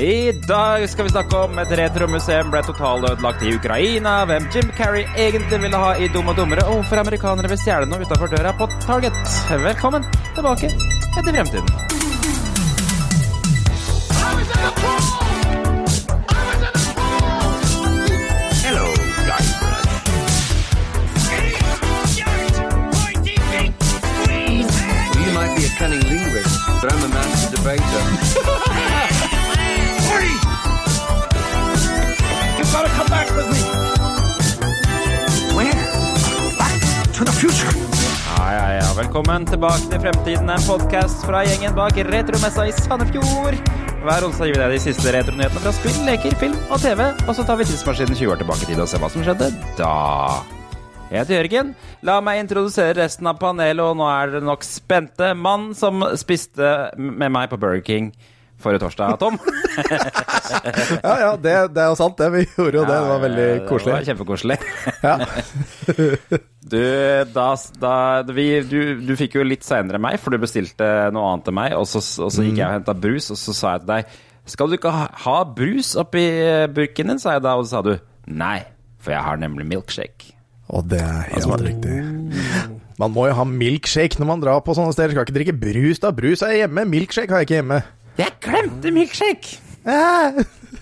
I 0.00 0.32
dag 0.32 0.90
skal 0.90 1.04
vi 1.04 1.10
snakke 1.12 1.36
om 1.36 1.58
et 1.60 1.72
retromuseum 1.76 2.48
ble 2.48 2.62
totalødelagt 2.64 3.42
i 3.44 3.50
Ukraina, 3.52 4.14
hvem 4.24 4.46
Jim 4.54 4.70
Carrey 4.78 5.04
egentlig 5.12 5.58
ville 5.60 5.76
ha 5.76 5.90
i 6.00 6.08
Dum 6.08 6.30
og 6.32 6.38
dummere, 6.40 6.64
og 6.64 6.80
hvorfor 6.80 7.02
amerikanere 7.02 7.50
vil 7.52 7.60
stjele 7.60 7.88
noe 7.90 8.00
utafor 8.00 8.32
døra 8.32 8.54
på 8.56 8.70
Target. 8.86 9.12
Velkommen 9.60 10.08
tilbake 10.38 10.72
etter 10.72 11.32
fremtiden. 11.36 11.98
Cunning 25.80 26.02
linguist, 26.10 26.60
but 26.82 26.92
I'm 26.92 27.04
a 27.04 27.08
master 27.08 27.56
debater. 27.56 28.49
Velkommen 39.10 39.42
tilbake 39.42 39.88
til 39.90 39.98
Fremtiden, 40.04 40.50
en 40.54 40.60
podkast 40.62 41.24
fra 41.26 41.40
gjengen 41.42 41.72
bak 41.74 41.96
Retromessa 42.06 42.62
i 42.70 42.74
Sandefjord. 42.76 43.56
Hver 44.04 44.26
onsdag 44.28 44.46
gir 44.46 44.54
vi 44.54 44.60
deg 44.60 44.74
de 44.76 44.82
siste 44.84 45.14
retronyhetene 45.16 45.62
fra 45.64 45.72
spill, 45.74 45.96
leker, 46.06 46.36
film 46.38 46.54
og 46.70 46.78
TV, 46.78 47.02
og 47.26 47.32
så 47.34 47.42
tar 47.48 47.58
vi 47.58 47.66
tidsmaskinen 47.66 48.14
20 48.14 48.30
år 48.30 48.38
tilbake 48.44 48.62
i 48.62 48.68
tid 48.68 48.84
og 48.84 48.86
ser 48.86 49.02
hva 49.02 49.10
som 49.10 49.24
skjedde 49.26 49.48
da. 49.80 49.90
Jeg 51.08 51.24
heter 51.24 51.40
Jørgen. 51.40 51.74
La 52.06 52.20
meg 52.22 52.44
introdusere 52.44 53.00
resten 53.00 53.26
av 53.26 53.42
panelet, 53.42 53.82
og 53.82 53.98
nå 53.98 54.06
er 54.12 54.30
dere 54.36 54.46
nok 54.46 54.62
spente. 54.62 55.32
Mann 55.34 55.72
som 55.74 56.06
spiste 56.14 56.70
med 56.94 57.34
meg 57.34 57.50
på 57.50 57.58
Burger 57.58 57.82
King 57.82 58.12
forrige 58.62 58.84
torsdag, 58.84 59.18
Tom. 59.20 59.38
Ja, 61.00 61.12
ja, 61.20 61.28
det, 61.38 61.52
det 61.74 61.82
er 61.82 61.90
jo 61.92 61.96
sant, 61.98 62.18
det. 62.18 62.26
Vi 62.34 62.40
gjorde 62.44 62.80
jo 62.80 62.84
det. 62.84 62.94
Det 62.96 63.10
var 63.10 63.20
veldig 63.22 63.48
koselig. 63.68 63.90
Det 63.90 63.98
var 63.98 64.08
kjempekoselig. 64.10 64.58
Ja. 65.04 66.38
Du, 66.70 66.76
da, 67.34 67.46
da, 67.82 67.92
vi, 68.30 68.44
du, 68.68 69.00
du 69.02 69.14
fikk 69.18 69.38
jo 69.38 69.42
litt 69.46 69.64
seinere 69.66 69.98
meg, 70.02 70.20
for 70.22 70.30
du 70.30 70.38
bestilte 70.38 70.86
noe 71.10 71.32
annet 71.32 71.48
enn 71.50 71.56
meg. 71.56 71.72
Og 71.74 71.86
så, 71.88 72.02
og 72.22 72.30
så 72.30 72.44
gikk 72.46 72.60
jeg 72.60 72.66
og 72.68 72.76
henta 72.76 72.94
brus, 72.94 73.30
og 73.34 73.40
så 73.40 73.54
sa 73.56 73.72
jeg 73.74 73.82
til 73.82 73.90
deg 73.90 74.12
Skal 74.54 74.70
du 74.70 74.76
ikke 74.76 74.92
ha, 74.94 75.06
ha 75.24 75.38
brus 75.56 75.94
oppi 75.98 76.22
eh, 76.44 76.66
burken 76.70 77.10
din? 77.10 77.22
sa 77.22 77.34
jeg 77.38 77.46
da, 77.46 77.56
og 77.58 77.66
så 77.66 77.78
sa 77.78 77.82
du 77.88 77.94
nei, 78.30 78.60
for 79.02 79.16
jeg 79.16 79.24
har 79.26 79.40
nemlig 79.40 79.66
milkshake. 79.72 80.36
Og 80.70 80.86
det 80.92 81.00
er 81.02 81.32
helt 81.32 81.64
riktig. 81.66 81.96
Man 83.00 83.14
må 83.16 83.26
jo 83.30 83.34
ha 83.40 83.46
milkshake 83.48 84.20
når 84.20 84.28
man 84.28 84.42
drar 84.44 84.60
på 84.62 84.76
sånne 84.76 84.94
steder. 84.94 85.16
Skal 85.16 85.26
ikke 85.26 85.38
drikke 85.38 85.56
brus, 85.58 86.02
da. 86.02 86.12
Brus 86.14 86.44
er 86.46 86.58
hjemme. 86.60 86.84
Milkshake 86.92 87.32
har 87.32 87.42
jeg 87.42 87.48
ikke 87.48 87.58
hjemme. 87.62 87.80
Jeg 88.20 88.36
glemte 88.44 88.92
milkshake! 88.94 89.60
Eh. 89.88 90.40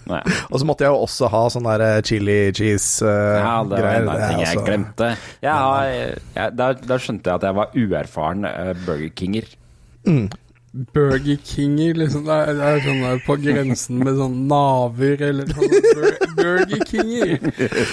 Og 0.50 0.56
så 0.58 0.66
måtte 0.66 0.86
jeg 0.86 0.90
jo 0.94 1.04
også 1.04 1.28
ha 1.32 1.44
sånn 1.52 1.68
der 1.68 1.84
eh, 1.84 2.00
chili 2.06 2.38
cheese-greier. 2.56 3.44
Ja, 3.44 3.54
det 3.68 3.82
var 3.84 3.94
en 4.00 4.10
ting 4.24 4.42
jeg 4.42 4.50
altså- 4.54 4.66
glemte. 4.66 5.10
Jeg 5.44 5.54
har, 5.54 5.92
jeg, 5.92 6.56
da, 6.58 6.72
da 6.72 6.98
skjønte 6.98 7.30
jeg 7.30 7.40
at 7.42 7.48
jeg 7.48 7.58
var 7.60 7.76
uerfaren 7.76 8.48
uh, 8.48 8.72
Burger 8.86 9.12
Kinger. 9.20 9.50
Burger 10.94 11.38
Kinger, 11.44 11.94
liksom. 12.02 12.24
Det 12.28 12.34
er, 12.34 12.52
det 12.58 12.68
er 12.72 12.82
sånn 12.86 13.02
der 13.04 13.22
på 13.26 13.36
grensen 13.44 14.02
med 14.04 14.18
sånn 14.20 14.38
naver 14.50 15.24
eller 15.28 15.52
sånn. 15.52 15.76
Bur 15.88 16.36
Burger 16.38 16.84
Kinger. 16.88 17.34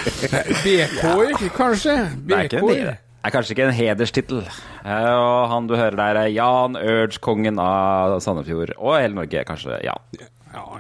BK-er, 0.66 1.50
kanskje? 1.56 1.98
Er, 2.06 2.16
BK-er. 2.32 2.96
Er 3.26 3.34
kanskje 3.34 3.56
ikke 3.56 3.68
en 3.68 3.76
hederstittel. 3.76 4.46
Eh, 4.86 5.10
Og 5.16 5.50
han 5.52 5.68
du 5.68 5.76
hører 5.76 5.98
der, 6.00 6.22
er 6.26 6.32
Jan 6.34 6.78
Urge, 6.80 7.20
kongen 7.24 7.60
av 7.60 8.20
Sandefjord. 8.24 8.76
Og 8.78 8.98
hele 9.00 9.16
Norge, 9.18 9.44
kanskje. 9.48 9.82
Ja. 9.86 9.98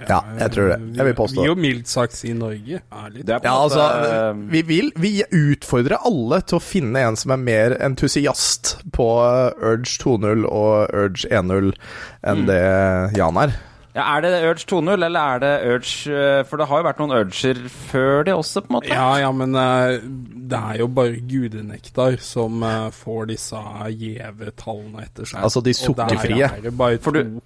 Ja, 0.07 0.21
jeg 0.39 0.51
tror 0.53 0.69
det. 0.71 0.75
Jeg 0.95 1.05
vil 1.09 1.15
påstå 1.17 1.41
Vi 1.41 1.47
jo 1.49 1.55
mildt 1.59 1.89
sagt 1.91 2.13
si 2.15 2.31
Norge. 2.31 2.79
Ærlig. 2.95 3.25
Ja, 3.27 3.39
altså, 3.51 3.83
eh, 4.07 4.37
vi 4.53 4.61
vil 4.63 4.91
Vi 4.95 5.11
utfordrer 5.35 5.97
alle 6.07 6.39
til 6.47 6.59
å 6.59 6.63
finne 6.63 7.01
en 7.09 7.17
som 7.19 7.33
er 7.35 7.41
mer 7.43 7.75
entusiast 7.83 8.77
på 8.95 9.09
eh, 9.25 9.51
Urge 9.59 9.97
2.0 9.99 10.45
og 10.47 10.95
Urge 10.95 11.27
1.0 11.27 11.73
enn 12.23 12.45
det 12.47 12.61
Jan 13.19 13.41
er. 13.43 13.57
Ja, 13.95 14.03
Er 14.17 14.21
det 14.25 14.31
Urge 14.49 14.65
2.0, 14.67 15.05
eller 15.07 15.19
er 15.35 15.39
det 15.39 15.51
Urge 15.71 16.11
eh, 16.11 16.43
For 16.49 16.57
det 16.59 16.67
har 16.67 16.81
jo 16.81 16.87
vært 16.89 16.99
noen 16.99 17.13
Urger 17.21 17.61
før 17.71 18.23
det 18.27 18.33
også, 18.35 18.61
på 18.65 18.71
en 18.73 18.75
måte. 18.79 18.91
Ja, 18.91 19.07
ja, 19.23 19.31
men 19.31 19.55
eh, 19.55 19.97
det 20.51 20.59
er 20.59 20.79
jo 20.83 20.87
bare 20.91 21.21
gudenektar 21.31 22.17
som 22.21 22.63
eh, 22.67 22.89
får 22.91 23.29
disse 23.31 23.63
gjeve 23.95 24.51
tallene 24.59 25.07
etter 25.07 25.25
seg. 25.31 25.41
Altså 25.47 25.63
de 25.65 25.71
Og 25.73 25.95
der 25.95 26.09
sukkerfrie. 26.11 26.49
er 26.51 26.61
det 26.67 26.75
bare 26.77 26.97
For 26.99 27.11
du- 27.15 27.23
to. 27.23 27.41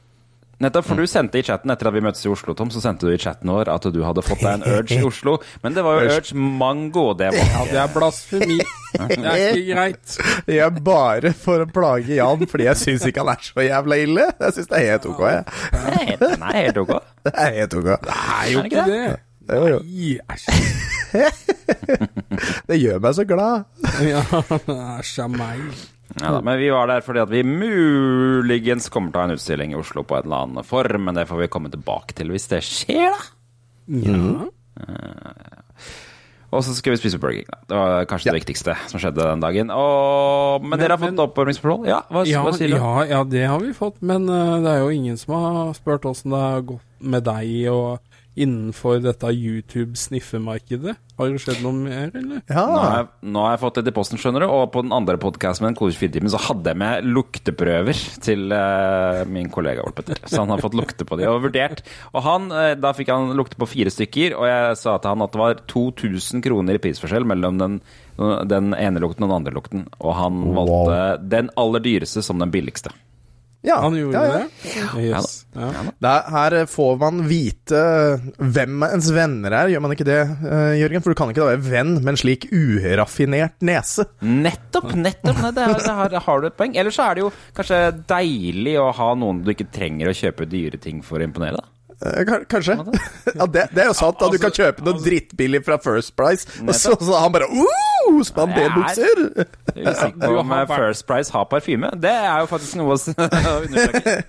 Nettopp, 0.60 0.90
for 0.90 1.00
du 1.00 1.08
sendte 1.08 1.40
i 1.40 1.44
chatten 1.46 1.72
etter 1.72 1.88
at 1.88 1.96
vi 1.96 2.02
møttes 2.04 2.26
i 2.26 2.32
Oslo, 2.32 2.52
Tom, 2.58 2.68
så 2.74 2.82
sendte 2.84 3.08
du 3.08 3.14
i 3.16 3.20
chatten 3.22 3.48
vår 3.48 3.70
at 3.72 3.86
du 3.96 4.00
hadde 4.04 4.24
fått 4.28 4.42
deg 4.44 4.58
en 4.58 4.66
Urge 4.68 4.98
i 4.98 5.06
Oslo. 5.10 5.38
Men 5.64 5.78
det 5.78 5.86
var 5.86 6.02
jo 6.04 6.18
Urge 6.18 6.36
Mango, 6.36 7.06
det 7.20 7.30
var. 7.36 7.54
Ja, 7.54 7.62
det 7.70 7.80
er 7.86 7.94
blasfemi. 7.94 8.60
Det 8.90 9.20
er 9.24 9.46
ikke 9.54 9.78
greit. 9.78 10.18
Jeg 10.50 10.66
er 10.66 10.82
bare 10.84 11.32
for 11.38 11.64
å 11.64 11.70
plage 11.72 12.18
Jan 12.18 12.44
fordi 12.50 12.66
jeg 12.68 12.80
syns 12.82 13.06
ikke 13.08 13.22
han 13.24 13.32
er 13.36 13.44
så 13.46 13.64
jævla 13.64 14.00
ille. 14.02 14.28
Jeg 14.42 14.56
syns 14.58 14.70
det 14.72 14.80
er 14.80 14.88
helt 14.90 15.08
ok. 15.12 15.24
Jeg. 15.30 15.44
Nei, 15.86 16.06
den 16.26 16.46
er 16.50 16.60
helt 16.60 16.84
ok. 16.84 16.94
Det 17.30 17.34
er 17.36 17.58
helt 17.60 17.74
ok. 17.80 17.90
Det 18.04 18.16
er 18.16 18.46
jo 18.50 18.62
ikke 18.66 18.86
det 18.90 19.00
det. 19.50 19.60
Jo. 19.70 19.80
Nei, 19.84 20.20
æsj. 20.30 20.46
Det 22.70 22.78
gjør 22.80 23.00
meg 23.04 23.16
så 23.18 23.26
glad. 23.30 23.66
Ja, 24.06 24.22
æsj 25.00 25.16
a 25.24 25.28
meg. 25.34 25.64
Ja, 26.22 26.32
da, 26.36 26.42
men 26.44 26.58
vi 26.60 26.70
var 26.74 26.88
der 26.92 27.02
fordi 27.06 27.22
at 27.24 27.30
vi 27.32 27.44
muligens 27.48 28.90
kommer 28.92 29.12
til 29.14 29.20
å 29.20 29.24
ha 29.24 29.30
en 29.30 29.36
utstilling 29.38 29.72
i 29.74 29.80
Oslo 29.80 30.04
på 30.08 30.18
en 30.20 30.26
eller 30.28 30.46
annen 30.46 30.68
form, 30.68 31.06
men 31.08 31.16
det 31.20 31.28
får 31.30 31.44
vi 31.46 31.52
komme 31.54 31.72
tilbake 31.74 32.16
til 32.18 32.32
hvis 32.34 32.50
det 32.52 32.60
skjer, 32.68 33.14
da. 33.16 33.22
Ja. 34.10 34.50
Og 36.50 36.64
så 36.66 36.74
skal 36.74 36.96
vi 36.96 36.98
spise 36.98 37.20
Burger 37.22 37.44
King. 37.44 37.50
Da. 37.52 37.58
Det 37.70 37.78
var 37.78 38.06
kanskje 38.10 38.32
det 38.32 38.40
viktigste 38.40 38.74
som 38.90 38.98
skjedde 39.02 39.22
den 39.22 39.42
dagen. 39.44 39.70
Og, 39.70 40.64
men, 40.64 40.72
Men- 40.74 40.80
dere 40.82 40.96
har 40.98 41.02
fått 41.04 41.20
oppvarmingsforhold? 41.28 41.86
Ja, 41.92 42.00
hva, 42.10 42.24
Ja, 42.26 42.42
hva 42.46 42.54
sier 42.58 42.72
du? 42.74 42.78
ja, 42.80 42.94
ja, 43.06 43.20
det 43.24 43.44
har 43.46 43.60
vi 43.62 43.70
fått, 43.78 44.00
men 44.02 44.26
uh, 44.30 44.58
det 44.64 44.72
er 44.74 44.80
jo 44.82 44.90
ingen 44.96 45.18
som 45.22 45.36
har 45.38 45.74
spurt 45.78 46.08
åssen 46.10 46.34
det 46.34 46.42
har 46.42 46.62
gått 46.74 46.82
med 47.00 47.24
deg 47.30 47.52
og 47.70 48.00
innenfor 48.40 49.02
dette 49.04 49.30
YouTube-sniffemarkedet. 49.36 50.96
Har 51.20 51.28
det 51.34 51.42
skjedd 51.44 51.60
noe 51.66 51.76
mer, 51.76 52.12
eller? 52.16 52.40
Nå 52.48 52.56
har, 52.56 52.70
Ja. 52.80 52.92
jeg, 53.02 53.08
nå 53.34 53.42
har 53.44 53.52
jeg 53.56 53.60
fått 53.66 53.80
det 53.84 53.92
i 53.92 53.96
posten, 53.98 54.20
skjønner 54.22 54.46
du. 54.46 54.48
Og 54.56 54.72
på 54.72 54.84
den 54.86 54.94
andre 54.96 55.18
podkasten 55.20 55.66
med 55.66 55.74
den 55.74 55.80
Kode 55.82 55.96
24-timen 55.98 56.32
så 56.32 56.40
hadde 56.46 56.72
jeg 56.72 56.80
med 56.80 57.10
lukteprøver 57.10 58.00
til 58.24 58.46
uh, 58.56 59.26
min 59.28 59.50
kollega 59.52 59.84
Ole 59.84 59.92
Petter. 59.98 60.22
Så 60.24 60.40
han 60.40 60.54
har 60.54 60.64
fått 60.64 60.78
lukte 60.80 61.04
på 61.10 61.20
de 61.20 61.28
og 61.28 61.42
vurdert. 61.50 61.84
Og 62.14 62.24
han, 62.24 62.48
uh, 62.56 62.72
da 62.80 62.94
fikk 62.96 63.12
han 63.12 63.36
lukte 63.36 63.60
på 63.60 63.68
fire 63.68 63.92
stykker, 63.92 64.38
og 64.40 64.48
jeg 64.48 64.80
sa 64.80 64.96
til 65.04 65.12
han 65.12 65.26
at 65.28 65.36
det 65.36 65.44
var 65.44 65.60
2000 65.68 66.46
kroner 66.48 66.80
i 66.80 66.84
prisforskjell 66.88 67.28
mellom 67.28 67.60
den, 67.60 67.82
den 68.48 68.72
ene 68.80 69.04
lukten 69.04 69.28
og 69.28 69.34
den 69.34 69.40
andre 69.42 69.56
lukten. 69.60 69.86
Og 70.00 70.16
han 70.16 70.40
valgte 70.56 71.04
den 71.36 71.52
aller 71.60 71.84
dyreste 71.84 72.24
som 72.24 72.40
den 72.40 72.56
billigste. 72.56 72.96
Ja, 73.62 73.82
Han 73.84 73.96
gjorde 73.98 74.16
ja, 74.16 74.26
ja. 74.26 74.36
det? 74.40 75.02
Yes. 75.04 75.46
Ja. 75.52 75.70
Der, 76.00 76.28
her 76.32 76.54
får 76.72 76.94
man 77.02 77.24
vite 77.28 77.82
hvem 78.40 78.86
ens 78.88 79.10
venner 79.12 79.52
er, 79.52 79.72
gjør 79.74 79.84
man 79.84 79.96
ikke 79.96 80.08
det, 80.08 80.20
eh, 80.48 80.76
Jørgen? 80.80 81.04
For 81.04 81.12
du 81.12 81.20
kan 81.20 81.34
ikke 81.34 81.44
da 81.44 81.50
være 81.52 81.66
venn 81.66 81.98
med 81.98 82.14
en 82.14 82.20
slik 82.22 82.48
uraffinert 82.56 83.58
nese. 83.68 84.08
Nettopp! 84.24 84.94
nettopp, 84.96 85.42
Nei, 85.44 85.52
det 85.58 85.66
er, 85.66 85.76
det 85.76 85.98
har, 85.98 86.16
har 86.30 86.40
du 86.40 86.48
et 86.48 86.56
poeng. 86.60 86.78
Ellers 86.80 86.96
så 86.96 87.10
er 87.10 87.20
det 87.20 87.26
jo 87.26 87.34
kanskje 87.58 87.82
deilig 88.08 88.78
å 88.80 88.88
ha 88.96 89.10
noen 89.20 89.44
du 89.44 89.52
ikke 89.52 89.68
trenger 89.76 90.12
å 90.12 90.16
kjøpe 90.16 90.48
dyre 90.48 90.80
ting 90.80 91.04
for 91.04 91.20
å 91.20 91.28
imponere. 91.28 91.60
da 91.60 91.79
Kanskje. 92.00 92.78
Ja, 93.40 93.46
det, 93.46 93.66
det 93.76 93.84
er 93.84 93.90
jo 93.92 93.96
sant. 93.98 94.22
at 94.24 94.32
du 94.34 94.40
kan 94.42 94.54
kjøpe 94.56 94.84
noe 94.86 95.00
drittbillig 95.04 95.62
fra 95.68 95.78
First 95.84 96.16
Price, 96.18 96.48
og 96.64 96.72
så, 96.74 96.96
så 96.96 97.20
han 97.20 97.34
bare 97.36 97.50
uh, 97.52 98.22
Spanderbukser! 98.26 99.22
Er 99.76 100.32
om 100.32 100.54
har 100.56 100.64
eh, 100.64 100.72
First 100.72 101.06
Price 101.08 101.34
har 101.36 101.46
parfyme. 101.52 101.92
Det 102.00 102.12
er 102.12 102.42
jo 102.42 102.50
faktisk 102.50 102.80
noe 102.80 102.96
å 102.96 103.00
undersøke. 103.66 104.16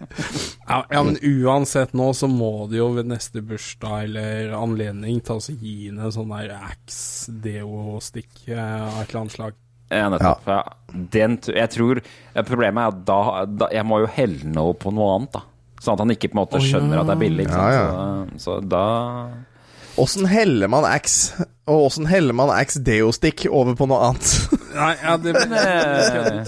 Ja, 0.71 1.01
men 1.03 1.17
uansett 1.19 1.97
nå 1.99 2.13
så 2.15 2.29
må 2.31 2.69
det 2.71 2.79
jo 2.79 2.93
ved 2.95 3.09
neste 3.11 3.41
bursdag 3.43 4.05
eller 4.07 4.53
anledning 4.55 5.19
ta 5.27 5.41
og 5.41 5.49
gi 5.51 5.89
henne 5.89 6.05
en 6.07 6.15
sånn 6.15 6.31
der 6.31 6.53
Axe 6.61 7.35
Deo-stikk 7.43 8.45
eh, 8.53 8.61
av 8.61 9.01
et 9.01 9.11
eller 9.11 9.23
annet 9.25 9.35
slag. 9.35 9.59
Ja, 9.91 10.07
nettopp. 10.13 10.47
Ja. 10.47 10.61
Den, 11.11 11.39
jeg 11.51 11.71
tror 11.75 11.99
eh, 11.99 12.45
Problemet 12.47 12.85
er 12.85 12.93
at 12.93 13.01
da, 13.09 13.21
da 13.51 13.67
Jeg 13.75 13.87
må 13.91 13.99
jo 14.05 14.11
helle 14.15 14.47
noe 14.55 14.77
på 14.79 14.93
noe 14.95 15.17
annet, 15.17 15.33
da. 15.35 15.43
Sånn 15.81 15.95
at 15.97 16.03
han 16.05 16.13
ikke 16.13 16.29
på 16.29 16.37
en 16.37 16.43
måte 16.43 16.61
ja. 16.61 16.67
skjønner 16.69 17.01
at 17.01 17.09
det 17.09 17.15
er 17.17 17.21
billig. 17.23 17.47
Ikke 17.49 17.61
Ja, 17.73 17.85
sant? 17.89 18.35
Så, 18.43 18.59
så 18.61 18.69
da 18.69 18.85
Åssen 20.01 20.27
heller 20.31 20.69
man 20.71 20.85
X 20.95 21.33
og 21.69 21.87
åssen 21.89 22.07
heller 22.09 22.37
man 22.37 22.53
X 22.63 22.79
Deo-stick 22.87 23.43
over 23.51 23.75
på 23.77 23.89
noe 23.91 23.99
annet? 24.11 24.31
Nei, 24.79 24.93
ja, 25.03 25.17
det, 25.21 25.33
men, 25.35 26.47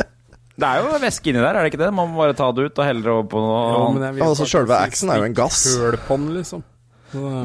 Det 0.56 0.69
er 0.69 0.79
jo 0.84 1.00
væske 1.02 1.32
inni 1.32 1.40
der, 1.43 1.56
er 1.58 1.64
det 1.67 1.73
ikke 1.73 1.81
det? 1.82 1.88
Man 1.96 2.12
må 2.12 2.20
bare 2.23 2.37
ta 2.38 2.49
det 2.55 2.69
ut 2.70 2.79
og 2.79 2.87
helle 2.87 3.02
det 3.05 3.11
over 3.12 3.26
på 3.32 3.43
noe 3.43 3.58
Jo, 3.73 3.81
annet. 3.90 4.23
Altså, 4.25 4.46
selve 4.49 4.79
Axen 4.79 5.11
er 5.12 5.20
jo 5.20 5.26
en 5.26 5.37
gass. 5.37 5.64
Liksom. 6.12 6.62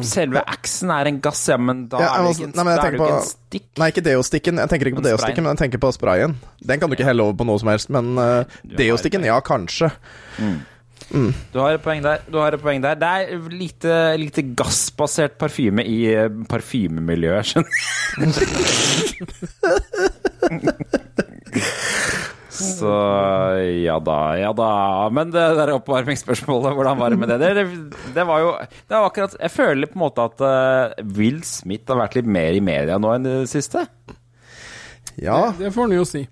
Selve 0.07 0.43
Axen 0.47 0.91
er 0.95 1.09
en 1.09 1.17
gass, 1.23 1.41
ja, 1.51 1.57
men 1.59 1.87
da 1.91 1.99
Ja, 1.99 2.11
er 2.13 2.23
det 2.23 2.29
altså, 2.29 2.45
ikke 2.45 2.47
en, 2.47 2.55
nei, 2.61 2.73
er 2.73 2.77
det 2.77 2.93
ikke 2.93 3.01
på- 3.03 3.09
en 3.17 3.27
stikk. 3.27 3.67
Nei, 3.81 3.89
ikke 3.91 4.03
Deo-sticken. 4.05 4.61
Jeg 4.63 4.71
tenker 4.71 4.91
ikke 4.91 5.01
på 5.01 5.05
deostikken 5.09 5.09
Deo-stikken, 5.09 5.43
men 5.49 5.55
jeg 5.57 5.63
tenker 5.65 5.81
på 5.83 5.91
sprayen. 5.97 6.37
Den 6.71 6.79
kan 6.79 6.89
du 6.89 6.95
ikke 6.95 7.07
helle 7.09 7.25
over 7.25 7.35
på 7.41 7.47
noe 7.49 7.59
som 7.59 7.73
helst, 7.73 7.89
men 7.91 8.13
uh, 8.15 8.45
Du 8.63 8.75
har 8.75 8.79
Deo-stikken, 8.79 9.27
ja, 9.27 9.41
Du 11.09 11.59
har 11.61 11.77
et 11.77 11.83
poeng 11.83 12.01
der. 12.03 12.23
Du 12.27 12.37
har 12.41 12.51
et 12.55 12.61
poeng 12.61 12.81
der. 12.83 12.97
Det 12.99 13.07
er 13.07 13.49
lite, 13.53 13.93
lite 14.19 14.43
gassbasert 14.59 15.37
parfyme 15.39 15.85
i 15.87 16.01
eh, 16.11 16.27
parfymemiljøet, 16.51 17.45
skjønner 17.53 17.71
du. 18.27 18.37
Så 22.57 22.91
ja 23.85 23.97
da, 24.01 24.19
ja 24.39 24.51
da. 24.57 24.69
Men 25.13 25.29
det 25.33 25.43
der 25.59 25.71
oppvarmingsspørsmålet, 25.75 26.73
hvordan 26.77 26.97
var 26.99 27.13
det 27.13 27.19
med 27.21 27.29
det? 27.29 27.51
Det, 27.57 27.65
det 28.15 28.25
var 28.27 28.41
jo 28.41 28.53
det 28.65 28.95
var 28.95 29.05
akkurat 29.11 29.35
Jeg 29.37 29.53
føler 29.53 29.91
på 29.91 29.99
en 29.99 30.03
måte 30.07 30.25
at 30.25 30.41
eh, 30.47 31.03
Will 31.17 31.43
Smith 31.45 31.85
har 31.91 32.01
vært 32.01 32.17
litt 32.17 32.29
mer 32.37 32.57
i 32.57 32.63
media 32.63 32.97
nå 33.01 33.13
enn 33.13 33.27
det 33.27 33.35
siste. 33.51 33.85
Ja, 35.21 35.53
Det 35.57 35.71
får 35.73 35.87
han 35.87 35.95
jo 35.97 36.05
si. 36.07 36.25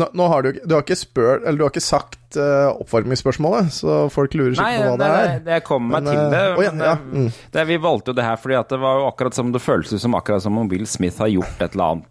Nå, 0.00 0.08
nå 0.16 0.26
har 0.32 0.44
du, 0.44 0.58
du 0.64 0.74
har 0.74 0.84
ikke 0.84 0.96
spør, 0.96 1.42
Eller 1.42 1.58
du 1.60 1.64
har 1.66 1.72
ikke 1.72 1.84
sagt 1.84 2.38
uh, 2.40 2.72
oppvarmingsspørsmålet, 2.80 3.72
så 3.76 3.96
folk 4.12 4.36
lurer 4.38 4.56
sikkert 4.56 4.86
på 4.86 4.92
hva 4.94 4.98
det, 5.00 5.08
det 5.08 5.08
er. 5.12 5.32
Nei, 5.32 5.42
det 5.48 5.58
kom 5.66 5.88
meg 5.88 6.06
Men, 6.06 6.10
til 6.10 6.32
det. 6.32 6.42
oh, 6.56 6.62
ja, 6.64 6.72
ja, 6.72 6.94
eh, 6.96 7.24
mm. 7.24 7.30
det. 7.56 7.66
Vi 7.68 7.80
valgte 7.86 8.12
jo 8.12 8.18
det 8.18 8.28
her 8.28 8.40
fordi 8.40 8.58
at 8.60 8.72
det 8.72 8.80
var 8.82 9.02
jo 9.02 9.08
akkurat 9.10 9.36
som 9.36 9.52
det 9.52 9.62
føles 9.64 9.92
ut 9.92 10.04
som 10.04 10.16
akkurat 10.18 10.44
som 10.44 10.60
om 10.62 10.70
Will 10.72 10.86
Smith 10.88 11.20
har 11.20 11.32
gjort 11.32 11.60
et 11.60 11.76
eller 11.76 11.96
annet 11.96 12.08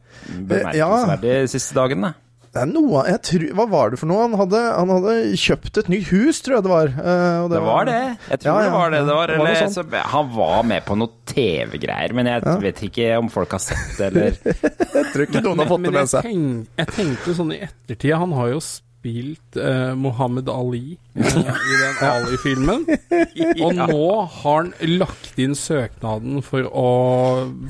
bemerkelsesverdig 0.51 1.33
de 1.41 1.49
siste 1.55 1.77
dagene. 1.77 2.13
Det 2.51 2.59
er 2.59 2.67
noe 2.67 3.01
jeg 3.07 3.19
tror, 3.23 3.43
Hva 3.55 3.65
var 3.71 3.91
det 3.93 3.97
for 4.01 4.09
noe? 4.11 4.23
Han 4.25 4.33
hadde, 4.35 4.59
han 4.75 4.89
hadde 4.91 5.13
kjøpt 5.39 5.77
et 5.79 5.87
nytt 5.93 6.09
hus, 6.11 6.41
tror 6.43 6.57
jeg 6.57 6.65
det 6.65 6.71
var. 6.73 6.89
eh, 6.99 7.37
og 7.45 7.49
Det 7.53 7.61
var 7.63 7.85
det. 7.87 7.99
Jeg 8.27 8.41
tror 8.43 8.49
Ja, 8.51 8.55
ja, 8.57 8.65
det 8.65 8.73
var 8.75 8.89
det. 8.91 8.99
det, 9.07 9.15
var, 9.15 9.27
det 9.31 9.37
var 9.39 9.47
eller, 9.53 9.71
så, 9.71 9.85
han 10.15 10.31
var 10.35 10.63
med 10.67 10.83
på 10.89 10.97
noe 10.99 11.13
TV-greier, 11.31 12.13
men 12.17 12.27
jeg 12.27 12.43
Ja. 12.45 12.57
vet 12.59 12.83
ikke 12.89 13.07
om 13.21 13.29
folk 13.31 13.51
har 13.55 13.63
sett 13.63 13.97
det, 13.97 14.11
eller 14.11 14.35
Jeg 14.99 15.05
tror 15.13 15.23
ikke 15.29 15.43
noen 15.47 15.63
har 15.63 15.71
fått 15.71 15.79
det 15.79 15.87
med 15.87 15.93
med 15.95 16.01
jeg, 16.01 16.11
seg. 16.11 16.27
tenk, 16.27 16.67
jeg 16.83 16.87
tenkte 16.97 17.35
sånn 17.39 17.53
i 17.55 17.61
ettertid 17.69 18.15
Han 18.19 18.31
har 18.35 18.51
jo 18.51 18.59
spilt 18.59 18.87
eh, 19.05 19.93
Mohammed 19.97 20.49
Ali 20.49 20.97
eh, 21.15 21.21
i 21.25 21.75
den 21.81 21.97
Ali-filmen. 22.07 22.85
Og 23.65 23.73
nå 23.75 24.05
har 24.29 24.57
han 24.61 24.71
lagt 24.99 25.39
inn 25.41 25.55
søknaden 25.57 26.41
for 26.45 26.67
å 26.69 26.85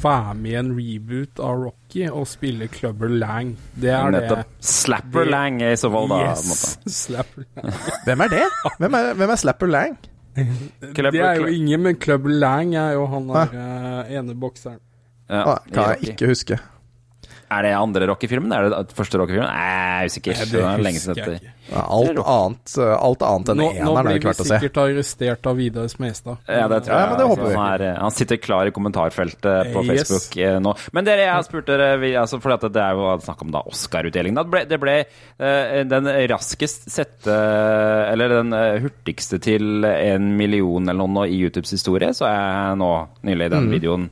være 0.03 0.35
med 0.35 0.51
i 0.51 0.55
en 0.59 0.71
reboot 0.77 1.39
av 1.39 1.63
Rocky 1.65 2.07
og 2.09 2.27
spille 2.27 2.67
Clubber 2.71 3.09
Lang. 3.09 3.53
Det 3.75 3.89
er 3.95 4.11
nettopp 4.15 4.43
det. 4.43 4.67
Slapper 4.71 5.25
det- 5.25 5.31
Lang 5.31 5.61
i 5.63 5.73
så 5.79 5.91
fall, 5.93 6.07
da. 6.11 6.19
Yes! 6.29 6.77
Slapper 7.01 7.47
Lang. 7.55 7.73
Hvem 8.05 8.25
er 8.27 8.33
det? 8.35 8.45
Hvem 8.79 8.99
er, 9.01 9.13
hvem 9.21 9.29
er 9.37 9.41
Slapper 9.45 9.71
Lang? 9.71 9.97
Clubber- 10.35 11.11
Det 11.11 11.21
er 11.27 11.41
jo 11.41 11.47
ingen, 11.51 11.81
men 11.83 11.95
Clubber 11.99 12.31
Lang 12.43 12.75
er 12.79 12.93
jo 12.99 13.07
han 13.11 13.27
der 13.31 13.55
eh, 13.63 14.13
ene 14.19 14.35
bokseren. 14.39 14.79
Ja, 15.31 15.43
Ah, 15.53 15.59
kan 15.71 15.93
jeg 15.95 16.11
ikke 16.11 16.27
huske. 16.33 16.57
Er 17.51 17.65
det 17.67 17.71
andre 17.75 18.07
Rocky-filmen? 18.07 18.51
Er 18.55 18.69
det 18.71 18.93
første 18.95 19.19
Rocky-filmen? 19.19 19.49
Nei, 19.49 19.65
jeg 19.65 20.05
er 20.05 20.11
usikker. 20.13 20.37
Nei, 20.39 20.45
Det 20.51 20.61
er 20.61 20.83
lenge 20.85 20.99
husker 21.01 21.13
siden 21.13 21.19
jeg 21.19 21.41
dette. 21.41 21.57
Ja, 21.71 21.81
alt, 21.95 22.17
annet, 22.33 22.71
eh, 22.83 22.93
alt 23.07 23.21
annet 23.27 23.49
enn 23.53 23.61
eneren 23.63 23.95
har 23.97 24.07
det 24.07 24.13
ikke 24.19 24.29
vært 24.31 24.41
å 24.41 24.45
se. 24.45 24.47
Nå 24.47 24.47
blir 24.51 24.61
vi 24.61 24.67
sikkert 24.67 24.79
arrestert 24.81 25.49
av 25.51 25.59
Vidar 25.59 25.87
Smestad. 25.91 26.37
Ja, 26.47 26.65
det 26.71 26.79
tror 26.85 26.91
jeg. 26.95 27.01
Ja, 27.01 27.09
men 27.11 27.19
det 27.21 27.27
håper 27.29 27.45
vi. 27.47 27.53
han, 27.59 27.67
er, 27.75 27.99
han 28.01 28.15
sitter 28.15 28.39
klar 28.43 28.71
i 28.71 28.73
kommentarfeltet 28.75 29.71
på 29.75 29.83
Yes. 29.85 30.01
Facebook 30.09 30.37
eh, 30.43 30.57
nå. 30.63 30.73
Men 30.95 31.07
dere, 31.07 31.25
jeg 31.27 31.33
har 31.35 31.45
spurt 31.47 31.69
dere 31.71 31.89
vi, 32.01 32.11
altså, 32.19 32.41
For 32.43 32.55
det 32.69 32.81
er 32.83 32.99
jo 32.99 33.13
snakk 33.27 33.41
om 33.45 33.51
da 33.55 33.61
Oscar-utdelingen. 33.71 34.39
Det 34.41 34.51
ble, 34.51 34.63
det 34.71 34.79
ble 34.81 34.97
uh, 35.03 35.83
den 35.91 36.11
raskest 36.31 36.89
sette 36.91 37.35
Eller 38.11 38.37
den 38.39 38.51
hurtigste 38.83 39.39
til 39.43 39.83
en 39.85 40.31
million 40.37 40.87
eller 40.87 41.07
noe 41.07 41.27
i 41.27 41.39
YouTubes 41.43 41.71
historie, 41.75 42.11
så 42.15 42.27
er 42.31 42.75
nå 42.79 42.91
nylig 43.27 43.49
den 43.51 43.67
Mm. 43.67 43.73
videoen 43.75 44.09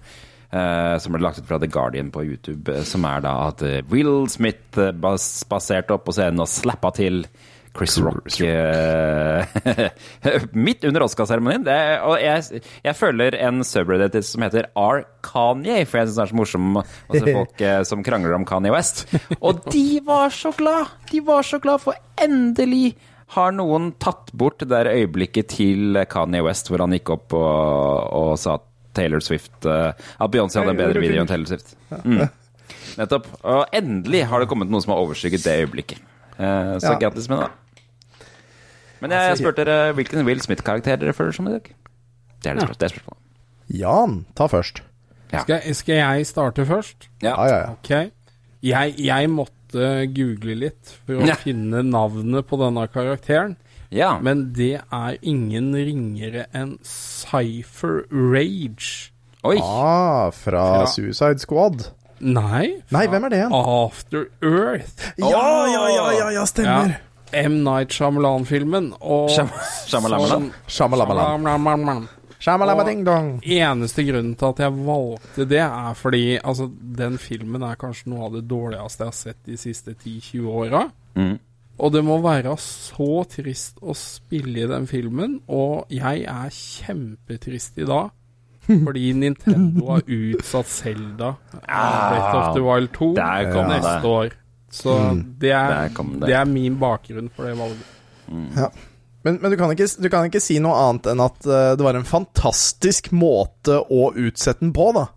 som 0.49 1.13
ble 1.13 1.21
lagt 1.21 1.39
ut 1.41 1.47
fra 1.49 1.59
The 1.61 1.69
Guardian 1.69 2.09
på 2.11 2.23
YouTube, 2.25 2.73
eh, 2.73 2.85
som 2.87 3.05
er 3.05 3.21
da 3.25 3.35
at 3.51 3.61
eh, 3.65 3.79
Will 3.91 4.25
Smith 4.31 4.79
spaserte 5.21 5.93
opp 5.95 6.07
på 6.07 6.15
scenen 6.17 6.41
og 6.41 6.49
slappa 6.49 6.93
til 6.97 7.23
Chris 7.77 7.99
Rock 8.01 8.39
eh, 8.41 9.45
midt 10.65 10.83
under 10.89 11.05
Oscar-seremonien. 11.05 11.67
Og 12.07 12.15
jeg, 12.21 12.61
jeg 12.83 12.97
følger 12.97 13.37
en 13.45 13.61
subreddit 13.67 14.25
som 14.25 14.43
heter 14.45 14.69
R. 14.73 15.03
Kanye, 15.25 15.83
for 15.85 16.01
jeg 16.01 16.09
syns 16.09 16.17
det 16.17 16.25
er 16.25 16.31
så 16.33 16.39
morsomt 16.39 16.81
å 16.81 17.19
se 17.19 17.35
folk 17.37 17.63
eh, 17.63 17.81
som 17.87 18.03
krangler 18.05 18.35
om 18.37 18.47
Kanye 18.47 18.73
West. 18.73 19.05
Og 19.39 19.61
de 19.69 20.01
var 20.05 20.33
så 20.35 20.53
glad! 20.57 20.97
De 21.11 21.21
var 21.25 21.45
så 21.45 21.61
glad, 21.61 21.83
for 21.85 21.97
endelig 22.19 22.97
har 23.35 23.53
noen 23.53 23.91
tatt 24.01 24.31
bort 24.33 24.63
det 24.63 24.71
der 24.71 24.89
øyeblikket 24.89 25.51
til 25.53 25.99
Kanye 26.09 26.41
West 26.47 26.71
hvor 26.71 26.81
han 26.81 26.95
gikk 26.97 27.11
opp 27.13 27.35
og, 27.37 28.09
og 28.17 28.31
sa 28.41 28.57
at 28.57 28.68
Taylor 28.97 29.19
Swift 29.21 29.65
eh, 29.65 29.91
At 30.19 30.31
Beyoncé 30.33 30.59
hadde 30.59 30.73
en 30.73 30.79
bedre 30.81 31.01
video 31.03 31.21
enn 31.21 31.27
Taylor 31.29 31.45
Swift. 31.51 31.75
Mm. 32.03 32.27
Nettopp. 32.99 33.27
Og 33.43 33.65
endelig 33.75 34.23
har 34.31 34.39
det 34.43 34.49
kommet 34.51 34.69
noe 34.71 34.81
som 34.83 34.93
har 34.95 35.01
overskygget 35.03 35.43
det 35.45 35.55
øyeblikket. 35.63 36.01
Eh, 36.39 36.75
så 36.81 36.93
Ja. 36.93 36.99
grattis 36.99 37.29
med 37.29 37.43
det. 37.45 37.49
Men 39.01 39.11
jeg, 39.15 39.29
jeg 39.31 39.37
spurte 39.39 39.63
dere 39.65 39.93
hvilken 39.95 40.25
Will 40.27 40.41
Smith-karakter 40.43 40.99
dere 40.99 41.13
føler 41.15 41.31
som 41.35 41.47
i 41.47 41.53
dag. 41.55 41.69
Det 42.43 42.51
er 42.51 42.59
det, 42.59 42.67
det 42.79 42.89
spørsmålet. 42.91 43.21
Jan, 43.79 44.25
ta 44.35 44.47
først. 44.51 44.81
Ja. 45.31 45.43
Skal, 45.45 45.75
skal 45.77 45.95
jeg 46.01 46.25
starte 46.27 46.65
først? 46.65 47.07
Ja. 47.21 47.35
Ja, 47.37 47.45
ja, 47.47 47.57
ja. 47.61 47.71
Ok. 47.77 48.11
Jeg, 48.65 48.95
jeg 48.99 49.29
måtte 49.31 49.85
google 50.11 50.55
litt 50.65 50.95
for 51.05 51.21
å 51.21 51.27
Ja. 51.29 51.35
finne 51.39 51.83
navnet 51.85 52.47
på 52.49 52.57
denne 52.59 52.87
karakteren. 52.91 53.55
Ja. 53.89 54.17
Men 54.21 54.49
det 54.53 54.81
er 54.81 55.17
ingen 55.21 55.71
ringere 55.75 56.45
enn 56.55 56.77
Cypher 56.85 58.03
Rage. 58.11 59.11
Oi! 59.43 59.57
Ah, 59.63 60.29
fra 60.35 60.65
fra. 60.83 60.85
Suicide 60.91 61.39
Squad. 61.39 61.89
Nei, 62.19 62.81
Nei, 62.91 63.05
hvem 63.07 63.23
er 63.23 63.31
det 63.31 63.37
igjen? 63.39 63.53
After 63.55 64.25
Earth. 64.43 65.13
Ja, 65.17 65.67
ja, 65.71 65.83
ja, 65.87 66.07
ja, 66.17 66.31
ja, 66.35 66.45
stemmer. 66.49 66.97
M. 67.31 67.61
Night 67.63 67.93
Shyamalan-filmen. 67.95 68.93
Og 68.99 69.29
Shyamalan? 69.87 70.49
Shyamalan. 70.67 72.07
Og-. 73.07 73.43
Eneste 73.43 74.03
grunnen 74.07 74.35
til 74.39 74.47
at 74.47 74.59
jeg 74.63 74.75
valgte 74.85 75.45
det, 75.47 75.59
er 75.63 75.93
fordi 75.95 76.39
altså, 76.43 76.69
den 76.97 77.17
filmen 77.19 77.63
er 77.67 77.79
kanskje 77.79 78.11
noe 78.11 78.27
av 78.29 78.37
det 78.37 78.45
dårligste 78.49 79.03
jeg 79.03 79.11
har 79.11 79.17
sett 79.17 79.39
de 79.45 79.57
siste 79.59 79.95
10-20 79.95 80.47
åra. 80.47 80.85
Mm. 81.15 81.37
Og 81.79 81.93
det 81.95 82.01
må 82.03 82.17
være 82.23 82.53
så 82.59 83.23
trist 83.31 83.77
å 83.79 83.93
spille 83.95 84.65
i 84.65 84.67
den 84.69 84.87
filmen, 84.89 85.37
og 85.47 85.85
jeg 85.93 86.25
er 86.27 86.49
kjempetrist 86.51 87.79
i 87.79 87.87
dag. 87.87 88.09
Fordi 88.85 89.05
Nintendo 89.17 89.87
har 89.95 90.03
utsatt 90.05 90.67
Selda 90.69 91.31
Breath 91.55 92.35
of 92.37 92.49
the 92.53 92.61
Wild 92.61 92.91
2 92.93 93.07
kom 93.15 93.71
det. 93.71 93.79
neste 93.79 94.11
år. 94.11 94.35
Så 94.69 94.93
det, 95.41 95.49
er, 95.55 95.87
kom 95.97 96.11
det. 96.19 96.27
det 96.29 96.35
er 96.37 96.45
min 96.45 96.75
bakgrunn 96.77 97.31
for 97.33 97.47
det 97.49 97.55
valget. 97.57 97.87
Men, 99.23 99.39
men 99.41 99.51
du, 99.51 99.55
kan 99.59 99.71
ikke, 99.73 99.87
du 99.99 100.05
kan 100.13 100.27
ikke 100.29 100.39
si 100.43 100.59
noe 100.63 100.77
annet 100.83 101.09
enn 101.11 101.23
at 101.23 101.47
eh, 101.49 101.71
det 101.79 101.83
var 101.83 101.97
en 101.97 102.05
fantastisk 102.07 103.09
måte 103.11 103.79
å 103.81 104.11
utsette 104.13 104.61
den 104.63 104.71
på, 104.75 104.91
da. 104.95 105.07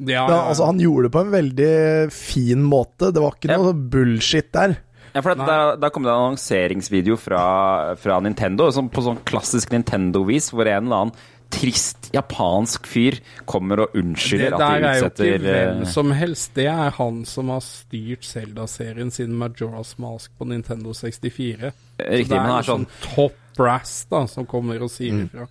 Ja, 0.00 0.22
Ja, 0.30 0.38
altså, 0.48 0.70
han 0.70 0.78
gjorde 0.80 1.08
det 1.08 1.12
på 1.12 1.20
en 1.26 1.34
veldig 1.34 1.72
fin 2.14 2.62
måte. 2.64 3.10
Det 3.12 3.20
var 3.20 3.34
ikke 3.36 3.50
Ja. 3.52 3.58
noe 3.60 3.74
bullshit 3.92 4.48
der. 4.54 4.78
Ja, 5.14 5.22
for 5.24 5.34
da, 5.34 5.58
da 5.80 5.90
kom 5.90 6.06
det 6.06 6.12
en 6.12 6.28
annonseringsvideo 6.30 7.18
fra, 7.18 7.42
fra 7.98 8.20
Nintendo, 8.22 8.70
som 8.74 8.90
på 8.92 9.04
sånn 9.04 9.20
klassisk 9.26 9.74
Nintendo-vis, 9.74 10.52
hvor 10.54 10.70
en 10.70 10.86
eller 10.86 11.04
annen 11.04 11.28
trist 11.50 12.10
japansk 12.14 12.86
fyr 12.86 13.16
kommer 13.48 13.82
og 13.82 13.90
det 13.90 14.04
unnskylder 14.04 14.54
at 14.54 14.62
der 14.62 14.70
er 14.70 14.80
jo 14.80 14.90
utsetter 15.08 15.30
ikke 15.32 15.44
hvem 15.44 15.82
eh, 15.82 15.92
som 15.96 16.12
helst. 16.14 16.52
Det 16.54 16.66
er 16.70 16.96
han 16.96 17.20
som 17.28 17.50
har 17.50 17.64
styrt 17.66 18.26
Zelda-serien 18.26 19.10
siden 19.14 19.38
Majora's 19.40 19.96
Mask 20.02 20.32
på 20.38 20.46
Nintendo 20.50 20.94
64. 20.94 21.72
Riktig, 21.98 22.30
det 22.30 22.36
men 22.36 22.46
han 22.46 22.58
er 22.60 22.68
sånn, 22.70 22.86
sånn 22.86 23.08
top 23.08 23.39
brass 23.56 23.92
da, 24.10 24.22
som 24.30 24.46
kommer 24.48 24.80
og 24.84 24.90
sier 24.92 25.24
ifra. 25.24 25.46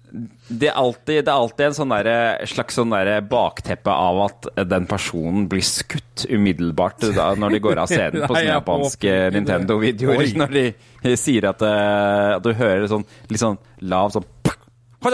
det 0.48 0.72
er, 0.72 0.78
alltid, 0.80 1.22
det 1.28 1.32
er 1.32 1.36
alltid 1.36 1.66
en 1.68 1.78
sånn 1.78 1.94
der, 1.94 2.10
slags 2.50 2.80
sånn 2.80 2.96
bakteppe 3.30 3.94
av 3.94 4.22
at 4.26 4.50
den 4.70 4.88
personen 4.90 5.48
blir 5.52 5.66
skutt 5.66 6.26
umiddelbart 6.30 7.06
da, 7.16 7.32
når 7.40 7.58
de 7.58 7.62
går 7.68 7.84
av 7.84 7.90
scenen 7.92 8.26
på 8.26 8.34
sånne 8.34 8.50
japanske. 8.50 9.16
Nintendo-videoer. 9.36 10.26
Når 10.40 10.58
de 10.58 11.16
sier 11.20 11.50
at, 11.52 11.64
uh, 11.64 12.38
at 12.38 12.46
du 12.46 12.54
hører 12.58 12.90
sånn 12.92 13.06
litt 13.30 13.42
sånn 13.42 13.60
lav 13.88 14.12
sånn 14.16 14.28
Eh, 15.00 15.06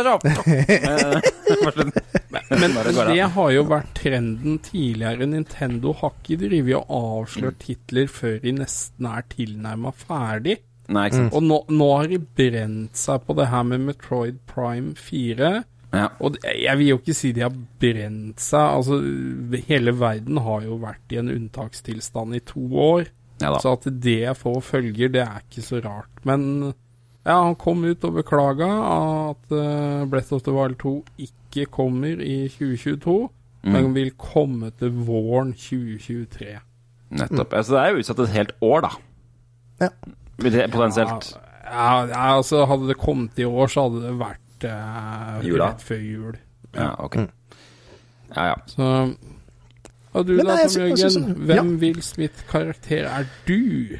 Men 2.59 2.73
det 2.73 3.05
det 3.13 3.25
har 3.35 3.49
jo 3.53 3.63
vært 3.69 3.91
trenden 3.99 4.57
tidligere. 4.65 5.27
Nintendo 5.29 5.93
har 5.99 6.11
ikke 6.17 6.39
drevet 6.41 6.79
og 6.79 6.87
avslørt 7.21 7.59
titler 7.61 8.07
før 8.09 8.39
de 8.41 8.51
nesten 8.57 9.05
er 9.09 9.21
tilnærma 9.29 9.91
ferdig. 9.95 10.57
Nei, 10.87 11.07
ikke 11.09 11.17
sant. 11.23 11.33
Og 11.33 11.43
nå, 11.43 11.57
nå 11.73 11.87
har 11.97 12.07
de 12.11 12.19
brent 12.19 12.95
seg 12.99 13.23
på 13.25 13.35
det 13.39 13.47
her 13.49 13.63
med 13.65 13.81
Metroid 13.87 14.37
Prime 14.49 14.93
4. 14.99 15.51
Ja. 15.95 16.09
Og 16.19 16.35
jeg 16.43 16.77
vil 16.77 16.89
jo 16.91 16.97
ikke 16.99 17.15
si 17.15 17.31
de 17.33 17.41
har 17.45 17.53
brent 17.81 18.41
seg. 18.43 18.65
Altså, 18.81 18.99
hele 19.69 19.93
verden 19.97 20.37
har 20.45 20.65
jo 20.67 20.77
vært 20.81 21.13
i 21.15 21.21
en 21.21 21.31
unntakstilstand 21.33 22.35
i 22.35 22.43
to 22.45 22.65
år. 22.85 23.07
Ja 23.41 23.49
da. 23.51 23.59
Så 23.63 23.73
at 23.75 23.87
det 24.03 24.35
får 24.39 24.61
følger, 24.63 25.09
det 25.11 25.23
er 25.25 25.41
ikke 25.43 25.63
så 25.65 25.79
rart. 25.83 26.21
Men 26.27 26.45
ja, 27.25 27.39
han 27.41 27.55
kom 27.59 27.81
ut 27.83 28.03
og 28.05 28.19
beklaga 28.19 28.67
at 29.31 29.55
uh, 29.55 30.05
Breath 30.07 30.31
of 30.37 30.43
the 30.45 30.53
Wild 30.55 30.77
2 30.83 30.93
ikke 31.25 31.65
kommer 31.73 32.21
i 32.21 32.45
2022, 32.53 33.17
Mm. 33.65 33.71
men 33.73 33.93
vil 33.95 34.11
komme 34.21 34.67
til 34.77 34.91
våren 35.07 35.49
2023. 35.57 36.51
Nettopp. 37.17 37.53
Altså, 37.57 37.71
det 37.73 37.79
er 37.81 37.87
jo 37.95 38.01
utsatt 38.03 38.19
et 38.21 38.33
helt 38.35 38.51
år, 38.61 38.83
da. 38.85 38.91
Ja. 39.81 39.87
Potensielt. 40.39 41.31
Ja, 41.65 42.05
ja, 42.05 42.23
altså 42.37 42.65
Hadde 42.69 42.89
det 42.91 42.97
kommet 43.01 43.39
i 43.41 43.45
år, 43.47 43.67
så 43.71 43.87
hadde 43.87 44.03
det 44.05 44.15
vært 44.19 44.67
eh, 44.69 45.47
Jula. 45.47 45.71
rett 45.71 45.85
før 45.87 46.03
jul. 46.03 46.35
Ja, 46.75 46.91
ok. 47.01 47.15
Ja, 48.35 48.49
ja. 48.51 48.57
Så 48.67 48.89
Og 50.15 50.27
du 50.27 50.35
Men 50.37 50.45
da, 50.47 50.57
Tom 50.67 50.81
Jørgen. 50.81 51.31
Hvem 51.35 51.47
Hvem 51.47 51.71
Will 51.81 52.01
Smith-karakter 52.03 53.07
er 53.09 53.25
du? 53.47 53.97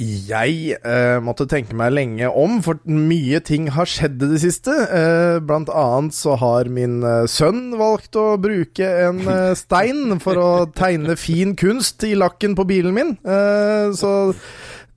Jeg 0.00 0.76
eh, 0.86 1.16
måtte 1.18 1.48
tenke 1.50 1.74
meg 1.74 1.90
lenge 1.96 2.28
om, 2.30 2.60
for 2.62 2.78
mye 2.86 3.40
ting 3.42 3.66
har 3.74 3.88
skjedd 3.90 4.22
i 4.22 4.28
det 4.30 4.38
siste. 4.44 4.70
Eh, 4.86 5.40
blant 5.42 5.68
annet 5.74 6.14
så 6.14 6.36
har 6.38 6.70
min 6.70 7.00
eh, 7.02 7.24
sønn 7.26 7.72
valgt 7.80 8.14
å 8.14 8.36
bruke 8.38 8.86
en 9.08 9.18
eh, 9.26 9.50
stein 9.58 10.20
for 10.22 10.38
å 10.38 10.50
tegne 10.78 11.16
fin 11.18 11.56
kunst 11.58 12.06
i 12.06 12.12
lakken 12.14 12.54
på 12.54 12.68
bilen 12.70 12.94
min. 12.94 13.16
Eh, 13.26 13.90
så 13.98 14.12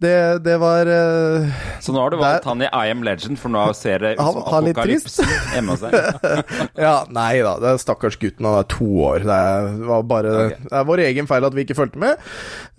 det, 0.03 0.17
det 0.45 0.55
var 0.62 0.89
uh, 0.89 1.48
Så 1.83 1.93
nå 1.95 2.01
har 2.03 2.13
du 2.13 2.19
valgt 2.19 2.48
han 2.50 2.62
i 2.63 2.67
I 2.67 2.91
Am 2.93 3.03
Legend, 3.05 3.39
for 3.41 3.53
nå 3.53 3.63
ser 3.77 4.03
det 4.03 4.13
ut 4.15 4.22
som 4.22 4.41
apokalypsen 4.43 5.31
hjemme 5.55 5.75
hos 5.75 5.83
deg. 5.86 5.98
Ja, 6.86 6.95
nei 7.13 7.41
da. 7.45 7.55
Det 7.62 7.72
er 7.72 7.81
stakkars 7.81 8.17
gutten, 8.22 8.48
han 8.48 8.62
er 8.62 8.69
to 8.72 8.88
år. 9.07 9.25
Det 9.27 9.39
var 9.89 10.05
bare, 10.10 10.33
okay. 10.45 10.69
det 10.69 10.77
er 10.79 10.88
vår 10.89 11.03
egen 11.07 11.29
feil 11.29 11.48
at 11.48 11.57
vi 11.57 11.65
ikke 11.65 11.77
fulgte 11.77 12.01
med. 12.03 12.24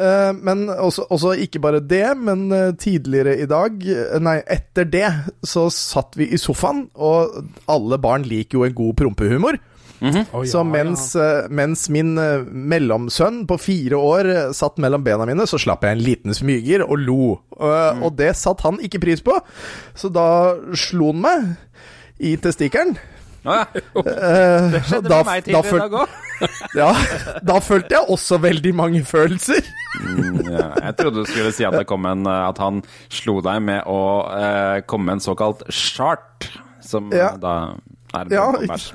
Uh, 0.00 0.31
men 0.37 0.66
også, 0.75 1.07
også 1.14 1.35
ikke 1.45 1.62
bare 1.64 1.83
det, 1.85 2.07
men 2.19 2.47
eh, 2.54 2.73
tidligere 2.81 3.37
i 3.40 3.47
dag, 3.50 3.85
nei, 4.23 4.38
etter 4.50 4.88
det, 4.88 5.07
så 5.47 5.66
satt 5.73 6.19
vi 6.19 6.28
i 6.35 6.40
sofaen, 6.40 6.87
og 6.95 7.38
alle 7.71 7.99
barn 8.02 8.26
liker 8.28 8.61
jo 8.61 8.66
en 8.69 8.76
god 8.76 8.99
prompehumor. 9.00 9.61
Å, 10.02 10.42
Så 10.44 10.58
ja, 10.60 10.64
mens, 10.66 11.04
eh, 11.16 11.46
mens 11.54 11.86
min 11.92 12.16
eh, 12.20 12.42
mellomsønn 12.44 13.44
på 13.48 13.56
fire 13.62 13.96
år 13.96 14.28
eh, 14.32 14.52
satt 14.56 14.80
mellom 14.82 15.04
bena 15.06 15.24
mine, 15.28 15.46
så 15.48 15.60
slapp 15.60 15.86
jeg 15.86 15.96
en 15.96 16.02
liten 16.04 16.34
smyger 16.36 16.84
og 16.84 16.98
lo. 17.00 17.28
Mm. 17.56 18.02
Og 18.04 18.16
det 18.18 18.34
satt 18.36 18.64
han 18.66 18.80
ikke 18.84 19.00
pris 19.04 19.22
på, 19.24 19.38
så 19.96 20.10
da 20.12 20.26
slo 20.76 21.12
han 21.12 21.22
meg 21.24 21.52
i 22.20 22.34
testikkelen. 22.42 22.96
Ah. 23.44 23.66
Det 24.72 24.80
skjedde 24.88 25.08
da, 25.10 25.18
med 25.20 25.26
meg 25.28 25.42
tidligere 25.44 25.76
i 25.76 25.80
dag 25.82 25.96
òg. 26.00 26.12
ja, 26.80 26.86
da 27.44 27.58
følte 27.62 27.94
jeg 27.98 28.08
også 28.16 28.38
veldig 28.42 28.72
mange 28.76 29.02
følelser. 29.06 29.60
Ja, 30.48 30.70
jeg 30.80 30.96
trodde 30.98 31.22
du 31.22 31.28
skulle 31.28 31.52
si 31.54 31.66
at, 31.68 31.76
det 31.76 31.84
kom 31.88 32.08
en, 32.08 32.24
at 32.26 32.58
han 32.60 32.80
slo 33.12 33.38
deg 33.44 33.60
med 33.68 33.84
å 33.88 34.00
eh, 34.32 34.80
komme 34.88 35.10
med 35.10 35.18
en 35.20 35.24
såkalt 35.28 35.64
chart, 35.72 36.48
som 36.84 37.12
Ja. 37.14 37.34
da 37.40 37.54
er 38.16 38.24
en 38.24 38.32
Ja, 38.32 38.48
bæsj. 38.64 38.90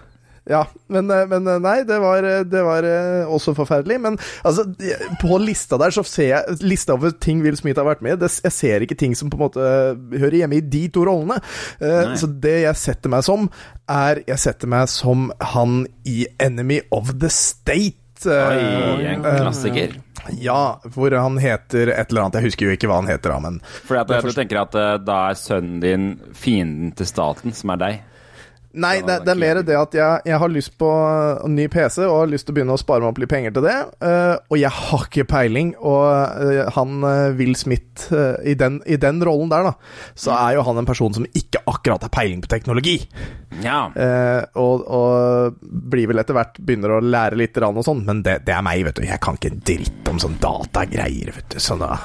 Ja, 0.49 0.63
men, 0.87 1.11
eh, 1.11 1.27
men 1.29 1.47
eh, 1.47 1.59
nei, 1.61 1.83
det 1.85 1.99
var, 2.01 2.25
eh, 2.25 2.41
det 2.41 2.61
var 2.65 2.85
også 3.29 3.53
forferdelig. 3.57 3.99
Men 4.01 4.17
altså, 4.43 4.65
på 5.21 5.37
lista 5.43 5.77
der 5.77 5.93
så 5.93 6.03
ser 6.07 6.31
jeg 6.31 6.57
Lista 6.65 6.95
over 6.97 7.13
ting 7.21 7.43
Will 7.45 7.57
Smith 7.59 7.77
har 7.77 7.85
vært 7.85 8.01
med 8.05 8.17
i. 8.17 8.31
Jeg 8.47 8.55
ser 8.55 8.85
ikke 8.85 8.97
ting 8.97 9.13
som 9.17 9.29
på 9.29 9.37
en 9.37 9.45
måte 9.45 9.69
hører 10.17 10.39
hjemme 10.41 10.57
i 10.57 10.65
de 10.65 10.87
to 10.93 11.05
rollene. 11.05 11.37
Nei. 11.83 12.17
Så 12.17 12.31
det 12.41 12.63
jeg 12.63 12.81
setter 12.81 13.13
meg 13.13 13.23
som, 13.27 13.47
er 13.89 14.23
Jeg 14.27 14.41
setter 14.41 14.69
meg 14.69 14.89
som 14.91 15.29
han 15.53 15.83
i 16.09 16.23
Enemy 16.41 16.81
of 16.95 17.13
the 17.21 17.29
State. 17.33 17.97
Oi, 18.25 19.05
en 19.13 19.23
klassiker. 19.23 19.99
Ja, 20.35 20.81
hvor 20.91 21.13
han 21.15 21.37
heter 21.39 21.93
et 21.93 22.09
eller 22.09 22.25
annet. 22.25 22.41
Jeg 22.41 22.49
husker 22.49 22.67
jo 22.67 22.75
ikke 22.75 22.89
hva 22.89 22.99
han 22.99 23.09
heter, 23.09 23.31
da, 23.31 23.39
men 23.45 23.61
Fordi 23.87 24.17
at 24.17 24.25
du 24.27 24.35
tenker 24.35 24.65
at 24.65 24.75
da 25.05 25.23
er 25.29 25.39
sønnen 25.39 25.79
din 25.83 26.11
fienden 26.35 26.91
til 26.97 27.07
staten, 27.09 27.55
som 27.55 27.77
er 27.77 27.85
deg? 27.85 28.05
Nei, 28.77 28.99
det, 29.01 29.15
det 29.25 29.31
er 29.33 29.39
mer 29.41 29.59
det 29.65 29.73
at 29.73 29.95
jeg, 29.97 30.21
jeg 30.29 30.37
har 30.41 30.51
lyst 30.53 30.75
på 30.77 30.87
en 31.41 31.55
ny 31.57 31.65
PC 31.73 32.03
og 32.05 32.19
har 32.19 32.27
lyst 32.29 32.45
til 32.45 32.53
å 32.53 32.57
begynne 32.59 32.75
å 32.77 32.81
spare 32.81 33.01
meg 33.01 33.09
opp 33.09 33.21
litt 33.23 33.31
penger 33.31 33.55
til 33.55 33.65
det. 33.65 33.77
Uh, 33.97 34.35
og 34.45 34.59
jeg 34.61 34.69
har 34.75 35.05
ikke 35.07 35.25
peiling. 35.31 35.71
Og 35.81 36.05
uh, 36.05 36.69
han 36.75 36.99
uh, 37.01 37.31
Will 37.39 37.55
Smith 37.57 38.13
i, 38.13 38.53
den, 38.59 38.77
i 38.85 38.99
den 39.01 39.23
rollen 39.25 39.49
der, 39.49 39.71
da, 39.71 40.11
så 40.13 40.35
er 40.37 40.59
jo 40.59 40.67
han 40.67 40.81
en 40.81 40.89
person 40.89 41.15
som 41.17 41.25
ikke 41.25 41.63
akkurat 41.65 42.05
har 42.05 42.13
peiling 42.13 42.43
på 42.45 42.51
teknologi. 42.51 42.99
Ja. 43.63 43.89
Og, 44.61 44.85
og 44.85 45.57
blir 45.59 46.07
vel 46.11 46.21
etter 46.21 46.37
hvert 46.37 46.61
begynner 46.61 46.95
å 46.95 47.01
lære 47.03 47.39
litt 47.41 47.57
rann 47.59 47.77
og 47.79 47.85
sånn, 47.85 48.05
men 48.07 48.21
det, 48.25 48.39
det 48.47 48.53
er 48.55 48.63
meg, 48.65 48.85
vet 48.85 49.01
du. 49.01 49.03
Jeg 49.07 49.21
kan 49.23 49.39
ikke 49.39 49.51
en 49.55 49.65
dritt 49.65 50.13
om 50.13 50.21
sånn 50.21 50.37
datagreier, 50.41 51.33
vet 51.35 51.55
du. 51.55 51.59
Så 51.63 51.77
da 51.81 51.95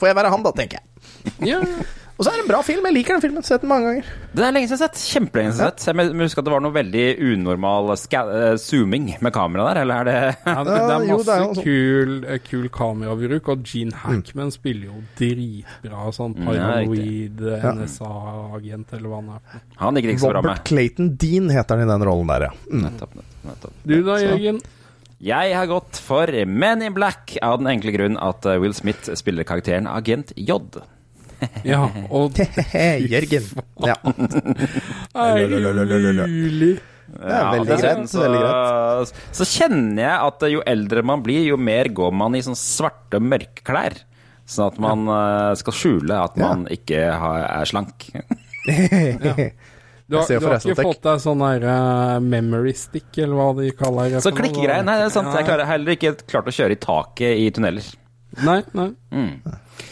får 0.00 0.10
jeg 0.10 0.18
være 0.18 0.32
han, 0.32 0.44
da, 0.46 0.56
tenker 0.56 0.80
jeg. 0.80 1.52
Ja. 1.52 1.60
Og 2.16 2.24
så 2.24 2.30
er 2.30 2.38
det 2.38 2.44
en 2.46 2.48
bra 2.48 2.62
film. 2.64 2.86
Jeg 2.88 2.96
liker 2.96 3.16
den 3.16 3.22
filmen. 3.26 3.44
Sett 3.44 3.60
den 3.60 3.68
mange 3.68 3.90
ganger. 3.90 4.06
Den 4.32 4.44
er 4.46 4.54
lenge 4.56 4.70
siden 4.70 4.80
sett. 4.80 5.00
Kjempelenge 5.12 5.52
siden 5.52 5.66
har 5.66 5.74
sett. 5.74 5.84
Jeg 5.90 6.14
må 6.16 6.24
huske 6.24 6.40
at 6.40 6.46
det 6.48 6.54
var 6.54 6.62
noe 6.64 6.72
veldig 6.72 7.02
unormal 7.28 7.92
eh, 7.92 8.46
zooming 8.62 9.10
med 9.20 9.34
kamera 9.36 9.66
der, 9.68 9.80
eller 9.82 10.00
er 10.00 10.08
det 10.08 10.14
Ja, 10.46 10.54
det, 10.64 10.78
det 10.88 10.94
er 10.94 11.04
jo, 11.10 11.18
det 11.18 11.18
masse 11.18 11.36
er 11.36 11.44
sånn. 11.44 11.60
kul, 11.66 12.14
eh, 12.24 12.40
kul 12.46 12.70
kamerabruk, 12.72 13.50
og 13.52 13.68
Gene 13.68 14.00
Hackman 14.00 14.54
spiller 14.54 14.88
jo 14.94 15.02
dritbra 15.20 16.08
sånn 16.16 16.38
paranoid 16.40 17.44
ja, 17.52 17.74
NSA-agent, 17.76 18.96
eller 18.96 19.12
hva 19.12 19.20
han 19.20 19.30
er. 19.36 19.68
Han 19.84 20.00
gikk 20.00 20.10
ikke 20.14 20.24
så 20.24 20.32
bra 20.32 20.40
med. 20.40 20.50
Robert. 20.54 20.64
Clayton 20.72 21.12
Dean 21.20 21.52
heter 21.52 21.76
han 21.76 21.84
i 21.84 21.92
den 21.92 22.08
rollen 22.08 22.32
der, 22.32 22.48
ja. 22.48 22.52
Mm. 22.72 22.88
Nettopp, 22.88 23.12
nettopp, 23.20 23.46
nettopp. 23.52 23.78
Du 23.84 23.96
da, 24.00 24.18
Jørgen? 24.24 24.64
Jeg 25.26 25.54
har 25.56 25.68
gått 25.70 25.96
for 26.04 26.28
Men 26.44 26.82
in 26.84 26.92
Black 26.96 27.38
av 27.44 27.60
den 27.60 27.70
enkle 27.70 27.92
grunn 27.94 28.18
at 28.20 28.44
eh, 28.48 28.58
Will 28.60 28.76
Smith 28.76 29.12
spiller 29.16 29.48
karakteren 29.48 29.88
Agent 29.88 30.32
J. 30.36 30.60
Ja, 31.66 31.82
og 32.10 32.36
Jørgen. 33.12 33.48
Ja. 33.84 33.96
Er 35.14 35.48
det 35.48 36.28
mulig? 36.28 36.76
Ja, 37.16 37.52
veldig 37.54 37.76
greit, 37.78 38.14
veldig 38.18 38.40
Så, 39.06 39.14
så 39.38 39.46
kjenner 39.46 40.02
jeg 40.02 40.16
at 40.26 40.46
jo 40.50 40.62
eldre 40.66 41.04
man 41.06 41.22
blir, 41.24 41.44
jo 41.46 41.56
mer 41.60 41.88
går 41.94 42.12
man 42.16 42.34
i 42.36 42.42
sånn 42.44 42.58
svarte 42.58 43.20
mørke 43.22 43.62
klær. 43.66 43.94
Sånn 44.46 44.72
at 44.72 44.80
man 44.82 45.06
eh, 45.10 45.52
skal 45.58 45.74
skjule 45.74 46.18
at 46.22 46.36
Ja. 46.38 46.50
man 46.50 46.66
ikke 46.70 47.00
er 47.06 47.70
slank. 47.70 48.10
Du 50.06 50.16
har, 50.16 50.28
du 50.38 50.46
har 50.46 50.60
ikke 50.60 50.76
fått 50.78 51.02
deg 51.02 51.22
sånn 51.22 51.40
der 51.42 51.64
uh, 51.66 52.18
memory 52.22 52.70
stick, 52.78 53.08
eller 53.18 53.34
hva 53.34 53.46
de 53.58 53.72
kaller 53.74 54.12
det? 54.14 54.20
Så 54.22 54.30
klikkegreier. 54.34 54.84
Nei, 54.86 55.00
det 55.00 55.08
er 55.08 55.14
sant. 55.16 55.32
Jeg 55.34 55.48
har 55.48 55.64
heller 55.66 55.96
ikke 55.96 56.12
klart 56.30 56.46
å 56.46 56.54
kjøre 56.54 56.76
i 56.76 56.78
taket 56.78 57.40
i 57.42 57.48
tunneler. 57.54 57.88
Nei, 58.44 58.60
nei. 58.76 58.90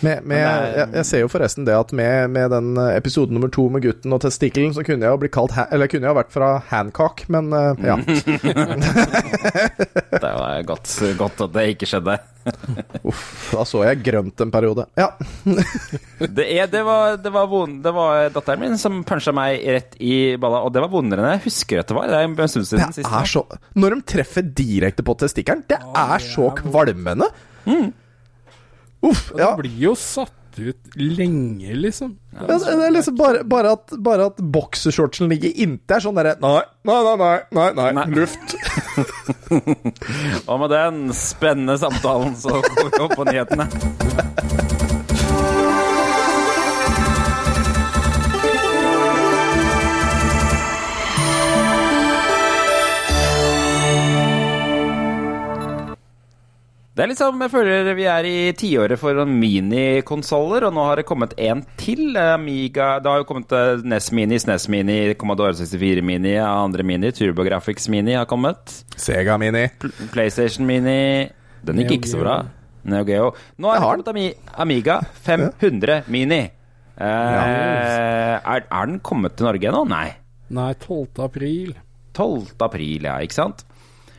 Med, 0.05 0.25
med, 0.25 0.41
jeg, 0.41 0.89
jeg 0.99 1.07
ser 1.09 1.23
jo 1.23 1.29
forresten 1.33 1.65
det 1.69 1.75
at 1.77 1.93
med, 1.97 2.31
med 2.33 2.51
den 2.53 2.77
eh, 2.81 2.97
episode 2.99 3.33
nummer 3.33 3.51
to 3.53 3.67
med 3.73 3.85
gutten 3.85 4.13
og 4.17 4.21
testikkelen, 4.25 4.75
så 4.77 4.85
kunne 4.85 5.07
jeg 5.07 5.13
jo 5.15 5.21
bli 5.21 5.31
kalt 5.33 5.55
ha 5.57 5.67
Eller 5.73 5.89
kunne 5.93 6.09
jeg 6.09 6.13
ha 6.13 6.19
vært 6.19 6.33
fra 6.35 6.49
Hancock, 6.71 7.25
men 7.33 7.53
eh, 7.57 7.85
ja. 7.89 7.97
Det 10.15 10.23
var 10.23 10.63
godt, 10.69 10.89
godt 11.21 11.45
at 11.47 11.55
det 11.57 11.67
ikke 11.75 11.89
skjedde. 11.89 12.17
Uff, 13.09 13.25
da 13.55 13.65
så 13.69 13.83
jeg 13.87 14.03
grønt 14.05 14.41
en 14.45 14.53
periode. 14.53 14.87
Ja. 14.99 15.11
Det, 16.25 16.47
er, 16.49 16.67
det, 16.71 16.81
var, 16.87 17.19
det, 17.21 17.31
var 17.33 17.49
vond, 17.51 17.83
det 17.85 17.93
var 17.95 18.31
datteren 18.33 18.63
min 18.63 18.79
som 18.81 19.03
punsja 19.07 19.33
meg 19.37 19.61
rett 19.77 19.97
i 20.03 20.37
balla, 20.41 20.63
og 20.65 20.73
det 20.75 20.81
var 20.85 20.91
vondere 20.93 21.21
enn 21.23 21.35
jeg 21.37 21.45
husker 21.49 21.83
at 21.83 21.91
det 21.91 21.97
var. 21.97 22.09
Det 22.11 22.17
er 22.19 22.29
en 22.29 22.49
stund 22.51 22.69
siden 22.69 22.87
Det 22.89 23.03
sist. 23.03 23.11
er 23.11 23.29
så 23.29 23.43
Når 23.79 23.97
de 23.97 24.07
treffer 24.15 24.47
direkte 24.57 25.05
på 25.07 25.17
testikkelen, 25.21 25.65
det 25.71 25.79
er 25.79 26.25
så 26.25 26.49
kvalmende. 26.59 27.29
Uff. 29.05 29.29
ja. 29.37 29.51
det 29.53 29.65
blir 29.65 29.77
jo 29.91 29.95
satt 29.99 30.33
ut 30.55 30.95
lenge, 30.95 31.75
liksom. 31.75 32.13
Ja, 32.31 32.45
Det 32.47 32.75
er 32.87 32.93
liksom 32.95 33.17
bare, 33.19 33.41
bare 33.43 33.73
at, 33.75 33.91
bare 33.99 34.29
at 34.31 34.39
boksershortsen 34.39 35.27
ligger 35.33 35.51
inntil 35.51 35.97
er 35.97 36.05
sånn 36.05 36.15
derre 36.15 36.37
nei, 36.43 36.61
nei, 36.87 36.99
nei, 37.03 37.17
nei, 37.19 37.35
nei, 37.59 37.67
nei, 37.75 37.89
Nei. 37.99 38.07
luft. 38.15 38.55
Og 40.51 40.61
med 40.63 40.71
den 40.71 41.03
spennende 41.19 41.75
samtalen 41.83 42.39
så 42.39 42.61
går 42.63 42.93
vi 42.95 43.03
opp 43.03 43.17
på 43.19 43.27
nyhetene. 43.33 43.67
Det 56.95 57.03
er 57.03 57.09
liksom, 57.11 57.41
Jeg 57.43 57.51
føler 57.51 57.89
vi 57.99 58.05
er 58.07 58.27
i 58.29 58.35
tiåret 58.55 59.01
for 59.01 59.19
minikonsoller, 59.27 60.69
og 60.69 60.75
nå 60.77 60.83
har 60.87 61.01
det 61.01 61.07
kommet 61.09 61.33
en 61.43 61.65
til. 61.81 62.15
Amiga 62.17 63.01
Det 63.03 63.11
har 63.11 63.19
jo 63.23 63.27
kommet 63.27 63.51
eh, 63.57 63.83
NES 63.83 64.13
Mini, 64.15 64.39
SNES 64.39 64.69
Mini, 64.71 64.99
Commodore 65.19 65.57
64 65.59 66.05
Mini, 66.07 66.37
andre 66.39 66.87
Mini, 66.87 67.11
TurboGrafx 67.11 67.89
Mini 67.91 68.15
har 68.15 68.29
kommet. 68.31 68.77
Sega 68.95 69.35
Mini. 69.43 69.65
Pl- 69.83 69.95
PlayStation 70.15 70.67
Mini 70.71 71.27
Den 71.67 71.83
gikk 71.83 71.97
ikke 71.99 72.13
så 72.13 72.23
bra. 72.23 72.37
Neo 72.85 73.03
Geo. 73.09 73.31
Nå 73.59 73.73
har 73.73 73.81
har 73.83 73.97
kommet 73.97 74.13
Ami 74.15 74.29
Amiga 74.55 75.01
500 75.27 76.05
Mini. 76.15 76.45
Eh, 76.95 78.39
er, 78.39 78.67
er 78.71 78.87
den 78.87 79.01
kommet 79.03 79.35
til 79.35 79.49
Norge 79.49 79.67
ennå? 79.73 79.83
Nei. 79.91 80.13
Nei, 80.55 80.71
12. 80.79 81.25
april. 81.27 81.75
12. 82.15 82.55
april, 82.63 83.09
ja, 83.11 83.17
ikke 83.25 83.35
sant? 83.35 83.65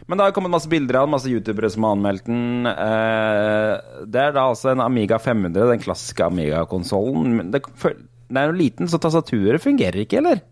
Men 0.08 0.18
det 0.20 0.26
har 0.28 0.34
kommet 0.36 0.52
masse 0.54 0.70
bilder 0.70 1.00
av 1.00 1.08
den, 1.08 1.14
masse 1.16 1.30
youtubere 1.32 1.70
som 1.74 1.84
har 1.88 1.96
anmeldt 1.96 2.28
den. 2.30 2.68
Eh, 2.70 4.04
det 4.06 4.22
er 4.22 4.36
da 4.36 4.44
altså 4.52 4.70
en 4.76 4.84
Amiga 4.86 5.18
500, 5.18 5.66
den 5.72 5.82
klassiske 5.82 6.26
Amiga-konsollen. 6.28 7.32
Men 7.40 7.50
Det, 7.56 7.64
den 7.82 8.38
er 8.38 8.52
jo 8.52 8.58
liten, 8.60 8.88
så 8.92 9.00
tastaturet 9.02 9.64
fungerer 9.64 10.04
ikke, 10.04 10.20
eller? 10.22 10.44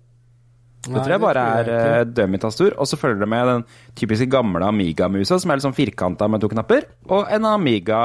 Det 0.84 1.00
tror 1.00 1.14
jeg 1.14 1.22
bare 1.24 1.44
er 1.62 1.70
uh, 2.02 2.06
dummy-tastatur. 2.12 2.74
Og 2.82 2.90
så 2.90 2.98
følger 3.00 3.22
det 3.24 3.30
med 3.32 3.48
den 3.48 3.62
typiske 3.96 4.26
gamle 4.34 4.66
Amiga-musa, 4.68 5.38
som 5.40 5.54
er 5.54 5.62
sånn 5.64 5.78
firkanta 5.78 6.28
med 6.28 6.42
to 6.44 6.50
knapper. 6.52 6.90
Og 7.08 7.30
en 7.32 7.46
Amiga 7.48 8.02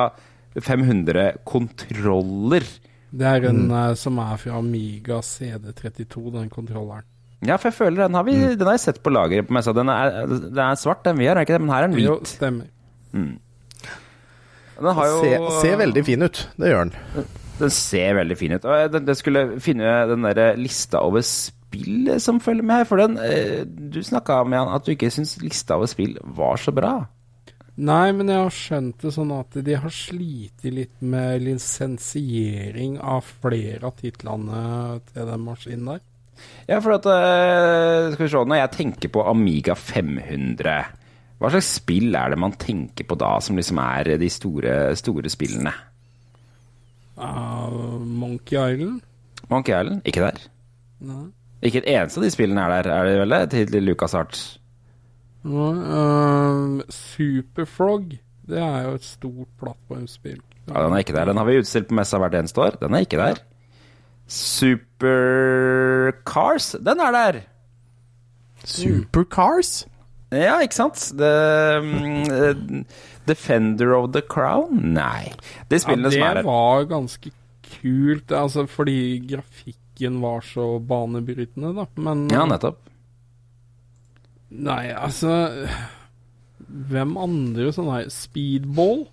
500 0.62 1.40
kontroller. 1.48 2.62
Det 3.10 3.26
er 3.26 3.48
en 3.48 3.68
Mm. 3.68 3.72
eh, 3.90 3.94
som 3.94 4.18
er 4.18 4.36
fra 4.36 4.58
Amiga 4.60 5.18
CD32, 5.24 6.30
den 6.32 6.50
kontrolleren. 6.50 7.02
Ja, 7.46 7.54
for 7.54 7.70
jeg 7.70 7.76
føler 7.76 8.08
den 8.08 8.16
har 8.18 8.24
vi 8.26 8.32
Den 8.34 8.66
har 8.66 8.74
jeg 8.74 8.82
sett 8.82 9.02
på 9.02 9.12
lageret 9.14 9.46
på 9.46 9.54
messa. 9.54 9.74
Den 9.76 9.86
den 9.86 10.58
er 10.64 10.80
svart, 10.80 11.04
den 11.06 11.20
vi 11.20 11.28
har, 11.30 11.38
er 11.38 11.46
ikke 11.46 11.54
det? 11.54 11.62
Men 11.66 11.74
her 11.74 11.84
er 11.84 11.90
den 11.92 11.98
hvit. 11.98 12.08
Jo, 12.08 12.16
stemmer. 12.26 12.70
stemmer. 13.12 13.36
Den 14.78 14.94
har 14.94 15.10
jo 15.10 15.20
Se, 15.24 15.36
ser 15.66 15.76
veldig 15.80 16.04
fin 16.06 16.22
ut, 16.22 16.40
det 16.58 16.70
gjør 16.70 16.88
den. 16.88 17.28
Den 17.58 17.70
ser 17.74 18.14
veldig 18.20 18.38
fin 18.38 18.54
ut. 18.54 18.64
Og 18.64 18.78
jeg, 18.78 18.90
den, 18.94 19.14
skulle 19.18 19.44
finne 19.62 19.94
den 20.10 20.26
der 20.28 20.58
lista 20.58 21.02
over 21.02 21.24
spill 21.26 22.12
som 22.22 22.38
følger 22.40 22.66
med 22.66 22.82
her. 22.82 22.88
For 22.88 23.02
den 23.02 23.18
eh, 23.18 23.64
Du 23.66 23.98
snakka 24.04 24.44
med 24.46 24.62
han 24.62 24.74
at 24.76 24.86
du 24.86 24.94
ikke 24.94 25.10
syns 25.10 25.38
lista 25.42 25.78
over 25.78 25.90
spill 25.90 26.14
var 26.22 26.62
så 26.62 26.74
bra. 26.74 26.94
Nei, 27.78 28.10
men 28.10 28.30
jeg 28.30 28.42
har 28.42 28.54
skjønt 28.54 29.02
det 29.04 29.12
sånn 29.14 29.30
at 29.36 29.54
de 29.66 29.74
har 29.78 29.92
slitt 29.94 30.64
litt 30.66 31.02
med 31.02 31.44
lisensiering 31.46 32.96
av 32.98 33.26
flere 33.42 33.86
av 33.86 33.94
titlene 34.00 34.62
til 35.12 35.28
den 35.28 35.44
maskinen 35.44 35.92
der. 35.92 36.00
Ja, 36.68 36.78
for 36.84 36.98
at 36.98 37.06
eh, 37.08 38.12
Skal 38.14 38.24
vi 38.26 38.30
se, 38.32 38.44
når 38.52 38.60
jeg 38.62 38.74
tenker 38.76 39.12
på 39.12 39.24
Amiga 39.30 39.76
500 39.78 40.78
hva 41.38 41.52
slags 41.54 41.68
spill 41.78 42.16
er 42.18 42.32
det 42.32 42.38
man 42.42 42.56
tenker 42.58 43.06
på 43.06 43.14
da, 43.18 43.36
som 43.42 43.58
liksom 43.58 43.78
er 43.78 44.16
de 44.18 44.28
store, 44.32 44.72
store 44.98 45.30
spillene? 45.30 45.70
Uh, 47.18 47.98
Monkey 48.02 48.58
Island? 48.58 49.04
Monkey 49.50 49.74
Island? 49.74 50.02
Ikke 50.06 50.24
der. 50.24 50.40
Nei. 51.06 51.28
Ikke 51.62 51.82
et 51.82 51.90
eneste 51.90 52.20
av 52.20 52.26
de 52.26 52.32
spillene 52.34 52.64
er 52.64 52.74
der, 52.74 52.90
er 52.94 53.06
det 53.06 53.20
vel 53.22 53.34
det? 53.34 53.42
Til 53.54 53.86
Lucas 53.86 54.14
Arts. 54.18 54.42
Uh, 55.46 56.82
Superfrog, 56.90 58.18
det 58.50 58.58
er 58.62 58.88
jo 58.88 58.98
et 58.98 59.06
stort 59.06 59.50
plattformspill. 59.62 60.42
Ja, 60.68 60.82
Den 60.82 60.92
er 60.92 61.06
ikke 61.06 61.14
der. 61.14 61.30
Den 61.30 61.38
har 61.38 61.46
vi 61.46 61.58
utstilt 61.62 61.88
på 61.88 61.96
messa 61.98 62.18
hvert 62.18 62.34
eneste 62.34 62.66
år. 62.66 62.78
Den 62.82 62.94
er 62.94 63.06
ikke 63.06 63.22
der. 63.22 63.40
Supercars, 64.28 65.06
den 66.84 67.00
er 67.00 67.12
der. 67.14 67.40
Supercars? 68.64 69.86
Ja, 70.30 70.58
ikke 70.60 70.74
sant? 70.76 71.12
The, 71.16 71.24
eh, 71.80 72.54
Defender 73.28 73.94
of 73.96 74.12
the 74.12 74.20
Crown? 74.20 74.92
Nei. 74.94 75.32
De 75.70 75.74
Ja, 75.76 75.78
som 75.78 76.04
er 76.04 76.10
det 76.10 76.44
var 76.44 76.84
ganske 76.84 77.30
kult, 77.80 78.32
altså 78.32 78.66
fordi 78.68 79.18
grafikken 79.28 80.20
var 80.22 80.40
så 80.44 80.78
banebrytende, 80.80 81.74
da. 81.76 81.86
Men 81.96 82.28
Ja, 82.30 82.44
nettopp. 82.46 82.76
Nei, 84.50 84.88
altså 84.96 85.66
Hvem 86.68 87.16
andre 87.16 87.72
sånne 87.72 87.92
her 88.02 88.08
Speedball? 88.12 89.06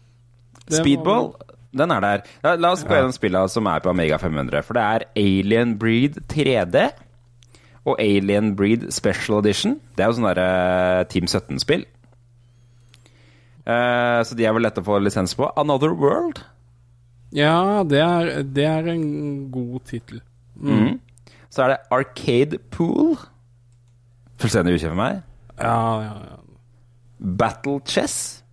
Det 0.65 0.72
var 0.72 0.84
Speedball, 0.84 1.34
den 1.75 1.91
er 1.91 2.03
der. 2.03 2.24
La, 2.46 2.55
la 2.55 2.72
oss 2.75 2.86
gå 2.88 2.96
gjennom 2.96 3.15
spillene 3.15 3.51
som 3.51 3.67
er 3.72 3.84
på 3.84 3.91
Omega 3.91 4.20
500. 4.22 4.63
For 4.65 4.77
det 4.77 4.86
er 4.86 5.08
Alien 5.22 5.75
Breed 5.82 6.22
3D 6.32 6.86
og 7.86 8.00
Alien 8.01 8.53
Breed 8.58 8.88
Special 8.96 9.39
Edition. 9.44 9.77
Det 9.96 10.05
er 10.05 10.10
jo 10.12 10.17
sånn 10.17 10.29
derre 10.32 11.05
Team 11.12 11.27
17-spill. 11.29 11.86
Uh, 13.65 14.22
så 14.25 14.38
de 14.38 14.46
er 14.46 14.53
vel 14.53 14.65
lette 14.65 14.82
å 14.82 14.86
få 14.86 15.00
lisens 15.01 15.34
på. 15.38 15.50
Another 15.58 15.94
World. 15.98 16.44
Ja, 17.36 17.84
det 17.84 18.00
er, 18.01 18.32
det 18.55 18.65
er 18.70 18.89
en 18.94 19.05
god 19.53 19.82
tittel. 19.89 20.22
Mhm. 20.55 21.00
Så 21.50 21.63
er 21.63 21.72
det 21.72 21.77
Arcade 21.94 22.58
Pool. 22.72 23.15
Fullstendig 24.41 24.75
ukjent 24.75 24.91
for 24.91 25.00
meg. 25.00 25.22
Ja, 25.55 25.77
ja, 26.03 26.15
ja. 26.32 26.39
Battle 27.39 27.79
Chess. 27.88 28.44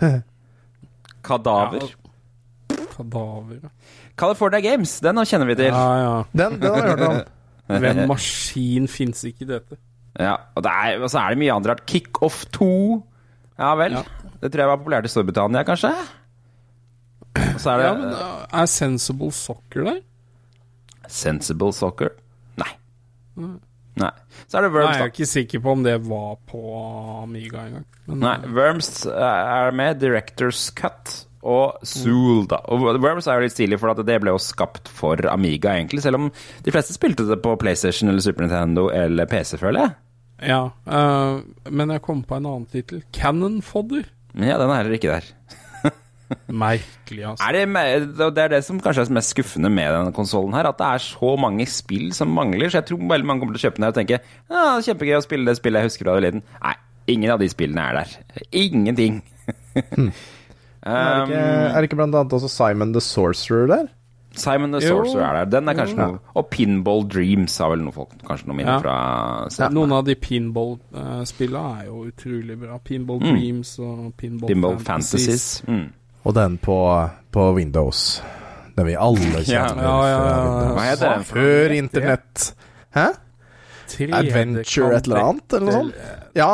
Kadaver. 1.28 1.86
Kadaver. 2.98 3.70
California 4.18 4.60
Games, 4.64 4.98
den 5.04 5.20
kjenner 5.24 5.48
vi 5.50 5.58
til. 5.58 5.70
Ja, 5.70 5.90
ja. 6.02 6.14
Den, 6.32 6.58
den 6.58 6.74
har 6.74 6.82
jeg 6.82 6.96
hørt 6.96 7.04
om. 7.08 7.20
Hvem 7.84 8.00
maskin 8.08 8.88
fins 8.90 9.22
ikke 9.28 9.44
i 9.44 9.50
dette? 9.52 9.78
Ja, 10.18 10.34
og, 10.56 10.64
det 10.64 10.72
er, 10.72 11.02
og 11.04 11.10
så 11.12 11.20
er 11.20 11.34
det 11.34 11.42
mye 11.42 11.54
andre 11.54 11.74
rart. 11.74 11.84
Kickoff 11.86 12.46
2. 12.56 12.70
Ja 13.58 13.74
vel. 13.78 13.98
Ja. 13.98 14.02
Det 14.40 14.50
tror 14.52 14.62
jeg 14.62 14.70
var 14.70 14.80
populært 14.80 15.06
i 15.06 15.12
Storbritannia, 15.12 15.64
kanskje. 15.66 15.92
Og 17.38 17.60
så 17.60 17.74
er 17.74 17.80
det 17.80 17.86
Ja, 17.86 17.94
men 17.98 18.14
uh, 18.14 18.60
Er 18.60 18.66
Sensible 18.70 19.30
Soccer 19.34 19.84
der? 19.86 20.00
Sensible 21.08 21.72
Soccer. 21.76 22.14
Nei. 22.58 22.70
Nei. 23.98 24.10
Så 24.46 24.58
er 24.58 24.66
det 24.66 24.72
Nei, 24.72 24.82
da 24.82 24.90
jeg 24.94 25.04
er 25.04 25.12
ikke 25.12 25.28
sikker 25.28 25.62
på 25.64 25.74
om 25.76 25.84
det 25.86 25.96
var 26.06 26.36
på 26.48 26.62
Amiga 27.22 27.66
engang. 27.66 27.86
Men 28.08 28.24
Nei, 28.24 28.36
Worms 28.56 28.92
er 29.06 29.74
med. 29.76 30.00
Directors 30.02 30.68
Cut 30.76 31.27
og 31.48 31.86
Zool, 31.86 32.44
da. 32.50 32.60
Og 32.68 32.84
Worms 33.00 33.28
er 33.28 33.38
jo 33.38 33.46
litt 33.46 33.54
stilig, 33.54 33.78
for 33.80 33.92
at 33.92 34.02
det 34.06 34.18
ble 34.22 34.34
jo 34.34 34.42
skapt 34.42 34.90
for 34.92 35.20
Amiga, 35.32 35.74
egentlig. 35.78 36.02
Selv 36.04 36.20
om 36.20 36.28
de 36.64 36.74
fleste 36.74 36.96
spilte 36.96 37.26
det 37.28 37.40
på 37.44 37.56
PlayStation 37.60 38.10
eller 38.12 38.24
Super 38.24 38.46
Nintendo 38.46 38.88
eller 38.92 39.28
PC, 39.30 39.56
føler 39.60 39.86
jeg. 39.86 39.96
Ja, 40.52 40.60
uh, 40.86 41.40
men 41.74 41.90
jeg 41.90 42.04
kom 42.04 42.22
på 42.26 42.38
en 42.38 42.46
annen 42.46 42.68
tittel. 42.70 43.02
Cannon 43.16 43.58
Fodder. 43.64 44.06
Ja, 44.36 44.58
den 44.60 44.70
er 44.70 44.82
heller 44.82 44.94
ikke 44.98 45.16
der. 45.16 45.26
Merkelig, 46.62 47.24
altså. 47.32 47.48
Er 47.48 47.56
det, 47.56 48.28
det 48.36 48.44
er 48.44 48.52
det 48.52 48.62
som 48.66 48.78
kanskje 48.82 49.06
er 49.08 49.14
mest 49.18 49.34
skuffende 49.34 49.70
med 49.72 49.90
denne 49.96 50.14
konsollen 50.14 50.54
her, 50.54 50.68
at 50.70 50.78
det 50.78 50.86
er 50.86 51.02
så 51.02 51.34
mange 51.40 51.66
spill 51.70 52.12
som 52.14 52.30
mangler. 52.30 52.68
Så 52.68 52.82
jeg 52.82 52.90
tror 52.92 53.02
veldig 53.10 53.30
mange 53.30 53.42
kommer 53.42 53.56
til 53.56 53.64
å 53.64 53.66
kjøpe 53.66 53.80
den 53.80 53.88
her 53.88 53.94
og 53.94 53.98
tenke 53.98 54.20
ja, 54.20 54.66
kjempegøy 54.84 55.16
å 55.18 55.24
spille 55.24 55.48
det 55.48 55.58
spillet 55.58 55.82
jeg 55.82 55.90
husker 55.90 56.04
fra 56.04 56.12
da 56.12 56.14
jeg 56.14 56.20
var 56.20 56.26
liten. 56.28 56.46
Nei, 56.62 56.74
ingen 57.16 57.34
av 57.34 57.42
de 57.42 57.50
spillene 57.50 57.86
er 57.88 58.02
der. 58.02 58.44
Ingenting. 58.62 59.22
Er 60.86 61.24
det 61.24 61.28
ikke, 61.28 61.44
er 61.44 61.74
det 61.80 61.88
ikke 61.90 61.96
blant 62.00 62.14
annet 62.14 62.32
også 62.38 62.48
Simon 62.52 62.92
the 62.92 63.00
Sorcerer 63.00 63.66
der? 63.66 63.86
Simon 64.38 64.70
the 64.72 64.80
Jo. 64.84 65.02
Sorcerer 65.04 65.24
er 65.24 65.44
der. 65.44 65.50
Den 65.58 65.68
er 65.68 65.74
kanskje 65.74 65.96
noe 65.98 66.18
Og 66.38 66.46
Pinball 66.52 67.02
Dreams 67.10 67.56
har 67.58 67.70
vel 67.72 67.80
noen 67.82 67.94
folk 67.96 68.12
kanskje 68.28 68.46
noe 68.50 68.56
minne 68.60 68.76
Ja. 68.76 68.78
fra 68.84 68.96
ja. 69.58 69.68
Noen 69.74 69.92
av 69.96 70.04
de 70.06 70.14
pinball-spillene 70.14 71.80
er 71.82 71.86
jo 71.88 72.04
utrolig 72.10 72.58
bra. 72.60 72.78
Pinball 72.84 73.18
Dreams 73.24 73.78
og 73.78 74.12
Pinball, 74.16 74.48
Pinball 74.52 74.78
Fantasies. 74.78 75.62
Fantasies. 75.62 75.62
Mm. 75.66 75.92
Og 76.24 76.34
den 76.34 76.58
på, 76.58 76.78
på 77.32 77.48
Windows. 77.56 78.22
Den 78.76 78.86
vi 78.86 78.94
alle 78.94 79.42
kjenner 79.48 79.82
ja, 79.82 79.96
ja, 80.06 80.18
fra 80.18 80.28
ja. 80.28 80.44
Windows. 80.44 80.74
Hva 80.76 80.86
heter 80.90 81.14
den? 81.16 81.24
Før 81.32 81.76
internett. 81.80 82.54
Hæ? 82.94 83.06
3D 83.88 84.14
Adventure 84.14 84.96
et 84.98 85.06
eller 85.08 85.22
annet, 85.24 85.52
eller 85.52 85.66
noe 85.66 85.72
sånt? 85.78 85.94
Ja, 86.38 86.48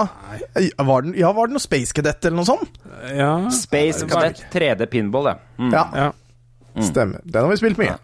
var 0.88 1.04
den, 1.04 1.12
ja, 1.18 1.28
var 1.36 1.46
det 1.50 1.58
noe 1.58 1.62
Space 1.62 1.92
Cadet 1.96 2.24
eller 2.24 2.38
noe 2.40 2.48
sånt? 2.48 2.78
Ja, 3.12 3.32
Space 3.52 4.06
Cadet 4.08 4.40
3D 4.54 4.86
Pinball, 4.88 5.28
det. 5.28 5.34
Mm. 5.60 5.74
Ja, 5.76 5.82
ja. 5.98 6.06
stemmer. 6.88 7.20
Den 7.24 7.44
har 7.44 7.50
vi 7.52 7.58
spilt 7.60 7.78
mye. 7.82 7.98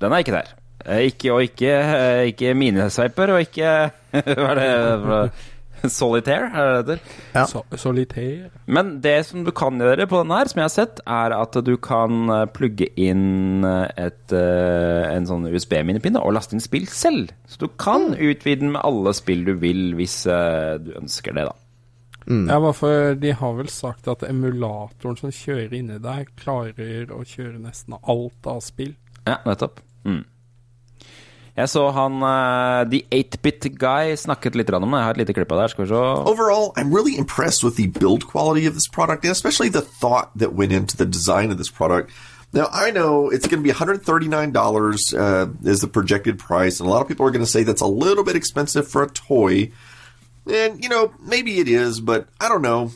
Den 0.00 0.14
er 0.14 0.24
ikke 0.24 0.34
der. 0.38 0.54
Eh, 0.86 1.04
Ikke, 1.10 1.32
og 1.34 1.42
ikke, 1.44 1.70
eh, 1.74 2.22
ikke 2.32 2.54
minesveiper, 2.56 3.32
og 3.34 3.40
ikke 3.44 3.72
Hva 4.24 4.50
er 4.54 4.60
det 4.62 4.72
for- 5.04 5.30
Solitaire, 5.98 6.48
er 6.52 6.68
det 6.68 6.86
det 6.86 6.96
heter? 6.96 7.12
Ja. 7.34 7.44
So 7.46 7.62
solitaire. 7.76 8.50
Men 8.66 8.98
det 9.04 9.26
som 9.28 9.44
du 9.46 9.52
kan 9.54 9.78
gjøre 9.80 10.08
på 10.10 10.22
den 10.22 10.34
her, 10.34 10.50
som 10.50 10.60
jeg 10.60 10.66
har 10.66 10.74
sett, 10.74 11.02
er 11.06 11.34
at 11.36 11.58
du 11.64 11.74
kan 11.82 12.32
eh, 12.34 12.44
plugge 12.54 12.88
inn 12.98 13.64
eh, 13.66 13.86
et, 14.08 14.34
eh, 14.34 15.06
en 15.12 15.28
sånn 15.28 15.46
USB-minnepinne 15.48 16.22
og 16.22 16.34
laste 16.36 16.56
inn 16.56 16.64
spill 16.64 16.88
selv. 16.90 17.32
Så 17.46 17.62
du 17.62 17.68
kan 17.80 18.12
utvide 18.14 18.64
den 18.64 18.74
med 18.74 18.82
alle 18.84 19.14
spill 19.16 19.46
du 19.46 19.54
vil, 19.60 19.92
hvis 19.98 20.22
du 20.26 20.92
ønsker 20.98 21.36
det, 21.36 21.48
da. 21.48 21.56
Ja, 22.28 22.58
bare 22.60 22.74
for 22.76 23.14
de 23.16 23.30
har 23.32 23.54
vel 23.56 23.70
sagt 23.72 24.08
at 24.12 24.24
emulatoren 24.26 25.16
som 25.16 25.32
kjører 25.32 25.78
inni 25.78 25.96
der, 26.04 26.26
klarer 26.36 27.14
å 27.14 27.22
kjøre 27.24 27.56
nesten 27.62 27.96
alt 28.02 28.48
av 28.50 28.60
spill. 28.66 28.92
Ja, 29.24 29.38
nettopp. 29.46 29.80
Mm. 30.04 30.26
Jeg 31.58 31.70
så 31.72 31.88
han 31.90 32.22
eh, 32.22 32.84
The 32.92 33.00
8-Bit 33.10 33.72
Guy 33.80 34.14
snakket 34.14 34.54
litt 34.54 34.70
om 34.70 34.86
det. 34.86 34.98
Jeg 35.00 35.06
har 35.08 35.16
et 35.16 35.22
lite 35.24 35.34
klipp 35.34 35.52
av 35.52 35.64
det. 35.64 35.70
Skal 35.72 35.84
vi 35.84 35.90
se. 35.90 36.02
Overall, 36.30 36.72
I'm 36.76 36.94
really 36.94 37.18
impressed 37.18 37.64
with 37.64 37.76
the 37.76 37.88
build 37.88 38.26
quality 38.26 38.66
of 38.66 38.74
this 38.74 38.86
product 38.86 39.24
and 39.24 39.32
especially 39.32 39.68
the 39.68 39.82
thought 39.82 40.30
that 40.38 40.54
went 40.54 40.72
into 40.72 40.96
the 40.96 41.06
design 41.06 41.50
of 41.50 41.58
this 41.58 41.70
product. 41.70 42.12
Now, 42.52 42.68
I 42.72 42.90
know 42.90 43.28
it's 43.28 43.46
going 43.46 43.62
to 43.62 43.66
be 43.66 43.74
$139 43.74 45.14
uh, 45.18 45.70
is 45.70 45.80
the 45.80 45.88
projected 45.88 46.38
price, 46.38 46.80
and 46.80 46.88
a 46.88 46.90
lot 46.90 47.02
of 47.02 47.08
people 47.08 47.26
are 47.26 47.30
going 47.30 47.44
to 47.44 47.50
say 47.50 47.62
that's 47.62 47.82
a 47.82 47.86
little 47.86 48.24
bit 48.24 48.36
expensive 48.36 48.88
for 48.88 49.02
a 49.02 49.10
toy. 49.10 49.70
And, 50.50 50.82
you 50.82 50.88
know, 50.88 51.12
maybe 51.20 51.58
it 51.58 51.68
is, 51.68 52.00
but 52.00 52.26
I 52.40 52.48
don't 52.48 52.62
know. 52.62 52.92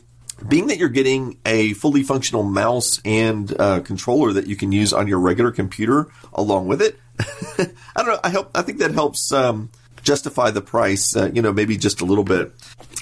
Being 0.49 0.67
that 0.69 0.79
you're 0.79 0.89
getting 0.89 1.37
a 1.47 1.73
fully 1.75 2.03
functional 2.03 2.43
mouse 2.43 3.01
and 3.05 3.55
uh, 3.61 3.81
controller 3.81 4.33
that 4.33 4.47
you 4.47 4.57
can 4.57 4.73
use 4.73 4.93
on 4.93 5.07
your 5.07 5.19
regular 5.19 5.51
computer 5.53 6.07
along 6.35 6.67
with 6.69 6.83
it, 6.83 6.99
I 7.97 8.03
don't 8.03 8.07
know. 8.07 8.21
I 8.25 8.31
hope 8.31 8.51
I 8.55 8.63
think 8.63 8.79
that 8.79 8.93
helps 8.93 9.33
um, 9.33 9.71
justify 10.03 10.51
the 10.51 10.61
price. 10.61 11.15
Uh, 11.17 11.31
you 11.35 11.43
know, 11.43 11.53
maybe 11.53 11.77
just 11.77 12.01
a 12.01 12.05
little 12.05 12.25
bit. 12.25 12.53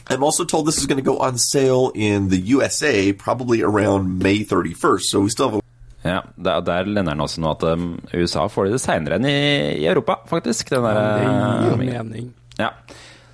I'm 0.08 0.22
also 0.22 0.44
told 0.44 0.66
this 0.66 0.78
is 0.78 0.86
going 0.86 0.98
to 1.04 1.10
go 1.10 1.18
on 1.18 1.38
sale 1.38 1.92
in 1.94 2.28
the 2.28 2.38
USA 2.56 3.12
probably 3.12 3.62
around 3.62 4.18
May 4.18 4.44
31st. 4.44 5.02
So 5.02 5.20
we 5.20 5.28
still 5.30 5.48
have 5.50 5.58
a 5.58 5.60
Ja, 6.02 6.22
der, 6.36 6.60
der 6.60 6.84
lender 6.84 7.12
den 7.12 7.20
også 7.20 7.40
nå 7.40 7.50
at 7.50 7.62
um, 7.62 8.00
USA 8.14 8.46
får 8.48 8.70
det 8.72 8.78
seinere 8.80 9.18
enn 9.20 9.26
i, 9.28 9.34
i 9.82 9.86
Europa, 9.86 10.14
faktisk. 10.30 10.70
Den 10.70 10.82
der, 10.82 10.94
Det 10.96 11.26
gir 11.26 11.72
eh, 11.72 12.02
mening. 12.04 12.30
ja. 12.58 12.70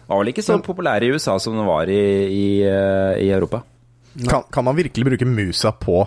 Var 0.08 0.18
vel 0.18 0.28
ikke 0.32 0.42
så 0.42 0.58
populær 0.62 1.02
i 1.02 1.12
USA 1.14 1.38
som 1.38 1.54
den 1.54 1.66
var 1.66 1.86
i, 1.86 2.00
i, 2.26 2.62
eh, 2.66 3.22
i 3.22 3.30
Europa. 3.30 3.62
Kan, 4.24 4.46
kan 4.52 4.64
man 4.64 4.76
virkelig 4.78 5.04
bruke 5.10 5.26
musa 5.28 5.72
på 5.76 6.00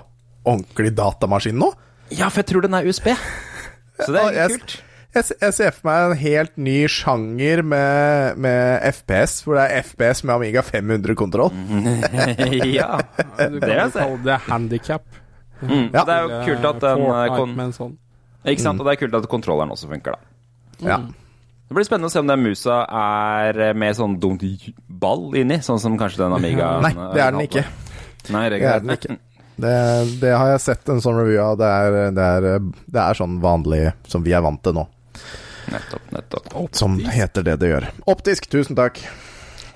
ordentlig 0.47 0.95
datamaskin 0.97 1.57
nå? 1.61 1.71
Ja, 2.09 2.29
for 2.33 2.41
jeg 2.41 2.49
tror 2.49 2.65
den 2.65 2.73
er 2.73 2.87
USB. 2.89 3.11
Så 4.05 4.13
det 4.15 4.21
er 4.23 4.37
Jeg- 4.43 4.55
kult. 4.59 4.77
Jeg, 5.09 5.25
jeg 5.41 5.53
ser 5.57 5.71
for 5.73 5.87
meg 5.89 6.03
en 6.11 6.17
helt 6.21 6.57
ny 6.61 6.73
sjanger 6.93 7.63
med, 7.65 8.35
med 8.37 8.83
FPS, 8.93 9.39
hvor 9.41 9.57
det 9.57 9.63
er 9.65 9.81
FPS 9.81 10.19
med 10.23 10.35
Amiga 10.35 10.61
500-kontroll. 10.61 11.49
ja. 12.77 12.99
Du 13.49 13.57
Det 13.57 13.63
kan 13.63 13.71
er 13.73 13.87
jo 13.87 13.95
kalle 13.95 14.19
det 14.27 14.35
handikap. 14.45 15.07
Mm. 15.63 15.87
Ja. 15.93 16.03
Det 16.05 16.13
er 16.13 16.21
jo 16.27 16.37
kult 16.45 16.67
at 16.69 16.83
den 16.85 17.01
eh, 17.09 17.23
kon 17.35 17.55
med 17.57 17.65
en 17.71 17.73
sånn. 17.73 17.95
Ikke 18.53 18.61
sant? 18.63 18.79
Og 18.79 18.85
det 18.85 18.93
er 18.93 19.01
kult 19.01 19.17
at 19.17 19.25
kontrolleren 19.33 19.73
også 19.73 19.89
funker, 19.89 20.13
da. 20.13 20.85
Ja. 20.85 20.99
Det 21.69 21.75
blir 21.77 21.85
spennende 21.89 22.07
å 22.09 22.13
se 22.13 22.21
om 22.21 22.29
den 22.29 22.45
musa 22.45 22.77
er 23.01 23.59
eh, 23.65 23.73
med 23.77 23.97
sånn 23.97 24.13
dumt 24.21 24.45
ball 24.87 25.33
inni, 25.41 25.57
sånn 25.65 25.81
som 25.81 25.97
kanskje 25.99 26.21
den 26.21 26.37
Amiga 26.37 26.69
Nei, 26.85 26.93
det 27.17 27.25
er 27.25 27.33
den 27.33 27.47
ikke. 27.49 27.65
Nei, 28.33 28.45
det 28.51 28.59
Det 28.61 28.69
er 28.73 28.79
den 28.85 28.95
ikke. 28.95 29.17
Det, 29.59 29.73
det 30.21 30.31
har 30.37 30.53
jeg 30.53 30.61
sett 30.63 30.89
en 30.93 31.01
sånn 31.03 31.17
review 31.19 31.41
av. 31.43 31.57
Det 31.59 31.67
er, 31.67 31.97
det, 32.15 32.27
er, 32.37 32.59
det 32.95 33.01
er 33.03 33.17
sånn 33.19 33.39
vanlig 33.43 33.81
som 34.07 34.23
vi 34.23 34.31
er 34.37 34.43
vant 34.45 34.61
til 34.63 34.77
nå. 34.77 34.85
Nettopp, 35.69 36.05
nettopp. 36.15 36.53
Som 36.79 36.95
heter 37.11 37.43
det 37.45 37.57
det 37.61 37.71
gjør. 37.73 37.89
Optisk, 38.09 38.47
tusen 38.51 38.77
takk. 38.79 39.01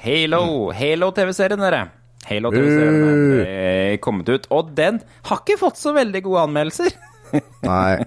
Halo. 0.03 0.71
Halo-TV-serien, 0.75 1.59
dere. 1.63 1.81
Halo-TV-serien 2.29 3.01
er 3.03 3.43
eh, 3.43 3.97
kommet 4.03 4.29
ut, 4.31 4.47
og 4.55 4.71
den 4.77 5.01
har 5.27 5.41
ikke 5.43 5.59
fått 5.59 5.77
så 5.81 5.91
veldig 5.95 6.21
gode 6.25 6.45
anmeldelser. 6.47 6.95
Nei. 7.67 7.99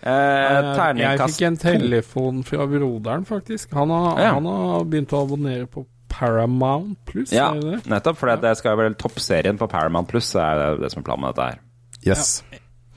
Eh, 0.00 0.68
Jeg 1.00 1.20
fikk 1.20 1.42
en 1.48 1.56
telefon 1.60 2.42
fra 2.46 2.66
broderen, 2.70 3.24
faktisk. 3.28 3.72
Han 3.76 3.90
har, 3.92 4.20
Ja. 4.20 4.30
han 4.36 4.46
har 4.48 4.84
begynt 4.88 5.12
å 5.16 5.24
abonnere 5.26 5.66
på 5.68 5.86
Paramount 6.10 6.98
Pluss. 7.08 7.32
Ja, 7.34 7.50
er 7.54 7.80
nettopp. 7.90 8.18
For 8.20 8.34
det 8.42 8.52
skal 8.58 8.78
være 8.80 8.96
toppserien 9.00 9.58
på 9.60 9.68
Paramount 9.70 10.10
Pluss, 10.10 10.32
er 10.38 10.58
det 10.60 10.84
det 10.84 10.92
som 10.92 11.02
er 11.02 11.08
planen 11.08 11.24
med 11.26 11.34
dette 11.34 11.48
her. 11.52 11.64
Yes. 12.06 12.40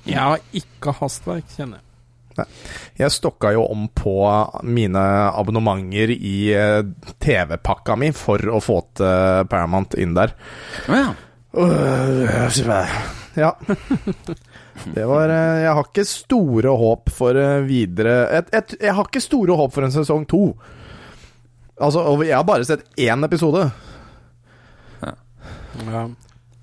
Jeg 0.07 0.19
har 0.19 0.43
ikke 0.55 0.95
hastverk, 0.99 1.47
kjenner 1.55 1.79
jeg. 1.79 1.89
Jeg 2.97 3.13
stokka 3.13 3.51
jo 3.53 3.65
om 3.69 3.85
på 3.93 4.15
mine 4.65 5.01
abonnementer 5.37 6.09
i 6.15 6.37
eh, 6.57 6.79
TV-pakka 7.21 7.97
mi 7.99 8.09
for 8.17 8.41
å 8.49 8.61
få 8.63 8.79
til 8.97 9.45
Paramount 9.51 9.93
inn 10.01 10.15
der. 10.17 10.33
Å 10.89 10.97
ja. 10.97 11.11
Øh, 11.53 12.23
Ja. 13.37 13.51
Det 14.95 15.05
var 15.05 15.29
eh, 15.29 15.63
Jeg 15.63 15.73
har 15.77 15.85
ikke 15.87 16.05
store 16.09 16.73
håp 16.77 17.11
for 17.13 17.37
eh, 17.37 17.61
videre 17.65 18.15
jeg, 18.33 18.45
jeg, 18.55 18.77
jeg 18.81 18.95
har 18.97 19.07
ikke 19.07 19.21
store 19.21 19.57
håp 19.57 19.73
for 19.75 19.85
en 19.85 19.93
sesong 19.93 20.25
to. 20.29 20.41
Altså, 21.81 22.03
og 22.05 22.21
jeg 22.25 22.35
har 22.37 22.45
bare 22.45 22.65
sett 22.67 22.85
én 23.01 23.25
episode. 23.25 23.65
Ja. 25.03 26.05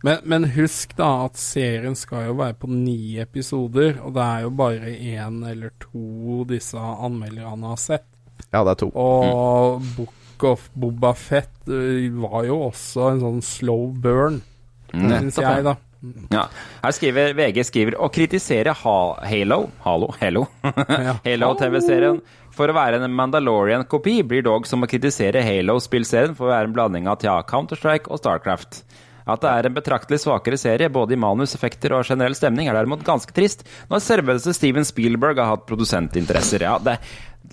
Men, 0.03 0.23
men 0.25 0.47
husk 0.55 0.95
da 0.97 1.09
at 1.27 1.37
serien 1.37 1.97
skal 1.99 2.31
jo 2.31 2.37
være 2.39 2.57
på 2.63 2.71
ni 2.73 3.19
episoder, 3.21 3.99
og 4.01 4.15
det 4.17 4.23
er 4.25 4.47
jo 4.47 4.53
bare 4.57 4.95
én 4.97 5.43
eller 5.51 5.75
to 5.83 6.47
disse 6.49 6.79
anmelderne 6.81 7.75
har 7.75 7.81
sett. 7.81 8.07
Ja, 8.49 8.63
det 8.65 8.73
er 8.73 8.81
to. 8.81 8.89
Og 8.97 9.85
Book 9.99 10.47
of 10.49 10.71
Boba 10.73 11.13
Fett 11.19 11.69
eh, 11.69 12.09
var 12.23 12.47
jo 12.49 12.63
også 12.71 13.11
en 13.11 13.21
sånn 13.27 13.45
slow 13.45 13.91
burn, 14.01 14.41
syns 14.95 15.37
Nettopp. 15.37 15.45
jeg, 15.45 15.67
da. 15.69 15.77
Ja. 16.33 16.47
Her 16.81 16.95
skriver 16.97 17.35
VG 17.37 17.61
skriver 17.69 17.99
å 18.01 18.09
kritisere 18.09 18.73
ha 18.73 18.97
Halo 19.21 19.67
Halo, 19.85 20.09
Halo. 20.17 20.47
Halo-TV-serien 21.27 22.23
for 22.61 22.69
å 22.69 22.77
være 22.77 23.01
en 23.01 23.17
Mandalorian-kopi 23.17 24.19
blir 24.29 24.45
dog 24.45 24.67
som 24.69 24.85
å 24.85 24.89
kritisere 24.91 25.41
Halo-spillserien 25.47 26.37
for 26.37 26.51
å 26.51 26.53
være 26.53 26.69
en 26.69 26.75
blanding 26.77 27.09
av 27.09 27.23
tja, 27.23 27.39
Counter-Strike 27.49 28.13
og 28.13 28.21
Starcraft. 28.21 28.83
At 29.31 29.41
det 29.45 29.51
er 29.53 29.69
en 29.69 29.77
betraktelig 29.77 30.19
svakere 30.25 30.59
serie, 30.61 30.91
både 30.93 31.15
i 31.15 31.21
manus, 31.21 31.55
effekter 31.57 31.95
og 31.95 32.05
generell 32.09 32.37
stemning, 32.37 32.69
er 32.69 32.77
derimot 32.77 33.05
ganske 33.07 33.33
trist, 33.37 33.63
når 33.89 34.03
selveste 34.05 34.53
Steven 34.57 34.85
Spielberg 34.85 35.41
har 35.41 35.55
hatt 35.55 35.69
produsentinteresser. 35.69 36.65
Ja, 36.67 36.75
det, 36.83 36.99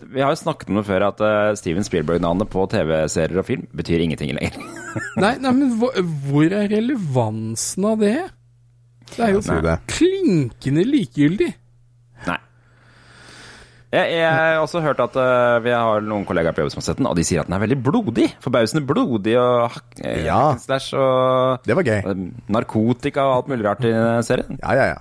vi 0.02 0.24
har 0.24 0.34
jo 0.34 0.41
snakket 0.41 0.72
om 0.74 0.80
det 0.82 0.88
før, 0.89 1.08
at 1.12 1.22
eh, 1.24 1.52
Steven 1.60 1.88
Spielberg-navnet 1.88 2.52
på 2.52 2.65
TV-serier 2.74 3.43
og 3.43 3.48
film 3.48 3.67
betyr 3.78 4.04
ingenting 4.04 4.34
lenger. 4.36 4.58
Nei, 5.24 5.36
nei 5.43 5.54
men 5.54 5.78
hvor, 5.80 5.96
hvor 6.28 6.52
er 6.52 6.67
relevansen 6.74 7.88
av 7.88 8.04
det? 8.04 8.17
Det 9.13 9.24
er 9.24 9.38
jo 9.38 9.78
klinkende 9.88 10.84
likegyldig. 10.84 11.54
Jeg, 13.93 14.17
jeg 14.19 14.28
har 14.36 14.58
også 14.60 14.82
hørt 14.84 15.00
at 15.00 15.13
uh, 15.15 15.58
vi 15.63 15.71
har 15.71 16.02
noen 16.04 16.26
kollegaer 16.28 16.52
på 16.52 16.60
jobb 16.65 16.73
som 16.73 16.82
har 16.82 16.88
sett 16.89 16.97
den, 17.00 17.08
og 17.08 17.15
de 17.15 17.23
sier 17.23 17.39
at 17.39 17.47
den 17.47 17.56
er 17.56 17.62
veldig 17.63 17.78
blodig. 17.86 18.26
Forbausende 18.43 18.84
blodig 18.89 19.38
og 19.39 19.69
hakk, 19.78 20.02
eh, 20.04 20.26
Ja. 20.26 20.41
slash 20.60 20.91
og 21.00 21.63
Det 21.63 21.76
var 21.80 21.88
gøy. 21.88 22.02
eh, 22.04 22.26
narkotika 22.52 23.23
og 23.30 23.36
alt 23.38 23.47
mulig 23.54 23.63
rart 23.69 23.86
i 23.88 23.93
serien. 24.28 24.60
Ja, 24.62 24.73
ja, 24.76 24.86
ja. 24.95 24.97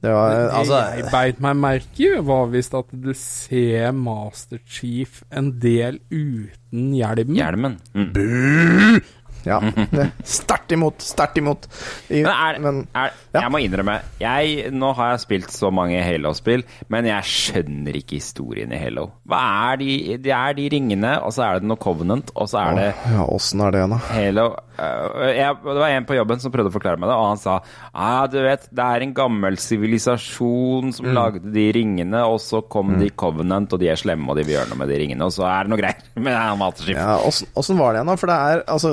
Det 0.00 0.12
var 0.14 0.30
Det 0.30 0.50
Altså 0.54 0.76
jeg 0.94 1.04
beit 1.10 1.40
meg 1.42 1.56
merke 1.58 2.04
i, 2.06 2.20
var 2.22 2.46
visst 2.52 2.74
at 2.78 2.86
du 2.94 3.10
ser 3.18 3.90
Master 3.92 4.60
Chief 4.64 5.22
en 5.34 5.48
del 5.58 5.98
uten 6.08 6.92
hjelmen. 6.94 7.34
Hjelmen. 7.36 7.74
Mm. 7.94 9.00
Ja. 9.46 9.60
Sterkt 10.38 10.72
imot. 10.74 11.02
Sterkt 11.04 11.38
imot. 11.40 11.68
I, 12.08 12.22
Men, 12.22 12.32
er, 12.32 12.58
men 12.64 12.80
er, 12.92 13.14
ja. 13.32 13.42
jeg 13.44 13.52
må 13.54 13.60
innrømme, 13.64 13.98
jeg, 14.20 14.72
nå 14.74 14.92
har 14.98 15.14
jeg 15.14 15.24
spilt 15.26 15.54
så 15.54 15.70
mange 15.74 16.00
Halo-spill, 16.04 16.64
men 16.92 17.08
jeg 17.08 17.30
skjønner 17.32 17.98
ikke 18.00 18.18
historien 18.18 18.72
i 18.74 18.80
Halo. 18.82 19.08
Hva 19.28 19.42
er 19.72 19.82
de 19.82 19.90
de, 20.24 20.32
er 20.34 20.56
de 20.58 20.68
ringene, 20.72 21.16
og 21.24 21.34
så 21.36 21.46
er 21.48 21.60
det 21.62 21.70
noe 21.70 21.80
Covenant, 21.80 22.32
og 22.34 22.50
så 22.50 22.64
er 22.66 22.78
det 22.80 22.88
Ja, 23.14 23.26
åssen 23.28 23.62
er 23.64 23.74
det, 23.76 23.84
da? 23.94 24.00
Halo 24.12 24.48
jeg, 24.78 25.56
Det 25.64 25.76
var 25.82 25.90
en 25.90 26.06
på 26.08 26.16
jobben 26.16 26.40
som 26.42 26.52
prøvde 26.54 26.70
å 26.70 26.74
forklare 26.76 27.00
meg 27.02 27.10
det, 27.10 27.16
og 27.18 27.28
han 27.32 27.40
sa 27.42 27.56
ah, 27.92 28.24
du 28.30 28.38
vet, 28.44 28.68
det 28.70 28.84
er 28.84 29.04
en 29.04 29.14
gammel 29.16 29.58
sivilisasjon 29.60 30.88
Mm. 30.88 30.92
som 30.94 31.06
lagde 31.14 31.50
de 31.52 31.64
ringene, 31.74 32.20
og 32.28 32.38
så 32.40 32.60
kom 32.70 32.92
de 33.00 33.08
i 33.08 33.14
Covenant, 33.18 33.72
og 33.74 33.80
de 33.82 33.88
er 33.90 33.98
slemme, 33.98 34.28
og 34.30 34.36
de 34.38 34.44
vil 34.46 34.54
gjøre 34.56 34.70
noe 34.70 34.78
med 34.78 34.88
de 34.92 34.98
ringene, 35.00 35.26
og 35.26 35.32
så 35.34 35.44
er 35.48 35.64
det 35.66 35.72
noe 35.72 35.80
greier 35.80 36.02
med 36.16 36.30
det 36.32 36.38
er 36.38 36.58
Masterchef. 36.60 36.96
Ja, 36.96 37.16
åssen 37.58 37.78
var 37.80 37.92
det 37.92 37.98
igjen, 38.00 38.10
da? 38.12 38.16
For 38.20 38.30
det 38.30 38.36
er 38.38 38.62
altså 38.68 38.92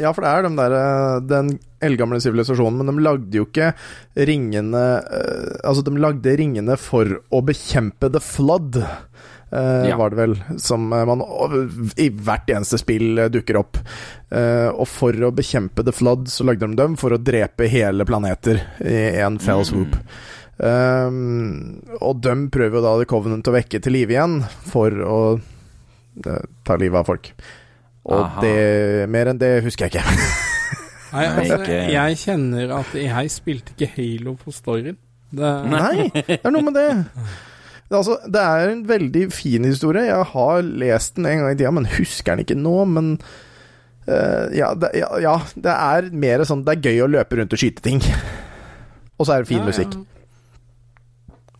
Ja, 0.00 0.12
for 0.16 0.24
det 0.24 0.30
er 0.32 0.46
den 0.48 0.56
der, 0.58 0.76
Den 1.28 1.50
eldgamle 1.84 2.20
sivilisasjonen, 2.22 2.80
men 2.80 2.90
de 2.96 3.04
lagde 3.04 3.38
jo 3.38 3.44
ikke 3.46 3.72
ringene 4.16 4.84
eh, 5.04 5.58
Altså, 5.62 5.84
de 5.86 5.94
lagde 6.00 6.36
ringene 6.40 6.76
for 6.80 7.18
å 7.30 7.42
bekjempe 7.44 8.10
The 8.14 8.22
Flood. 8.24 8.80
Eh, 9.50 9.88
Ja. 9.88 9.96
Var 10.00 10.10
det 10.10 10.18
vel, 10.18 10.34
som 10.60 10.92
eh, 10.92 11.04
man 11.08 11.22
i 11.96 12.08
hvert 12.10 12.50
eneste 12.52 12.80
spill 12.80 13.18
eh, 13.18 13.30
dukker 13.32 13.60
opp. 13.60 13.78
Eh, 14.30 14.68
og 14.68 14.88
for 14.88 15.12
å 15.12 15.32
bekjempe 15.34 15.84
The 15.86 15.94
Flood, 15.94 16.28
så 16.32 16.46
lagde 16.48 16.66
de 16.66 16.78
dem 16.78 16.96
for 17.00 17.14
å 17.14 17.20
drepe 17.20 17.70
hele 17.70 18.06
planeter 18.08 18.60
i 18.84 18.98
en 19.22 19.38
fell 19.42 19.64
swoop. 19.68 19.96
Um, 20.58 21.78
og 22.02 22.18
de 22.24 22.34
prøver 22.50 22.80
jo 22.80 22.82
da 22.82 22.96
The 22.98 23.06
Covenant 23.06 23.46
å 23.46 23.54
vekke 23.54 23.78
til 23.78 23.94
live 23.94 24.10
igjen 24.16 24.40
for 24.66 24.90
å 24.90 25.18
uh, 25.38 26.40
ta 26.66 26.78
livet 26.80 26.98
av 26.98 27.06
folk. 27.06 27.30
Og 28.08 28.24
Aha. 28.24 28.42
det 28.42 29.06
Mer 29.12 29.30
enn 29.30 29.38
det 29.38 29.52
husker 29.66 29.86
jeg 29.86 30.00
ikke. 30.00 30.16
Nei, 31.14 31.24
altså, 31.30 31.60
jeg 31.94 32.16
kjenner 32.20 32.72
at 32.80 32.96
jeg 32.98 33.30
spilte 33.32 33.76
ikke 33.76 33.92
Halo 33.94 34.34
på 34.40 34.52
storyen. 34.52 34.98
Det, 35.30 35.52
Nei, 35.70 36.08
det 36.16 36.40
er 36.42 36.52
noe 36.52 36.66
med 36.66 36.76
det. 36.76 36.90
Det 37.88 37.94
er, 37.96 37.98
altså, 38.02 38.16
det 38.28 38.40
er 38.44 38.70
en 38.70 38.82
veldig 38.88 39.22
fin 39.32 39.64
historie. 39.64 40.04
Jeg 40.10 40.26
har 40.34 40.66
lest 40.84 41.14
den 41.16 41.28
en 41.30 41.38
gang 41.40 41.54
i 41.54 41.56
tida, 41.56 41.70
men 41.72 41.88
husker 41.88 42.34
den 42.36 42.44
ikke 42.44 42.58
nå. 42.60 42.74
Men 42.92 43.14
uh, 44.08 44.44
ja, 44.52 44.74
det, 44.76 44.92
ja, 45.00 45.08
ja, 45.24 45.32
det 45.56 45.72
er 45.72 46.10
mer 46.12 46.44
sånn 46.48 46.66
Det 46.66 46.74
er 46.76 46.90
gøy 46.90 47.06
å 47.06 47.08
løpe 47.16 47.40
rundt 47.40 47.56
og 47.56 47.62
skyte 47.62 47.84
ting. 47.84 48.04
Og 49.16 49.24
så 49.24 49.38
er 49.38 49.42
det 49.46 49.50
fin 49.50 49.62
Ja, 49.62 49.64
ja. 49.64 49.72
musikk. 49.72 49.96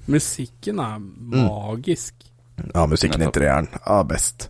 Musikken 0.08 0.84
er 0.84 1.00
magisk. 1.00 2.14
Ja, 2.74 2.84
musikken 2.88 3.24
i 3.24 3.32
treeren 3.32 3.68
er 3.80 4.06
best. 4.08 4.48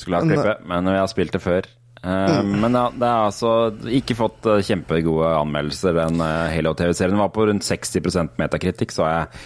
Skulle 0.00 0.20
ha 0.20 0.26
klippet, 0.26 0.64
men 0.68 0.88
jeg 0.90 1.02
har 1.02 1.10
spilt 1.12 1.34
det 1.36 1.42
før. 1.44 1.66
Eh, 2.00 2.42
Men 2.42 2.72
ja, 2.72 2.86
det 2.96 3.08
har 3.08 3.26
altså 3.28 3.50
ikke 3.92 4.16
fått 4.16 4.46
eh, 4.48 4.62
kjempegode 4.64 5.34
anmeldelser. 5.36 5.96
Den 5.98 6.22
eh, 6.24 6.52
Halo-TV-serien 6.54 7.20
var 7.20 7.32
på 7.34 7.44
rundt 7.50 7.66
60% 7.66 8.38
metakritikk, 8.40 8.94
så 8.94 9.08
jeg. 9.10 9.42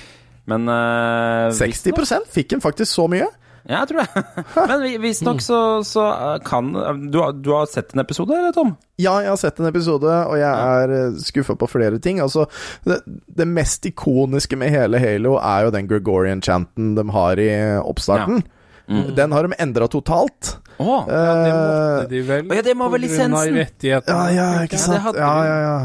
Men 0.51 0.69
uh, 0.69 1.49
60% 1.57 2.29
fikk 2.35 2.53
han 2.57 2.61
faktisk 2.65 2.91
så 2.93 3.07
mye. 3.09 3.31
Ja, 3.65 3.79
jeg 3.81 3.89
tror 3.95 4.03
det. 4.05 4.25
Men 4.69 4.83
vi- 4.85 4.99
visstnok 5.01 5.39
så, 5.41 5.59
så 5.89 6.03
eh, 6.13 6.35
kan 6.45 6.67
du, 7.09 7.17
har- 7.17 7.33
du 7.33 7.49
har 7.55 7.65
sett 7.73 7.95
en 7.97 8.03
episode, 8.03 8.35
eller, 8.37 8.53
Tom? 8.53 8.75
Ja, 9.01 9.15
jeg 9.25 9.31
har 9.33 9.39
sett 9.41 9.63
en 9.63 9.71
episode, 9.71 10.05
og 10.29 10.37
jeg 10.37 10.51
er 10.53 11.15
skuffa 11.25 11.57
på 11.57 11.69
flere 11.73 11.97
ting. 12.05 12.21
Altså, 12.21 12.45
det, 12.85 12.99
det 13.09 13.47
mest 13.49 13.89
ikoniske 13.89 14.59
med 14.61 14.69
hele 14.75 15.01
Halo 15.01 15.39
er 15.41 15.65
jo 15.65 15.73
den 15.79 15.89
Gregorian-chanten 15.89 16.93
de 16.99 17.07
har 17.17 17.41
i 17.41 17.49
oppstarten. 17.81 18.45
Den 19.17 19.33
har 19.33 19.49
de 19.49 19.57
endra 19.65 19.89
totalt. 19.89 20.59
Å! 20.77 20.95
Ja, 21.09 21.21
det 21.41 21.53
måtte 21.57 22.03
Eh, 22.05 22.09
de 22.11 22.21
vel? 22.29 22.53
ja, 22.59 22.63
det 22.67 22.75
må 22.77 22.91
vel 22.93 23.01
lisensen. 23.07 23.57
ja, 23.81 24.01
ja, 24.37 24.49
ikke 24.69 24.77
sant. 24.83 25.17
Ja, 25.17 25.33
ja, 25.49 25.57
ja. 25.65 25.77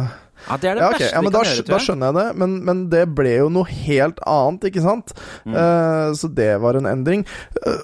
Ja, 0.48 0.58
det 0.58 0.70
er 0.70 0.80
det 0.80 0.84
Ja, 0.84 0.90
okay. 0.94 1.10
ja, 1.12 1.22
men 1.24 1.34
da, 1.34 1.44
gjøre, 1.46 1.66
da 1.68 1.80
skjønner 1.84 2.10
jeg 2.10 2.18
det, 2.20 2.28
men, 2.42 2.56
men 2.68 2.84
det 2.94 3.04
ble 3.18 3.34
jo 3.36 3.50
noe 3.54 3.68
helt 3.70 4.22
annet, 4.30 4.70
ikke 4.70 4.84
sant? 4.86 5.14
Mm. 5.44 5.56
Uh, 5.58 6.10
så 6.18 6.30
det 6.40 6.52
var 6.64 6.80
en 6.80 6.90
endring. 6.90 7.26
Uh, 7.60 7.78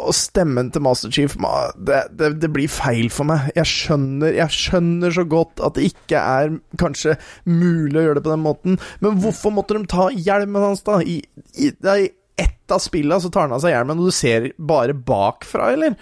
og 0.00 0.14
stemmen 0.16 0.70
til 0.72 0.84
Master 0.84 1.12
Chief 1.12 1.36
det, 1.76 2.00
det, 2.16 2.32
det 2.42 2.50
blir 2.52 2.70
feil 2.72 3.10
for 3.12 3.28
meg. 3.28 3.50
Jeg 3.56 3.68
skjønner, 3.68 4.32
jeg 4.36 4.56
skjønner 4.56 5.14
så 5.14 5.26
godt 5.28 5.62
at 5.64 5.76
det 5.76 5.90
ikke 5.92 6.20
er 6.20 6.54
kanskje 6.80 7.18
mulig 7.48 8.00
å 8.00 8.06
gjøre 8.08 8.20
det 8.20 8.24
på 8.26 8.34
den 8.34 8.46
måten, 8.46 8.80
men 9.04 9.20
hvorfor 9.20 9.54
måtte 9.54 9.76
de 9.76 9.84
ta 9.90 10.08
hjelmen 10.14 10.70
hans, 10.70 10.82
da? 10.86 11.00
I, 11.04 11.20
i, 11.56 11.70
i 11.70 12.10
ett 12.40 12.72
av 12.72 12.80
spillene 12.82 13.20
så 13.20 13.30
tar 13.32 13.48
han 13.48 13.56
av 13.56 13.62
seg 13.64 13.74
hjelmen, 13.74 14.00
og 14.00 14.10
du 14.10 14.16
ser 14.16 14.50
bare 14.56 14.96
bakfra, 14.96 15.72
eller? 15.74 15.96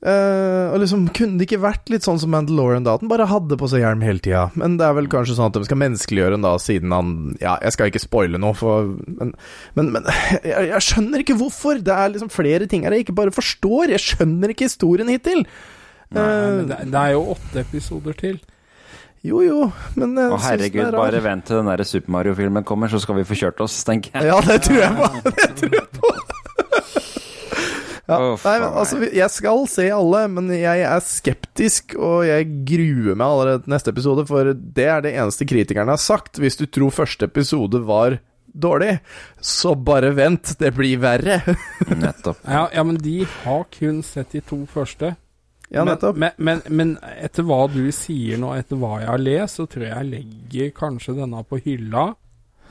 Eh, 0.00 0.72
og 0.72 0.78
liksom, 0.80 1.02
Kunne 1.12 1.36
det 1.36 1.44
ikke 1.44 1.58
vært 1.60 1.90
litt 1.92 2.06
sånn 2.06 2.16
som 2.22 2.30
Mandalorian, 2.32 2.86
da? 2.86 2.94
At 2.96 3.02
han 3.04 3.10
bare 3.10 3.26
hadde 3.28 3.58
på 3.60 3.68
seg 3.68 3.82
hjelm 3.82 4.00
hele 4.06 4.22
tida. 4.24 4.46
Men 4.56 4.78
det 4.80 4.86
er 4.86 4.94
vel 4.96 5.10
kanskje 5.12 5.36
sånn 5.36 5.50
at 5.50 5.58
de 5.58 5.66
skal 5.68 5.80
menneskeliggjøre 5.82 6.38
han 6.38 6.46
da, 6.46 6.54
siden 6.62 6.94
han 6.96 7.10
Ja, 7.42 7.58
jeg 7.60 7.74
skal 7.76 7.90
ikke 7.92 8.00
spoile 8.00 8.40
noe, 8.40 8.56
for 8.56 8.88
Men, 9.04 9.34
men, 9.76 9.90
men 9.98 10.08
jeg, 10.40 10.70
jeg 10.70 10.86
skjønner 10.86 11.24
ikke 11.24 11.36
hvorfor. 11.42 11.82
Det 11.84 11.92
er 11.92 12.14
liksom 12.14 12.32
flere 12.32 12.70
ting 12.70 12.86
her 12.88 12.96
jeg 12.96 13.04
ikke 13.04 13.18
bare 13.20 13.34
forstår. 13.34 13.92
Jeg 13.92 14.04
skjønner 14.06 14.54
ikke 14.54 14.70
historien 14.70 15.12
hittil. 15.12 15.44
Nei, 15.44 16.24
Eh, 16.24 16.48
men 16.56 16.66
det, 16.72 16.80
det 16.90 16.98
er 17.04 17.12
jo 17.14 17.20
åtte 17.36 17.60
episoder 17.60 18.16
til. 18.18 18.40
jo, 19.22 19.44
jo, 19.44 19.68
men 19.94 20.16
jeg 20.16 20.32
Å 20.32 20.40
synes 20.40 20.48
herregud, 20.48 20.86
er 20.88 20.96
bare 20.96 21.20
vent 21.22 21.44
til 21.46 21.60
den 21.60 21.68
der 21.70 21.84
Super 21.86 22.16
Mario-filmen 22.16 22.64
kommer, 22.66 22.88
så 22.90 22.98
skal 23.04 23.20
vi 23.20 23.28
få 23.28 23.36
kjørt 23.38 23.60
oss, 23.62 23.76
tenker 23.86 24.16
jeg. 24.16 24.32
Ja, 24.32 24.40
det 24.42 24.62
tror 24.64 24.80
jeg 24.80 24.96
på. 24.96 25.10
Det 25.36 25.50
tror 25.60 25.76
jeg 25.76 25.86
på. 26.00 26.39
Ja, 28.10 28.18
Oh, 28.20 28.40
nei, 28.42 28.56
men 28.58 28.78
altså, 28.80 28.98
jeg 29.06 29.30
skal 29.32 29.62
se 29.70 29.86
alle, 29.94 30.24
men 30.34 30.50
jeg 30.54 30.82
er 30.86 31.04
skeptisk, 31.04 31.94
og 31.94 32.24
jeg 32.26 32.48
gruer 32.68 33.14
meg 33.14 33.26
allerede 33.26 33.62
til 33.64 33.74
neste 33.76 33.94
episode, 33.94 34.24
for 34.28 34.50
det 34.54 34.88
er 34.90 35.04
det 35.04 35.14
eneste 35.14 35.46
kritikerne 35.48 35.94
har 35.94 36.02
sagt. 36.02 36.40
Hvis 36.42 36.58
du 36.58 36.66
tror 36.66 36.94
første 36.94 37.30
episode 37.30 37.82
var 37.86 38.18
dårlig, 38.52 38.98
så 39.40 39.74
bare 39.74 40.12
vent, 40.16 40.56
det 40.58 40.72
blir 40.76 41.00
verre. 41.02 41.40
Nettopp. 42.04 42.42
Ja, 42.44 42.66
ja, 42.74 42.84
men 42.86 42.98
de 43.02 43.22
har 43.44 43.66
kun 43.72 44.02
sett 44.06 44.34
de 44.34 44.42
to 44.44 44.64
første. 44.70 45.14
ja, 45.70 45.84
nettopp. 45.86 46.16
Men, 46.18 46.34
men, 46.36 46.62
men, 46.66 46.96
men 46.98 47.20
etter 47.22 47.46
hva 47.46 47.64
du 47.70 47.84
sier 47.94 48.40
nå, 48.42 48.54
etter 48.58 48.80
hva 48.80 48.98
jeg 49.00 49.12
har 49.12 49.22
lest, 49.22 49.60
så 49.60 49.68
tror 49.70 49.86
jeg 49.86 49.94
jeg 49.94 50.10
legger 50.16 50.74
kanskje 50.76 51.16
denne 51.20 51.44
på 51.46 51.60
hylla. 51.62 52.10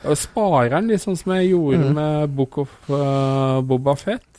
Og 0.00 0.16
sparer 0.16 0.72
den, 0.78 0.88
litt 0.88 1.02
sånn 1.02 1.18
som 1.18 1.34
jeg 1.36 1.50
gjorde 1.50 1.80
mm. 1.82 1.96
med 1.96 2.36
Book 2.36 2.60
of 2.62 2.72
uh, 2.88 3.60
Boba 3.64 3.96
Fett. 4.00 4.29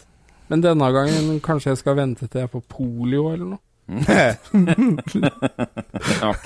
Men 0.52 0.64
denne 0.64 0.88
gangen 0.94 1.38
kanskje 1.44 1.72
jeg 1.72 1.80
skal 1.80 1.96
vente 2.00 2.28
til 2.28 2.44
jeg 2.44 2.52
får 2.52 2.64
polio 2.72 3.30
eller 3.34 3.54
noe. 3.56 3.62
Ok, 6.24 6.46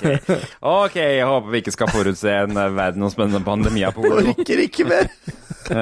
Ok, 0.66 0.96
jeg 0.98 1.26
håper 1.28 1.50
vi 1.52 1.60
ikke 1.62 1.74
skal 1.74 1.90
forutse 1.92 2.32
en 2.32 2.54
verdensomspennende 2.56 3.42
pandemi 3.46 3.84
av 3.86 3.94
polio. 3.94 4.32
Orker 4.32 4.62
ikke 4.64 4.86
mer. 4.88 5.10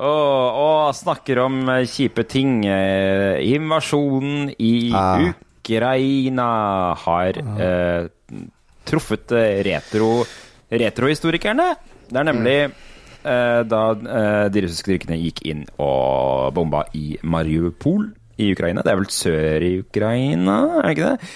og, 0.00 0.58
og 0.64 0.94
snakker 0.96 1.40
om 1.44 1.60
kjipe 1.88 2.24
ting. 2.30 2.64
Eh, 2.68 3.40
invasjonen 3.54 4.52
i 4.58 4.72
Ah. 4.96 5.30
Ukraina 5.70 6.50
har 6.98 7.36
eh, 7.38 8.08
truffet 8.88 9.32
retro 9.66 10.12
retrohistorikerne. 10.70 11.68
Det 12.10 12.18
er 12.18 12.26
nemlig 12.26 12.56
eh, 13.24 13.60
da 13.68 13.82
eh, 13.96 14.46
de 14.52 14.64
russiske 14.64 14.88
styrkene 14.88 15.18
gikk 15.20 15.44
inn 15.50 15.66
og 15.80 16.54
bomba 16.56 16.84
i 16.96 17.18
Mariupol 17.22 18.08
i 18.40 18.52
Ukraina. 18.54 18.84
Det 18.84 18.92
er 18.92 19.00
vel 19.02 19.12
sør 19.12 19.66
i 19.66 19.74
Ukraina, 19.82 20.56
er 20.80 20.88
det 20.88 20.96
ikke 20.96 21.10
det? 21.10 21.34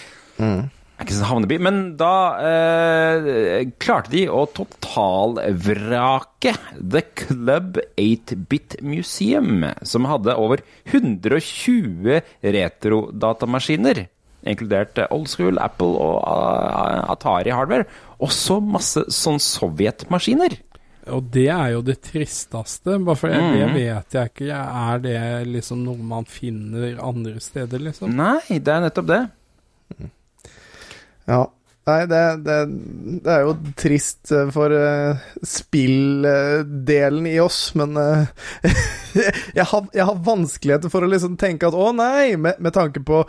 Det 0.95 1.03
er 1.03 1.09
ikke 1.09 1.15
sånn 1.17 1.27
havneby, 1.27 1.57
men 1.67 1.79
da 1.99 2.15
eh, 2.39 3.65
klarte 3.83 4.13
de 4.13 4.21
å 4.31 4.45
totalvrake 4.55 6.53
The 6.79 7.03
Club 7.19 7.81
8-Bit 7.99 8.77
Museum, 8.87 9.67
som 9.83 10.07
hadde 10.07 10.37
over 10.39 10.63
120 10.87 12.23
retrodatamaskiner, 12.47 14.05
inkludert 14.47 15.03
eh, 15.03 15.11
old 15.11 15.27
school, 15.33 15.59
Apple 15.59 15.99
og 15.99 16.23
eh, 16.23 17.11
Atari-hardware. 17.11 17.89
Og 18.23 18.31
så 18.31 18.61
masse 18.63 19.03
sånn 19.11 19.43
sovjetmaskiner. 19.43 20.61
Og 21.13 21.27
det 21.35 21.49
er 21.53 21.75
jo 21.75 21.83
det 21.85 21.99
tristeste, 22.07 22.97
bare 23.05 23.19
for 23.19 23.33
mm. 23.33 23.57
det 23.59 23.67
vet 23.75 24.17
jeg 24.17 24.31
ikke. 24.33 24.61
Er 24.61 25.03
det 25.05 25.19
liksom 25.51 25.83
noe 25.85 26.01
man 26.15 26.29
finner 26.29 26.97
andre 27.05 27.37
steder, 27.45 27.83
liksom? 27.91 28.15
Nei, 28.17 28.61
det 28.61 28.73
er 28.73 28.87
nettopp 28.87 29.11
det. 29.11 29.21
Ja. 31.29 31.45
Nei, 31.85 31.99
det, 32.09 32.21
det, 32.47 32.55
det 33.27 33.33
er 33.35 33.43
jo 33.45 33.57
trist 33.77 34.31
eh, 34.33 34.49
for 34.55 34.73
uh, 34.73 35.21
spilldelen 35.45 37.27
i 37.29 37.35
oss, 37.45 37.59
men 37.77 37.99
uh, 38.01 38.25
jeg, 39.59 39.67
har, 39.69 39.91
jeg 39.93 40.07
har 40.09 40.23
vanskeligheter 40.25 40.93
for 40.93 41.05
å 41.05 41.11
liksom 41.13 41.37
tenke 41.41 41.69
at 41.69 41.77
å 41.77 41.91
nei, 41.93 42.39
med, 42.41 42.57
med 42.65 42.73
tanke 42.73 43.05
på 43.05 43.21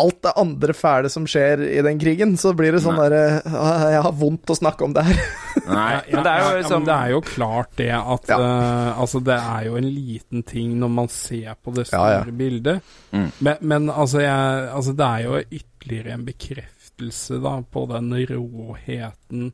alt 0.00 0.18
det 0.26 0.32
andre 0.40 0.74
fæle 0.76 1.10
som 1.12 1.26
skjer 1.28 1.62
i 1.66 1.80
den 1.86 1.98
krigen, 2.00 2.34
så 2.40 2.52
blir 2.56 2.74
det 2.76 2.82
sånn 2.84 2.98
derre 2.98 3.40
«Ah, 3.48 3.86
Jeg 3.92 4.02
har 4.06 4.14
vondt 4.20 4.52
å 4.52 4.56
snakke 4.58 4.86
om 4.86 4.94
det 4.96 5.04
her. 5.08 5.20
Nei, 5.68 5.90
men 6.10 6.24
det 6.26 6.32
er 6.32 6.42
jo 6.42 6.52
liksom, 6.58 6.72
ja, 6.74 6.78
men 6.78 6.88
det 6.90 6.96
er 6.96 7.12
jo 7.14 7.20
klart 7.28 7.74
det 7.80 7.90
at 7.96 8.32
Ja. 8.32 8.38
uh, 8.42 9.00
Altså, 9.04 9.20
det 9.24 9.36
er 9.38 9.66
jo 9.68 9.76
en 9.80 9.88
liten 9.90 10.42
ting 10.46 10.74
når 10.80 10.92
man 10.98 11.08
ser 11.12 11.54
på 11.62 11.74
det 11.76 11.86
store 11.90 12.24
ja. 12.24 12.36
bildet. 12.44 12.94
Mm. 13.12 13.28
Men, 13.38 13.60
men 13.60 13.90
altså, 13.92 14.20
jeg, 14.24 14.68
altså, 14.74 14.96
det 14.98 15.10
er 15.10 15.24
jo 15.28 15.42
ytterligere 15.60 16.16
en 16.18 16.26
bekreftelse 16.26 17.40
da 17.44 17.54
på 17.74 17.86
den 17.90 18.12
råheten 18.30 19.48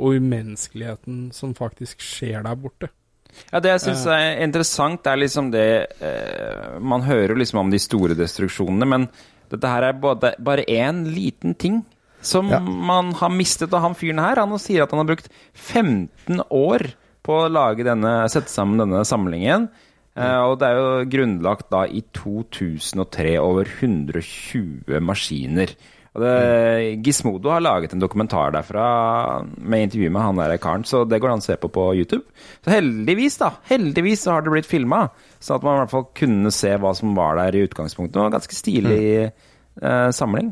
og 0.00 0.16
umenneskeligheten 0.16 1.28
som 1.36 1.52
faktisk 1.54 2.00
skjer 2.04 2.42
der 2.46 2.56
borte. 2.56 2.88
Ja, 3.52 3.60
Det 3.62 3.70
jeg 3.70 3.82
syns 3.84 4.06
er 4.10 4.40
interessant, 4.42 5.06
er 5.06 5.20
liksom 5.20 5.52
det 5.52 5.66
eh, 6.02 6.78
Man 6.82 7.04
hører 7.06 7.36
liksom 7.38 7.60
om 7.62 7.70
de 7.70 7.78
store 7.78 8.16
destruksjonene, 8.18 8.88
men 8.90 9.04
dette 9.50 9.70
her 9.70 9.88
er 9.90 9.98
både, 10.00 10.34
bare 10.38 10.64
én 10.70 11.04
liten 11.12 11.54
ting 11.58 11.82
som 12.22 12.50
Ja. 12.50 12.60
man 12.60 13.12
har 13.14 13.30
mistet. 13.30 13.72
Og 13.72 13.80
han 13.80 13.94
fyren 13.94 14.20
her 14.22 14.36
han 14.36 14.58
sier 14.58 14.84
at 14.84 14.90
han 14.90 15.00
har 15.02 15.10
brukt 15.14 15.28
15 15.54 16.42
år 16.50 16.92
på 17.22 17.36
å 17.44 17.50
lage 17.52 17.84
denne, 17.84 18.28
sette 18.32 18.48
sammen 18.48 18.78
denne 18.78 19.04
samlingen. 19.04 19.68
Uh, 20.18 20.50
og 20.50 20.58
det 20.58 20.68
er 20.68 20.76
jo 20.76 21.04
grunnlagt 21.12 21.70
da 21.70 21.84
i 21.86 22.02
2003 22.16 23.38
over 23.40 23.64
120 23.64 25.00
maskiner. 25.00 25.70
Og 26.10 26.22
det, 26.24 26.30
Gizmodo 27.06 27.52
har 27.52 27.62
laget 27.62 27.92
en 27.94 28.02
dokumentar 28.02 28.50
derfra 28.54 28.86
med 29.46 29.84
intervju 29.84 30.10
med 30.10 30.24
han 30.24 30.40
der 30.40 30.56
karen, 30.58 30.82
så 30.84 31.04
det 31.06 31.20
går 31.22 31.30
an 31.36 31.42
å 31.42 31.44
se 31.44 31.54
på 31.60 31.70
på 31.70 31.84
YouTube. 31.94 32.24
Så 32.64 32.72
heldigvis, 32.74 33.36
da, 33.38 33.52
heldigvis 33.70 34.24
så 34.24 34.34
har 34.34 34.42
det 34.42 34.54
blitt 34.56 34.70
filma, 34.70 35.04
sånn 35.38 35.60
at 35.60 35.66
man 35.66 35.78
i 35.78 35.82
hvert 35.84 35.92
fall 35.94 36.08
kunne 36.18 36.50
se 36.54 36.74
hva 36.82 36.92
som 36.98 37.14
var 37.14 37.38
der 37.38 37.60
i 37.60 37.62
utgangspunktet. 37.68 38.16
Det 38.16 38.24
var 38.24 38.32
en 38.32 38.34
ganske 38.34 38.58
stilig 38.58 39.04
eh, 39.22 40.10
samling. 40.16 40.50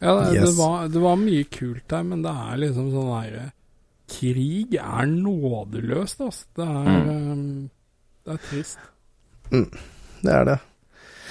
Ja, 0.00 0.18
det, 0.20 0.36
det, 0.36 0.52
var, 0.56 0.84
det 0.92 1.00
var 1.00 1.16
mye 1.20 1.48
kult 1.52 1.88
der, 1.88 2.04
men 2.12 2.20
det 2.24 2.36
er 2.44 2.60
liksom 2.66 2.92
sånn 2.92 3.10
derre 3.14 3.48
Krig 4.10 4.72
er 4.74 5.06
nådeløst, 5.06 6.22
altså. 6.24 6.48
Det 6.58 6.64
er, 6.66 6.88
eh, 7.12 7.44
det 8.26 8.34
er 8.34 8.40
trist. 8.48 8.88
Det 10.20 10.32
er 10.34 10.48
det. 10.48 10.56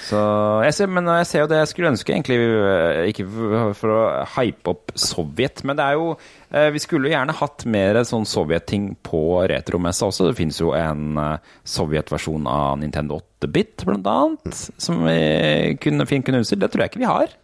Så 0.06 0.20
jeg 0.64 0.74
ser, 0.74 0.86
men 0.90 1.04
jeg 1.06 1.26
ser 1.28 1.42
jo 1.44 1.48
det 1.50 1.58
jeg 1.60 1.68
skulle 1.70 1.90
ønske, 1.92 2.14
egentlig 2.14 2.38
eh, 2.40 3.02
ikke 3.12 3.26
for- 3.76 3.92
å 3.94 4.24
hype 4.36 4.72
opp 4.72 4.94
Sovjet, 4.98 5.62
men 5.68 5.76
det 5.78 5.84
er 5.84 5.98
jo 5.98 6.06
eh, 6.50 6.70
Vi 6.74 6.80
skulle 6.82 7.08
jo 7.10 7.14
gjerne 7.14 7.34
hatt 7.36 7.66
mer 7.66 8.00
sånn 8.08 8.24
Sovjet-ting 8.26 8.96
på 9.06 9.20
retromessa 9.50 10.08
også. 10.08 10.30
Det 10.30 10.38
finnes 10.40 10.58
jo 10.62 10.72
en 10.78 11.18
eh, 11.20 11.36
Sovjet-versjon 11.64 12.48
av 12.50 12.78
Nintendo 12.80 13.20
8-bit, 13.42 13.84
blant 13.86 14.06
annet, 14.10 14.64
som 14.80 15.04
vi 15.04 15.76
kunne 15.82 16.06
fint 16.10 16.24
kunne 16.26 16.40
utstilt. 16.42 16.60
Det 16.64 16.72
tror 16.72 16.86
jeg 16.86 16.94
ikke 16.94 17.04
vi 17.04 17.12
har. 17.12 17.36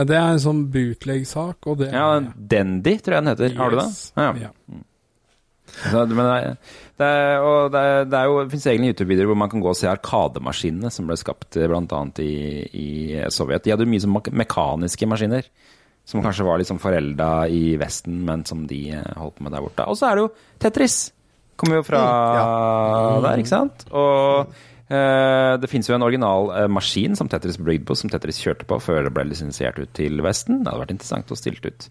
Det 0.00 0.14
er 0.16 0.30
en 0.32 0.38
sånn 0.40 0.60
bootleg-sak, 0.72 1.66
og 1.68 1.80
det 1.82 1.90
Ja, 1.92 2.20
Dendy, 2.20 2.94
tror 3.02 3.16
jeg 3.18 3.24
den 3.24 3.32
heter. 3.34 3.56
Har 3.58 3.70
du 3.74 3.80
det? 3.80 3.88
Ja. 4.16 4.32
Ja. 4.46 4.52
Så, 5.90 6.04
men 6.10 6.20
det, 6.20 6.36
er- 6.36 6.56
det, 7.00 7.06
er, 7.08 7.44
og 7.46 7.70
det, 7.72 7.80
er, 7.80 8.04
det, 8.12 8.18
er 8.18 8.26
jo, 8.28 8.38
det 8.44 8.52
finnes 8.52 8.66
egne 8.74 8.90
YouTube-videoer 8.90 9.30
hvor 9.30 9.38
man 9.40 9.50
kan 9.52 9.62
gå 9.64 9.70
og 9.72 9.78
se 9.78 9.88
arkademaskinene 9.88 10.90
som 10.92 11.06
ble 11.08 11.16
skapt 11.20 11.56
bl.a. 11.56 11.68
blant 11.72 11.94
annet 11.96 12.20
i, 12.24 12.32
i 12.76 12.88
Sovjet. 13.32 13.64
De 13.64 13.72
hadde 13.72 13.86
jo 13.86 13.92
mye 13.94 14.02
sånn 14.04 14.18
mekaniske 14.42 15.08
maskiner, 15.08 15.48
som 16.10 16.20
kanskje 16.24 16.44
var 16.48 16.60
liksom 16.60 16.80
forelda 16.82 17.30
i 17.48 17.76
Vesten, 17.80 18.18
men 18.26 18.44
som 18.48 18.66
de 18.68 18.82
eh, 18.98 19.14
holdt 19.20 19.38
på 19.38 19.46
med 19.46 19.54
der 19.56 19.64
borte. 19.64 19.86
Og 19.88 19.96
så 20.00 20.10
er 20.10 20.18
det 20.20 20.26
jo 20.26 20.32
Tetris. 20.60 20.98
Kommer 21.60 21.80
jo 21.80 21.86
fra 21.88 22.00
der, 23.24 23.40
ikke 23.42 23.50
sant? 23.52 23.82
Og 23.92 24.54
eh, 24.90 25.54
det 25.60 25.68
finnes 25.70 25.88
jo 25.90 25.96
en 25.96 26.04
original 26.06 26.48
eh, 26.56 26.68
maskin 26.72 27.16
som 27.18 27.28
Tetris 27.32 27.58
ble 27.60 27.74
bygd 27.78 27.88
på, 27.90 27.96
som 28.00 28.12
Tetris 28.12 28.40
kjørte 28.42 28.68
på 28.68 28.78
før 28.82 29.04
det 29.08 29.12
ble 29.16 29.26
lisensiert 29.28 29.80
ut 29.80 29.92
til 29.96 30.20
Vesten. 30.24 30.62
Det 30.64 30.72
hadde 30.72 30.84
vært 30.86 30.94
interessant 30.96 31.32
å 31.32 31.38
stille 31.38 31.60
ut. 31.68 31.88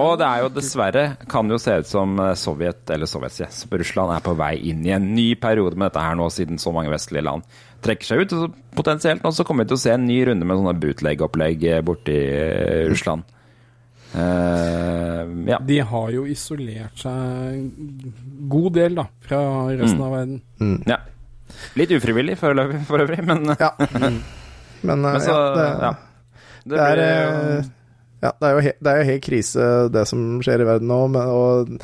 Og 0.00 0.14
det 0.16 0.24
er 0.24 0.38
jo 0.40 0.48
dessverre, 0.54 1.02
kan 1.28 1.48
det 1.50 1.58
jo 1.58 1.60
se 1.60 1.74
ut 1.82 1.88
som 1.90 2.14
eh, 2.22 2.30
Sovjet, 2.40 2.80
eller 2.94 3.06
Sovjet, 3.10 3.34
sier 3.36 3.78
Russland 3.82 4.14
er 4.14 4.22
på 4.24 4.32
vei 4.38 4.54
inn 4.70 4.80
i 4.88 4.94
en 4.96 5.10
ny 5.14 5.34
periode 5.36 5.76
med 5.76 5.90
dette 5.90 6.00
her 6.06 6.16
nå, 6.16 6.30
siden 6.32 6.56
så 6.62 6.72
mange 6.72 6.88
vestlige 6.92 7.26
land 7.26 7.44
trekker 7.84 8.06
seg 8.08 8.22
ut. 8.22 8.32
Og 8.32 8.46
så 8.46 8.76
potensielt 8.78 9.22
nå 9.26 9.32
så 9.36 9.44
kommer 9.44 9.66
vi 9.66 9.72
til 9.74 9.80
å 9.80 9.82
se 9.84 9.92
en 9.92 10.06
ny 10.08 10.16
runde 10.30 10.48
med 10.48 10.56
sånne 10.62 10.76
bootleg-opplegg 10.80 11.66
eh, 11.74 11.82
borti 11.84 12.16
eh, 12.16 12.86
Russland. 12.88 13.28
Uh, 14.12 15.24
ja. 15.48 15.56
De 15.64 15.78
har 15.88 16.10
jo 16.12 16.26
isolert 16.28 16.98
seg 17.00 17.12
en 17.16 18.12
god 18.52 18.74
del, 18.76 18.96
da, 18.98 19.06
fra 19.24 19.38
resten 19.72 19.98
Mm. 19.98 20.04
av 20.04 20.12
verden. 20.12 20.82
ja. 20.86 20.98
Litt 21.76 21.90
ufrivillig 21.92 22.38
foreløpig, 22.40 22.82
for 22.88 23.00
øvrig, 23.04 23.22
men, 23.28 23.44
Ja. 23.60 23.70
Men, 24.82 25.04
eh, 25.04 25.12
men 25.12 25.20
så 25.22 25.30
ja, 25.30 25.54
det, 25.54 25.66
ja. 25.84 25.90
det, 26.66 26.78
er, 26.78 26.94
blir 26.96 27.02
er, 27.04 27.66
ja, 28.22 28.30
det 28.32 28.48
er 28.48 28.54
jo 28.54 28.62
he, 28.64 28.74
det 28.78 28.92
er 28.92 29.00
jo 29.00 29.08
helt 29.10 29.24
krise, 29.26 29.70
det 29.92 30.04
som 30.10 30.26
skjer 30.44 30.62
i 30.62 30.68
verden 30.68 30.92
nå. 30.92 31.00
Men, 31.12 31.32
og 31.32 31.78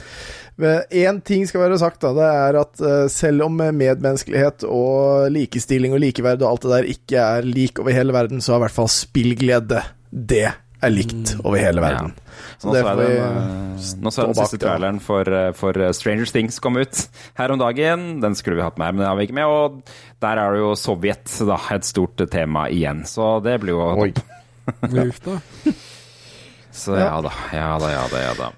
Én 0.59 1.21
ting 1.23 1.45
skal 1.47 1.63
være 1.63 1.79
sagt, 1.79 2.01
da. 2.03 2.11
Det 2.17 2.29
er 2.35 2.57
at 2.59 2.81
eh, 2.83 3.05
selv 3.15 3.45
om 3.47 3.61
medmenneskelighet 3.63 4.65
og 4.67 5.29
likestilling 5.31 5.95
og 5.95 6.03
likeverd 6.03 6.43
og 6.43 6.49
alt 6.51 6.65
det 6.65 6.73
der 6.73 6.89
ikke 6.95 7.27
er 7.39 7.47
lik 7.47 7.79
over 7.79 7.95
hele 7.95 8.17
verden, 8.17 8.43
så 8.43 8.57
er 8.57 8.59
i 8.59 8.65
hvert 8.67 8.79
fall 8.81 8.91
spillglede 8.91 9.85
det 10.11 10.49
er 10.49 10.93
likt 10.95 11.37
over 11.45 11.59
hele 11.63 11.83
verden. 11.83 12.11
Så 12.59 12.69
Nå 12.69 12.75
det 12.75 12.83
får 12.87 12.99
vi 12.99 13.07
den, 13.07 13.39
eh, 13.39 13.93
nå 14.03 14.13
så 14.15 14.23
er 14.23 14.31
den 14.31 14.39
siste 14.39 14.61
traileren 14.63 15.01
for, 15.03 15.31
eh, 15.31 15.51
for 15.59 15.79
eh, 15.79 15.93
Stranger 15.95 16.31
Things 16.31 16.59
kom 16.63 16.79
ut 16.79 17.05
her 17.39 17.55
om 17.55 17.63
dagen. 17.63 18.09
Den 18.23 18.35
skulle 18.39 18.59
vi 18.59 18.67
hatt 18.67 18.79
med, 18.79 18.87
her, 18.87 18.97
men 18.97 19.03
den 19.05 19.11
har 19.11 19.19
vi 19.19 19.29
ikke 19.29 19.39
med. 19.39 19.47
Og 19.47 19.95
der 20.23 20.43
er 20.43 20.55
det 20.55 20.65
jo 20.65 20.73
Sovjet, 20.79 21.39
da, 21.47 21.61
et 21.75 21.87
stort 21.87 22.23
tema 22.31 22.67
igjen. 22.67 23.05
Så 23.07 23.39
det 23.47 23.61
blir 23.63 23.79
jo 23.79 23.93
Oi. 23.95 24.11
Uff 24.91 25.23
da. 25.25 25.39
Så 26.79 26.95
ja 26.99 27.13
da, 27.25 27.33
ja 27.53 27.69
da, 27.83 27.91
ja 27.93 28.05
da. 28.13 28.23
Ja 28.29 28.33
da. 28.39 28.49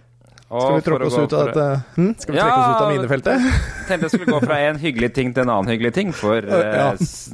Skal 0.51 0.75
vi 0.75 0.81
trekke 0.83 0.87
tråkke 0.91 1.07
oss 1.07 1.19
ut 1.21 1.35
av 1.39 1.53
for- 1.55 1.83
hm? 1.95 2.09
Skal 2.19 2.35
vi 2.35 2.39
Ja, 2.41 2.47
oss 2.51 2.71
ut 2.75 2.83
av 2.83 2.91
minefeltet? 2.91 3.45
Tenkte 3.87 4.09
jeg 4.09 4.11
skulle 4.17 4.33
gå 4.35 4.41
fra 4.43 4.57
en 4.67 4.81
hyggelig 4.83 5.13
ting 5.15 5.31
til 5.37 5.45
en 5.47 5.53
annen 5.55 5.71
hyggelig 5.71 5.93
ting, 5.95 6.11
for 6.13 6.37
eh, 6.43 6.75
Ja. 6.75 6.91
s- 6.99 7.31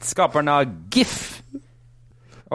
skaperen 0.00 0.48
av 0.48 0.64
GIF 0.94 1.42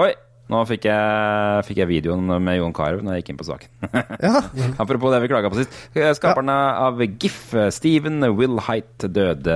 Oi, 0.01 0.09
nå 0.49 0.61
fikk 0.67 0.85
jeg, 0.89 1.65
fikk 1.67 1.77
jeg 1.83 1.87
videoen 1.91 2.25
med 2.43 2.57
Jon 2.57 2.73
Carew 2.73 3.03
når 3.05 3.13
jeg 3.19 3.21
gikk 3.23 3.29
inn 3.35 3.39
på 3.43 3.47
saken. 3.51 3.69
Ja. 4.25 4.41
Apropos 4.81 5.11
det 5.13 5.21
vi 5.23 5.29
klaga 5.31 5.51
på 5.53 5.59
sist. 5.61 5.77
Skaperne 6.17 6.55
av 6.81 6.97
GIF, 7.05 7.53
Steven 7.75 8.23
Wilhite, 8.39 9.07
døde 9.11 9.55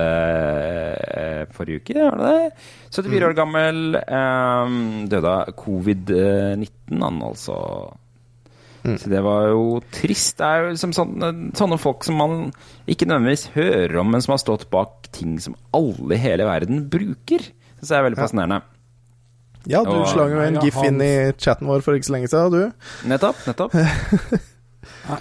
eh, 1.10 1.42
forrige 1.56 1.82
uke, 1.82 1.98
var 2.06 2.20
det 2.22 2.32
det? 2.36 2.64
74 2.96 3.28
år 3.32 3.36
gammel. 3.42 3.82
Um, 4.06 4.78
døde 5.10 5.34
av 5.40 5.52
covid-19, 5.58 7.00
han 7.02 7.22
altså. 7.26 7.58
Så 9.00 9.10
det 9.10 9.20
var 9.26 9.48
jo 9.50 9.80
trist. 9.92 10.36
Det 10.38 10.46
er 10.46 10.62
jo 10.62 10.70
liksom 10.76 10.92
sånne, 10.94 11.30
sånne 11.58 11.78
folk 11.82 12.04
som 12.06 12.16
man 12.20 12.36
ikke 12.86 13.08
nødvendigvis 13.10 13.48
hører 13.56 13.96
om, 14.02 14.10
men 14.14 14.22
som 14.22 14.32
har 14.36 14.42
stått 14.44 14.68
bak 14.70 15.08
ting 15.16 15.36
som 15.42 15.56
alle 15.74 16.14
i 16.14 16.20
hele 16.22 16.46
verden 16.46 16.84
bruker. 16.92 17.42
Det 17.42 17.80
synes 17.82 17.90
jeg 17.90 17.98
er 17.98 18.06
veldig 18.08 18.20
fascinerende. 18.22 18.60
Ja, 19.66 19.80
du 19.82 19.90
Og- 19.90 20.06
slang 20.12 20.30
jo 20.30 20.40
en 20.44 20.60
gif 20.62 20.74
han- 20.78 20.86
inn 20.86 21.00
i 21.02 21.32
chatten 21.42 21.66
vår 21.66 21.82
for 21.82 21.94
ikke 21.98 22.06
så 22.06 22.14
lenge 22.14 22.28
siden, 22.30 22.52
du. 22.54 22.72
Nettopp. 23.10 23.36
nettopp. 23.48 23.74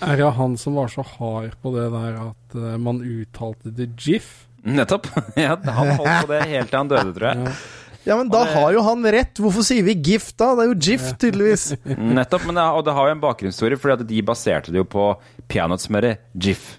Er 0.06 0.18
det 0.20 0.28
han 0.38 0.58
som 0.62 0.76
var 0.78 0.88
så 0.94 1.02
hard 1.02 1.56
på 1.64 1.72
det 1.74 1.88
der 1.94 2.18
at 2.30 2.56
eh, 2.58 2.76
man 2.82 3.00
uttalte 3.02 3.72
det 3.76 3.96
GIF? 3.98 4.46
Nettopp. 4.66 5.08
Ja, 5.38 5.56
han 5.58 5.92
holdt 5.98 6.22
på 6.26 6.30
det 6.32 6.44
helt 6.52 6.70
til 6.70 6.78
han 6.78 6.90
døde, 6.92 7.14
tror 7.18 7.28
jeg. 7.32 7.48
Ja. 7.48 7.56
Ja, 8.06 8.16
men 8.20 8.30
da 8.30 8.44
det- 8.46 8.54
har 8.54 8.74
jo 8.76 8.82
han 8.86 9.04
rett. 9.16 9.40
Hvorfor 9.42 9.64
sier 9.66 9.84
vi 9.88 9.96
GIF 9.98 10.32
da? 10.38 10.52
Det 10.56 10.66
er 10.66 10.70
jo 10.72 10.78
GIF, 10.88 11.06
tydeligvis. 11.22 11.64
Nettopp, 12.20 12.46
men 12.46 12.56
det, 12.60 12.66
og 12.78 12.84
det 12.86 12.94
har 12.94 13.08
jo 13.10 13.16
en 13.16 13.24
bakgrunnshistorie, 13.24 13.80
fordi 13.82 13.98
at 13.98 14.08
de 14.12 14.22
baserte 14.28 14.72
det 14.74 14.78
jo 14.84 14.86
på 14.86 15.08
peanøttsmøret 15.52 16.22
GIF. 16.38 16.76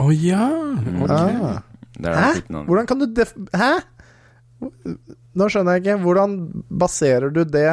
Å 0.00 0.08
ja! 0.14 0.46
Okay. 1.04 1.34
Ah. 1.42 1.60
Det 2.00 2.08
er 2.08 2.16
Hæ? 2.16 2.30
noen- 2.48 2.66
Hvordan 2.70 2.86
kan 2.88 3.02
du 3.02 3.06
def... 3.12 3.34
Hæ? 3.52 3.72
Nå 5.34 5.46
skjønner 5.50 5.76
jeg 5.78 5.84
ikke. 5.84 5.98
Hvordan 6.04 6.38
baserer 6.80 7.30
du 7.34 7.42
det, 7.44 7.66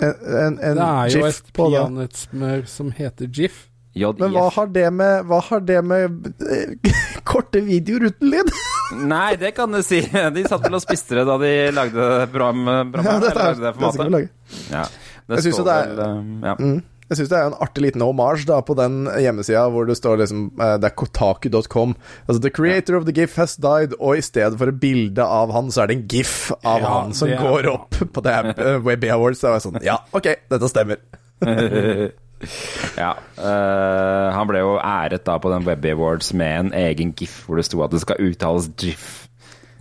en, 0.00 0.14
en, 0.14 0.58
en 0.58 0.78
Det 0.78 0.86
er 0.88 1.12
jo 1.12 1.20
GIF, 1.26 1.38
et 1.44 1.52
på 1.56 1.68
peanøttsmør 1.70 2.64
som 2.70 2.90
heter 2.96 3.26
GIF. 3.30 3.64
JIF. 3.94 4.16
Men 4.18 4.32
hva 4.34 4.48
har 4.56 4.66
det 4.74 4.88
med, 4.92 5.20
hva 5.30 5.38
har 5.46 5.60
det 5.62 5.76
med 5.86 6.32
eh, 6.50 6.94
korte 7.30 7.60
videoer 7.62 8.08
uten 8.10 8.32
lyd? 8.32 8.50
Nei, 8.94 9.34
det 9.40 9.52
kan 9.56 9.72
du 9.74 9.80
si. 9.84 10.00
De 10.06 10.46
satt 10.48 10.64
vel 10.64 10.78
og 10.78 10.82
spiste 10.84 11.18
det 11.18 11.26
da 11.28 11.36
de 11.42 11.52
lagde 11.74 12.08
program, 12.32 12.64
program 12.94 13.12
Ja, 13.12 13.20
dette 13.28 13.46
er, 13.50 13.60
det 13.60 13.74
skal 13.94 14.08
vi 14.08 14.16
lage. 14.16 14.32
Ja, 14.70 14.82
det 15.28 15.38
Jeg 15.38 15.46
synes 15.48 15.58
jo 15.62 15.64
det 15.68 15.78
er- 15.78 15.94
vel, 15.94 16.04
um, 16.18 16.34
ja. 16.44 16.54
Mm. 16.60 16.82
Jeg 17.04 17.18
syns 17.18 17.28
det 17.28 17.36
er 17.36 17.50
en 17.50 17.56
artig 17.60 17.82
liten 17.84 18.00
hommage 18.00 18.46
da 18.48 18.62
på 18.64 18.72
den 18.78 19.02
hjemmesida 19.20 19.66
hvor 19.70 19.84
det 19.84 19.92
står 19.98 20.22
liksom 20.22 20.46
eh, 20.56 20.78
Det 20.80 20.88
er 20.88 20.94
kotaku.com. 20.96 21.92
Altså 22.24 22.40
The 22.40 22.50
creator 22.50 22.96
of 22.96 23.04
the 23.04 23.12
gif 23.12 23.36
has 23.36 23.58
died, 23.60 23.92
og 24.00 24.16
i 24.16 24.24
stedet 24.24 24.56
for 24.58 24.72
et 24.72 24.80
bilde 24.80 25.20
av 25.20 25.52
han, 25.52 25.68
så 25.68 25.82
er 25.84 25.92
det 25.92 25.98
en 25.98 26.06
gif 26.08 26.48
av 26.64 26.80
Ja, 26.80 26.94
han 27.02 27.12
som 27.12 27.28
går 27.28 27.68
opp 27.74 28.00
på 28.16 28.24
det 28.24 28.38
uh, 28.56 28.78
Webby 28.86 29.12
Awards. 29.12 29.44
Da 29.44 29.52
var 29.52 29.60
jeg 29.60 29.66
sånn 29.68 29.84
Ja, 29.84 29.98
OK, 30.16 30.30
dette 30.48 30.72
stemmer. 30.72 31.04
ja. 33.02 33.12
Uh, 33.38 34.32
han 34.34 34.48
ble 34.50 34.62
jo 34.62 34.74
æret 34.78 35.24
da 35.26 35.36
på 35.40 35.52
den 35.52 35.66
Webby 35.66 35.92
Awards 35.94 36.32
med 36.36 36.66
en 36.66 36.72
egen 36.84 37.14
gif 37.16 37.42
hvor 37.46 37.60
det 37.60 37.66
sto 37.68 37.82
at 37.84 37.94
det 37.94 38.02
skal 38.04 38.20
uttales 38.22 38.70
GIF. 38.80 39.28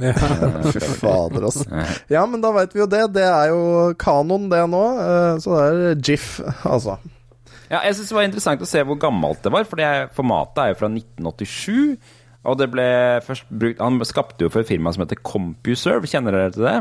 Ja. 0.01 0.13
Fader, 1.01 1.45
altså. 1.45 1.65
Ja, 2.09 2.25
men 2.25 2.41
da 2.43 2.51
veit 2.55 2.73
vi 2.73 2.81
jo 2.81 2.89
det. 2.89 3.05
Det 3.15 3.25
er 3.27 3.51
jo 3.53 3.93
kanon, 3.99 4.49
det 4.51 4.63
nå. 4.69 4.83
eh, 5.03 5.35
så 5.43 5.59
det 5.59 5.91
er 5.91 6.01
GIF, 6.01 6.39
altså. 6.65 6.97
Ja, 7.69 7.79
jeg 7.87 7.95
synes 7.95 8.09
det 8.11 8.17
var 8.17 8.27
interessant 8.27 8.65
å 8.65 8.69
se 8.69 8.83
hvor 8.85 8.99
gammelt 9.01 9.45
det 9.45 9.53
var, 9.53 9.65
for 9.69 9.81
formatet 10.17 10.61
er 10.61 10.73
jo 10.73 10.81
fra 10.81 10.89
1987. 10.91 12.11
Og 12.43 12.59
det 12.59 12.67
ble 12.73 12.85
først 13.23 13.47
brukt 13.47 13.79
Han 13.79 14.01
skapte 14.03 14.43
jo 14.43 14.51
for 14.51 14.63
et 14.63 14.67
firma 14.67 14.91
som 14.91 15.05
heter 15.05 15.21
CompuServe, 15.23 16.09
kjenner 16.11 16.35
dere 16.35 16.53
til 16.53 16.67
det? 16.67 16.77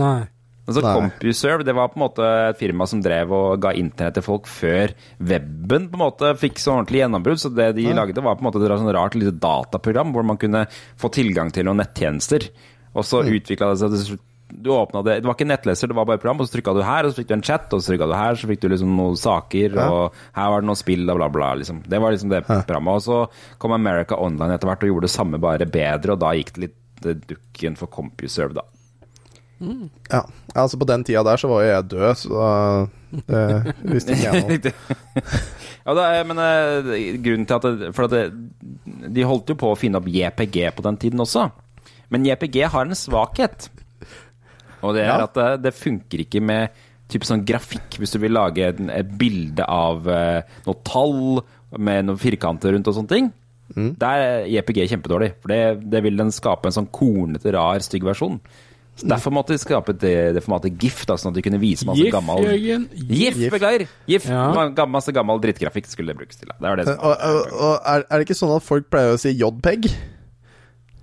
Nei. 0.00 0.24
Altså 0.70 0.84
Nei. 0.86 0.94
CompuServe 0.94 1.64
det 1.66 1.74
var 1.74 1.90
på 1.90 1.98
en 1.98 2.04
måte 2.06 2.30
et 2.48 2.58
firma 2.60 2.86
som 2.86 3.02
drev 3.02 3.32
og 3.34 3.60
ga 3.64 3.72
internett 3.74 4.14
til 4.20 4.22
folk 4.22 4.46
før 4.46 4.94
weben 5.18 5.88
på 5.90 5.98
en 5.98 6.04
måte 6.06 6.32
fikk 6.38 6.62
så 6.62 6.76
ordentlig 6.78 7.02
gjennombrudd. 7.02 7.42
Så 7.42 7.50
det 7.54 7.72
de 7.76 7.88
lagde, 7.92 8.22
var 8.22 8.38
på 8.38 8.44
en 8.46 8.48
måte 8.52 8.62
et 8.62 8.78
sånn 8.78 8.94
rart 8.94 9.18
lite 9.18 9.34
dataprogram 9.42 10.14
hvor 10.14 10.22
man 10.30 10.38
kunne 10.40 10.66
få 11.00 11.10
tilgang 11.10 11.50
til 11.52 11.66
noen 11.66 11.82
nettjenester. 11.82 12.48
Og 12.94 13.02
så 13.06 13.20
Mm. 13.24 13.34
utvikla 13.40 13.74
det 13.74 13.78
seg 13.98 14.18
du 14.50 14.66
åpna 14.74 15.04
det, 15.06 15.20
det 15.22 15.28
var 15.28 15.36
ikke 15.36 15.46
nettleser, 15.46 15.86
det 15.86 15.94
var 15.94 16.04
bare 16.06 16.18
program, 16.18 16.40
og 16.42 16.48
så 16.48 16.56
trykka 16.58 16.72
du 16.74 16.82
her, 16.82 17.04
og 17.06 17.12
så 17.12 17.20
fikk 17.22 17.28
du 17.28 17.34
en 17.36 17.42
chat, 17.46 17.68
og 17.72 17.78
så 17.80 17.92
trykka 17.92 18.08
du 18.10 18.14
her, 18.18 18.34
så 18.34 18.48
fikk 18.50 18.60
du 18.64 18.68
liksom 18.68 18.96
noen 18.98 19.14
saker, 19.16 19.76
Ja. 19.78 19.84
og 19.88 20.12
her 20.34 20.48
var 20.50 20.60
det 20.60 20.66
noen 20.66 20.76
spill, 20.80 21.08
og 21.08 21.16
bla, 21.20 21.28
bla. 21.30 21.54
liksom. 21.54 21.84
Det 21.86 22.00
var 22.02 22.10
liksom 22.10 22.30
det 22.30 22.40
programmet. 22.48 22.88
Og 22.98 23.00
så 23.06 23.28
kom 23.60 23.70
America 23.70 24.16
Online 24.18 24.54
etter 24.58 24.66
hvert 24.66 24.82
og 24.82 24.90
gjorde 24.90 25.06
det 25.06 25.10
samme, 25.14 25.38
bare 25.38 25.70
bedre, 25.70 26.12
og 26.14 26.18
da 26.18 26.32
gikk 26.34 26.52
det 26.54 26.60
litt 26.66 27.06
eh, 27.06 27.14
dukken 27.30 27.76
for 27.78 27.86
CompuServe, 27.86 28.54
da. 28.54 28.62
Ja. 29.60 30.22
altså 30.56 30.78
På 30.80 30.86
den 30.88 31.02
tida 31.04 31.22
der 31.26 31.36
så 31.40 31.48
var 31.50 31.62
jo 31.64 31.70
jeg 31.74 31.88
død, 31.92 32.14
så 32.16 32.44
det 33.28 33.74
visste 33.90 34.14
ikke 34.14 34.30
jeg 34.32 34.44
noe. 34.46 34.72
Ja, 35.80 35.94
det 35.96 36.04
er, 36.06 36.24
men 36.28 36.38
eh, 36.44 36.92
grunnen 37.24 37.46
til 37.48 37.56
at 37.58 37.66
det, 37.66 37.88
For 37.96 38.06
at 38.06 38.14
det, 38.14 38.22
de 39.16 39.24
holdt 39.26 39.50
jo 39.52 39.56
på 39.60 39.72
å 39.72 39.78
finne 39.80 39.98
opp 40.00 40.08
JPG 40.12 40.58
på 40.76 40.84
den 40.86 40.98
tiden 41.02 41.22
også. 41.24 41.48
Men 42.12 42.24
JPG 42.28 42.60
har 42.72 42.86
en 42.88 42.96
svakhet. 42.98 43.68
Og 44.80 44.94
det 44.96 45.02
er 45.04 45.10
Ja. 45.10 45.24
at 45.26 45.34
det, 45.36 45.48
det 45.66 45.74
funker 45.76 46.22
ikke 46.24 46.40
med 46.44 46.70
type 47.10 47.26
sånn 47.26 47.42
grafikk, 47.44 47.98
hvis 47.98 48.12
du 48.14 48.20
vil 48.22 48.32
lage 48.36 48.68
en, 48.70 48.88
et 48.94 49.08
bilde 49.18 49.64
av 49.66 50.06
eh, 50.08 50.42
noe 50.68 50.78
tall 50.86 51.40
med 51.76 52.06
noen 52.06 52.18
firkanter 52.22 52.72
rundt 52.76 52.86
og 52.90 52.96
sånne 53.00 53.10
ting. 53.16 53.30
Der 54.02 54.22
er 54.24 54.46
JPG 54.50 54.80
kjempedårlig, 54.90 55.28
for 55.42 55.52
det, 55.52 55.58
det 55.92 56.00
vil 56.02 56.16
den 56.18 56.32
skape 56.34 56.66
en 56.70 56.74
sånn 56.74 56.88
kornete, 56.90 57.52
rar, 57.54 57.78
stygg 57.84 58.02
versjon. 58.08 58.40
Så 58.96 59.08
Derfor 59.08 59.32
måtte 59.32 59.54
de 59.54 59.58
skape 59.62 59.94
det, 59.96 60.34
det 60.36 60.42
formatet 60.44 60.74
GIF, 60.80 61.06
da, 61.08 61.14
sånn 61.16 61.32
at 61.32 61.38
de 61.38 61.44
kunne 61.46 61.60
vise 61.62 61.86
masse 61.88 62.02
GIF, 62.02 62.12
gammel 62.12 62.42
Jørgen. 62.44 62.82
GIF, 62.92 63.36
GIF. 63.38 63.52
beklager! 63.54 63.86
GIF. 64.10 64.26
Ja. 64.28 64.42
Ma- 64.52 64.86
Masse 64.90 65.14
gammel 65.16 65.40
drittgrafikk 65.40 65.88
skulle 65.88 66.12
det 66.12 66.18
brukes 66.20 66.36
til. 66.36 66.50
da. 66.50 66.58
Det 66.60 66.82
det 66.82 66.88
som 66.90 67.04
Og, 67.08 67.16
og, 67.16 67.52
og 67.54 67.74
er, 67.94 68.04
er 68.10 68.18
det 68.20 68.26
ikke 68.28 68.36
sånn 68.42 68.56
at 68.58 68.66
folk 68.66 68.90
pleier 68.92 69.14
å 69.16 69.20
si 69.22 69.32
JPEG? 69.32 69.88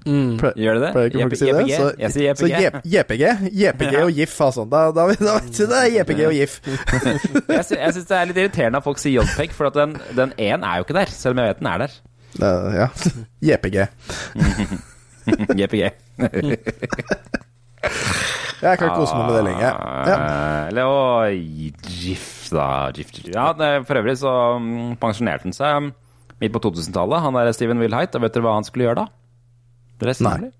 Mm. 0.08 0.38
Gjør 0.40 0.78
det 0.78 0.84
det? 0.86 0.92
Folk 0.96 1.36
si 1.36 1.50
det? 1.50 1.64
JPG? 1.66 1.72
Så, 1.76 1.88
Jeg 2.00 2.12
sier 2.14 2.30
JPG. 2.32 2.78
JPG, 2.94 3.24
JPG 3.64 3.96
og 4.04 4.12
GIF, 4.16 4.36
altså. 4.46 4.64
Da, 4.72 4.84
da, 4.96 5.08
da 5.20 5.34
vet 5.42 5.50
du 5.58 5.66
det 5.68 5.82
er 5.82 5.90
JPG 5.98 6.22
og 6.30 6.38
GIF. 6.38 6.60
Jeg, 6.68 7.66
sy 7.68 7.76
jeg 7.82 7.98
syns 7.98 8.08
det 8.12 8.20
er 8.20 8.30
litt 8.30 8.40
irriterende 8.44 8.80
at 8.80 8.88
folk 8.88 9.02
sier 9.02 9.18
JPEG, 9.20 9.52
for 9.58 9.72
at 9.72 9.76
den, 9.82 9.98
den 10.16 10.32
E-en 10.38 10.64
er 10.64 10.80
jo 10.80 10.88
ikke 10.88 11.00
der, 11.02 11.12
selv 11.12 11.36
om 11.36 11.44
jeg 11.44 11.56
vet 11.56 11.64
den 11.64 11.72
er 11.74 11.84
der. 11.88 11.98
Uh, 12.38 12.70
ja. 12.78 12.88
JPG. 13.50 13.78
JPG. 15.58 15.84
Jeg 18.58 18.80
kan 18.82 18.94
kose 18.96 19.14
meg 19.14 19.28
med 19.28 19.36
det 19.38 19.44
lenge. 19.52 19.68
Ja. 19.70 20.16
Eh, 20.16 20.62
Eller 20.72 20.90
og 20.90 21.86
GIF, 21.86 22.28
da. 22.54 22.68
GIF, 22.96 23.12
GIF. 23.14 23.30
Ja, 23.36 23.52
for 23.86 24.00
øvrig 24.02 24.18
så 24.18 24.34
mm, 24.62 24.96
pensjonerte 25.02 25.46
han 25.46 25.56
seg 25.56 25.92
midt 26.42 26.54
på 26.54 26.62
2000-tallet, 26.66 27.22
han 27.24 27.38
der 27.38 27.52
Steven 27.56 27.82
Wilhite. 27.82 28.18
Og 28.18 28.26
vet 28.26 28.36
dere 28.36 28.46
hva 28.48 28.56
han 28.58 28.68
skulle 28.68 28.88
gjøre 28.90 29.04
da? 29.04 29.08
Dere 30.02 30.14
er 30.14 30.26
Nei. 30.26 30.52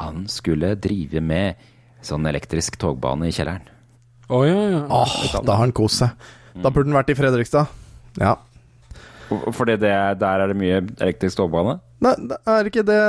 Han 0.00 0.26
skulle 0.30 0.74
drive 0.78 1.22
med 1.24 1.62
sånn 2.04 2.26
elektrisk 2.28 2.76
togbane 2.80 3.30
i 3.30 3.34
kjelleren. 3.34 3.64
Å 4.26 4.42
ja, 4.44 4.58
ja. 4.74 4.82
Åh, 4.90 5.14
da 5.38 5.54
har 5.54 5.62
han 5.62 5.74
kost 5.74 6.02
seg. 6.02 6.28
Da 6.58 6.70
burde 6.72 6.90
han 6.90 6.98
vært 6.98 7.12
i 7.12 7.16
Fredrikstad. 7.18 7.70
Ja. 8.20 8.34
Fordi 9.28 9.76
det, 9.80 9.94
der 10.20 10.42
er 10.42 10.50
det 10.50 10.58
mye 10.58 10.82
elektrisk 10.82 11.38
togbane? 11.40 11.78
Nei, 12.04 12.14
er 12.50 12.68
ikke 12.68 12.84
det 12.86 13.00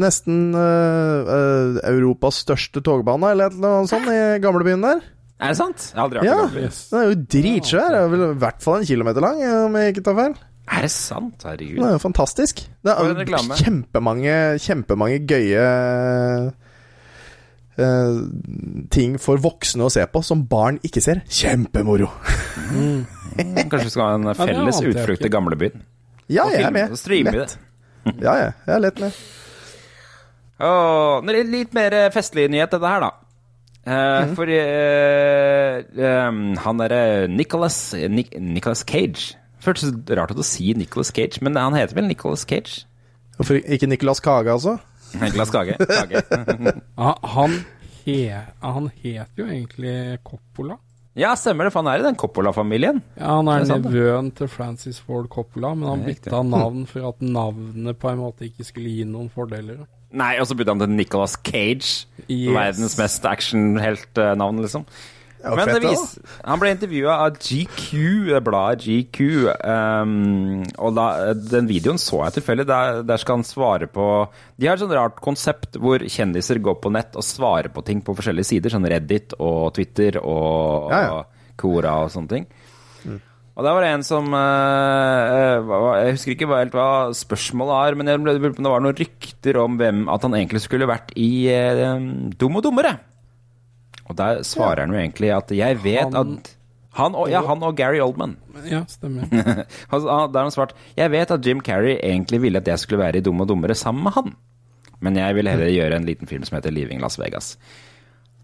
nesten 0.00 0.50
uh, 0.56 1.30
uh, 1.30 1.80
Europas 1.92 2.42
største 2.44 2.82
togbane, 2.84 3.32
eller 3.34 3.54
noe 3.54 3.86
sånt, 3.90 4.08
i 4.10 4.38
gamlebyen 4.42 4.84
der? 4.84 5.02
Er 5.40 5.54
det 5.54 5.56
sant? 5.56 5.86
Jeg 5.88 5.96
har 5.96 6.04
aldri 6.08 6.20
vært 6.20 6.28
Ja. 6.28 6.36
i 6.36 6.40
Gamlebyen. 6.44 6.78
Den 6.90 7.00
er 7.00 7.06
jo 7.06 7.18
dritsvær. 7.34 7.86
Den 7.94 8.00
er 8.00 8.08
vel 8.12 8.24
i 8.26 8.38
hvert 8.42 8.64
fall 8.64 8.80
en 8.82 8.88
kilometer 8.90 9.24
lang, 9.24 9.38
om 9.64 9.78
jeg 9.80 9.94
ikke 9.94 10.04
tar 10.10 10.18
feil. 10.18 10.34
Er 10.70 10.84
det 10.84 10.90
sant? 10.92 11.38
Den 11.40 11.50
Herregud. 11.50 11.84
er 11.86 11.94
jo 11.96 12.02
fantastisk. 12.02 12.60
Det 12.84 12.92
er 12.92 13.08
jo 13.08 13.38
kjempemange, 13.58 14.34
kjempemange 14.62 15.22
gøye 15.26 15.64
uh, 17.80 18.20
ting 18.92 19.16
for 19.22 19.40
voksne 19.42 19.88
å 19.88 19.90
se 19.92 20.04
på, 20.12 20.22
som 20.26 20.44
barn 20.46 20.78
ikke 20.86 21.02
ser. 21.02 21.24
Kjempemoro! 21.26 22.10
Kanskje 23.70 23.86
vi 23.88 23.94
skal 23.96 24.04
ha 24.04 24.14
en 24.20 24.30
felles 24.36 24.80
ja, 24.84 24.92
utflukt 24.92 25.24
til 25.24 25.32
gamlebyen? 25.32 25.82
Ja, 26.30 26.46
jeg 26.52 26.68
er 26.68 26.74
med. 26.76 26.94
Lett. 26.94 27.34
det. 27.34 28.14
Ja, 28.22 28.36
ja, 28.38 28.50
jeg 28.66 28.76
er 28.76 28.84
lett 28.84 29.00
med. 29.02 29.22
Det 30.60 31.42
litt 31.48 31.74
mer 31.76 31.94
eh, 31.96 32.10
festlig 32.14 32.48
nyhet, 32.52 32.70
dette 32.74 32.86
her, 32.94 33.00
da. 33.06 33.10
Eh, 33.80 34.26
Mhm. 34.26 34.34
For 34.36 34.46
eh, 34.52 36.28
um, 36.28 36.40
han 36.56 36.78
derre 36.82 37.28
Nicholas, 37.32 37.94
Nic 38.12 38.28
Nicholas 38.38 38.84
Cage 38.84 39.36
Føltes 39.60 39.92
rart 40.16 40.32
å 40.32 40.44
si 40.44 40.72
Nicholas 40.76 41.10
Cage, 41.12 41.40
men 41.44 41.56
han 41.56 41.74
heter 41.76 41.94
vel 41.98 42.06
Nicholas 42.08 42.46
Cage? 42.48 42.86
Hvorfor 43.36 43.58
ikke 43.60 43.88
Nicolas 43.88 44.20
Kage, 44.24 44.52
altså? 44.52 44.78
Nicholas 45.20 45.50
Kage. 45.52 45.74
Kage. 45.80 46.22
Han, 47.34 47.56
he, 48.06 48.30
han 48.62 48.86
het 49.02 49.36
jo 49.36 49.44
egentlig 49.44 50.18
Coppola. 50.24 50.76
ja, 51.18 51.34
stemmer 51.36 51.66
det, 51.66 51.72
for 51.74 51.82
han 51.82 51.90
er 51.92 52.00
i 52.00 52.06
den 52.06 52.16
Coppola-familien. 52.16 53.02
Ja, 53.18 53.34
Han 53.36 53.48
er 53.52 53.64
er 53.66 53.80
nevøen 53.82 54.30
til 54.36 54.48
Francis 54.48 55.00
Ford 55.00 55.28
Coppola, 55.28 55.74
men 55.74 55.88
han 55.88 56.04
bytta 56.06 56.40
navn 56.46 56.86
for 56.88 57.08
at 57.10 57.20
navnet 57.20 57.98
på 58.00 58.08
en 58.12 58.22
måte 58.22 58.46
ikke 58.48 58.64
skulle 58.64 58.92
gi 58.96 59.04
noen 59.04 59.28
fordeler. 59.28 59.82
Nei, 60.10 60.34
og 60.42 60.48
så 60.50 60.56
bytta 60.58 60.74
han 60.74 60.82
til 60.82 60.90
Nicholas 60.98 61.36
Cage. 61.46 62.06
Yes. 62.26 62.50
Verdens 62.56 62.96
mest 62.98 63.26
actionheltnavn, 63.30 64.62
liksom. 64.64 64.86
Ja, 65.40 65.54
Men 65.56 65.70
fett, 65.70 65.78
det 65.80 65.88
vis, 65.94 66.18
han 66.44 66.60
ble 66.60 66.70
intervjua 66.74 67.14
av 67.24 67.38
GQ, 67.40 67.86
det 68.28 68.40
bladet 68.44 68.82
GQ, 68.84 69.20
um, 69.64 70.66
og 70.76 70.98
da, 70.98 71.06
den 71.32 71.70
videoen 71.70 72.00
så 72.00 72.18
jeg 72.26 72.36
tilfeldig. 72.36 72.66
Der, 72.68 73.00
der 73.08 73.22
skal 73.22 73.38
han 73.38 73.46
svare 73.48 73.88
på 73.88 74.04
De 74.60 74.68
har 74.68 74.76
et 74.76 74.82
sånt 74.82 74.92
rart 74.92 75.16
konsept 75.24 75.78
hvor 75.80 76.04
kjendiser 76.04 76.60
går 76.60 76.76
på 76.84 76.92
nett 76.92 77.16
og 77.16 77.24
svarer 77.24 77.72
på 77.72 77.84
ting 77.86 78.04
på 78.04 78.12
forskjellige 78.18 78.50
sider, 78.50 78.74
sånn 78.74 78.88
Reddit 78.92 79.32
og 79.38 79.70
Twitter 79.78 80.20
og, 80.20 80.92
Ja, 80.92 81.00
ja. 81.06 81.16
og 81.22 81.56
Kora 81.60 81.96
og 82.04 82.12
sånne 82.12 82.34
ting. 82.36 82.50
Og 83.60 83.66
der 83.66 83.74
var 83.76 83.84
det 83.84 83.90
en 83.92 84.04
som 84.06 84.30
eh, 84.32 85.32
eh, 85.36 85.72
Jeg 86.00 86.14
husker 86.16 86.32
ikke 86.32 86.48
helt 86.48 86.72
hva 86.78 86.86
spørsmålet 87.16 87.74
er, 87.90 87.96
men 88.00 88.08
jeg 88.08 88.20
ble- 88.24 88.54
det 88.56 88.64
var 88.64 88.80
noen 88.80 88.96
rykter 88.96 89.58
om 89.60 89.76
hvem 89.80 90.06
at 90.08 90.24
han 90.24 90.36
egentlig 90.38 90.62
skulle 90.64 90.88
vært 90.88 91.12
i 91.20 91.28
eh, 91.52 91.82
Dum 92.40 92.56
og 92.56 92.64
dummere. 92.64 92.94
Og 94.08 94.16
der 94.18 94.40
svarer 94.48 94.86
han 94.86 94.94
jo 94.96 94.98
egentlig 95.02 95.28
at 95.36 95.52
jeg 95.54 95.76
vet 95.84 96.16
Han- 96.16 96.38
at 96.40 96.56
han 96.98 97.14
og, 97.14 97.28
ja, 97.30 97.38
han 97.46 97.60
og 97.62 97.76
Gary 97.78 98.00
Oldman. 98.02 98.32
Ja, 98.66 98.80
stemmer. 98.90 99.28
Altså, 99.92 100.06
Der 100.32 100.40
har 100.40 100.48
han 100.48 100.50
svart 100.50 100.72
Jeg 100.98 101.12
vet 101.12 101.30
at 101.30 101.44
Jim 101.46 101.60
Carrey 101.62 101.94
egentlig 102.02 102.40
ville 102.42 102.58
at 102.58 102.66
jeg 102.66 102.80
skulle 102.82 103.04
være 103.04 103.20
i 103.20 103.26
Dum 103.28 103.40
og 103.44 103.46
dummere 103.52 103.76
sammen 103.78 104.02
med 104.08 104.16
han. 104.16 104.32
Men 105.00 105.16
jeg 105.16 105.36
vil 105.38 105.48
heller 105.52 105.70
gjøre 105.70 105.96
en 106.00 106.08
liten 106.08 106.26
film 106.28 106.42
som 106.48 106.56
heter 106.58 106.72
Leaving 106.74 107.00
Las 107.00 107.16
Vegas. 107.20 107.54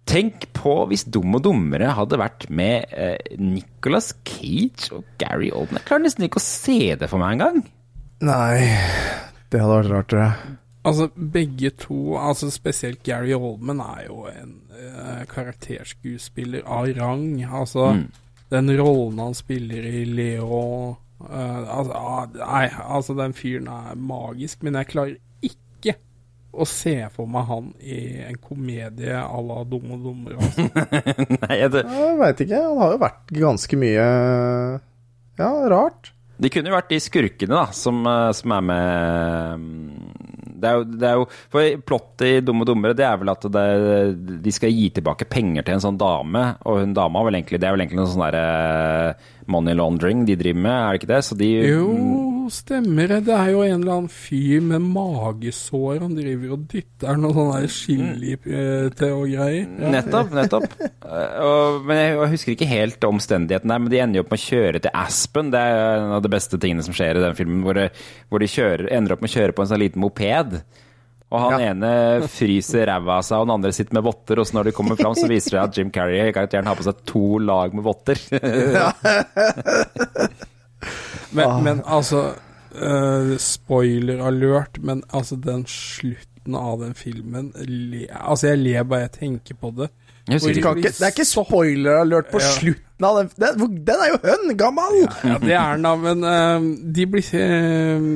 Tenk 0.06 0.44
på 0.54 0.74
hvis 0.90 1.02
Dum 1.10 1.34
og 1.34 1.42
dummere 1.48 1.88
hadde 1.96 2.18
vært 2.20 2.46
med 2.54 2.92
eh, 2.94 3.16
Nicolas 3.42 4.12
Cage 4.28 4.92
og 4.94 5.04
Gary 5.18 5.48
Oldman. 5.50 5.80
Jeg 5.80 5.88
klarer 5.88 6.04
nesten 6.06 6.26
ikke 6.28 6.38
å 6.38 6.44
se 6.46 6.78
det 7.00 7.08
for 7.10 7.18
meg 7.22 7.34
engang. 7.36 7.58
Nei, 8.24 8.68
det 9.50 9.60
hadde 9.60 9.80
vært 9.80 9.90
rart, 9.92 10.08
tror 10.12 10.22
jeg. 10.22 10.54
Altså, 10.86 11.08
begge 11.34 11.72
to, 11.82 12.14
altså 12.22 12.46
spesielt 12.54 13.02
Gary 13.02 13.34
Oldman, 13.34 13.82
er 13.82 14.04
jo 14.06 14.22
en 14.30 14.52
eh, 14.78 15.24
karakterskuespiller 15.32 16.62
av 16.70 16.86
rang. 16.96 17.26
Altså, 17.44 17.88
Mm. 17.96 18.06
den 18.54 18.70
rollen 18.78 19.18
han 19.18 19.34
spiller 19.34 19.82
i 19.90 20.04
Leo 20.06 20.96
eh, 21.26 21.66
altså, 21.66 21.92
ah, 21.98 22.26
Nei, 22.38 22.68
altså, 22.78 23.16
den 23.18 23.34
fyren 23.34 23.66
er 23.66 23.96
magisk, 23.98 24.62
men 24.62 24.74
jeg 24.78 24.86
klarer 24.94 25.16
å 26.52 26.66
se 26.68 26.94
for 27.12 27.28
meg 27.30 27.48
han 27.50 27.70
i 27.84 28.00
en 28.26 28.38
komedie 28.40 29.16
à 29.18 29.40
la 29.44 29.62
Dumme 29.68 29.96
og 29.98 30.04
dummere. 30.06 30.38
Altså. 30.40 30.66
Nei, 31.42 31.58
jeg, 31.60 31.72
Jeg 31.82 32.18
veit 32.20 32.44
ikke. 32.46 32.60
Han 32.68 32.82
har 32.82 32.94
jo 32.94 33.00
vært 33.02 33.34
ganske 33.36 33.80
mye 33.80 34.06
Ja, 35.36 35.50
rart. 35.72 36.12
De 36.36 36.50
kunne 36.52 36.68
jo 36.68 36.76
vært 36.76 36.92
de 36.92 37.00
skurkene 37.00 37.54
da, 37.56 37.66
som, 37.76 38.02
eh, 38.08 38.30
som 38.36 38.52
er 38.52 38.64
med 38.68 39.62
mm, 39.62 40.16
det 40.56 40.68
er, 40.68 40.76
jo, 40.78 40.84
det 40.96 41.08
er 41.08 41.20
jo 41.20 41.26
For 41.52 41.80
plottet 41.88 42.26
i 42.28 42.42
Dumme 42.44 42.64
og 42.64 42.70
dummere 42.70 42.96
det 42.96 43.06
er 43.06 43.18
vel 43.20 43.32
at 43.32 43.46
det, 43.52 43.66
de 44.44 44.54
skal 44.54 44.72
gi 44.72 44.90
tilbake 44.96 45.28
penger 45.28 45.66
til 45.66 45.76
en 45.76 45.84
sånn 45.84 46.00
dame. 46.00 46.44
Og 46.68 46.80
hun 46.82 46.94
dama 46.96 47.20
er 47.20 47.28
vel 47.28 47.38
egentlig, 47.40 47.60
det 47.60 47.68
er 47.68 47.76
vel 47.76 47.84
egentlig 47.84 48.00
noe 48.00 48.12
sånn 48.12 48.24
derre 48.24 49.16
money 49.52 49.76
laundering 49.76 50.24
de 50.28 50.36
driver 50.38 50.60
med, 50.64 50.72
er 50.76 50.86
det 50.92 51.00
ikke 51.00 51.10
det? 51.12 51.20
Så 51.26 51.36
de 51.38 51.48
Jo, 51.66 51.86
stemmer 52.52 53.10
det. 53.10 53.18
Det 53.26 53.34
er 53.34 53.50
jo 53.54 53.62
en 53.64 53.80
eller 53.80 53.92
annen 53.96 54.12
fyr 54.12 54.62
med 54.64 54.84
magesår 54.84 56.02
han 56.02 56.14
driver 56.16 56.54
og 56.56 56.64
dytter 56.70 57.20
noe 57.20 57.34
sånn 57.36 57.68
chili 57.72 58.34
eh, 58.36 58.88
til 58.96 59.14
og 59.16 59.26
greier. 59.32 59.66
Ja. 59.66 59.92
Nettopp, 59.98 60.34
nettopp. 60.36 60.70
Eh, 61.06 61.76
men 61.86 62.00
jeg, 62.00 62.14
jeg 62.16 62.30
husker 62.32 62.52
ikke 62.56 62.66
helt 62.66 63.04
omstendigheten 63.06 63.70
der, 63.70 63.78
men 63.78 63.92
de 63.92 64.00
ender 64.02 64.18
jo 64.18 64.24
opp 64.24 64.32
med 64.32 64.40
å 64.40 64.42
kjøre 64.42 64.80
til 64.82 64.96
Aspen. 64.98 65.52
Det 65.54 65.60
er 65.62 66.00
en 66.00 66.14
av 66.16 66.24
de 66.24 66.30
beste 66.32 66.58
tingene 66.58 66.82
som 66.82 66.96
skjer 66.96 67.20
i 67.20 67.22
den 67.22 67.36
filmen, 67.38 67.60
hvor, 67.62 67.78
de, 67.78 67.84
hvor 68.26 68.42
de 68.42 68.48
kjører, 68.50 68.88
ender 68.96 69.14
opp 69.14 69.22
med 69.22 69.30
å 69.30 69.36
kjøre 69.36 69.54
på 69.54 69.62
en 69.62 69.70
sånn 69.70 69.82
liten 69.84 70.02
moped. 70.02 70.56
Og 71.34 71.42
han 71.42 71.60
ene 71.60 71.88
fryser 72.30 72.86
ræva 72.86 73.16
av 73.18 73.24
seg, 73.26 73.40
og 73.40 73.48
den 73.48 73.54
andre 73.56 73.72
sitter 73.74 73.96
med 73.98 74.04
votter. 74.06 74.38
Og 74.38 74.46
så 74.46 74.54
når 74.58 74.68
de 74.68 74.74
kommer 74.76 74.98
fram, 75.00 75.16
så 75.18 75.26
viser 75.30 75.56
det 75.56 75.62
at 75.64 75.78
Jim 75.80 75.90
Carrey 75.94 76.30
karakteren 76.32 76.68
har 76.70 76.78
på 76.78 76.86
seg 76.86 77.00
to 77.08 77.40
lag 77.42 77.74
med 77.74 77.82
votter. 77.86 78.20
Men, 81.36 81.62
men 81.64 81.80
altså 81.84 82.20
uh, 82.78 83.32
Spoiler 83.42 84.20
alert, 84.24 84.78
men 84.80 85.02
altså 85.10 85.36
den 85.42 85.64
slutten 85.68 86.54
av 86.56 86.78
den 86.84 86.94
filmen 86.96 87.50
le, 87.66 88.06
Altså, 88.14 88.52
jeg 88.52 88.60
ler 88.62 88.86
bare 88.88 89.08
jeg 89.08 89.14
tenker 89.18 89.58
på 89.60 89.72
det. 89.76 89.88
Ikke. 90.26 90.72
det 90.82 91.02
er 91.06 91.12
ikke 91.12 91.26
spoiler-alert 91.26 92.30
på 92.32 92.40
Ja. 92.42 92.52
slutten 92.56 93.04
av 93.06 93.18
den. 93.20 93.28
Den, 93.38 93.76
den 93.86 94.00
er 94.02 94.08
jo 94.10 94.16
høngammal! 94.24 94.96
Ja, 95.22 95.36
det 95.42 95.54
er 95.54 95.76
den 95.76 95.86
da, 95.86 95.92
men 96.02 96.24
uh, 96.26 96.70
de 96.96 97.06
blir, 97.10 97.28
uh, 97.34 98.08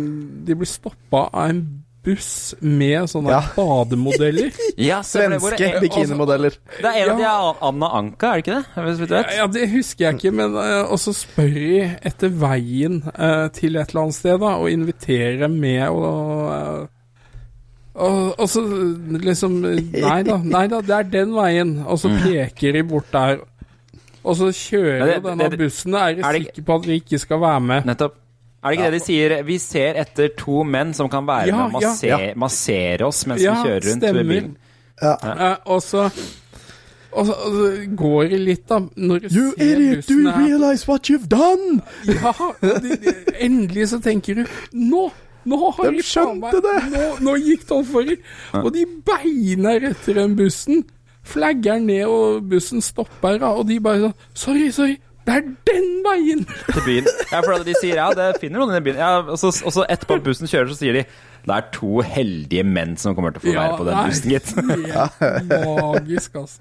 de 0.46 0.56
blir 0.62 0.70
stoppa 0.70 1.26
av 1.28 1.52
en 1.52 1.60
buss 2.04 2.54
med 2.60 3.04
sånne 3.12 3.30
Ja. 3.34 3.40
bademodeller. 3.56 4.50
Ja, 4.80 5.02
Svenske 5.04 5.58
det- 5.58 5.80
bikinimodeller. 5.82 6.54
Det 6.80 6.84
er 6.88 7.02
en 7.04 7.10
av 7.10 7.18
de 7.18 7.26
av 7.28 7.56
Anna 7.68 7.90
Anka, 7.98 8.26
er 8.30 8.40
det 8.40 8.44
ikke 8.46 8.54
det? 8.56 8.84
Hvis 8.86 8.98
du 9.02 9.14
Ja, 9.14 9.22
vet? 9.22 9.34
ja, 9.36 9.46
det 9.46 9.66
husker 9.70 10.04
jeg 10.06 10.14
ikke, 10.20 10.32
men 10.32 10.54
uh, 10.56 10.90
Og 10.92 10.98
så 10.98 11.12
spør 11.12 11.50
de 11.54 11.82
etter 12.08 12.28
veien 12.40 13.02
uh, 13.18 13.48
til 13.52 13.76
et 13.76 13.90
eller 13.92 14.02
annet 14.06 14.14
sted, 14.16 14.38
da, 14.40 14.54
og 14.56 14.70
inviterer 14.70 15.48
med 15.52 15.88
og 15.88 16.48
uh, 16.48 16.86
og, 18.00 18.38
og 18.40 18.46
så 18.48 18.62
liksom 19.20 19.58
Nei 19.60 20.20
da, 20.24 20.36
nei 20.40 20.66
da, 20.70 20.78
det 20.80 20.94
er 20.94 21.08
den 21.10 21.32
veien. 21.36 21.72
Og 21.84 21.98
så 22.00 22.08
peker 22.22 22.72
de 22.78 22.84
bort 22.86 23.10
der. 23.12 23.42
Og 24.24 24.36
så 24.38 24.48
kjører 24.54 25.00
Mm. 25.02 25.08
Ja, 25.10 25.14
det- 25.18 25.24
denne 25.26 25.48
det- 25.50 25.58
bussen. 25.58 25.94
Er 25.98 26.14
de 26.14 26.22
er 26.22 26.32
det- 26.32 26.46
sikre 26.46 26.62
på 26.64 26.74
at 26.78 26.86
vi 26.86 26.94
ikke 27.02 27.18
skal 27.18 27.40
være 27.40 27.60
med? 27.60 27.84
Nettopp. 27.90 28.14
Er 28.62 28.68
det 28.68 28.76
ikke 28.76 28.90
det 28.90 28.98
de 29.00 29.04
sier? 29.06 29.34
Vi 29.48 29.56
ser 29.62 29.96
etter 30.02 30.28
to 30.36 30.62
menn 30.68 30.92
som 30.96 31.08
kan 31.08 31.24
være 31.28 31.46
Ja, 31.48 31.66
med 31.68 31.80
og 31.80 32.04
ja. 32.04 32.18
massere 32.36 33.06
oss 33.06 33.22
mens 33.26 33.40
Ja, 33.42 33.54
vi 33.56 33.68
kjører 33.68 33.86
rundt 33.88 34.04
stemmer. 34.04 34.22
med 34.22 34.34
bilen. 34.34 34.56
Ja, 35.00 35.56
og 35.64 35.80
så 35.82 36.10
og 37.10 37.26
så, 37.26 37.32
og 37.32 37.54
så 37.56 37.70
går 37.98 38.28
det 38.30 38.38
litt, 38.40 38.68
da. 38.70 38.76
Når 38.96 39.18
du 39.24 39.26
You 39.34 39.46
ser 39.58 39.80
idiot, 39.80 40.04
do 40.08 40.14
you 40.14 40.30
realize 40.30 40.86
what 40.86 41.10
you've 41.10 41.26
done? 41.26 41.80
Ja, 42.06 42.32
de, 42.62 42.96
de, 43.02 43.14
endelig 43.40 43.88
så 43.90 43.98
tenker 44.04 44.34
du 44.34 44.44
Nå! 44.72 45.08
Nå 45.48 45.56
har 45.72 45.90
De 45.90 46.02
skjønte 46.04 46.60
det. 46.60 46.76
Nå, 46.92 47.04
nå 47.24 47.34
gikk 47.40 47.62
de 47.66 47.78
for 47.88 48.02
i. 48.12 48.16
Og 48.60 48.68
de 48.76 48.84
beiner 49.08 49.88
etter 49.90 50.20
den 50.20 50.36
bussen. 50.36 50.84
Flagger 51.24 51.80
ned, 51.80 52.04
og 52.06 52.44
bussen 52.50 52.84
stopper, 52.84 53.38
da, 53.40 53.54
og 53.56 53.66
de 53.68 53.80
bare 53.80 54.02
sånn 54.04 54.14
Sorry, 54.44 54.68
sorry. 54.70 54.98
Det 55.30 55.36
er 55.38 55.44
den 55.70 55.88
veien! 56.02 56.40
til 56.74 56.82
byen. 56.82 57.08
Ja, 57.30 57.40
for 57.44 57.62
de 57.66 57.74
sier 57.78 58.00
ja, 58.00 58.08
det 58.18 58.30
finner 58.42 58.64
noen 58.64 58.74
i 58.74 58.82
byen. 58.82 58.98
Ja, 58.98 59.10
og, 59.22 59.36
så, 59.38 59.52
og 59.62 59.74
så 59.76 59.84
etterpå 59.86 60.16
bussen 60.24 60.50
kjører, 60.50 60.72
så 60.72 60.80
sier 60.80 60.96
de 60.98 61.04
det 61.40 61.54
er 61.54 61.68
to 61.72 62.02
heldige 62.04 62.64
menn 62.68 62.98
som 63.00 63.14
kommer 63.16 63.32
til 63.32 63.40
å 63.40 63.44
få 63.46 63.54
være 63.56 63.76
på 63.78 63.84
den 63.86 63.96
nei, 63.96 64.08
bussen, 64.10 64.32
gitt. 64.34 64.50
magisk, 65.64 66.34
altså. 66.36 66.60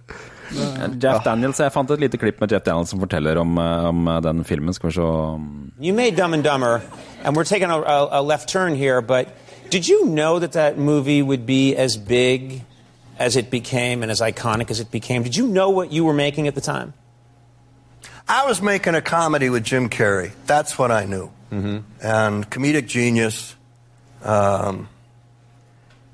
Jeff 1.04 1.26
Daniels, 1.26 1.60
Jeg 1.60 1.74
fant 1.76 1.92
et 1.92 2.00
lite 2.06 2.18
klipp 2.22 2.40
med 2.42 2.54
Jeff 2.54 2.64
Daniels 2.64 2.94
som 2.94 3.02
forteller 3.02 3.38
om, 3.42 3.58
eh, 3.60 3.90
om 3.90 4.08
den 4.24 4.46
filmen. 4.48 4.74
Skal 4.74 4.90
vi 4.90 4.96
se 4.96 5.02
You 5.02 5.94
made 5.94 6.16
Dumb 6.16 6.34
and 6.34 6.44
Dumber, 6.44 6.80
and 7.24 7.36
we're 7.36 7.44
taking 7.44 7.70
a, 7.70 7.82
a, 7.82 8.20
a 8.20 8.22
left 8.22 8.48
turn 8.50 8.76
here, 8.76 9.02
but 9.02 9.28
did 9.70 9.88
you 9.90 10.06
know 10.06 10.40
that 10.40 10.54
that 10.54 10.78
movie 10.78 11.22
would 11.22 11.46
be 11.46 11.76
as 11.76 11.98
big 11.98 12.62
as 13.20 13.36
it 13.36 13.52
became 13.52 14.02
and 14.02 14.12
as 14.12 14.22
iconic 14.22 14.72
as 14.72 14.80
it 14.80 14.92
became? 14.92 15.24
Did 15.24 15.36
you 15.36 15.48
know 15.48 15.70
what 15.70 15.92
you 15.92 16.06
were 16.06 16.14
making 16.16 16.48
at 16.48 16.56
the 16.56 16.62
time? 16.62 16.94
I 18.30 18.46
was 18.46 18.62
making 18.62 18.94
a 18.94 19.02
comedy 19.02 19.50
with 19.50 19.64
Jim 19.64 19.90
Carrey. 19.90 20.32
That's 20.46 20.78
what 20.78 20.92
I 20.92 21.06
knew. 21.06 21.32
And 21.52 22.48
comedic 22.48 22.88
genius. 22.88 23.56
Um, 24.24 24.88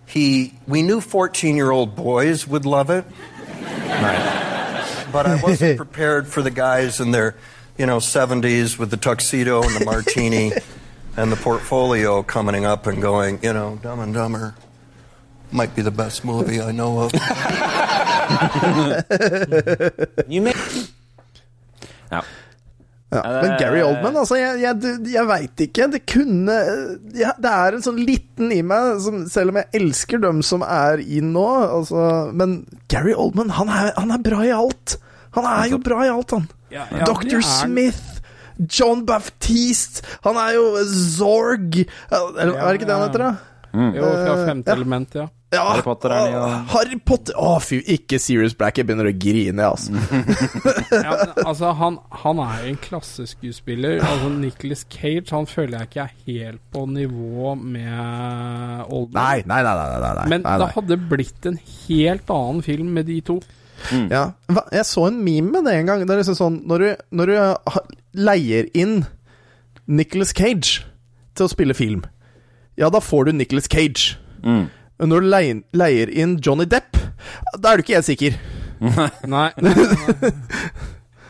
he, 0.06 0.54
we 0.66 0.82
knew 0.82 1.02
14 1.02 1.58
year 1.58 1.72
old 1.72 1.98
boys 1.98 2.48
would 2.48 2.66
love 2.66 2.90
it. 2.90 3.04
But 5.12 5.26
I 5.28 5.42
wasn't 5.44 5.76
prepared 5.78 6.28
for 6.28 6.42
the 6.42 6.52
guys 6.52 7.02
in 7.02 7.12
their, 7.12 7.36
you 7.78 7.86
know, 7.86 7.98
70s 7.98 8.80
with 8.80 8.92
the 8.92 8.98
tuxedo 8.98 9.62
and 9.64 9.76
the 9.76 9.84
martini 9.86 10.54
and 11.18 11.32
the 11.32 11.36
portfolio 11.36 12.24
coming 12.24 12.66
up 12.66 12.88
and 12.88 13.02
going, 13.02 13.40
you 13.44 13.52
know, 13.52 13.78
Dumb 13.82 14.00
and 14.00 14.14
Dumber 14.14 14.56
might 15.52 15.76
be 15.76 15.82
the 15.82 15.92
best 15.92 16.24
movie 16.24 16.62
I 16.62 16.72
know 16.72 17.02
of. 17.02 17.12
You 20.28 20.42
may 20.42 20.54
Ja. 22.12 22.24
Ja. 23.14 23.22
Men 23.42 23.54
Gary 23.62 23.82
Oldman, 23.86 24.18
altså, 24.18 24.36
jeg, 24.40 24.60
jeg, 24.64 24.96
jeg 25.14 25.28
veit 25.30 25.62
ikke. 25.68 25.88
Det 25.94 26.02
kunne 26.10 26.56
ja, 27.16 27.36
Det 27.38 27.52
er 27.52 27.78
en 27.78 27.86
sånn 27.86 28.02
liten 28.02 28.52
i 28.52 28.62
meg, 28.66 28.98
som, 29.06 29.22
selv 29.32 29.54
om 29.54 29.60
jeg 29.62 29.70
elsker 29.80 30.24
dem 30.24 30.42
som 30.46 30.66
er 30.66 31.04
i 31.04 31.22
nå 31.24 31.46
altså, 31.46 32.34
Men 32.36 32.64
Gary 32.92 33.14
Oldman, 33.14 33.54
han 33.56 33.72
er, 33.72 33.94
han 34.00 34.12
er 34.16 34.26
bra 34.26 34.42
i 34.44 34.52
alt. 34.56 34.98
Han 35.38 35.48
er 35.52 35.70
jo 35.74 35.80
bra 35.84 36.02
i 36.06 36.12
alt, 36.12 36.36
han. 36.36 36.50
Ja, 36.74 36.88
ja, 36.92 37.08
Dr. 37.08 37.42
Smith. 37.46 38.16
John 38.72 39.04
Baptiste. 39.06 40.06
Han 40.24 40.38
er 40.40 40.56
jo 40.56 40.64
Zorg. 40.88 41.82
Eller, 42.10 42.56
er 42.56 42.70
det 42.70 42.80
ikke 42.80 42.88
det 42.88 42.96
han 42.96 43.04
heter, 43.10 43.24
da? 43.26 43.55
Jo, 43.96 44.12
fra 44.12 44.36
femte 44.46 44.72
ja. 44.72 44.76
element, 44.78 45.18
ja. 45.18 45.26
Ja, 45.56 45.62
Harry 45.70 45.84
Potter 45.86 46.12
er 46.12 46.26
den, 46.26 46.34
å, 46.36 46.48
ja. 46.50 46.56
Harry 46.74 46.98
Potter 47.06 47.36
Å, 47.40 47.52
fy, 47.64 47.78
ikke 47.96 48.18
Serious 48.20 48.56
Black. 48.58 48.80
Jeg 48.80 48.88
begynner 48.90 49.08
å 49.08 49.14
grine, 49.16 49.68
altså. 49.70 49.94
ja 51.06 51.14
men, 51.14 51.34
altså, 51.46 51.72
han, 51.80 52.00
han 52.24 52.42
er 52.44 52.66
en 52.72 52.80
klasseskuespiller. 52.82 54.02
Altså, 54.04 54.32
Nicholas 54.42 54.86
Cage 54.92 55.32
han 55.32 55.48
føler 55.50 55.78
jeg 55.80 55.92
ikke 55.92 56.08
er 56.08 56.16
helt 56.26 56.64
på 56.76 56.86
nivå 56.92 57.54
med 57.62 58.90
Oldman. 58.90 59.20
Nei, 59.20 59.46
nei, 59.48 59.62
nei. 59.64 59.76
nei, 59.80 60.00
nei, 60.02 60.16
nei, 60.20 60.26
Men 60.34 60.44
nei, 60.48 60.56
det 60.64 60.72
hadde 60.76 61.00
blitt 61.14 61.48
en 61.52 61.62
helt 61.62 62.34
annen 62.36 62.66
film 62.66 62.92
med 62.98 63.08
de 63.12 63.20
to. 63.30 63.40
Ja. 64.10 64.26
Hva- 64.50 64.68
Jeg 64.74 64.88
så 64.88 65.08
en 65.10 65.22
meme 65.24 65.52
med 65.52 65.70
det 65.70 65.78
en 65.78 65.92
gang. 65.92 66.04
Det 66.08 66.16
er 66.16 66.22
liksom 66.24 66.38
sånn 66.40 66.62
Når 66.66 66.80
du, 66.80 66.88
når 67.20 67.32
du 67.32 67.80
leier 68.26 68.70
inn 68.74 69.02
Nicholas 69.86 70.32
Cage 70.34 70.82
til 71.36 71.46
å 71.46 71.52
spille 71.52 71.76
film, 71.78 72.06
ja, 72.78 72.90
da 72.92 73.02
får 73.02 73.26
du 73.30 73.32
Nicholas 73.36 73.70
Cage. 73.72 74.18
Mm. 74.44 74.68
Men 75.00 75.12
når 75.12 75.24
du 75.24 75.30
leier, 75.32 75.64
leier 75.76 76.12
inn 76.12 76.38
Johnny 76.44 76.68
Depp, 76.70 76.98
da 77.60 77.72
er 77.72 77.80
du 77.80 77.86
ikke 77.86 77.98
helt 77.98 78.10
sikker. 78.10 78.38
Nei. 78.86 79.10
nei, 79.32 79.50
nei. 79.72 80.32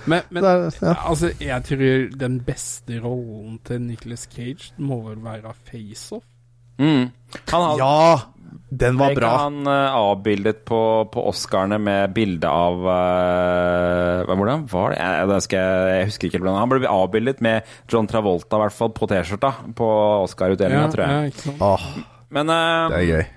Men, 0.06 0.22
men 0.34 0.44
er, 0.44 0.64
ja. 0.82 0.94
altså, 1.10 1.32
jeg 1.42 1.66
tror 1.66 2.10
den 2.20 2.40
beste 2.46 3.00
rollen 3.02 3.60
til 3.66 3.82
Nicholas 3.82 4.28
Cage 4.30 4.74
må 4.78 5.00
vel 5.08 5.22
være 5.24 5.54
Face-Off. 5.70 6.26
Mm. 6.78 7.10
Han 7.50 7.64
hadde 7.64 7.80
ja, 7.80 8.18
den 8.70 8.98
var 8.98 9.14
bra. 9.16 9.30
han 9.38 9.68
eh, 9.68 9.96
avbildet 9.96 10.64
på, 10.66 10.80
på 11.14 11.28
Oscarene 11.30 11.78
med 11.78 12.16
bilde 12.16 12.50
av 12.50 12.82
uh, 12.82 14.26
Hvordan 14.26 14.66
var 14.72 14.92
det? 14.96 14.98
Jeg, 14.98 15.30
jeg, 15.30 15.46
jeg, 15.54 15.94
jeg 15.94 16.10
husker 16.10 16.32
ikke 16.32 16.56
Han 16.58 16.72
ble 16.74 16.90
avbildet 16.90 17.44
med 17.46 17.76
John 17.92 18.10
Travolta, 18.10 18.58
i 18.58 18.66
hvert 18.66 18.76
fall, 18.76 18.92
på 18.98 19.10
T-skjorta 19.12 19.54
på 19.78 19.88
Oscar-utdelinga, 20.26 20.90
tror 20.94 21.06
jeg. 21.06 21.34
ja? 21.46 21.56
Åh, 21.62 21.90
Men, 22.34 22.50
uh, 22.50 22.90
det 22.90 23.02
er 23.04 23.10
gøy. 23.12 23.28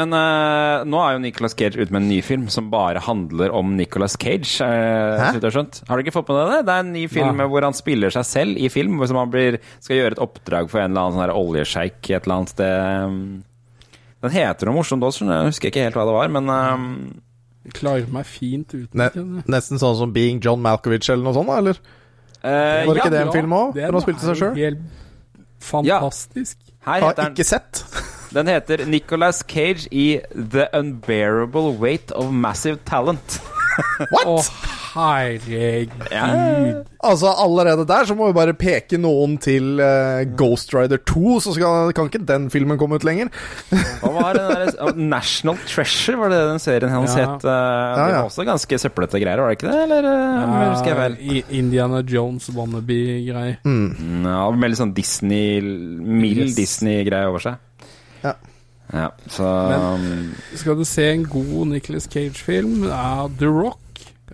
men 0.00 0.16
uh, 0.16 0.86
nå 0.88 1.02
er 1.02 1.18
jo 1.18 1.20
Nicolas 1.26 1.56
Cage 1.58 1.76
ute 1.76 1.92
med 1.92 2.06
en 2.06 2.08
ny 2.14 2.22
film 2.24 2.46
som 2.52 2.70
bare 2.72 3.02
handler 3.04 3.52
om 3.54 3.74
Nicolas 3.76 4.16
Cage. 4.16 4.56
Uh, 4.64 5.20
har. 5.20 5.36
Har 5.36 6.00
du 6.00 6.06
ikke 6.06 6.16
fått 6.16 6.32
med 6.32 6.40
deg 6.40 6.54
det? 6.54 6.62
Det 6.70 6.78
er 6.78 6.86
en 6.86 6.96
ny 6.96 7.04
film 7.12 7.44
ja. 7.44 7.50
hvor 7.52 7.68
han 7.68 7.76
spiller 7.76 8.16
seg 8.16 8.24
selv 8.30 8.56
i 8.56 8.72
film. 8.72 8.96
Hvor 9.02 9.20
han 9.20 9.36
blir, 9.36 9.60
skal 9.84 10.00
gjøre 10.00 10.16
et 10.16 10.24
oppdrag 10.24 10.72
for 10.72 10.80
en 10.80 10.96
eller 10.96 11.10
annen 11.10 11.20
sånn 11.20 11.36
oljesjeik 11.44 12.00
et 12.08 12.24
eller 12.24 12.38
annet 12.40 12.56
sted. 12.56 13.52
Den 14.24 14.32
heter 14.32 14.66
noe 14.70 14.78
morsomt 14.78 15.04
også, 15.04 15.26
jeg 15.28 15.50
husker 15.50 15.68
ikke 15.70 15.82
helt 15.84 15.96
hva 15.98 16.06
det 16.08 16.14
var, 16.16 16.30
men 16.32 16.48
um, 16.50 16.86
klarer 17.76 18.06
meg 18.14 18.24
fint 18.30 18.72
uten 18.72 18.96
Ne 19.02 19.10
nesten 19.52 19.78
sånn 19.82 19.96
som 19.98 20.12
Being 20.14 20.38
John 20.42 20.62
Malkovich 20.64 21.10
eller 21.12 21.26
noe 21.26 21.34
sånt, 21.36 21.50
da, 21.50 21.58
eller? 21.60 21.80
Uh, 22.40 22.48
Var 22.48 22.94
det 22.94 22.96
ja, 22.96 23.02
ikke 23.02 23.10
det 23.12 23.20
en 23.20 23.26
Ja, 23.30 23.34
film 23.34 23.56
òg? 23.58 23.74
den 23.76 23.92
han 23.98 24.04
spilte 24.06 24.28
seg 24.30 24.40
sjøl? 24.40 24.78
Fantastisk. 25.66 26.58
Her 26.86 27.00
Har 27.02 27.20
ikke 27.30 27.44
sett. 27.46 27.82
den 28.34 28.46
heter 28.50 28.84
Nicolas 28.86 29.42
Cage 29.48 29.88
i 29.90 30.20
The 30.32 30.68
Unbearable 30.76 31.72
Weight 31.80 32.12
of 32.12 32.30
Massive 32.32 32.78
Talent. 32.86 33.40
What?! 34.12 34.26
Å, 34.26 34.36
herregud. 34.96 35.92
Ja. 36.10 36.26
Altså, 37.06 37.30
allerede 37.38 37.84
der 37.86 38.06
så 38.08 38.14
må 38.18 38.26
vi 38.30 38.34
bare 38.36 38.54
peke 38.58 38.98
noen 38.98 39.36
til 39.42 39.76
uh, 39.78 40.24
Ghost 40.38 40.72
Rider 40.74 40.98
2, 41.06 41.36
så 41.44 41.52
skal, 41.54 41.92
kan 41.94 42.08
ikke 42.10 42.22
den 42.26 42.48
filmen 42.50 42.78
komme 42.80 42.96
ut 42.98 43.04
lenger. 43.06 43.28
Hva 44.02 44.10
var 44.16 44.32
den 44.38 44.48
der, 44.50 44.72
oh, 44.82 44.90
National 44.96 45.60
Treasure, 45.68 46.16
var 46.24 46.32
det 46.32 46.40
den 46.48 46.62
serien 46.64 46.90
hans 46.96 47.14
Ja. 47.14 47.28
het? 47.36 47.44
eh, 47.44 47.52
Det 47.52 48.08
ja. 48.08 48.16
var 48.16 48.30
også 48.30 48.46
ganske 48.48 48.78
søplete 48.82 49.20
greier, 49.22 49.38
var 49.44 49.52
det 49.52 49.58
ikke 49.60 49.70
det? 49.70 49.84
Eller 49.86 50.10
uh, 50.10 50.56
husker 50.72 50.92
jeg 50.94 50.98
vel? 51.04 51.44
Indiana 51.60 52.02
Jones 52.02 52.50
wannabe-greier. 52.56 53.60
Mm. 53.64 54.26
Ja, 54.26 54.50
med 54.50 54.72
litt 54.72 54.80
sånn 54.82 54.94
Disney 54.96 55.60
Mild 55.62 56.46
Yes. 56.48 56.56
Disney-greie 56.58 57.30
over 57.30 57.42
seg. 57.46 57.62
Ja. 58.24 58.34
Ja, 58.92 59.08
så 59.34 59.46
Men- 59.70 60.34
Skal 60.54 60.76
du 60.78 60.84
se 60.86 61.08
en 61.12 61.24
god 61.26 61.66
Nicholas 61.72 62.06
Cage-film, 62.12 62.82
det 62.84 62.92
er 62.94 63.32
The 63.40 63.48
Rock, 63.50 63.78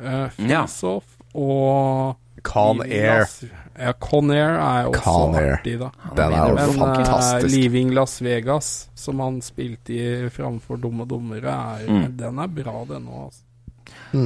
uh, 0.03 0.49
Ja. 0.49 0.63
Off 0.65 1.05
og 1.35 2.17
Con 2.43 2.81
Air. 2.83 3.21
Las- 3.23 3.45
Ja, 3.79 3.93
Con 3.99 4.31
Air 4.31 4.59
er 4.61 4.89
også 4.91 5.01
Con 5.03 5.35
Air. 5.39 5.55
artig, 5.57 5.79
da. 5.81 5.89
Den 6.17 6.33
er 6.33 6.49
jo 6.51 6.55
Men 6.55 6.69
eh, 6.69 6.75
fantastisk. 6.77 7.55
Leaving 7.57 7.95
Las 7.95 8.19
Vegas, 8.23 8.89
som 8.95 9.21
han 9.21 9.41
spilte 9.41 9.95
i 9.97 10.29
framfor 10.29 10.77
Dumme 10.83 11.07
dummere, 11.09 11.55
er, 11.81 11.87
Mm. 11.89 12.17
den 12.17 12.39
er 12.39 12.47
bra, 12.49 12.85
den 12.85 13.07
òg. 13.09 13.25
Altså. 13.31 13.43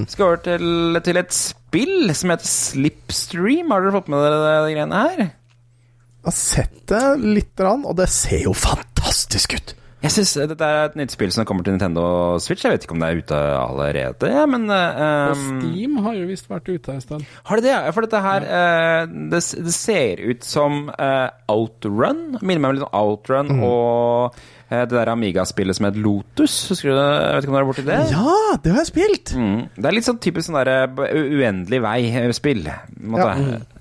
skal 0.09 0.25
vi 0.25 0.29
over 0.29 0.43
til, 0.43 1.01
til 1.03 1.17
et 1.17 1.33
spill 1.33 2.15
som 2.15 2.31
heter 2.31 2.47
Slipstream. 2.47 3.71
Har 3.71 3.81
dere 3.83 3.93
fått 3.93 4.09
med 4.09 4.19
dere 4.19 4.67
de 4.67 4.75
greiene 4.75 4.93
her? 5.03 5.19
Jeg 5.19 6.25
har 6.25 6.33
sett 6.33 6.87
det 6.91 7.21
lite 7.21 7.57
grann, 7.63 7.85
og 7.87 7.97
det 7.97 8.09
ser 8.11 8.43
jo 8.49 8.53
fantastisk 8.53 9.55
ut. 9.55 9.75
Jeg 10.05 10.13
synes 10.13 10.33
Dette 10.53 10.67
er 10.67 10.91
et 10.91 10.97
nytt 10.99 11.15
spill 11.15 11.33
som 11.33 11.47
kommer 11.49 11.65
til 11.65 11.75
Nintendo 11.75 12.37
Switch. 12.43 12.65
Jeg 12.67 12.75
vet 12.75 12.85
ikke 12.85 12.95
om 12.95 13.01
det 13.03 13.09
er 13.09 13.21
ute 13.23 13.39
allerede, 13.57 14.29
ja, 14.31 14.43
men 14.51 14.69
eh, 14.71 15.31
Og 15.33 15.39
um, 15.39 15.63
Steam 15.63 15.97
har 16.05 16.19
jo 16.19 16.27
visst 16.29 16.51
vært 16.51 16.69
ute 16.69 16.93
en 16.93 17.01
stund. 17.03 17.25
Har 17.49 17.59
det 17.61 17.67
det? 17.67 17.73
Ja, 17.73 17.95
For 17.97 18.07
dette 18.07 18.21
her 18.27 18.47
eh, 18.59 19.15
det, 19.33 19.41
det 19.67 19.75
ser 19.75 20.21
ut 20.29 20.45
som 20.47 20.91
uh, 20.93 21.31
Outrun. 21.53 22.37
Minner 22.43 22.63
meg 22.63 22.77
litt 22.77 22.87
om 22.87 22.99
Outrun 23.01 23.55
og 23.57 24.37
eh, 24.69 24.85
det 24.85 24.93
der 24.93 25.13
Amiga-spillet 25.15 25.79
som 25.79 25.89
het 25.89 25.99
Lotus. 25.99 26.59
Husker 26.71 26.93
du 26.93 26.99
det? 26.99 27.07
Jeg 27.09 27.39
vet 27.39 27.47
ikke 27.47 27.55
om 27.55 27.57
du 27.57 27.61
har 27.63 27.71
borti 27.71 27.87
det? 27.89 28.03
Ja, 28.13 28.37
det 28.63 28.75
har 28.77 28.85
jeg 28.85 28.93
spilt! 28.93 29.33
Mm. 29.39 29.63
Det 29.79 29.89
er 29.91 29.97
litt 29.97 30.11
sånn 30.11 30.21
typisk 30.23 30.51
sånn 30.51 30.61
der 30.61 30.93
uendelig 30.93 31.81
vei-spill. 31.89 32.69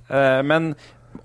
Eh, 0.05 0.41
men 0.45 0.75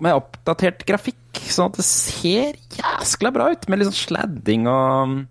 med 0.01 0.17
oppdatert 0.17 0.83
grafikk, 0.87 1.39
sånn 1.51 1.69
at 1.71 1.77
det 1.79 1.85
ser 1.87 2.57
jæskla 2.77 3.31
bra 3.35 3.51
ut. 3.53 3.67
Med 3.69 3.79
litt 3.81 3.91
sånn 3.91 3.99
sladding 4.01 4.67
og 4.71 5.21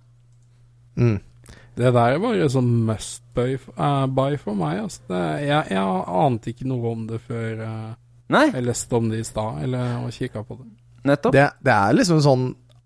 Det 1.80 1.90
der 1.94 2.18
var 2.20 2.34
jo 2.36 2.48
sånn 2.52 2.70
must 2.88 3.22
buy, 3.36 3.54
uh, 3.78 4.04
buy 4.10 4.36
for 4.40 4.56
meg. 4.58 4.82
Altså. 4.84 5.00
Det, 5.08 5.20
jeg, 5.46 5.70
jeg 5.72 6.04
ante 6.24 6.52
ikke 6.52 6.68
noe 6.68 6.92
om 6.92 7.06
det 7.08 7.20
før 7.24 7.62
uh, 7.64 7.90
Nei, 8.30 8.44
jeg 8.52 8.66
leste 8.66 8.94
om 8.98 9.08
det 9.10 9.22
i 9.22 9.26
stad, 9.26 9.62
eller 9.66 9.96
og 10.04 10.12
kikka 10.14 10.42
på 10.46 10.58
det. 10.60 10.68
nettopp. 11.08 11.32
Det, 11.34 11.46
det 11.66 11.72
er 11.74 11.96
liksom 11.96 12.20
sånn 12.22 12.44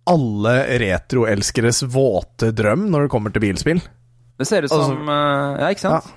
alle 0.08 0.54
retroelskeres 0.82 1.82
våte 1.88 2.50
drøm 2.56 2.86
når 2.92 3.06
det 3.06 3.10
kommer 3.12 3.32
til 3.32 3.42
bilspill. 3.44 3.80
Det 4.40 4.46
ser 4.48 4.64
ut 4.66 4.72
Altså- 4.72 4.92
som 4.92 5.08
eh, 5.08 5.60
Ja, 5.62 5.68
ikke 5.72 5.84
sant? 5.84 6.08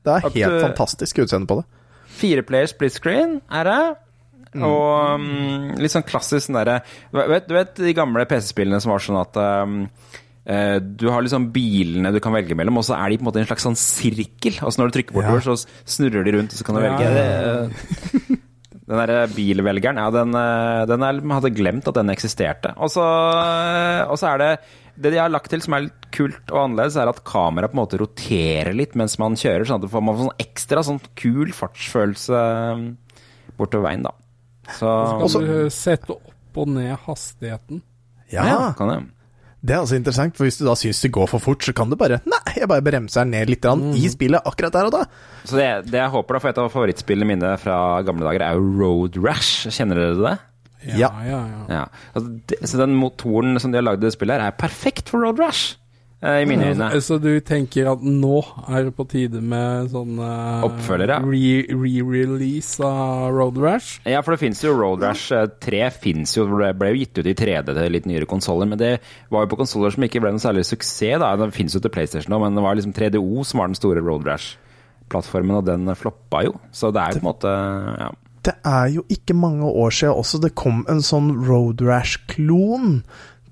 Det 0.00 0.10
er 0.14 0.26
At, 0.26 0.34
helt 0.34 0.56
eh, 0.56 0.62
fantastisk 0.64 1.18
utseende 1.22 1.46
på 1.50 1.58
det. 1.60 1.66
Fire 2.20 2.42
player 2.46 2.66
split 2.70 2.94
screen 2.96 3.36
er 3.50 3.64
det. 3.68 3.80
Og 4.58 5.20
um, 5.20 5.76
litt 5.78 5.92
sånn 5.92 6.06
klassisk 6.06 6.48
sånn 6.48 6.58
derre 6.58 6.80
du 7.12 7.20
vet, 7.20 7.46
du 7.46 7.54
vet 7.54 7.76
de 7.78 7.94
gamle 7.94 8.24
PC-spillene 8.26 8.80
som 8.82 8.90
var 8.90 9.04
sånn 9.04 9.20
at 9.20 9.38
um, 9.38 9.76
eh, 10.42 10.76
du 10.82 11.06
har 11.12 11.22
liksom 11.22 11.50
bilene 11.54 12.10
du 12.10 12.18
kan 12.22 12.34
velge 12.34 12.56
mellom, 12.58 12.80
og 12.80 12.86
så 12.88 12.96
er 12.98 13.12
de 13.12 13.20
på 13.20 13.26
en 13.26 13.30
måte 13.30 13.42
en 13.44 13.48
slags 13.50 13.66
sånn 13.68 13.78
sirkel. 13.78 14.58
Og 14.64 14.72
så 14.72 14.82
når 14.82 14.90
du 14.90 14.98
trykker 14.98 15.16
bortover, 15.16 15.44
så 15.46 15.56
snurrer 15.98 16.26
de 16.26 16.34
rundt, 16.34 16.54
og 16.54 16.60
så 16.60 16.66
kan 16.66 16.78
du 16.78 16.84
Ja, 16.84 16.94
velge. 16.98 17.10
Det, 18.30 18.38
Den 18.90 18.98
derre 18.98 19.28
bilvelgeren, 19.30 20.00
ja, 20.02 20.10
den, 20.10 20.34
eh, 20.34 20.84
den 20.90 21.04
er, 21.06 21.18
hadde 21.36 21.52
glemt 21.54 21.86
at 21.86 21.94
den 21.94 22.10
eksisterte. 22.10 22.72
Og 22.74 22.90
så, 22.90 23.04
eh, 23.38 24.02
og 24.10 24.18
så 24.18 24.32
er 24.32 24.42
det 24.42 24.52
Det 25.00 25.12
de 25.14 25.20
har 25.22 25.30
lagt 25.30 25.48
til 25.48 25.62
som 25.62 25.72
er 25.72 25.84
litt 25.86 26.08
kult 26.12 26.50
og 26.50 26.58
annerledes, 26.64 26.96
er 26.98 27.08
at 27.08 27.22
kameraet 27.24 27.70
på 27.70 27.78
en 27.78 27.80
måte 27.84 28.00
roterer 28.02 28.74
litt 28.76 28.96
mens 28.98 29.14
man 29.22 29.38
kjører, 29.38 29.64
sånn 29.64 29.78
at 29.78 29.94
man 29.94 30.12
får 30.12 30.26
sånn 30.26 30.42
ekstra 30.44 30.82
sånn 30.84 30.98
kul 31.16 31.54
fartsfølelse 31.56 32.40
eh, 32.42 32.82
bortover 33.56 33.86
veien, 33.86 34.02
da. 34.04 34.12
Så 34.76 34.90
Så 35.30 35.40
kan 35.40 35.48
du 35.48 35.72
sette 35.74 36.14
opp 36.16 36.60
og 36.60 36.68
ned 36.74 36.92
hastigheten. 37.06 37.82
Ja, 38.30 38.72
kan 38.78 38.92
det. 38.92 39.00
Det 39.60 39.74
er 39.74 39.82
altså 39.82 39.98
interessant, 39.98 40.36
for 40.38 40.48
hvis 40.48 40.56
du 40.56 40.64
da 40.64 40.72
syns 40.78 41.02
det 41.04 41.10
går 41.12 41.26
for 41.28 41.42
fort, 41.44 41.64
så 41.66 41.74
kan 41.76 41.90
du 41.90 41.96
bare 42.00 42.22
Nei, 42.24 42.40
jeg 42.56 42.68
bare 42.70 42.84
bremser 42.84 43.26
ned 43.28 43.50
litt 43.52 43.66
mm. 43.66 43.90
i 43.98 44.08
spillet 44.08 44.46
akkurat 44.48 44.72
der 44.72 44.88
og 44.88 44.94
da. 44.94 45.02
Så 45.44 45.58
det, 45.58 45.66
det 45.90 46.00
jeg 46.00 46.12
håper, 46.14 46.36
da, 46.36 46.40
for 46.40 46.52
et 46.52 46.60
av 46.62 46.70
favorittspillene 46.72 47.28
mine 47.28 47.50
fra 47.60 47.76
gamle 48.06 48.24
dager 48.24 48.46
er 48.46 48.56
jo 48.56 48.70
Road 48.80 49.18
Rash. 49.20 49.68
Kjenner 49.68 50.00
dere 50.00 50.16
det? 50.16 50.38
Ja. 50.96 51.10
ja, 51.26 51.40
ja. 51.44 51.60
Ja. 51.68 51.82
Altså, 52.14 52.38
det, 52.48 52.62
så 52.64 52.80
den 52.80 52.96
motoren 52.96 53.60
som 53.60 53.72
de 53.72 53.76
har 53.76 53.84
lagd 53.84 54.00
i 54.00 54.08
det 54.08 54.14
spillet 54.16 54.40
her, 54.40 54.48
er 54.48 54.56
perfekt 54.56 55.12
for 55.12 55.20
Road 55.20 55.42
Rash. 55.42 55.76
Eh, 56.22 56.42
I 56.42 56.46
mine 56.48 56.70
øyne. 56.72 56.88
Så 57.02 57.18
du 57.22 57.30
tenker 57.40 57.88
at 57.92 58.02
nå 58.04 58.40
er 58.68 58.84
det 58.88 58.94
på 58.96 59.06
tide 59.08 59.40
med 59.40 59.88
sånn 59.92 60.18
Oppfølgere? 60.66 61.20
Re-release 61.24 62.80
re- 62.80 62.86
av 62.90 63.32
Road 63.34 63.58
Rash? 63.60 64.00
Ja, 64.08 64.20
for 64.22 64.34
det 64.36 64.40
fins 64.44 64.62
jo 64.64 64.74
Road 64.76 65.02
Rash 65.04 65.32
eh, 65.36 65.46
3 65.60 65.82
fins 65.96 66.36
jo, 66.36 66.46
det 66.60 66.72
ble 66.78 66.92
jo 66.94 67.00
gitt 67.02 67.18
ut 67.22 67.30
i 67.30 67.36
3D 67.38 67.74
til 67.76 67.92
litt 67.96 68.08
nyere 68.10 68.28
konsoller, 68.30 68.68
men 68.70 68.78
det 68.80 68.94
var 69.32 69.44
jo 69.46 69.52
på 69.54 69.60
konsoller 69.62 69.94
som 69.94 70.04
ikke 70.06 70.22
ble 70.24 70.32
noe 70.36 70.42
særlig 70.42 70.64
suksess. 70.68 71.18
da, 71.22 71.34
Det 71.40 71.52
fins 71.56 71.74
jo 71.76 71.80
til 71.84 71.92
PlayStation 71.94 72.32
nå, 72.34 72.40
men 72.44 72.56
det 72.58 72.64
var 72.64 72.76
liksom 72.78 72.92
3DO 72.96 73.44
som 73.48 73.60
var 73.62 73.70
den 73.72 73.78
store 73.78 74.02
Road 74.04 74.26
Rash-plattformen, 74.28 75.56
og 75.60 75.64
den 75.68 75.88
floppa 75.96 76.44
jo. 76.46 76.56
Så 76.72 76.92
det 76.94 77.00
er 77.02 77.14
jo 77.16 77.20
på 77.20 77.24
en 77.26 77.32
måte 77.32 77.54
ja. 78.04 78.10
Det 78.40 78.54
er 78.64 78.86
jo 78.88 79.02
ikke 79.12 79.34
mange 79.36 79.68
år 79.68 79.90
siden 79.92 80.16
også 80.16 80.38
det 80.40 80.54
kom 80.56 80.78
en 80.88 81.02
sånn 81.04 81.26
Road 81.44 81.82
Rash-klon. 81.84 83.02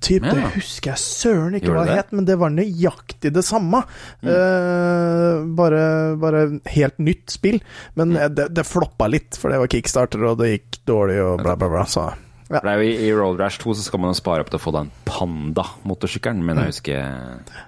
Typ, 0.01 0.23
Ja. 0.23 0.35
Det 0.35 0.53
husker 0.55 0.93
jeg 0.93 1.03
søren 1.03 1.57
ikke 1.59 1.69
Gjorde 1.69 1.81
hva 1.83 1.89
det 1.89 1.99
het, 1.99 2.13
men 2.15 2.29
det 2.29 2.37
var 2.39 2.53
nøyaktig 2.55 3.33
det 3.35 3.45
samme. 3.47 3.83
Eh, 4.23 5.43
bare, 5.59 5.83
bare 6.21 6.45
helt 6.71 6.99
nytt 7.03 7.35
spill. 7.35 7.59
Men 7.99 8.15
mm. 8.15 8.35
det, 8.37 8.49
det 8.55 8.67
floppa 8.69 9.09
litt, 9.11 9.39
for 9.39 9.53
det 9.53 9.61
var 9.63 9.73
kickstarter, 9.73 10.23
og 10.31 10.39
det 10.43 10.53
gikk 10.53 10.81
dårlig, 10.89 11.19
og 11.25 11.43
bla, 11.43 11.57
bla, 11.59 11.71
bla. 11.73 11.85
Så 11.91 12.07
ja. 12.49 12.63
i, 12.79 12.93
I 13.09 13.13
Road 13.13 13.41
Rash 13.41 13.61
2 13.65 13.75
så 13.75 13.89
skal 13.89 14.05
man 14.05 14.15
jo 14.15 14.21
spare 14.21 14.45
opp 14.45 14.53
til 14.53 14.61
å 14.61 14.65
få 14.69 14.75
den 14.79 14.93
Panda-motorsykkelen, 15.09 16.45
men 16.47 16.63
jeg 16.63 16.77
husker 16.77 17.67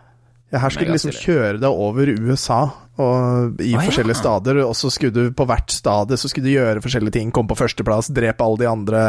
ja, 0.50 0.58
her 0.58 0.72
skulle 0.72 0.90
du 0.90 0.96
liksom 0.96 1.14
kjøre 1.14 1.58
deg 1.62 1.70
over 1.70 2.10
USA, 2.10 2.60
og 3.00 3.60
i 3.62 3.70
ja. 3.72 3.82
forskjellige 3.86 4.18
stader. 4.18 4.60
Og 4.64 4.74
så 4.76 4.90
skulle 4.92 5.14
du 5.14 5.34
på 5.36 5.46
hvert 5.48 5.72
stadie 5.72 6.18
så 6.20 6.30
skulle 6.30 6.48
du 6.48 6.56
gjøre 6.56 6.82
forskjellige 6.84 7.16
ting. 7.16 7.30
Komme 7.34 7.52
på 7.52 7.58
førsteplass, 7.60 8.10
drepe 8.14 8.44
alle 8.44 8.60
de 8.60 8.68
andre, 8.70 9.04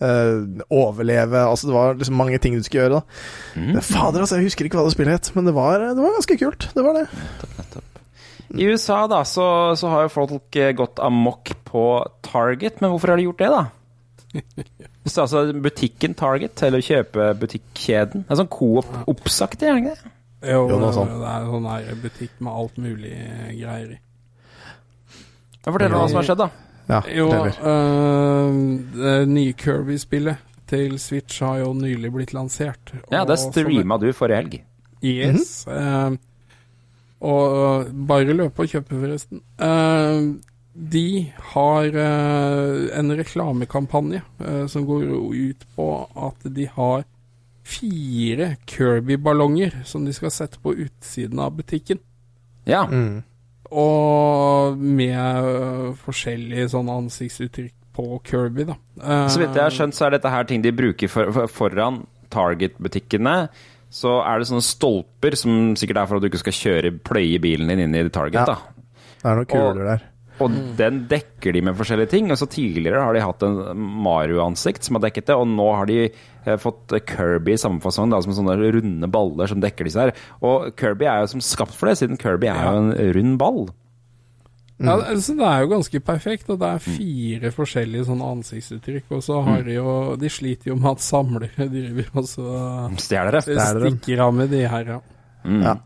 øh, 0.00 0.64
overleve. 0.72 1.44
Altså 1.44 1.68
Det 1.68 1.76
var 1.76 2.00
liksom 2.00 2.16
mange 2.18 2.40
ting 2.42 2.56
du 2.56 2.64
skulle 2.64 2.86
gjøre. 2.86 3.00
da 3.00 3.04
Mm. 3.56 3.80
Fader, 3.80 4.20
altså, 4.20 4.36
jeg 4.36 4.50
husker 4.50 4.66
ikke 4.66 4.76
hva 4.76 4.84
det 4.84 4.92
spillet 4.92 5.16
het, 5.16 5.30
men 5.36 5.46
det 5.46 5.54
var, 5.54 5.78
det 5.80 6.02
var 6.02 6.16
ganske 6.16 6.36
kult. 6.38 6.68
Det 6.74 6.84
var 6.84 6.92
det. 6.98 7.06
I 8.56 8.66
USA 8.70 9.06
da, 9.06 9.22
så, 9.24 9.74
så 9.76 9.88
har 9.88 10.02
jo 10.06 10.12
folk 10.12 10.56
eh, 10.56 10.72
gått 10.76 11.00
amok 11.02 11.50
på 11.64 11.84
Target, 12.22 12.80
men 12.80 12.92
hvorfor 12.92 13.12
har 13.12 13.16
de 13.16 13.26
gjort 13.26 13.42
det, 13.42 13.48
da? 13.50 13.64
Så 15.06 15.22
altså 15.22 15.52
butikken 15.52 16.14
Target, 16.18 16.62
eller 16.66 16.82
kjøpebutikkjeden. 16.82 18.26
Det 18.26 18.34
er 18.34 18.40
sånn 18.40 18.50
Coop-oppsagt, 18.50 19.62
er 19.62 19.76
det 19.76 19.82
ikke 19.84 19.94
det? 19.94 20.15
Jo, 20.46 20.66
Jo, 20.70 20.78
noe 20.80 20.92
sånt. 20.94 21.10
det 21.10 21.30
er 21.32 21.48
sånn 21.50 21.68
her 21.70 22.00
butikk 22.02 22.36
med 22.40 22.52
alt 22.52 22.76
mulig 22.78 23.14
greier 23.58 23.96
i. 23.96 23.98
Fortell 25.66 25.90
hva 25.96 26.06
som 26.06 26.20
har 26.20 26.28
skjedd, 26.28 26.44
da. 26.44 26.50
Ja, 26.86 27.00
Jo, 27.10 27.30
øh, 27.34 28.58
det 28.94 29.14
nye 29.28 29.54
Kirby-spillet 29.58 30.38
til 30.70 30.98
Switch 31.02 31.42
har 31.42 31.58
jo 31.64 31.72
nylig 31.74 32.12
blitt 32.14 32.34
lansert. 32.34 32.92
Ja, 33.10 33.24
det 33.26 33.38
streama 33.42 33.98
du 33.98 34.12
forrige 34.14 34.42
helg. 34.42 34.58
Yes. 35.02 35.66
eh, 35.66 36.14
og 37.26 37.56
øh, 37.56 37.90
bare 38.06 38.36
løp 38.36 38.58
og 38.62 38.70
kjøpe, 38.70 39.00
forresten. 39.00 39.42
Uh, 39.58 40.36
de 40.76 41.32
har 41.54 41.86
uh, 41.96 42.98
en 42.98 43.12
reklamekampanje 43.16 44.20
eh, 44.44 44.66
som 44.68 44.84
går 44.84 45.06
ut 45.32 45.62
på 45.72 45.86
at 46.28 46.48
de 46.52 46.66
har 46.74 47.06
fire 47.66 48.52
Kirby-ballonger 48.70 49.80
som 49.88 50.04
de 50.06 50.14
skal 50.14 50.30
sette 50.34 50.60
på 50.62 50.74
utsiden 50.86 51.40
av 51.42 51.56
butikken. 51.58 51.98
Ja. 52.68 52.84
Mm. 52.86 53.24
Og 53.74 54.78
med 54.78 55.18
øh, 55.50 55.88
forskjellige 55.98 56.68
sånne 56.76 57.00
ansiktsuttrykk 57.02 57.74
på 57.96 58.20
Kirby, 58.28 58.66
da. 58.68 58.76
Eh, 59.00 59.26
Så 59.32 59.40
vidt 59.42 59.56
jeg 59.56 59.64
har 59.64 59.74
skjønt, 59.74 59.96
så 59.96 60.06
er 60.06 60.16
dette 60.16 60.30
her 60.30 60.46
ting 60.46 60.62
de 60.62 60.74
bruker 60.76 61.10
for, 61.10 61.32
for, 61.34 61.50
foran 61.50 62.04
Target-butikkene. 62.30 63.48
Så 63.96 64.18
er 64.20 64.38
det 64.38 64.48
sånne 64.50 64.66
stolper 64.66 65.36
som 65.38 65.74
sikkert 65.78 66.02
er 66.02 66.10
for 66.10 66.18
at 66.18 66.24
du 66.24 66.30
ikke 66.30 66.42
skal 66.44 66.58
kjøre 66.60 66.92
pløye 67.06 67.40
bilen 67.42 67.70
din 67.72 67.82
inn 67.86 67.96
i 67.96 68.04
Target. 68.12 68.42
Ja. 68.42 68.54
da. 68.54 69.16
Det 69.16 69.30
er 69.30 69.40
noen 69.40 69.50
kuler 69.50 69.90
der. 69.94 70.06
Og 70.44 70.52
den 70.76 71.06
dekker 71.08 71.54
de 71.56 71.62
med 71.64 71.76
forskjellige 71.78 72.12
ting. 72.12 72.30
Og 72.30 72.38
så 72.38 72.48
Tidligere 72.50 73.02
har 73.02 73.16
de 73.16 73.24
hatt 73.24 73.44
en 73.46 73.86
Mario-ansikt 74.04 74.84
som 74.84 74.98
har 74.98 75.06
dekket 75.08 75.30
det, 75.30 75.38
og 75.38 75.48
nå 75.48 75.68
har 75.78 75.88
de 75.88 76.10
fått 76.62 76.94
Kirby 77.10 77.56
i 77.56 77.60
samme 77.60 77.82
fasong, 77.82 78.12
da, 78.12 78.20
som 78.22 78.34
sånne 78.36 78.54
runde 78.76 79.08
baller 79.10 79.50
som 79.50 79.62
dekker 79.62 79.88
disse 79.88 80.04
her. 80.06 80.14
Og 80.46 80.70
Kirby 80.78 81.08
er 81.10 81.24
jo 81.24 81.32
som 81.34 81.42
skapt 81.44 81.74
for 81.74 81.90
det, 81.90 81.98
siden 82.00 82.20
Kirby 82.20 82.50
er 82.52 82.62
jo 82.62 82.84
en 82.84 82.94
rund 83.16 83.36
ball. 83.42 83.66
Ja, 84.76 84.92
altså, 85.00 85.32
det 85.38 85.44
er 85.48 85.62
jo 85.64 85.68
ganske 85.70 86.00
perfekt, 86.04 86.50
og 86.52 86.58
det 86.60 86.68
er 86.68 86.82
fire 86.84 87.50
forskjellige 87.54 88.06
sånne 88.10 88.30
ansiktsuttrykk. 88.36 89.06
Og 89.16 89.22
så 89.24 89.40
har 89.46 89.62
de 89.64 89.78
jo 89.78 89.92
De 90.20 90.28
sliter 90.32 90.72
jo 90.74 90.76
med 90.76 90.90
at 90.90 91.04
samlere 91.04 91.68
driver 91.72 92.10
og 92.20 92.26
så 92.28 92.48
Stjeler 93.00 93.38
det. 93.38 93.44
Stjeler 93.46 93.86
stikker 93.86 94.24
av 94.26 94.34
med 94.36 94.52
de 94.52 94.66
her, 94.68 94.90
ja. 94.96 94.98
Mm. 95.46 95.62
Ja. 95.64 95.76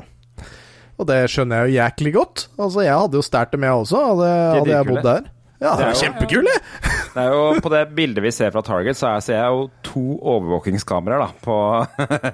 Og 1.01 1.07
det 1.09 1.21
skjønner 1.33 1.63
jeg 1.63 1.71
jo 1.71 1.79
jæklig 1.79 2.13
godt. 2.19 2.49
Altså, 2.59 2.83
jeg 2.85 2.99
hadde 3.05 3.21
jo 3.21 3.25
stjålet 3.25 3.55
dem, 3.55 3.69
jeg 3.69 3.85
også, 3.85 4.01
hadde, 4.11 4.33
hadde 4.59 4.75
jeg 4.75 4.89
bodd 4.91 5.07
der. 5.07 5.31
Ja, 5.61 5.75
det 5.77 5.79
Det 5.79 5.85
er 5.85 5.91
er 5.91 5.95
jo- 5.95 6.01
kjempekule! 6.05 6.55
Det 7.11 7.19
er 7.25 7.33
jo 7.35 7.61
På 7.61 7.71
det 7.73 7.81
bildet 7.97 8.23
vi 8.23 8.31
ser 8.31 8.53
fra 8.55 8.61
Target, 8.63 8.95
så 8.97 9.09
er- 9.17 9.21
ser 9.21 9.35
jeg 9.35 9.51
jo 9.51 9.65
to 9.83 10.03
overvåkingskameraer 10.31 11.25
da, 11.25 11.31
på, 11.43 11.57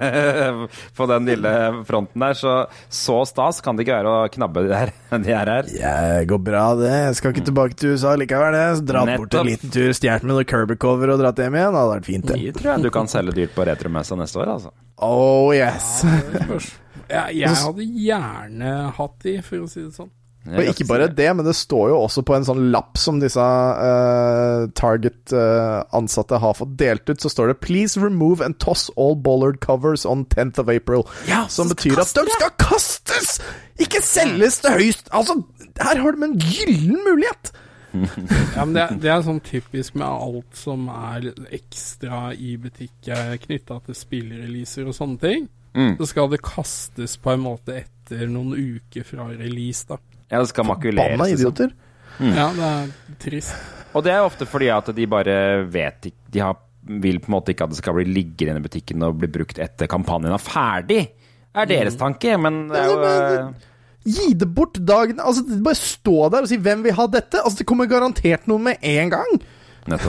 på 0.97 1.07
den 1.09 1.25
lille 1.25 1.53
fronten 1.87 2.21
der. 2.21 2.33
Så 2.37 2.53
så 2.93 3.15
stas 3.27 3.59
kan 3.65 3.75
det 3.75 3.87
ikke 3.87 3.97
være 3.97 4.11
å 4.13 4.29
knabbe 4.31 4.63
de 4.67 4.75
her. 4.77 4.91
De 5.17 5.33
her, 5.33 5.49
her. 5.49 5.63
det 5.67 6.27
går 6.29 6.41
bra, 6.45 6.63
det. 6.77 6.91
Jeg 6.91 7.15
skal 7.19 7.33
ikke 7.33 7.45
tilbake 7.49 7.75
til 7.79 7.95
USA 7.95 8.13
likevel. 8.19 8.53
det. 8.53 8.85
Dratt 8.91 9.13
bort 9.17 9.33
en 9.41 9.49
liten 9.49 9.73
tur, 9.73 9.89
stjålet 9.97 10.23
med 10.27 10.35
noe 10.35 10.45
Kirby-cover 10.47 11.13
og 11.15 11.21
dratt 11.23 11.41
hjem 11.41 11.57
igjen. 11.57 11.73
Det 11.73 11.81
hadde 11.81 11.95
vært 11.95 12.09
fint, 12.11 12.27
det. 12.29 12.37
De 12.43 12.51
tror 12.59 12.71
jeg 12.75 12.85
du 12.85 12.91
kan 12.93 13.09
selge 13.11 13.33
dyrt 13.39 13.55
på 13.57 13.65
retromessa 13.67 14.15
neste 14.19 14.43
år, 14.43 14.53
altså. 14.59 14.71
Oh 15.03 15.49
yes. 15.55 16.03
Ja. 16.05 16.61
Jeg, 17.07 17.37
jeg 17.41 17.55
hadde 17.63 17.85
gjerne 18.03 18.71
hatt 18.97 19.17
de, 19.23 19.35
for 19.45 19.63
å 19.63 19.67
si 19.71 19.83
det 19.85 19.93
sånn. 19.95 20.09
Og 20.47 20.69
ikke 20.71 20.87
bare 20.87 21.09
det, 21.11 21.27
men 21.35 21.45
det 21.45 21.55
står 21.57 21.89
jo 21.91 21.99
også 22.05 22.23
på 22.27 22.35
en 22.37 22.45
sånn 22.47 22.61
lapp 22.71 22.99
som 23.01 23.19
disse 23.19 23.43
uh, 23.43 24.67
Target-ansatte 24.79 26.39
har 26.39 26.55
fått 26.57 26.77
delt 26.79 27.09
ut, 27.09 27.19
så 27.19 27.31
står 27.31 27.51
det 27.51 27.59
'Please 27.65 27.99
remove 27.99 28.45
and 28.45 28.59
toss 28.63 28.87
all 28.95 29.15
bollard 29.15 29.59
covers 29.59 30.05
on 30.05 30.25
10th 30.25 30.61
of 30.63 30.71
April'. 30.71 31.07
Ja, 31.27 31.45
som 31.51 31.67
betyr 31.69 31.99
at 31.99 32.13
de 32.15 32.25
skal 32.37 32.53
kastes! 32.61 33.39
Ikke 33.77 34.01
selges 34.01 34.57
til 34.63 34.73
høyst 34.73 35.11
Altså, 35.13 35.35
her 35.77 35.99
har 36.01 36.15
de 36.15 36.23
en 36.25 36.39
gyllen 36.39 36.99
mulighet! 37.03 37.51
Ja, 38.55 38.65
men 38.65 38.75
det, 38.75 38.87
det 39.01 39.09
er 39.09 39.23
sånn 39.25 39.39
typisk 39.41 39.95
med 39.97 40.07
alt 40.07 40.57
som 40.57 40.87
er 40.91 41.31
ekstra 41.55 42.31
i 42.33 42.55
butikk 42.61 43.07
knytta 43.45 43.79
til 43.85 43.97
spillreleaser 43.97 44.89
og 44.89 44.93
sånne 44.97 45.21
ting. 45.21 45.47
Mm. 45.77 45.95
Så 45.99 46.09
skal 46.11 46.29
det 46.29 46.41
kastes 46.45 47.17
på 47.21 47.33
en 47.33 47.43
måte 47.45 47.75
etter 47.77 48.27
noen 48.31 48.53
uker 48.57 49.05
fra 49.07 49.27
release, 49.31 49.85
da. 49.89 49.99
Ja, 50.27 50.39
det 50.41 50.49
skal 50.51 50.67
makuleres. 50.67 51.15
Banna 51.15 51.29
idioter. 51.31 51.73
Ja, 52.19 52.47
det 52.55 52.69
er 52.69 52.87
trist. 53.21 53.53
Og 53.95 54.03
det 54.05 54.13
er 54.13 54.25
ofte 54.25 54.47
fordi 54.49 54.69
at 54.73 54.89
de 54.95 55.05
bare 55.09 55.35
vet 55.71 56.09
ikke 56.09 56.31
De 56.33 56.41
har, 56.43 56.57
vil 57.03 57.21
på 57.23 57.29
en 57.31 57.35
måte 57.37 57.53
ikke 57.53 57.67
at 57.67 57.73
det 57.73 57.79
skal 57.79 57.95
bli 57.97 58.05
liggende 58.09 58.61
i 58.61 58.65
butikken 58.65 59.05
og 59.05 59.19
bli 59.21 59.29
brukt 59.31 59.61
etter 59.63 59.89
kampanjen 59.89 60.35
er 60.35 60.43
ferdig. 60.43 61.01
Er 61.57 61.69
deres 61.69 61.97
tanke, 61.97 62.35
men 62.41 62.67
det 62.69 62.83
er 62.83 62.91
jo 62.91 63.49
Gi 64.07 64.31
det 64.39 64.47
bort 64.55 64.77
dagen 64.87 65.19
Altså, 65.19 65.43
bare 65.63 65.75
stå 65.75 66.29
der 66.31 66.45
og 66.45 66.47
si 66.47 66.57
'hvem 66.57 66.83
vil 66.85 66.95
ha 66.95 67.07
dette'? 67.11 67.41
Altså, 67.43 67.57
det 67.59 67.67
kommer 67.67 67.89
garantert 67.91 68.47
noen 68.47 68.63
med 68.69 68.77
en 68.81 69.09
gang. 69.09 69.39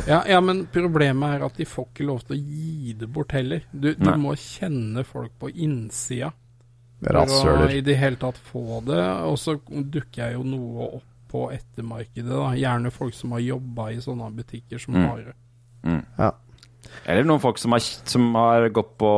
Ja, 0.07 0.23
ja, 0.27 0.41
men 0.41 0.66
problemet 0.66 1.39
er 1.39 1.45
at 1.47 1.57
de 1.57 1.64
får 1.64 1.89
ikke 1.93 2.07
lov 2.07 2.21
til 2.27 2.35
å 2.35 2.39
gi 2.39 2.95
det 2.99 3.09
bort 3.14 3.33
heller. 3.33 3.62
Du, 3.73 3.93
du 3.95 4.11
må 4.19 4.35
kjenne 4.35 5.05
folk 5.07 5.33
på 5.39 5.51
innsida 5.55 6.33
Rasshøler. 7.05 7.70
i 7.76 7.80
det 7.86 7.96
hele 7.96 8.16
tatt 8.16 8.36
få 8.51 8.80
det. 8.86 8.99
Og 9.28 9.36
så 9.38 9.55
dukker 9.68 10.24
jeg 10.24 10.34
jo 10.34 10.42
noe 10.42 10.88
opp 10.99 11.05
på 11.28 11.44
ettermarkedet, 11.53 12.26
da. 12.32 12.51
Gjerne 12.57 12.90
folk 12.90 13.14
som 13.14 13.32
har 13.36 13.40
jobba 13.44 13.90
i 13.92 14.01
sånne 14.01 14.30
butikker 14.34 14.80
som 14.80 14.94
Mm. 14.94 15.07
har 15.09 15.34
mm. 15.84 16.05
Ja. 16.18 16.30
Eller 17.05 17.24
noen 17.24 17.40
folk 17.40 17.59
som 17.61 17.72
har, 17.72 17.80
som 17.80 18.34
har 18.34 18.68
gått 18.72 18.94
på 18.99 19.11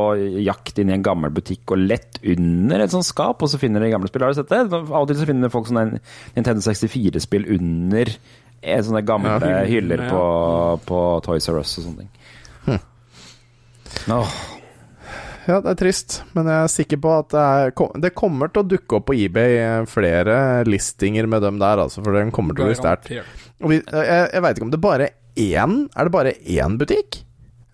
jakt 0.42 0.78
inn 0.82 0.90
i 0.90 0.92
en 0.96 1.02
gammel 1.06 1.30
butikk 1.30 1.70
og 1.70 1.78
lett 1.78 2.18
under 2.26 2.80
et 2.82 2.90
sånt 2.90 3.06
skap, 3.06 3.40
og 3.42 3.48
så 3.48 3.58
finner 3.62 3.80
de 3.80 3.90
gamle 3.92 4.08
spill. 4.10 4.22
Har 4.26 4.34
du 4.34 4.40
sett 4.40 4.48
det? 4.50 4.58
Av 4.74 4.90
og 4.90 5.06
til 5.08 5.16
så 5.20 5.26
finner 5.28 5.48
folk 5.52 5.68
sånne 5.70 6.00
Nintendo 6.34 6.60
64-spill 6.66 7.46
under 7.54 8.10
eh, 8.62 8.82
sånne 8.82 9.04
gamle 9.06 9.38
Ja, 9.38 9.62
hyller 9.70 10.02
ja. 10.02 10.10
på, 10.10 10.80
på 10.90 11.00
Toys 11.24 11.48
R 11.48 11.60
Us 11.62 11.78
og 11.78 11.84
sånne 11.86 12.04
ting. 12.04 12.10
Åh, 14.10 14.34
Ja, 15.50 15.56
det 15.64 15.72
er 15.72 15.78
trist, 15.80 16.20
men 16.36 16.46
jeg 16.46 16.62
er 16.62 16.70
sikker 16.70 16.98
på 17.02 17.10
at 17.18 17.32
det, 17.34 17.42
er, 17.42 17.72
det 18.04 18.10
kommer 18.14 18.50
til 18.54 18.62
å 18.62 18.68
dukke 18.70 18.98
opp 19.00 19.06
på 19.10 19.16
eBay 19.18 19.56
eh, 19.58 19.84
flere 19.90 20.36
listinger 20.68 21.26
med 21.32 21.42
dem 21.42 21.58
der, 21.58 21.80
altså, 21.82 22.04
for 22.06 22.14
den 22.14 22.30
kommer 22.34 22.54
til 22.54 22.66
å 22.66 22.70
bli 22.70 22.76
sterkt. 22.78 23.08
Vi- 23.58 23.80
Jeg, 23.82 24.28
jeg 24.36 24.42
veit 24.46 24.56
ikke 24.60 24.68
om 24.68 24.70
det 24.76 24.80
bare 24.80 25.08
er 25.10 25.16
én 25.40 25.74
Er 25.96 26.04
det 26.08 26.12
bare 26.14 26.32
én 26.46 26.78
butikk? 26.80 27.22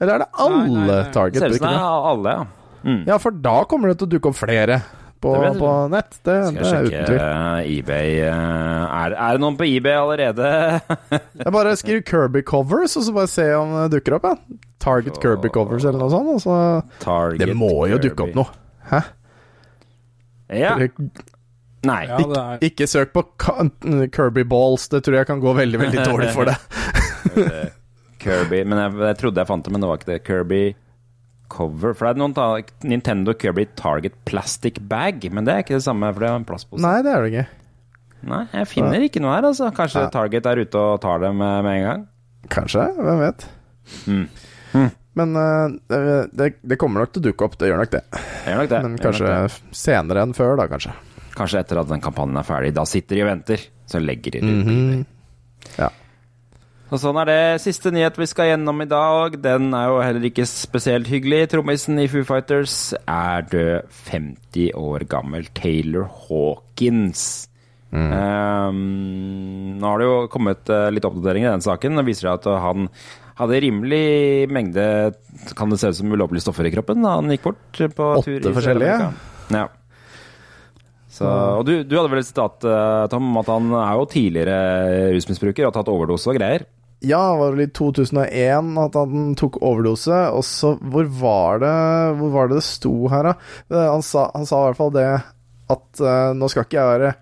Eller 0.01 0.15
er 0.15 0.19
det 0.25 0.29
alle 0.45 0.97
Target-butikkene? 1.15 1.73
er 1.77 2.09
alle, 2.13 2.33
ja. 2.39 2.47
Ja, 3.13 3.17
for 3.19 3.31
da 3.33 3.65
kommer 3.65 3.89
det 3.93 3.99
til 3.99 4.07
å 4.07 4.11
dukke 4.17 4.29
opp 4.31 4.37
flere 4.39 4.81
på, 5.23 5.33
på 5.59 5.71
nett. 5.93 6.17
Det, 6.27 6.37
Skal 6.49 6.57
det 6.57 6.71
er 6.71 6.87
uten 6.87 7.07
tvil. 7.09 7.21
eh, 7.25 7.71
eBay 7.79 8.15
eh, 8.27 8.97
er, 9.01 9.15
er 9.17 9.37
det 9.37 9.43
noen 9.45 9.59
på 9.59 9.67
eBay 9.69 9.97
allerede? 9.99 10.51
Jeg 11.43 11.55
bare 11.57 11.75
skriver 11.81 12.05
Kirby 12.11 12.43
covers, 12.47 12.97
og 13.01 13.07
så 13.07 13.15
bare 13.17 13.31
se 13.33 13.47
om 13.59 13.75
det 13.83 13.89
dukker 13.99 14.19
opp. 14.19 14.29
Ja. 14.31 14.61
Target 14.87 15.21
Kirby 15.23 15.51
covers 15.55 15.87
eller 15.89 16.03
noe 16.05 16.13
sånt. 16.13 16.35
Og 16.37 16.43
så 16.45 16.59
Target 17.03 17.47
det 17.47 17.57
må 17.59 17.73
jo 17.91 17.99
dukke 18.03 18.29
opp 18.29 18.37
noe. 18.39 18.53
Hæ? 18.91 19.01
Ja. 20.55 20.77
Nei. 21.87 22.03
Ja, 22.07 22.19
er 22.43 22.63
Ikke 22.67 22.87
søk 22.91 23.13
på 23.15 23.23
Kirby 24.15 24.45
balls, 24.49 24.89
det 24.93 25.03
tror 25.07 25.21
jeg 25.21 25.29
kan 25.29 25.43
gå 25.43 25.53
veldig 25.57 25.81
veldig 25.81 26.05
dårlig 26.07 26.31
for 26.35 26.51
deg. 26.51 26.57
Kirby 28.23 28.63
Men 28.67 28.81
jeg, 28.81 28.95
jeg 29.11 29.19
trodde 29.21 29.43
jeg 29.43 29.49
fant 29.51 29.67
det, 29.67 29.73
men 29.75 29.83
det 29.83 29.91
var 29.91 30.01
ikke 30.01 30.13
det. 30.13 30.21
Kirby 30.27 30.63
cover. 31.53 31.95
For 31.97 32.07
det 32.07 32.15
er 32.15 32.21
noen 32.23 32.35
ta, 32.37 32.49
Nintendo 32.87 33.35
Kirby 33.37 33.67
Target 33.79 34.17
Plastic 34.29 34.81
Bag, 34.91 35.25
men 35.33 35.47
det 35.47 35.55
er 35.55 35.65
ikke 35.65 35.79
det 35.79 35.87
samme, 35.87 36.11
for 36.13 36.25
det 36.25 36.31
er 36.31 36.41
en 36.41 36.49
plastpose. 36.49 36.83
Nei, 36.85 36.99
det 37.07 37.15
er 37.15 37.25
det 37.25 37.33
ikke. 37.33 37.47
Nei, 38.27 38.43
jeg 38.57 38.69
finner 38.73 39.07
ikke 39.07 39.23
noe 39.23 39.35
her, 39.37 39.49
altså. 39.51 39.71
Kanskje 39.75 40.05
Nei. 40.07 40.13
Target 40.15 40.51
er 40.51 40.63
ute 40.65 40.83
og 40.83 41.01
tar 41.05 41.23
dem 41.23 41.39
med, 41.41 41.59
med 41.67 41.81
en 41.81 41.87
gang? 41.87 42.07
Kanskje, 42.53 42.87
hvem 42.99 43.21
vet. 43.23 43.49
Mm. 44.11 44.25
Men 45.17 45.37
uh, 45.41 45.73
det, 45.89 46.51
det, 46.61 46.77
kommer 46.81 47.05
nok 47.05 47.15
til 47.15 47.23
å 47.23 47.27
dukke 47.31 47.47
opp, 47.47 47.55
det 47.61 47.71
gjør 47.71 47.81
nok 47.81 47.93
det. 47.95 48.03
Det 48.13 48.53
gjør 48.53 48.59
nok 48.61 48.73
det. 48.73 48.81
Men 48.85 48.97
kanskje 49.01 49.31
det. 49.31 49.77
senere 49.79 50.25
enn 50.27 50.35
før, 50.37 50.57
da, 50.61 50.67
kanskje. 50.69 50.93
Kanskje 51.37 51.63
etter 51.63 51.81
at 51.81 51.89
den 51.89 52.03
kampanjen 52.05 52.41
er 52.41 52.49
ferdig. 52.49 52.73
Da 52.77 52.85
sitter 52.89 53.19
de 53.19 53.25
og 53.25 53.31
venter. 53.31 53.65
Så 53.87 54.01
legger 54.03 54.37
de 54.37 54.43
det 54.43 54.53
ut. 54.53 54.67
Mhm. 54.67 55.07
Ja. 55.77 55.91
Og 56.87 57.01
sånn 57.03 57.19
er 57.19 57.27
det. 57.27 57.41
Siste 57.65 57.91
nyhet 57.91 58.19
vi 58.21 58.29
skal 58.31 58.53
gjennom 58.53 58.85
i 58.85 58.87
dag. 58.87 59.35
Den 59.43 59.73
er 59.75 59.89
jo 59.91 59.99
heller 60.05 60.27
ikke 60.29 60.47
spesielt 60.47 61.09
hyggelig. 61.11 61.49
Trommisen 61.51 61.99
i 61.99 62.07
Foo 62.11 62.23
Fighters 62.27 62.93
er 63.03 63.47
død 63.51 63.89
50 64.07 64.71
år 64.79 65.07
gammel. 65.11 65.49
Taylor 65.59 66.07
Hawkins. 66.27 67.49
Um, 67.91 69.79
nå 69.81 69.89
har 69.89 70.03
det 70.03 70.07
jo 70.09 70.17
kommet 70.31 70.69
eh, 70.75 70.89
litt 70.93 71.07
oppdatering 71.07 71.47
i 71.47 71.51
den 71.51 71.65
saken. 71.65 71.99
Det 71.99 72.07
viser 72.07 72.29
seg 72.29 72.39
at 72.39 72.63
han 72.63 72.91
hadde 73.37 73.61
rimelig 73.63 74.49
mengde 74.53 74.85
Kan 75.59 75.73
det 75.73 75.79
se 75.81 75.91
ut 75.93 75.99
som 75.99 76.13
ulovlige 76.13 76.45
stoffer 76.47 76.69
i 76.69 76.73
kroppen 76.73 77.05
da 77.05 77.19
han 77.19 77.29
gikk 77.35 77.45
bort 77.51 77.81
på 77.99 78.07
Åtte 78.17 78.31
tur 78.31 78.49
i 78.51 78.55
forskjellige? 78.57 79.11
Ja. 79.55 79.67
Så, 81.17 81.27
og 81.27 81.63
du, 81.65 81.79
du 81.87 81.95
hadde 81.97 82.11
vel 82.13 82.21
et 82.21 82.29
sitat, 82.29 82.65
eh, 82.69 83.05
Tom, 83.13 83.31
om 83.33 83.41
at 83.41 83.51
han 83.51 83.71
er 83.81 83.93
jo 83.97 84.09
tidligere 84.13 84.57
rusmisbruker 85.17 85.65
og 85.65 85.71
har 85.71 85.79
tatt 85.79 85.93
overdose 85.93 86.29
og 86.33 86.37
greier. 86.37 86.67
Ja, 87.05 87.37
var 87.37 87.57
det 87.57 87.67
i 87.69 87.73
2001 87.77 88.79
at 88.81 88.95
han 88.97 89.35
tok 89.37 89.59
overdose, 89.61 90.17
og 90.33 90.45
så 90.49 90.77
Hvor 90.81 91.05
var 91.21 91.61
det 91.61 91.75
Hvor 92.21 92.33
var 92.33 92.49
det 92.49 92.57
det 92.63 92.65
sto 92.65 92.95
her, 93.13 93.23
da? 93.23 93.35
Eh, 93.71 93.91
Han 93.93 94.03
sa, 94.03 94.31
han 94.35 94.47
sa 94.49 94.63
i 94.63 94.71
hvert 94.71 94.81
fall 94.81 94.95
det 94.97 95.07
at 95.67 95.99
uh, 95.99 96.31
nå 96.39 96.47
skal 96.49 96.63
ikke 96.63 96.79
jeg 96.79 96.99
være 97.01 97.15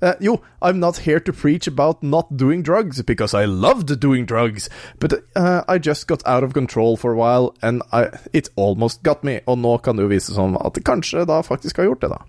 Uh, 0.00 0.12
Jo, 0.20 0.36
I'm 0.62 0.78
not 0.78 0.98
here 0.98 1.18
to 1.18 1.32
preach 1.32 1.66
about 1.66 2.02
not 2.02 2.36
doing 2.36 2.62
drugs, 2.62 3.02
because 3.02 3.34
I 3.34 3.46
loved 3.46 3.98
doing 3.98 4.26
drugs, 4.26 4.70
but 5.00 5.12
uh, 5.34 5.62
I 5.66 5.78
just 5.78 6.06
got 6.06 6.22
out 6.24 6.44
of 6.44 6.54
control 6.54 6.96
for 6.96 7.10
a 7.12 7.16
while, 7.16 7.52
and 7.62 7.82
I, 7.92 8.06
it 8.32 8.48
almost 8.54 9.02
got 9.02 9.24
me. 9.24 9.40
Og 9.46 9.58
nå 9.58 9.78
kan 9.82 9.96
det 9.96 10.06
jo 10.06 10.12
vise 10.12 10.34
som 10.34 10.54
at 10.56 10.74
det 10.78 10.84
kanskje 10.86 11.26
da 11.26 11.40
faktisk 11.42 11.76
har 11.82 11.88
gjort 11.90 12.00
det, 12.00 12.10
da. 12.14 12.20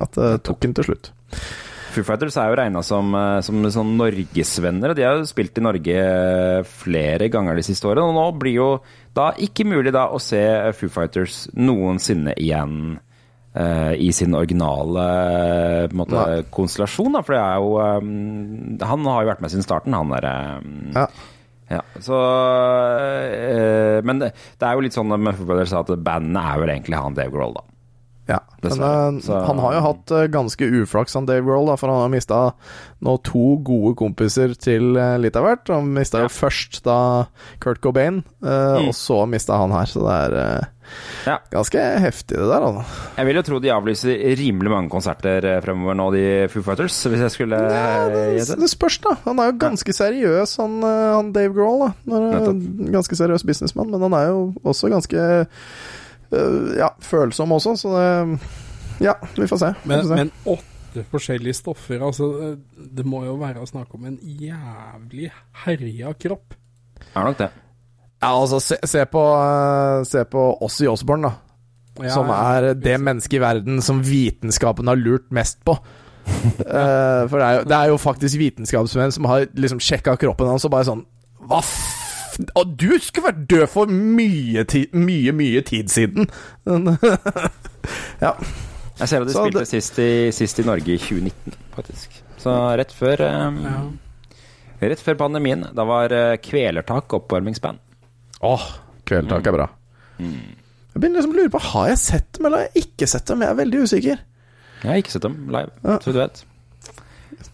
At 0.00 0.16
det 0.16 0.42
tok 0.48 0.60
den 0.64 0.72
til 0.74 0.88
slutt. 0.88 1.12
Foo 1.88 2.04
Fighters 2.04 2.36
er 2.38 2.50
jo 2.50 2.58
regna 2.58 2.82
som, 2.84 3.14
eh, 3.16 3.40
som 3.44 3.64
sånn 3.72 3.96
norgesvenner, 3.98 4.92
og 4.92 4.98
de 4.98 5.06
har 5.06 5.18
jo 5.18 5.28
spilt 5.28 5.58
i 5.58 5.64
Norge 5.64 5.96
eh, 5.98 6.62
flere 6.68 7.28
ganger 7.32 7.58
de 7.58 7.64
siste 7.66 7.88
årene. 7.88 8.06
Og 8.08 8.16
nå 8.16 8.26
blir 8.40 8.56
jo 8.58 8.70
da 9.16 9.30
ikke 9.40 9.66
mulig 9.66 9.92
da 9.96 10.08
å 10.12 10.20
se 10.22 10.42
Foo 10.76 10.92
Fighters 10.92 11.46
noensinne 11.56 12.36
igjen 12.38 12.98
uh, 13.58 13.94
i 13.98 14.10
sin 14.14 14.36
originale 14.38 15.06
måte, 15.96 16.44
konstellasjon, 16.54 17.16
da. 17.16 17.24
For 17.26 17.34
det 17.34 17.40
er 17.42 17.56
jo 17.58 17.72
um, 17.80 18.76
Han 18.84 19.08
har 19.08 19.24
jo 19.24 19.30
vært 19.32 19.42
med 19.42 19.54
siden 19.54 19.66
starten, 19.66 19.96
han 19.96 20.12
derre 20.14 20.34
Ja. 20.94 21.06
ja, 21.72 21.82
så 22.04 22.20
øh, 22.20 23.98
Men 24.06 24.22
det, 24.22 24.30
det 24.60 24.68
er 24.68 24.76
jo 24.76 24.86
litt 24.86 24.96
sånn 24.96 25.10
med 25.16 25.34
Foo 25.34 25.48
Fighters 25.48 25.74
at 25.80 25.90
bandet 25.98 26.38
er 26.44 26.62
vel 26.62 26.76
egentlig 26.76 27.02
han 27.02 27.18
Dave 27.18 27.34
Grohl, 27.34 27.58
da. 27.58 27.66
Ja, 28.28 28.42
men 28.60 28.72
eh, 28.84 29.20
Så- 29.24 29.38
han 29.46 29.58
har 29.58 29.72
jo 29.78 29.80
hatt 29.86 30.10
eh, 30.12 30.26
ganske 30.28 30.66
uflaks, 30.82 31.14
han 31.16 31.24
Dave 31.26 31.46
Grohl, 31.46 31.70
for 31.80 31.88
han 31.88 32.02
har 32.04 32.10
mista 32.12 32.40
nå 33.00 33.14
to 33.24 33.56
gode 33.64 33.94
kompiser 33.96 34.52
til 34.60 34.96
eh, 35.00 35.14
litt 35.22 35.36
av 35.38 35.46
hvert. 35.46 35.70
Han 35.72 35.92
mista 35.94 36.20
jo 36.26 36.28
først 36.28 36.82
da 36.84 36.98
Kurt 37.62 37.80
Cobain, 37.80 38.22
mm. 38.44 38.88
og 38.88 38.92
så 38.98 39.22
mista 39.30 39.56
han 39.56 39.72
her, 39.72 39.88
så 39.88 40.02
det 40.04 40.16
er 40.26 40.36
eh, 40.42 40.66
Ja. 41.26 41.38
ganske 41.52 41.80
heftig, 42.04 42.36
det 42.36 42.48
der, 42.48 42.64
altså. 42.64 42.84
Jeg 43.16 43.26
vil 43.28 43.36
jo 43.40 43.42
tro 43.48 43.58
de 43.64 43.72
avlyser 43.72 44.20
rimelig 44.40 44.70
mange 44.72 44.90
konserter 44.92 45.44
eh, 45.48 45.60
fremover 45.64 45.96
nå, 45.96 46.06
de 46.12 46.24
Foo 46.52 46.62
Fighters, 46.64 46.96
hvis 47.08 47.24
jeg 47.24 47.32
skulle 47.34 47.58
Ja, 47.64 48.08
det, 48.12 48.44
det 48.60 48.70
spørs, 48.72 48.98
da. 49.04 49.14
Han 49.24 49.40
er 49.40 49.52
jo 49.54 49.58
ganske 49.64 49.92
seriøs, 49.96 50.56
han, 50.60 50.78
eh, 50.84 51.14
han 51.16 51.32
Dave 51.32 51.54
Grohl. 51.56 51.88
da 52.04 52.20
eh, 52.44 52.52
Ganske 52.92 53.16
seriøs 53.20 53.44
businessmann, 53.48 53.88
men 53.92 54.04
han 54.04 54.16
er 54.20 54.28
jo 54.34 54.42
også 54.68 54.92
ganske 54.92 55.16
eh, 55.16 55.64
ja, 56.78 56.88
følsom 57.00 57.52
også, 57.56 57.76
så 57.80 57.94
det 57.94 58.38
Ja, 59.00 59.14
vi 59.36 59.46
får 59.46 59.60
se. 59.62 59.70
Vi 59.82 59.88
Men, 59.88 60.00
får 60.02 60.08
se. 60.08 60.14
men 60.18 60.32
åtte 60.44 61.04
forskjellige 61.12 61.54
stoffer, 61.54 62.00
altså 62.02 62.56
Det 62.76 63.04
må 63.06 63.24
jo 63.24 63.36
være 63.38 63.62
å 63.62 63.68
snakke 63.68 63.94
om 63.94 64.08
en 64.10 64.18
jævlig 64.22 65.30
herja 65.64 66.12
kropp. 66.18 66.56
Er 67.14 67.24
nok 67.28 67.38
det. 67.38 67.50
Ja, 68.18 68.32
altså, 68.34 68.58
se, 68.60 68.76
se 68.82 69.04
på 69.06 69.20
eh, 69.38 70.00
Se 70.10 70.24
på 70.26 70.42
oss 70.66 70.80
i 70.82 70.88
Osborne, 70.90 71.28
da. 71.30 71.44
Ja, 72.02 72.12
som 72.14 72.28
er 72.30 72.72
det 72.78 72.94
mennesket 73.02 73.38
i 73.38 73.42
verden 73.42 73.80
som 73.82 74.02
vitenskapen 74.06 74.86
har 74.86 74.98
lurt 74.98 75.30
mest 75.34 75.58
på. 75.66 75.74
uh, 75.74 77.24
for 77.30 77.38
det 77.40 77.46
er, 77.46 77.54
jo, 77.56 77.62
det 77.66 77.76
er 77.78 77.88
jo 77.90 77.96
faktisk 77.98 78.38
vitenskapsmenn 78.38 79.14
som 79.14 79.26
har 79.26 79.46
liksom 79.58 79.80
sjekka 79.82 80.14
kroppen 80.20 80.46
hans 80.50 80.66
og 80.68 80.74
bare 80.74 80.86
sånn 80.86 81.02
Hva. 81.48 81.62
Og 82.54 82.74
du 82.78 82.90
skulle 83.02 83.32
vært 83.32 83.44
død 83.50 83.64
for 83.72 83.90
mye, 83.90 84.62
ti, 84.70 84.84
mye, 84.94 85.32
mye 85.34 85.62
tid 85.66 85.88
siden! 85.90 86.28
Ja. 88.20 88.32
Jeg 88.98 89.08
ser 89.08 89.22
at 89.22 89.28
de 89.28 89.32
Så 89.34 89.44
spilte 89.44 89.60
det- 89.62 89.68
sist, 89.70 89.98
i, 90.02 90.08
sist 90.34 90.58
i 90.58 90.64
Norge 90.66 90.90
i 90.92 90.98
2019, 90.98 91.54
faktisk. 91.76 92.16
Så 92.42 92.50
rett 92.78 92.92
før 92.94 93.20
eh, 93.24 93.58
Rett 94.82 95.00
før 95.02 95.14
pandemien. 95.18 95.62
Da 95.74 95.84
var 95.86 96.12
eh, 96.14 96.36
Kvelertak 96.42 97.14
oppvarmingsband. 97.18 97.78
Åh, 98.46 98.66
Kvelertak 99.06 99.46
er 99.46 99.56
bra. 99.56 99.68
Jeg 100.18 100.98
begynner 100.98 101.20
liksom 101.20 101.34
å 101.34 101.38
lure 101.38 101.52
på 101.54 101.60
Har 101.62 101.88
jeg 101.92 101.98
sett 102.02 102.32
dem, 102.34 102.46
eller 102.48 102.58
har 102.64 102.68
jeg 102.74 102.84
ikke 102.88 103.06
sett 103.10 103.26
dem? 103.30 103.42
Jeg 103.46 103.54
er 103.54 103.58
veldig 103.62 103.82
usikker. 103.86 104.24
Jeg 104.82 104.90
har 104.90 104.98
ikke 105.02 105.14
sett 105.14 105.26
dem 105.26 105.38
live, 105.54 105.70
Ja. 105.86 105.98
så 106.02 106.12
du 106.14 106.18
vet. 106.18 106.44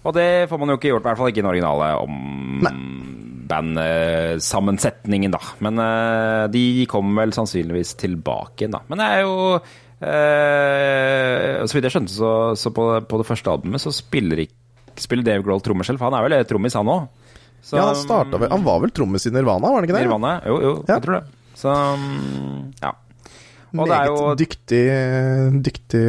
Og 0.05 0.13
det 0.17 0.49
får 0.51 0.59
man 0.61 0.69
jo 0.73 0.77
ikke 0.79 0.91
gjort, 0.93 1.05
i 1.05 1.09
hvert 1.09 1.21
fall 1.21 1.31
ikke 1.33 1.41
i 1.41 1.45
den 1.45 1.51
originale 1.53 1.87
om 2.03 2.15
bandsammensetningen, 3.49 5.33
da. 5.35 5.41
Men 5.65 5.81
eh, 5.85 6.45
de 6.53 6.65
kommer 6.91 7.25
vel 7.25 7.33
sannsynligvis 7.37 7.95
tilbake 8.01 8.65
igjen, 8.65 8.77
da. 8.77 8.81
Men 8.91 9.01
det 9.03 9.07
er 9.13 9.21
jo 9.25 9.35
eh, 10.05 11.65
Så 11.69 11.77
vidt 11.77 11.89
jeg 11.89 11.95
skjønte, 11.97 12.15
så, 12.15 12.31
så 12.59 12.73
på, 12.75 12.83
på 13.09 13.21
det 13.21 13.29
første 13.29 13.53
albumet 13.53 13.83
så 13.85 13.93
spiller, 13.95 14.45
ikke, 14.47 14.57
spiller 15.05 15.27
Dave 15.27 15.45
Grohl 15.47 15.63
trommer 15.65 15.87
selv, 15.89 16.01
for 16.01 16.09
han 16.11 16.19
er 16.19 16.27
vel 16.29 16.49
trommis, 16.49 16.77
han 16.79 16.93
òg? 16.95 17.03
Ja, 17.73 17.87
han, 17.89 18.29
vel, 18.35 18.51
han 18.53 18.65
var 18.67 18.83
vel 18.83 18.93
trommis 18.93 19.25
i 19.25 19.33
Nirvana, 19.33 19.71
var 19.73 19.81
han 19.81 19.87
ikke 19.87 19.97
det? 19.97 20.05
Nirvana? 20.05 20.35
Jo, 20.45 20.57
jo, 20.61 20.73
Ja. 20.85 20.99
jeg 20.99 21.05
tror 21.07 21.15
det. 21.17 21.25
Så 21.57 21.71
ja. 22.83 22.91
Og 23.75 23.89
det 23.89 23.95
er 23.97 24.07
jo 24.11 24.19
Meget 24.21 24.39
dyktig, 24.43 24.83
dyktig 25.65 26.03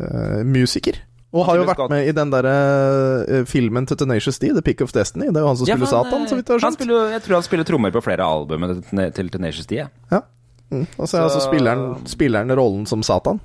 uh, 0.00 0.40
musiker. 0.48 0.96
Og 1.34 1.44
har 1.48 1.56
jo 1.58 1.64
vært 1.66 1.90
med 1.90 2.06
i 2.06 2.12
den 2.14 2.30
der 2.30 2.46
uh, 2.46 3.44
filmen 3.50 3.86
til 3.90 3.98
Tenacious 3.98 4.38
D, 4.38 4.52
The 4.54 4.62
Pick 4.62 4.80
of 4.84 4.92
Destiny. 4.94 5.26
Det 5.32 5.40
er 5.40 5.42
jo 5.42 5.48
han 5.50 5.56
som 5.58 5.66
spiller 5.66 5.82
ja, 5.82 5.90
han, 5.98 6.04
Satan, 6.06 6.28
så 6.30 6.36
vidt 6.38 6.46
jeg 6.46 6.54
har 6.54 6.60
han 6.60 6.64
skjønt. 6.70 6.78
spiller, 6.78 7.08
jeg 7.16 7.22
tror 7.26 7.34
han 7.40 7.46
spiller 7.48 7.66
trommer 7.68 7.90
på 7.96 8.02
flere 8.06 8.22
av 8.28 8.44
albumene 8.44 9.10
til, 9.16 9.30
Tenacious 9.34 9.66
D. 9.66 9.80
ja. 9.82 10.20
Mm. 10.72 10.86
Og 10.96 11.06
så 11.06 11.18
er 11.18 11.26
altså 11.26 11.40
Så- 11.42 11.48
spilleren, 11.50 12.06
spilleren 12.08 12.50
rollen 12.56 12.86
som 12.88 13.02
Satan, 13.04 13.40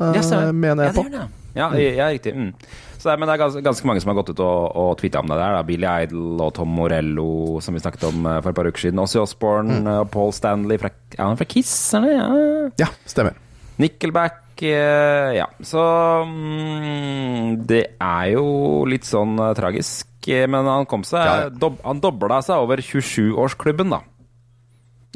uh, 0.00 0.12
Ja, 0.16 0.20
stemmer. 0.22 0.52
mener 0.52 0.88
ja, 0.88 0.92
på. 0.96 1.04
det. 1.12 1.26
Ja, 1.56 1.68
ja, 1.76 2.08
riktig. 2.12 2.34
Mm. 2.36 2.50
Så 2.98 3.10
det, 3.12 3.18
men 3.20 3.28
det 3.28 3.34
er 3.36 3.42
ganske, 3.44 3.62
ganske 3.62 3.86
mange 3.86 4.00
som 4.02 4.08
har 4.10 4.16
gått 4.18 4.30
ut 4.34 4.40
og, 4.40 4.72
og 4.76 4.96
tvitra 4.98 5.20
om 5.22 5.28
det 5.30 5.36
der. 5.38 5.54
Da. 5.56 5.62
Billy 5.62 5.86
Idol 6.04 6.40
og 6.42 6.52
Tom 6.56 6.68
Morello, 6.74 7.60
som 7.64 7.72
vi 7.76 7.80
snakket 7.80 8.08
om 8.08 8.26
eh, 8.26 8.40
for 8.42 8.50
et 8.50 8.56
par 8.56 8.66
uker 8.66 8.82
siden. 8.88 8.98
Ossie 9.00 9.20
Osborne 9.22 9.78
Mm. 9.78 9.86
eh, 9.86 10.00
og 10.02 10.10
Paul 10.10 10.32
Stanley 10.32 10.76
fra, 10.82 10.90
ja, 11.16 11.28
fra 11.38 11.44
Kiss, 11.48 11.94
er 11.94 12.00
det? 12.00 12.12
Ja. 12.16 12.86
Ja, 12.86 12.88
stemmer. 13.06 13.36
Nickelback 13.78 14.32
eh, 14.32 14.45
Ja, 14.62 15.46
så 15.60 15.82
mm, 16.26 17.66
Det 17.68 17.82
er 18.00 18.30
jo 18.32 18.84
litt 18.88 19.04
sånn 19.04 19.34
eh, 19.42 19.52
tragisk. 19.58 20.08
eh, 20.28 20.46
Men 20.48 20.64
han 20.70 20.86
kom 20.88 21.04
seg 21.04 21.24
ja. 21.26 21.48
Dob, 21.50 21.76
Han 21.84 22.00
dobla 22.00 22.40
seg 22.42 22.62
over 22.64 22.80
27-årsklubben, 22.80 23.90
da. 23.92 24.00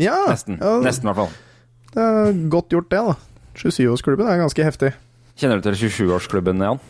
Ja, 0.01 0.17
Nesten. 0.29 0.59
ja, 0.61 0.77
Nesten, 0.85 1.09
i 1.09 1.13
hvert 1.13 1.23
fall. 1.25 1.33
Det 1.91 2.03
er 2.07 2.49
godt 2.53 2.71
gjort, 2.73 2.89
det, 2.93 3.01
da. 3.05 3.17
27-årsklubben 3.61 4.29
er 4.31 4.39
ganske 4.45 4.65
heftig. 4.65 4.93
Kjenner 5.41 5.61
du 5.61 5.67
til 5.71 5.89
27-årsklubben, 5.89 6.61
Jan? 6.63 6.81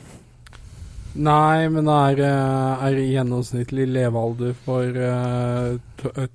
Nei, 1.14 1.68
men 1.74 1.88
er, 1.90 2.18
eh, 2.22 2.84
er 2.86 2.94
gjennomsnittlig 3.02 3.86
levealder 3.90 4.52
for 4.64 4.86
uh, 4.94 5.74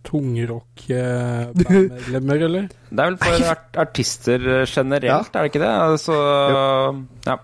tungrock-bandmedlemmer, 0.04 2.36
eller? 2.50 2.68
Det 2.90 3.00
er 3.00 3.06
vel 3.14 3.18
for 3.24 3.32
art 3.54 3.72
artister 3.86 4.40
generelt, 4.44 4.76
generelt, 4.76 5.32
er 5.32 5.40
det 5.40 5.48
ikke 5.54 5.64
det? 5.64 5.76
Altså, 5.88 6.16
ja. 7.26 7.36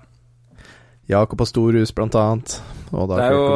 Jakob 1.11 1.41
Astorus, 1.43 1.91
blant 1.95 2.15
annet. 2.15 2.61
Og 2.91 3.07
da 3.07 3.15
Det 3.15 3.23
er 3.25 3.32
jo 3.32 3.47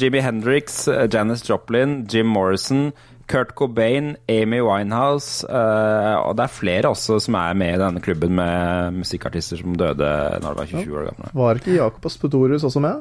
Jimmy 0.00 0.20
Hendrix, 0.24 0.88
eh, 0.88 1.08
Janis 1.12 1.48
Joplin, 1.48 2.06
Jim 2.08 2.26
Morrison, 2.26 2.92
Kurt 3.30 3.54
Cobain, 3.56 4.12
Amy 4.28 4.58
Winehouse 4.60 5.46
eh, 5.48 6.16
Og 6.20 6.34
det 6.36 6.44
er 6.44 6.52
flere 6.52 6.90
også 6.92 7.16
som 7.24 7.38
er 7.40 7.56
med 7.56 7.76
i 7.76 7.80
denne 7.80 8.02
klubben 8.04 8.34
med 8.36 9.00
musikkartister 9.00 9.62
som 9.62 9.78
døde 9.80 10.10
når 10.42 10.44
de 10.44 10.60
var 10.60 10.70
27 10.70 10.98
år 10.98 11.08
gamle. 11.08 11.32
Var 11.40 11.62
ikke 11.62 11.78
Jakob 11.78 12.10
Astorius 12.10 12.66
også 12.68 12.84
med? 12.84 13.00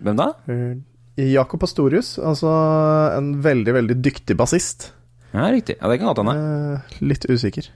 Hvem 0.00 0.16
da? 0.16 0.30
Jakob 1.20 1.66
Astorius, 1.66 2.14
altså 2.22 2.48
en 3.18 3.34
veldig, 3.44 3.74
veldig 3.76 3.98
dyktig 4.04 4.36
bassist. 4.38 4.92
Ja, 5.34 5.50
riktig. 5.52 5.76
Ja, 5.80 5.90
det 5.90 5.98
kan 6.00 6.10
godt 6.10 6.22
hende. 6.22 6.34
Eh, 6.38 6.96
litt 7.04 7.26
usikker. 7.30 7.68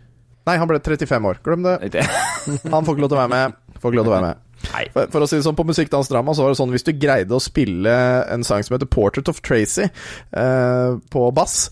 Nei, 0.44 0.56
han 0.60 0.68
ble 0.68 0.80
35 0.82 1.30
år. 1.30 1.40
Glem 1.44 1.64
det. 1.64 2.04
Han 2.72 2.84
får 2.84 2.96
ikke 2.96 3.04
lov 3.06 3.12
til 3.12 3.16
å 3.16 3.22
være 3.22 3.32
med. 3.32 3.60
Får 3.80 3.92
ikke 3.92 4.00
lov 4.00 4.08
til 4.08 4.12
å 4.12 4.16
være 4.16 4.26
med. 4.26 4.43
Nei. 4.72 4.86
For, 4.94 5.10
for 5.12 5.24
å 5.24 5.28
si 5.28 5.36
det 5.38 5.44
sånn, 5.46 5.56
På 5.58 5.66
Musikk, 5.68 5.90
dans, 5.92 6.08
drama 6.08 6.34
så 6.34 6.42
var 6.46 6.54
det 6.54 6.58
sånn 6.62 6.72
hvis 6.74 6.86
du 6.86 6.92
greide 6.96 7.36
å 7.36 7.42
spille 7.42 7.94
en 8.32 8.44
sang 8.46 8.64
som 8.64 8.74
heter 8.76 8.88
'Portrait 8.90 9.28
of 9.28 9.42
Tracy' 9.44 9.90
eh, 9.90 10.96
på 11.10 11.26
bass 11.36 11.68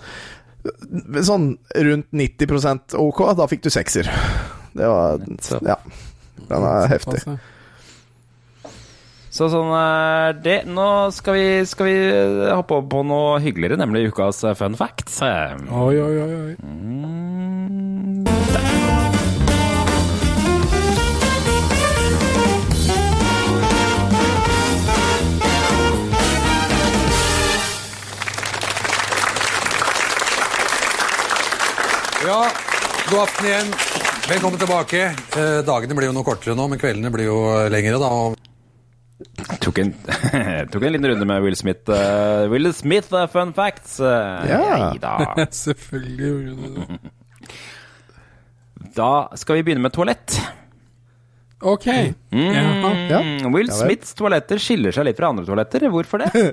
Sånn 1.26 1.57
rundt 1.74 2.07
90% 2.14 2.95
ok, 2.95 3.22
da 3.34 3.49
fikk 3.51 3.64
du 3.64 3.70
sekser. 3.74 4.07
Det 4.78 4.86
var 4.86 5.18
Ja. 5.66 5.76
Den 6.49 6.62
er 6.68 6.86
heftig. 6.93 7.18
Så 9.32 9.49
sånn 9.49 9.70
er 9.72 10.34
det. 10.45 10.59
Nå 10.68 10.86
skal 11.16 11.34
vi, 11.38 11.47
skal 11.66 11.88
vi 11.88 11.95
hoppe 12.53 12.76
over 12.76 12.88
på 12.93 13.03
noe 13.09 13.38
hyggeligere, 13.40 13.78
nemlig 13.80 14.11
ukas 14.12 14.43
eh, 14.45 14.53
fun 14.59 14.76
facts. 14.76 15.22
Eh, 15.24 15.57
Oi, 15.72 15.97
oi, 15.97 16.16
oi. 16.20 16.34
oi. 16.36 16.57
Mm, 16.61 18.31
Ja, 32.26 32.38
god 33.10 33.18
aften 33.24 33.46
igjen. 33.48 33.72
Velkommen 34.30 34.58
tilbake. 34.60 35.00
Eh, 35.36 35.58
dagene 35.66 35.96
blir 35.98 36.08
jo 36.10 36.14
noe 36.16 36.26
kortere 36.26 36.54
nå, 36.56 36.68
men 36.70 36.80
kveldene 36.80 37.10
blir 37.14 37.26
jo 37.28 37.38
eh, 37.56 37.66
lengre, 37.72 37.98
da. 38.00 38.08
og 38.08 39.58
tok, 39.62 39.80
en, 39.82 39.90
tok 40.72 40.86
en 40.86 40.94
liten 40.94 41.08
runde 41.12 41.26
med 41.28 41.42
Will 41.44 41.56
Smith. 41.58 41.90
eh, 41.90 42.44
Will 42.52 42.70
Smith 42.76 43.10
eh, 43.16 43.26
fun 43.32 43.52
facts. 43.56 43.98
Uh, 44.00 44.46
Ja. 44.48 44.92
da. 45.02 45.16
Selvfølgelig 45.64 46.30
gjorde 46.30 46.54
du 46.54 46.80
det. 46.80 47.00
da 48.96 49.10
skal 49.40 49.58
vi 49.58 49.66
begynne 49.68 49.84
med 49.88 49.94
toalett. 49.96 50.38
Ok. 51.62 51.86
Jaha. 51.86 52.94
Ja. 53.10 53.20
Mm, 53.22 53.52
Will 53.54 53.68
Ja 53.70 53.74
vel. 53.76 53.84
Smiths 53.84 54.14
toaletter 54.18 54.58
skiller 54.62 54.94
seg 54.94 55.06
litt 55.10 55.18
fra 55.18 55.30
andre 55.34 55.46
toaletter. 55.46 55.86
Hvorfor 55.94 56.24
det? 56.24 56.32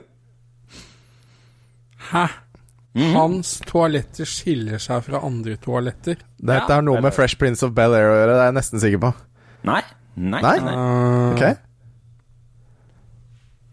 Hæ? 2.11 2.28
Hans 2.98 3.60
toaletter 3.70 4.26
skiller 4.28 4.82
seg 4.82 5.04
fra 5.06 5.22
andre 5.26 5.56
toaletter. 5.62 6.18
Dette 6.40 6.66
Ja, 6.66 6.80
har 6.80 6.86
noe 6.86 7.02
med 7.04 7.14
Fresh 7.14 7.38
Prince 7.38 7.66
of 7.66 7.76
Bel-Air 7.78 8.10
å 8.10 8.16
gjøre, 8.18 8.34
det 8.34 8.42
er 8.42 8.50
jeg 8.50 8.58
nesten 8.58 8.82
sikker 8.82 9.04
på. 9.04 9.12
Nei. 9.70 9.82
Nei. 10.16 10.42
Nei? 10.42 10.56
nei. 10.66 10.74
Uh, 10.74 11.34
okay. 11.36 11.54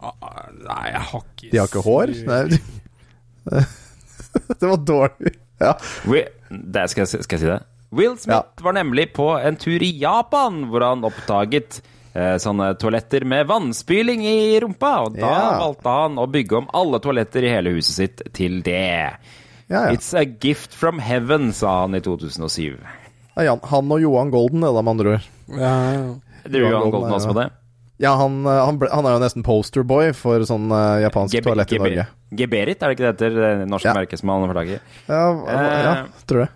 uh, 0.04 0.44
Nei, 0.66 0.84
jeg 0.92 1.02
har 1.08 1.24
ikke 1.24 1.48
De 1.50 1.58
har 1.62 1.70
ikke 1.72 1.84
hår? 1.86 2.12
Nei. 2.28 3.64
Det 4.60 4.68
var 4.68 4.80
dårlig. 4.84 5.32
Ja. 5.62 5.72
We, 6.04 6.26
det 6.50 6.82
skal, 6.92 7.06
jeg, 7.06 7.24
skal 7.24 7.38
jeg 7.38 7.40
si 7.40 7.48
det? 7.48 7.60
Will 7.96 8.18
Smith 8.20 8.64
var 8.64 8.74
nemlig 8.76 9.08
på 9.16 9.30
en 9.38 9.56
tur 9.56 9.80
i 9.80 9.88
Japan, 9.96 10.66
hvor 10.68 10.84
han 10.84 11.06
oppdaget 11.08 11.78
sånne 12.40 12.70
toaletter 12.80 13.24
med 13.28 13.46
vannspyling 13.50 14.22
i 14.26 14.60
rumpa. 14.62 14.92
Og 15.06 15.16
da 15.18 15.26
Ja. 15.28 15.58
valgte 15.60 15.92
han 16.00 16.16
å 16.16 16.26
bygge 16.30 16.56
om 16.62 16.68
alle 16.72 17.00
toaletter 17.04 17.44
i 17.44 17.52
hele 17.52 17.70
huset 17.76 17.94
sitt 18.00 18.22
til 18.32 18.62
det. 18.62 19.12
Ja, 19.68 19.88
ja. 19.88 19.92
It's 19.92 20.14
a 20.14 20.24
gift 20.24 20.72
from 20.74 20.98
heaven, 20.98 21.52
sa 21.52 21.82
han 21.82 21.94
i 21.94 22.00
2007. 22.00 22.78
Det 23.36 23.44
er 23.44 23.60
han 23.68 23.92
og 23.92 24.00
Johan 24.00 24.30
Golden, 24.30 24.60
det 24.62 24.72
da, 24.72 24.82
med 24.82 24.92
andre 24.94 25.14
ord. 25.18 25.24
Ja, 25.48 25.74
ja. 25.92 26.14
Driver 26.46 26.70
Johan 26.70 26.72
Johan 26.72 26.90
Golden 26.94 27.12
også 27.18 27.26
med 27.34 27.36
det? 27.42 27.50
Ja, 27.98 28.14
han, 28.16 28.46
eh, 28.46 28.64
han, 28.66 28.78
ble, 28.78 28.88
han 28.92 29.06
er 29.08 29.14
jo 29.16 29.20
nesten 29.24 29.42
posterboy 29.42 30.10
for 30.14 30.40
sånn 30.44 30.70
uh, 30.70 31.00
japansk 31.00 31.32
Gebe- 31.34 31.48
toalett 31.48 31.72
i 31.72 31.78
Norge. 31.80 32.06
Geberit, 32.36 32.82
er 32.82 32.88
det 32.92 32.96
ikke 32.98 33.06
det 33.06 33.12
heter? 33.14 33.36
Det 33.40 33.68
norske 33.68 33.88
Ja. 33.88 33.94
merket 33.94 34.18
som 34.20 34.28
han 34.28 34.42
i. 34.68 34.80
Ja, 35.08 35.22
ja, 35.32 35.92
Eh. 35.92 36.04
tror 36.26 36.40
jeg. 36.40 36.48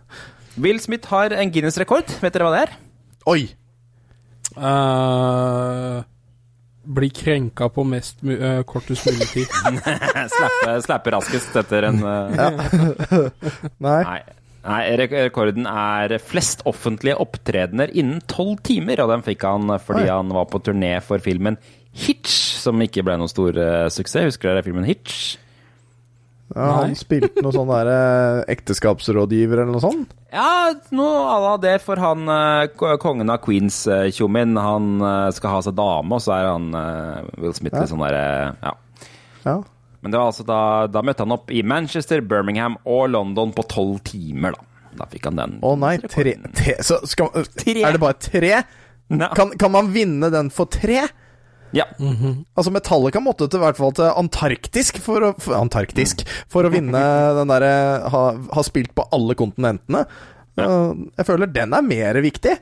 Will 0.59 0.79
Smith 0.79 1.09
har 1.09 1.31
en 1.33 1.51
Guinness-rekord. 1.51 2.07
Vet 2.21 2.33
dere 2.33 2.45
hva 2.45 2.53
det 2.59 2.69
er? 2.69 2.75
Oi! 3.27 3.49
Eh, 4.61 6.03
bli 6.91 7.09
krenka 7.15 7.69
på 7.73 7.85
mest 7.87 8.21
mu 8.27 8.35
eh, 8.35 8.63
kortest 8.69 9.07
mulig 9.09 9.29
tid. 9.33 9.47
Slappe, 10.35 10.75
slappe 10.85 11.15
raskest 11.15 11.57
etter 11.63 11.89
en 11.89 12.03
uh... 12.05 12.61
Nei. 13.87 14.03
Nei. 14.05 14.21
Nei, 14.61 14.81
rekorden 15.01 15.65
er 15.65 16.19
flest 16.21 16.67
offentlige 16.69 17.17
opptredener 17.23 17.89
innen 17.97 18.21
tolv 18.29 18.59
timer, 18.67 19.01
og 19.01 19.15
den 19.15 19.23
fikk 19.25 19.47
han 19.49 19.73
fordi 19.81 20.05
Oi. 20.05 20.11
han 20.13 20.35
var 20.37 20.51
på 20.53 20.61
turné 20.67 20.99
for 21.01 21.23
filmen 21.25 21.57
Hitch, 21.97 22.35
som 22.61 22.77
ikke 22.85 23.03
ble 23.07 23.17
noen 23.19 23.31
stor 23.33 23.57
uh, 23.57 23.87
suksess. 23.89 24.29
Husker 24.29 24.53
dere 24.53 24.67
filmen 24.67 24.85
Hitch? 24.85 25.39
Ja, 26.55 26.69
han 26.81 26.97
spilte 26.99 27.45
noe 27.45 27.55
sånn 27.55 27.69
der 27.71 27.89
eh, 27.93 28.39
ekteskapsrådgiver 28.57 29.63
eller 29.63 29.71
noe 29.75 29.83
sånt. 29.85 30.15
Ja, 30.35 30.73
noe 30.95 31.21
à 31.31 31.37
la 31.45 31.53
det 31.63 31.77
for 31.85 32.01
han 32.03 32.27
eh, 32.27 32.97
kongen 33.03 33.31
av 33.31 33.39
Queens, 33.45 33.85
uh, 33.91 34.09
tjommien. 34.15 34.57
Han 34.59 34.97
eh, 34.99 35.29
skal 35.37 35.55
ha 35.57 35.61
seg 35.67 35.77
dame, 35.79 36.17
og 36.17 36.25
så 36.25 36.35
er 36.37 36.49
han 36.51 36.71
eh, 36.75 37.29
Will 37.43 37.55
Smith 37.55 37.77
Ja. 37.77 37.85
litt 37.85 37.93
sånn 37.93 38.03
derre 38.03 38.25
Ja. 38.65 38.75
Ja. 39.45 39.57
Men 40.01 40.13
det 40.15 40.19
var 40.19 40.31
altså 40.33 40.45
da, 40.49 40.61
da 40.89 41.03
møtte 41.05 41.27
han 41.27 41.35
opp 41.37 41.51
i 41.53 41.63
Manchester, 41.63 42.23
Birmingham 42.25 42.79
og 42.89 43.11
London 43.13 43.53
på 43.53 43.67
tolv 43.69 43.99
timer, 44.09 44.57
da. 44.57 44.67
Da 45.01 45.07
fikk 45.07 45.29
han 45.29 45.39
den. 45.39 45.59
Å 45.63 45.77
nei, 45.79 45.95
tre, 46.03 46.33
tre 46.57 46.73
Så 46.83 46.97
skal. 47.07 47.31
Er 47.37 47.93
det 47.95 48.01
bare 48.03 48.17
tre? 48.19 48.55
No. 49.11 49.29
Kan, 49.39 49.53
kan 49.61 49.71
man 49.75 49.93
vinne 49.95 50.33
den 50.35 50.51
for 50.55 50.67
tre? 50.71 51.05
Ja. 51.77 51.85
Altså 52.59 52.73
Metallica 52.75 53.21
måtte 53.23 53.47
til, 53.49 53.61
i 53.61 53.65
hvert 53.65 53.79
fall 53.79 53.93
til 53.95 54.09
Antarktisk 54.11 54.99
for 55.05 55.29
å, 55.29 55.33
for, 55.39 55.55
Antarktisk, 55.61 56.25
for 56.51 56.67
å 56.67 56.73
vinne 56.73 57.01
den 57.39 57.53
derre 57.53 57.73
ha, 58.11 58.23
ha 58.57 58.65
spilt 58.67 58.95
på 58.97 59.07
alle 59.15 59.37
kontinentene. 59.39 60.05
Ja. 60.59 60.67
jeg 61.17 61.27
føler 61.29 61.49
den 61.55 61.73
er 61.77 61.85
mer 61.87 62.19
viktig. 62.21 62.57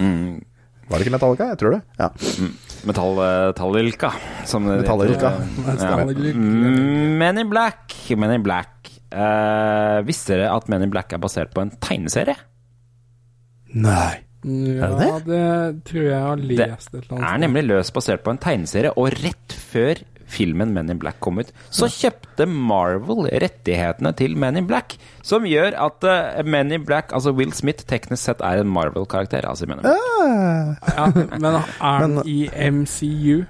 Mm. 0.00 0.40
Var 0.88 0.98
det 0.98 1.06
ikke 1.06 1.14
Metallica? 1.16 1.50
Jeg 1.52 1.60
tror 1.60 1.76
det. 1.76 1.82
Ja. 1.98 2.08
Eh, 2.14 2.48
Metallilka, 2.86 4.12
som 4.46 4.66
det 4.68 4.80
Metallilka. 4.84 5.30
heter. 5.34 5.80
Ja. 5.82 6.32
Mm, 6.36 7.16
Men 7.18 7.38
in 7.42 7.50
Black. 7.50 7.94
Men 8.16 8.30
in 8.36 8.44
Black. 8.46 8.90
Eh, 9.10 9.98
visste 10.06 10.34
dere 10.36 10.52
at 10.54 10.68
Men 10.70 10.82
in 10.86 10.90
Black 10.92 11.12
er 11.14 11.22
basert 11.22 11.52
på 11.54 11.62
en 11.64 11.72
tegneserie? 11.82 12.36
Nei. 13.74 14.22
Ja, 14.46 14.90
det 14.94 15.06
det 15.26 15.46
tror 15.88 16.02
jeg 16.02 16.12
jeg 16.12 16.22
har 16.22 16.42
Det 16.42 16.58
lest 16.60 16.92
et 16.94 17.00
eller 17.00 17.24
er 17.26 17.40
nemlig 17.42 17.64
løst 17.66 17.94
basert 17.96 18.22
på 18.22 18.30
en 18.30 18.38
tegneserie, 18.38 18.92
og 18.94 19.10
rett 19.18 19.56
før 19.72 20.02
filmen 20.26 20.72
Men 20.74 20.90
in 20.90 20.98
Black 20.98 21.20
kom 21.22 21.38
ut, 21.38 21.50
så 21.70 21.88
kjøpte 21.90 22.46
Marvel 22.50 23.28
rettighetene 23.30 24.12
til 24.18 24.36
Men 24.38 24.58
in 24.58 24.66
Black, 24.66 24.96
som 25.26 25.46
gjør 25.48 25.76
at 25.86 26.06
uh, 26.06 26.42
Men 26.46 26.72
in 26.74 26.86
Black, 26.86 27.12
altså 27.14 27.34
Will 27.36 27.52
Smith, 27.56 27.86
teknisk 27.86 28.22
sett 28.24 28.42
er 28.44 28.62
en 28.62 28.70
Marvel-karakter. 28.70 29.46
Altså 29.48 29.68
Men 29.70 29.82
Ja, 29.86 31.10
men 31.14 31.46
er 31.46 31.60
han 31.80 32.18
i 32.26 32.46
MCU? 32.50 33.44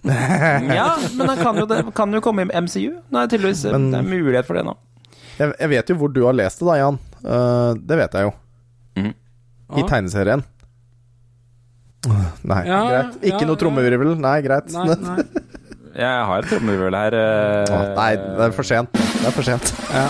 Ja, 0.06 0.94
men 1.12 1.28
han 1.28 1.40
kan 1.42 1.58
jo, 1.60 1.66
det, 1.68 1.82
kan 1.94 2.14
jo 2.14 2.22
komme 2.24 2.46
i 2.46 2.60
MCU. 2.62 3.00
Nei, 3.12 3.26
tydeligvis 3.26 3.66
Men- 3.68 3.90
det 3.92 3.98
er 4.00 4.06
mulighet 4.08 4.48
for 4.48 4.56
det 4.56 4.64
nå. 4.64 4.76
jeg, 5.38 5.52
jeg 5.58 5.72
vet 5.74 5.90
jo 5.90 5.96
hvor 6.00 6.14
du 6.14 6.22
har 6.24 6.36
lest 6.36 6.62
det, 6.62 6.68
da, 6.70 6.78
Jan. 6.80 7.00
Uh, 7.20 7.74
det 7.74 7.98
vet 8.00 8.16
jeg 8.16 8.30
jo. 8.30 8.32
I 9.78 9.84
tegneserien. 9.86 10.42
Nei, 12.08 12.62
Ja, 12.64 12.80
greit. 12.88 13.18
Ikke 13.20 13.44
ja, 13.44 13.48
noe 13.50 13.60
trommevirvel. 13.60 14.14
Nei, 14.20 14.38
greit. 14.44 14.72
Nei, 14.72 14.96
nei. 15.04 15.24
Jeg 16.00 16.26
har 16.30 16.44
et 16.44 16.48
trommevirvel 16.48 16.96
her. 16.96 17.16
Uh, 17.18 17.90
nei, 17.98 18.10
det 18.16 18.46
er 18.46 18.54
for 18.56 18.66
sent. 18.66 18.94
Det 18.94 19.26
er 19.28 19.34
for 19.36 19.46
sent. 19.46 19.74
Ja. 19.92 20.06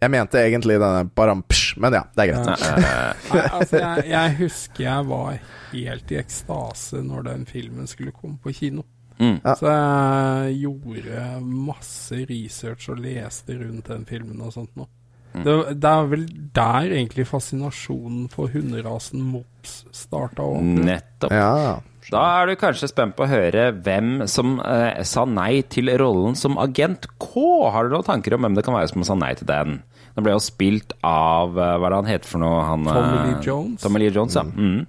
Jeg 0.00 0.12
mente 0.14 0.40
egentlig 0.40 0.78
denne 0.80 1.02
barampsj, 1.12 1.74
men 1.84 1.92
ja, 1.92 2.06
det 2.16 2.24
er 2.24 2.30
greit. 2.30 2.46
Nei, 2.48 3.42
altså, 3.52 3.80
jeg, 3.82 4.06
jeg 4.08 4.36
husker 4.38 4.84
jeg 4.86 5.08
var 5.10 5.34
helt 5.74 6.14
i 6.14 6.16
ekstase 6.22 7.02
når 7.04 7.26
den 7.28 7.44
filmen 7.48 7.90
skulle 7.90 8.14
komme 8.16 8.40
på 8.40 8.54
kino. 8.56 8.86
Mm. 9.20 9.36
Så 9.44 9.68
jeg 9.68 10.54
gjorde 10.62 11.26
masse 11.44 12.22
research 12.30 12.88
og 12.88 13.02
leste 13.04 13.58
rundt 13.60 13.92
den 13.92 14.08
filmen 14.08 14.40
og 14.40 14.54
sånt 14.56 14.72
noe. 14.80 14.88
Det, 15.30 15.54
det 15.78 15.90
er 15.90 16.08
vel 16.10 16.24
der 16.56 16.90
egentlig 16.90 17.26
fascinasjonen 17.28 18.26
for 18.32 18.50
hunderasen 18.50 19.22
mops 19.30 19.84
starta 19.94 20.42
òg. 20.42 20.64
Nettopp. 20.88 21.30
Ja. 21.34 21.78
Da 22.10 22.22
er 22.40 22.50
du 22.50 22.56
kanskje 22.58 22.88
spent 22.90 23.14
på 23.14 23.26
å 23.26 23.30
høre 23.30 23.68
hvem 23.76 24.24
som 24.30 24.56
eh, 24.64 25.02
sa 25.06 25.26
nei 25.28 25.60
til 25.70 25.92
rollen 26.00 26.34
som 26.38 26.58
agent 26.58 27.06
K. 27.22 27.44
Har 27.70 27.86
du 27.86 27.94
noen 27.94 28.06
tanker 28.08 28.34
om 28.34 28.42
hvem 28.46 28.56
det 28.58 28.64
kan 28.66 28.74
være 28.74 28.90
som 28.90 29.06
sa 29.06 29.14
nei 29.18 29.34
til 29.38 29.46
den? 29.50 29.78
Den 30.16 30.26
ble 30.26 30.34
jo 30.34 30.42
spilt 30.42 30.96
av 31.06 31.54
eh, 31.54 31.76
Hva 31.76 31.86
er 31.86 31.94
det 31.94 32.00
han 32.00 32.10
heter 32.10 32.32
for 32.32 32.42
noe? 32.42 32.64
Han, 32.66 32.88
Tommy 32.88 33.18
eh, 33.20 33.28
Lee 33.28 33.44
Jones. 33.46 33.84
Tommy 33.84 34.02
Lee 34.02 34.14
Jones, 34.16 34.34
ja. 34.34 34.44
Mm. 34.48 34.86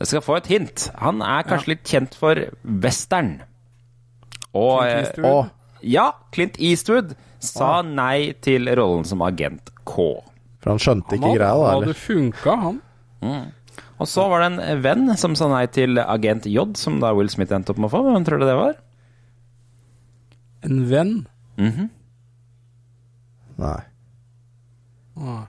Jeg 0.00 0.10
skal 0.10 0.24
få 0.24 0.38
et 0.40 0.48
hint. 0.50 0.88
Han 1.02 1.20
er 1.24 1.44
kanskje 1.46 1.74
litt 1.74 1.84
kjent 1.86 2.16
for 2.18 2.40
western. 2.64 3.36
Eh. 4.54 5.12
Og 5.26 5.52
Ja, 5.84 6.10
Clint 6.32 6.56
Eastwood 6.58 7.12
sa 7.44 7.82
nei 7.84 8.32
til 8.44 8.70
rollen 8.78 9.04
som 9.08 9.22
agent 9.24 9.68
K. 9.84 10.06
For 10.64 10.72
han 10.72 10.80
skjønte 10.80 11.18
ikke 11.18 11.34
greia, 11.36 11.52
da? 11.52 11.74
Han 11.74 11.84
hadde 11.84 11.98
funka, 12.00 12.56
han. 12.62 12.80
Og 14.00 14.08
så 14.10 14.24
var 14.30 14.42
det 14.42 14.48
en 14.54 14.82
venn 14.84 15.12
som 15.20 15.36
sa 15.38 15.50
nei 15.52 15.66
til 15.72 16.00
agent 16.00 16.48
J, 16.50 16.64
som 16.80 16.98
da 17.02 17.12
Will 17.16 17.30
Smith 17.32 17.52
endte 17.54 17.74
opp 17.74 17.80
med 17.82 17.90
å 17.90 17.94
få. 17.94 18.02
Hvem 18.08 18.26
tror 18.26 18.40
du 18.40 18.48
det 18.48 18.56
var? 18.58 18.76
En 20.64 20.84
venn. 20.88 21.14
Nei. 23.60 23.80
Ah. 25.14 25.42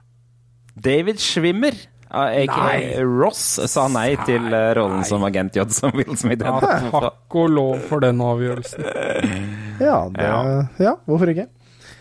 David 0.76 1.18
Schwimmer, 1.18 1.74
aka 2.12 2.58
Nei. 2.68 2.80
Ross, 3.02 3.56
sa 3.72 3.88
nei 3.90 4.12
til 4.28 4.44
rollen 4.46 4.76
rollen 4.78 5.06
som 5.08 5.24
agent 5.26 5.56
J, 5.56 5.64
som 5.74 5.96
Will 5.96 6.12
Smith 6.20 6.44
endte 6.44 6.60
opp 6.60 6.84
med 6.84 6.90
å 6.90 6.92
få. 6.92 7.00
takk 7.08 7.38
og 7.40 7.56
lov 7.56 7.88
for 7.88 8.04
den 8.04 8.20
avgjørelsen. 8.22 8.84
Ja, 9.80 9.98
det, 10.12 10.26
ja. 10.82 10.94
hvorfor 11.08 11.32
ikke? 11.32 11.48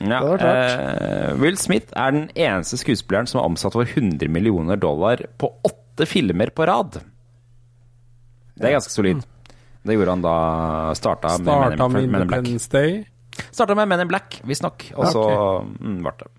Ja, 0.04 0.20
eh, 0.36 1.34
Will 1.40 1.56
Smith 1.58 1.94
er 1.96 2.12
den 2.12 2.26
eneste 2.36 2.78
skuespilleren 2.82 3.30
som 3.32 3.40
er 3.40 3.48
omsatt 3.48 3.76
for 3.78 3.88
100 3.88 4.28
millioner 4.32 4.80
dollar 4.80 5.22
på 5.40 5.50
åtte 5.64 6.08
filmer 6.10 6.52
på 6.56 6.68
rad. 6.68 7.00
Det 8.56 8.70
er 8.70 8.76
ganske 8.78 8.92
solid. 8.92 9.24
Det 9.86 9.96
gjorde 9.96 10.16
han 10.16 10.24
da 10.26 10.36
starta 10.98 11.36
med, 11.38 11.46
Men 11.46 11.78
Starta 11.78 11.86
in- 11.86 11.92
med 11.94 12.10
Men 12.12 12.22
in 12.22 12.28
Black. 12.28 12.70
Day. 12.72 13.06
Starta 13.52 13.76
med 13.76 13.88
Men 13.88 14.00
in 14.04 14.08
Black, 14.12 14.42
visstnok. 14.44 14.88
Og 14.96 15.12
så 15.14 15.26
mm, 15.64 16.00
ble 16.04 16.14
det. 16.24 16.32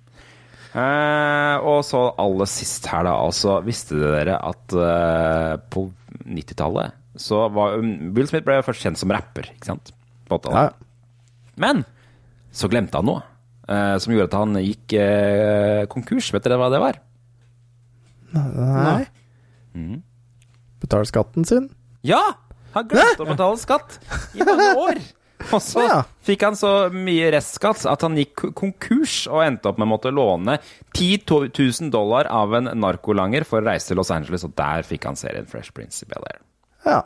Uh, 0.77 1.57
og 1.65 1.79
så 1.89 2.03
aller 2.21 2.49
sist 2.51 2.85
her, 2.91 3.07
da. 3.09 3.15
Altså, 3.25 3.61
visste 3.65 3.97
dere 3.97 4.37
at 4.45 4.75
uh, 4.77 5.55
på 5.73 5.87
90-tallet 6.27 6.93
så 7.17 7.47
var 7.49 7.79
um, 7.81 8.11
Will 8.13 8.29
Smith 8.29 8.45
ble 8.45 8.59
først 8.67 8.83
kjent 8.85 9.01
som 9.01 9.09
rapper, 9.15 9.49
ikke 9.55 9.71
sant? 9.71 9.95
På 10.29 10.37
80-tallet. 10.37 10.75
Ja. 10.75 10.86
Men 11.57 11.85
så 12.57 12.69
glemte 12.73 12.99
han 13.01 13.09
noe 13.09 13.23
eh, 13.69 13.97
som 14.01 14.13
gjorde 14.15 14.29
at 14.31 14.39
han 14.39 14.57
gikk 14.63 14.97
eh, 15.01 15.83
konkurs. 15.93 16.31
Vet 16.35 16.45
dere 16.47 16.59
hva 16.61 16.71
det 16.73 16.81
var? 16.83 16.99
Nei. 18.37 19.07
Mm. 19.77 20.01
Betale 20.83 21.09
skatten 21.09 21.45
sin? 21.49 21.71
Ja! 22.07 22.23
Han 22.77 22.89
glemte 22.91 23.25
å 23.25 23.29
betale 23.31 23.57
skatt 23.61 23.99
i 24.37 24.45
mange 24.45 24.73
år. 24.77 24.99
Og 25.53 25.61
så 25.63 25.83
Ja. 25.85 25.99
fikk 26.27 26.43
han 26.45 26.57
så 26.59 26.71
mye 26.93 27.29
restskatt 27.33 27.85
at 27.89 28.03
han 28.05 28.17
gikk 28.19 28.49
konkurs 28.57 29.27
og 29.31 29.45
endte 29.45 29.69
opp 29.71 29.79
med 29.79 29.87
å 29.87 29.91
måtte 29.95 30.11
låne 30.13 30.59
10 30.97 31.23
000 31.29 31.91
dollar 31.93 32.27
av 32.33 32.53
en 32.59 32.71
narkolanger 32.81 33.45
for 33.49 33.61
å 33.63 33.69
reise 33.69 33.89
til 33.93 34.01
Los 34.01 34.11
Angeles, 34.11 34.45
og 34.49 34.55
der 34.59 34.83
fikk 34.85 35.05
han 35.09 35.17
serien 35.17 35.47
Fresh 35.49 35.73
Prince 35.77 36.03
i 36.05 36.09
Bel-Air. 36.11 36.41
Ja. 36.89 36.99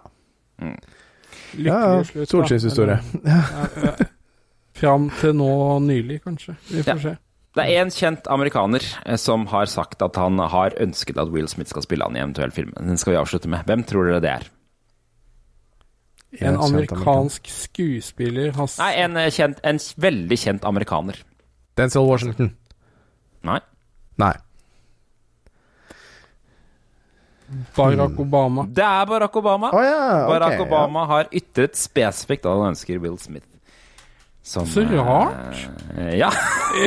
Lykkelig 1.58 1.66
ja, 1.66 2.04
slutt. 2.06 2.22
da. 2.24 2.30
Solskinnshistorie. 2.32 2.98
Ja, 3.26 3.42
ja. 3.84 3.94
Fram 4.80 5.10
til 5.20 5.34
nå 5.36 5.50
nylig, 5.84 6.22
kanskje. 6.24 6.56
Vi 6.70 6.82
får 6.82 6.94
Ja. 6.94 6.98
se. 7.02 7.16
Det 7.58 7.64
er 7.66 7.80
en 7.82 7.90
kjent 7.90 8.28
amerikaner 8.30 8.80
eh, 9.04 9.16
som 9.18 9.46
har 9.50 9.66
sagt 9.66 10.00
at 10.02 10.16
han 10.16 10.38
har 10.38 10.70
ønsket 10.80 11.18
at 11.18 11.28
Will 11.34 11.48
Smith 11.48 11.68
skal 11.70 11.82
spille 11.82 12.04
han 12.06 12.14
i 12.16 12.20
en 12.20 12.30
eventuell 12.30 12.52
film. 12.54 12.72
Den 12.78 12.96
skal 12.96 13.12
vi 13.12 13.18
avslutte 13.18 13.48
med. 13.50 13.64
Hvem 13.66 13.82
tror 13.84 14.06
dere 14.06 14.20
det 14.20 14.30
er? 14.30 14.46
En 16.46 16.56
amerikansk 16.62 17.48
skuespiller 17.50 18.52
har 18.54 18.68
s- 18.70 18.78
Nei, 18.78 18.92
en, 19.02 19.16
eh, 19.16 19.30
kjent, 19.30 19.58
en 19.64 19.78
veldig 19.78 20.38
kjent 20.38 20.64
amerikaner. 20.64 21.16
Denzil 21.76 22.06
Washington. 22.06 22.54
Nei. 23.42 23.58
Nei. 24.16 24.32
Barack 27.76 28.18
Obama. 28.20 28.64
Det 28.68 28.84
er 28.84 29.06
Barack 29.06 29.36
Obama. 29.36 29.70
Oh, 29.74 29.82
ja, 29.82 30.24
okay, 30.24 30.28
Barack 30.38 30.52
ja. 30.54 30.64
Obama 30.66 31.04
har 31.10 31.24
ytret 31.34 31.74
spesifikt 31.74 32.46
at 32.46 32.52
han 32.54 32.70
ønsker 32.76 33.00
Will 33.02 33.18
Smith. 33.18 33.46
Som, 34.42 34.66
Så 34.66 34.84
rart. 34.88 35.68
Uh, 35.98 36.14
ja. 36.16 36.30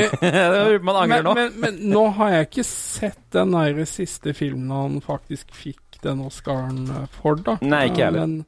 Man 0.81 0.95
angrer 0.95 1.07
Men, 1.07 1.23
nå. 1.23 1.33
men, 1.37 1.51
men 1.61 1.75
nå 1.93 2.07
har 2.17 2.31
jeg 2.33 2.47
ikke 2.49 2.65
sett 2.67 3.21
den 3.35 3.53
der 3.53 3.83
siste 3.89 4.33
filmen 4.33 4.71
han 4.73 4.97
faktisk 5.03 5.53
fikk 5.55 5.99
den 6.03 6.23
Oscaren 6.25 6.81
eh, 6.89 7.05
for, 7.21 7.37
da. 7.39 7.55
Nei, 7.63 7.85
ikke 7.91 8.09
heller. 8.09 8.25
Men, 8.25 8.41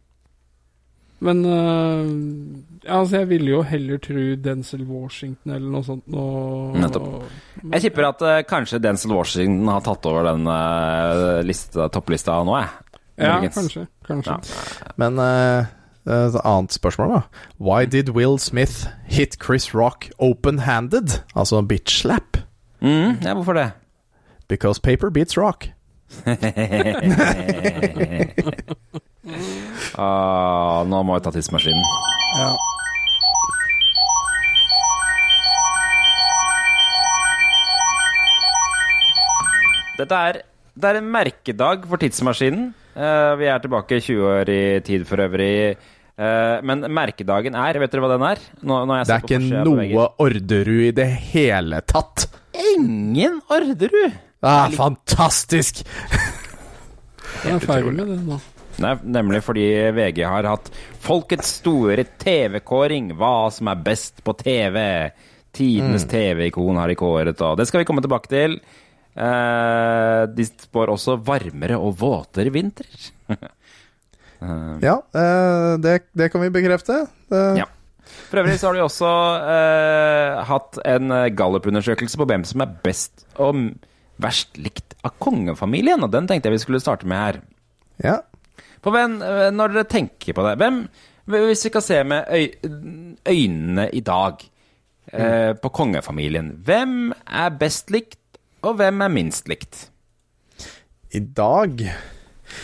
men 1.26 1.46
uh, 1.48 2.98
altså, 2.98 3.22
jeg 3.22 3.30
ville 3.30 3.54
jo 3.54 3.62
heller 3.66 4.02
tro 4.04 4.26
Denzel 4.44 4.84
Washington 4.90 5.54
eller 5.56 5.70
noe 5.78 5.88
sånt. 5.88 6.04
Og, 6.12 6.76
Nettopp. 6.82 7.30
Jeg 7.64 7.86
tipper 7.88 8.10
at 8.10 8.26
uh, 8.26 8.40
kanskje 8.50 8.82
Denzel 8.84 9.16
Washington 9.16 9.72
har 9.72 9.86
tatt 9.86 10.10
over 10.12 10.28
den 10.34 10.50
uh, 10.50 11.40
liste, 11.48 11.88
topplista 11.96 12.42
nå, 12.44 12.60
jeg. 12.60 13.00
Ja, 13.16 13.40
kanskje. 13.48 13.88
kanskje. 14.04 14.36
Ja. 14.36 14.92
Men 15.00 15.20
eh, 15.20 15.66
et 16.06 16.36
annet 16.44 16.74
spørsmål, 16.74 17.10
da. 17.16 17.22
Why 17.60 17.86
did 17.86 18.10
Will 18.10 18.38
Smith 18.38 18.88
hit 19.06 19.38
Chris 19.42 19.74
Rock 19.74 20.10
open-handed? 20.20 21.22
Altså 21.36 21.62
bitch 21.62 22.02
slap? 22.02 22.38
Mm, 22.82 23.18
ja, 23.24 23.34
hvorfor 23.34 23.54
det? 23.54 23.72
Because 24.48 24.82
paper 24.82 25.10
beats 25.10 25.38
rock. 25.38 25.70
Ah, 29.96 30.84
nå 30.86 31.00
må 31.08 31.16
vi 31.16 31.24
ta 31.24 31.32
tidsmaskinen. 31.34 31.82
Ja. 32.36 32.50
Dette 39.96 40.18
er, 40.30 40.42
det 40.76 40.90
er 40.90 41.00
en 41.00 41.10
merkedag 41.10 41.86
for 41.88 42.02
tidsmaskinen. 42.02 42.74
Uh, 42.96 43.34
vi 43.40 43.48
er 43.52 43.62
tilbake 43.64 44.00
20 44.04 44.26
år 44.30 44.52
i 44.52 44.62
tid 44.86 45.06
for 45.08 45.24
øvrig. 45.24 45.76
Eh, 46.16 46.62
men 46.64 46.86
merkedagen 46.96 47.58
er 47.60 47.76
Vet 47.82 47.92
dere 47.92 48.06
hva 48.06 48.10
den 48.14 48.24
er? 48.24 48.40
Nå, 48.64 48.78
når 48.88 49.02
jeg 49.02 49.08
Det 49.10 49.16
er 49.16 49.26
ikke 49.26 49.40
på 49.44 49.64
noe 49.68 50.06
Orderud 50.24 50.86
i 50.88 50.94
det 50.96 51.10
hele 51.34 51.82
tatt. 51.84 52.28
Ingen 52.76 53.42
Orderud! 53.52 54.16
Ah, 54.46 54.70
fantastisk! 54.72 55.82
det 57.44 57.56
er 57.56 57.64
feil 57.64 57.90
med 57.92 58.08
det 58.14 58.20
nå. 58.24 58.40
Nei, 58.84 58.92
nemlig 59.18 59.40
fordi 59.46 59.66
VG 59.96 60.22
har 60.28 60.48
hatt 60.50 60.72
Folkets 61.04 61.58
store 61.62 62.04
TV-kåring. 62.20 63.14
Hva 63.20 63.50
som 63.54 63.72
er 63.72 63.84
best 63.84 64.24
på 64.26 64.36
TV. 64.40 64.80
Tidenes 65.56 66.04
TV-ikon 66.12 66.76
har 66.80 66.92
de 66.92 66.98
kåret, 67.00 67.40
og 67.40 67.56
det 67.60 67.68
skal 67.70 67.82
vi 67.82 67.88
komme 67.88 68.04
tilbake 68.04 68.32
til. 68.32 68.58
Eh, 69.16 70.22
de 70.36 70.48
spår 70.48 70.92
også 70.92 71.16
varmere 71.24 71.80
og 71.80 71.96
våtere 72.02 72.52
vinter. 72.52 72.90
Ja, 74.42 75.00
eh, 75.16 75.72
det, 75.82 75.96
det 76.14 76.30
kan 76.34 76.44
vi 76.44 76.52
bekrefte. 76.54 77.06
Ja. 77.32 77.66
For 78.30 78.42
øvrig 78.42 78.60
så 78.60 78.70
har 78.70 78.78
de 78.78 78.84
også 78.86 79.10
eh, 79.56 80.44
hatt 80.50 80.80
en 80.86 81.14
gallupundersøkelse 81.38 82.20
på 82.20 82.28
hvem 82.30 82.46
som 82.48 82.64
er 82.66 82.78
best 82.84 83.26
og 83.42 83.68
verst 84.22 84.58
likt 84.62 84.96
av 85.06 85.16
kongefamilien, 85.22 86.04
og 86.04 86.12
den 86.14 86.28
tenkte 86.30 86.50
jeg 86.50 86.58
vi 86.58 86.64
skulle 86.64 86.84
starte 86.84 87.08
med 87.10 87.22
her. 87.24 87.44
ja. 88.04 88.22
På 88.86 88.92
hvem, 88.94 89.16
eh, 89.26 89.50
når 89.50 89.74
dere 89.74 89.90
tenker 89.90 90.36
på 90.38 90.44
det, 90.46 90.58
hvem 90.62 90.88
Hvis 91.26 91.64
vi 91.66 91.70
skal 91.72 91.82
se 91.82 92.04
med 92.06 92.28
øy, 92.30 92.52
øynene 93.26 93.90
i 93.98 94.00
dag 94.06 94.44
eh, 95.12 95.54
på 95.58 95.70
kongefamilien, 95.74 96.52
hvem 96.62 97.14
er 97.26 97.50
best 97.50 97.90
likt, 97.90 98.20
og 98.62 98.76
hvem 98.78 99.02
er 99.02 99.10
minst 99.10 99.50
likt? 99.50 99.90
I 101.10 101.20
dag 101.20 101.82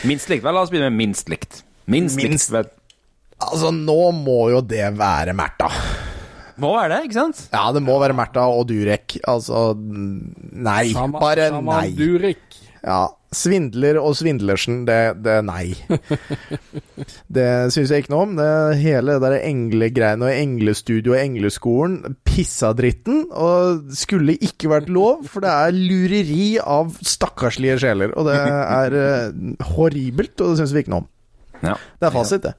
Minst 0.07 0.29
likt, 0.32 0.43
vel, 0.45 0.53
La 0.55 0.61
oss 0.65 0.71
begynne 0.73 0.89
med 0.91 0.99
minst 1.07 1.29
likt. 1.32 1.63
Minst, 1.91 2.17
Minst- 2.19 2.51
likt 2.53 2.77
Altså, 3.41 3.71
nå 3.73 4.11
må 4.13 4.51
jo 4.51 4.61
det 4.61 4.86
være 4.97 5.34
Märtha. 5.34 5.71
Må 6.61 6.75
være 6.77 6.89
det, 6.93 7.07
ikke 7.09 7.17
sant? 7.17 7.39
Ja, 7.51 7.71
det 7.73 7.82
må 7.82 7.95
være 7.99 8.13
Märtha 8.13 8.43
og 8.53 8.67
Durek. 8.69 9.15
Altså, 9.25 9.71
nei. 9.77 10.91
Sama- 10.93 11.19
Bare 11.23 11.47
nei. 11.61 11.88
Durek. 11.97 12.38
Ja, 12.82 13.11
Svindler 13.32 13.95
og 14.01 14.15
Svindlersen, 14.19 14.82
det, 14.88 14.97
det 15.23 15.38
nei. 15.47 15.75
det 17.36 17.45
syns 17.71 17.93
jeg 17.93 18.03
ikke 18.03 18.11
noe 18.11 18.25
om. 18.25 18.34
Det 18.39 18.49
hele 18.82 19.15
det 19.15 19.23
der 19.23 19.38
englegreiene 19.47 20.27
og 20.27 20.34
englestudio 20.34 21.13
og 21.13 21.21
engleskolen 21.21 22.17
pissa 22.27 22.73
dritten, 22.75 23.23
og 23.32 23.93
skulle 23.95 24.36
ikke 24.41 24.73
vært 24.73 24.91
lov, 24.91 25.23
for 25.32 25.45
det 25.45 25.53
er 25.53 25.77
lureri 25.77 26.49
av 26.59 26.97
stakkarslige 27.05 27.79
sjeler. 27.86 28.11
Og 28.17 28.27
det 28.27 28.38
er 28.41 28.99
uh, 28.99 29.71
horribelt, 29.77 30.36
og 30.41 30.51
det 30.51 30.63
syns 30.63 30.75
vi 30.75 30.84
ikke 30.84 30.95
noe 30.97 31.05
om. 31.05 31.09
Ja. 31.61 31.79
Det 32.01 32.09
er 32.09 32.15
fasit, 32.17 32.49
det. 32.49 32.55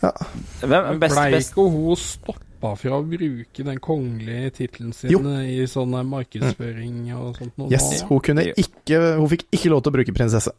Hvem 0.00 0.78
er 0.80 0.94
best, 0.98 1.12
Blei 1.14 1.32
best 1.36 1.52
ikke 1.52 1.68
hun 1.68 1.98
stoppa 2.00 2.49
stoppa 2.60 2.76
fra 2.76 2.98
å 3.00 3.04
bruke 3.08 3.64
den 3.64 3.78
kongelige 3.80 4.50
tittelen 4.58 4.92
sin 4.92 5.10
Jo. 5.10 5.20
i 5.40 5.64
sånn 5.66 5.94
markedsføring 6.06 7.12
og 7.16 7.36
sånt 7.38 7.56
noe. 7.58 7.70
Yes, 7.72 8.02
hun 8.08 8.20
kunne 8.20 8.44
ikke 8.56 9.16
Hun 9.16 9.28
fikk 9.28 9.46
ikke 9.52 9.70
lov 9.70 9.82
til 9.82 9.90
å 9.92 9.96
bruke 9.96 10.12
prinsesse. 10.14 10.52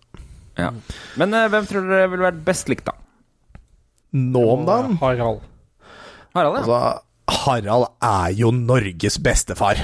Ja. 0.57 0.71
Men 1.17 1.33
uh, 1.33 1.47
hvem 1.49 1.65
tror 1.69 1.87
dere 1.87 2.09
ville 2.11 2.25
vært 2.25 2.41
best 2.45 2.67
likt, 2.69 2.85
da? 2.85 2.93
Nå 4.13 4.41
om 4.57 4.65
dagen 4.67 4.97
Harald. 4.99 5.41
Harald, 6.35 6.57
ja. 6.57 6.63
Altså, 6.63 7.45
Harald 7.45 7.87
er 8.03 8.33
jo 8.35 8.51
Norges 8.51 9.17
bestefar. 9.23 9.79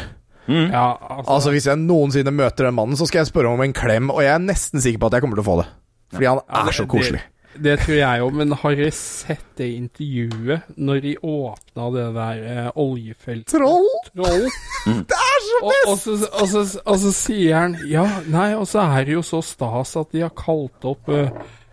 Ja, 0.48 0.98
altså, 0.98 1.32
Altså, 1.34 1.52
hvis 1.52 1.66
jeg 1.68 1.80
noensinne 1.80 2.32
møter 2.32 2.68
den 2.70 2.76
mannen, 2.76 2.96
så 3.00 3.08
skal 3.08 3.22
jeg 3.26 3.30
spørre 3.34 3.52
om 3.52 3.62
en 3.64 3.74
klem, 3.76 4.10
og 4.12 4.22
jeg 4.24 4.32
er 4.34 4.44
nesten 4.44 4.80
sikker 4.84 5.00
på 5.04 5.10
at 5.10 5.18
jeg 5.18 5.26
kommer 5.26 5.40
til 5.40 5.44
å 5.44 5.48
få 5.50 5.58
det. 5.62 5.68
Fordi 6.16 6.28
han 6.30 6.40
Ja, 6.40 6.62
er 6.62 6.66
det- 6.66 6.76
så 6.78 6.86
koselig. 6.88 7.20
Det, 7.22 7.37
det 7.64 7.76
tror 7.84 7.98
jeg 7.98 8.24
òg, 8.26 8.34
men 8.40 8.56
har 8.62 8.76
dere 8.78 8.94
sett 8.96 9.46
det 9.60 9.68
intervjuet 9.76 10.72
når 10.78 11.02
de 11.04 11.14
åpna 11.26 11.88
det 11.96 12.06
der 12.16 12.42
eh, 12.54 12.70
oljefeltet? 12.84 13.54
Troll! 13.56 13.88
Troll. 14.14 14.48
Det 15.10 15.18
er 15.18 15.40
så 15.44 15.62
Og, 15.62 15.74
og, 15.92 15.98
så, 16.00 16.18
og, 16.28 16.48
så, 16.52 16.82
og 16.86 17.00
så 17.02 17.12
sier 17.16 17.56
han 17.58 17.78
Ja, 17.90 18.06
nei, 18.32 18.50
og 18.56 18.68
så 18.70 18.86
er 18.86 19.08
det 19.08 19.18
jo 19.18 19.24
så 19.26 19.42
stas 19.44 19.96
at 20.00 20.14
de 20.16 20.24
har 20.24 20.34
kalt 20.38 20.86
opp 20.88 21.10
eh, 21.12 21.32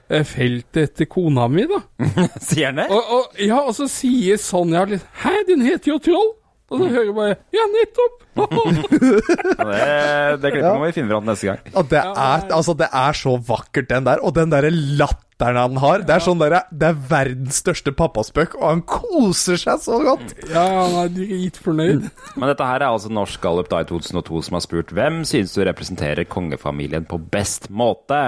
eh, 0.08 0.24
feltet 0.26 0.80
etter 0.88 1.08
kona 1.10 1.46
mi, 1.52 1.66
da. 1.70 1.82
Sier 2.48 2.72
han 2.72 2.82
det? 2.82 2.88
Og, 2.90 3.12
og, 3.18 3.38
ja, 3.42 3.60
og 3.62 3.74
så 3.76 3.88
sier 3.90 4.40
Sonja 4.40 4.86
litt 4.90 5.04
Hæ, 5.22 5.36
den 5.50 5.64
heter 5.66 5.94
jo 5.94 6.00
Troll! 6.08 6.32
Og 6.74 6.80
så 6.82 6.88
hører 6.90 7.06
jeg 7.08 7.14
bare 7.16 7.36
Ja, 7.54 7.64
nettopp! 7.70 8.20
Ja, 8.34 9.66
det, 9.70 10.40
det 10.42 10.50
klippet 10.50 10.74
må 10.74 10.88
vi 10.88 10.94
finne 10.96 11.12
fram 11.12 11.28
neste 11.28 11.46
gang. 11.52 11.60
Og 11.78 11.86
det 11.92 12.00
er, 12.00 12.48
altså, 12.50 12.74
det 12.78 12.88
er 12.90 13.14
så 13.16 13.36
vakkert, 13.46 13.86
den 13.92 14.08
der. 14.08 14.18
Og 14.26 14.34
den 14.34 14.50
derre 14.50 14.72
latteren 14.74 15.58
han 15.60 15.78
har. 15.82 16.02
Det 16.06 16.16
er 16.16 16.24
sånn 16.24 16.42
der, 16.42 16.56
det 16.74 16.88
er 16.88 16.98
verdens 17.10 17.60
største 17.62 17.94
pappaspøk, 17.94 18.56
og 18.58 18.66
han 18.72 18.82
koser 18.90 19.60
seg 19.60 19.82
så 19.86 20.00
godt. 20.02 20.34
ja, 20.50 20.64
han 20.66 20.98
er 21.04 21.14
dritfornøyd. 21.14 22.08
Men 22.38 22.50
dette 22.50 22.66
her 22.68 22.82
er 22.82 22.88
altså 22.90 23.12
Norsk 23.14 23.38
Gallup 23.44 23.70
da 23.70 23.84
i 23.84 23.88
2002 23.88 24.42
som 24.48 24.58
har 24.58 24.66
spurt 24.66 24.90
hvem 24.98 25.22
synes 25.30 25.54
du 25.54 25.62
representerer 25.68 26.26
kongefamilien 26.26 27.06
på 27.06 27.20
best 27.22 27.70
måte. 27.70 28.20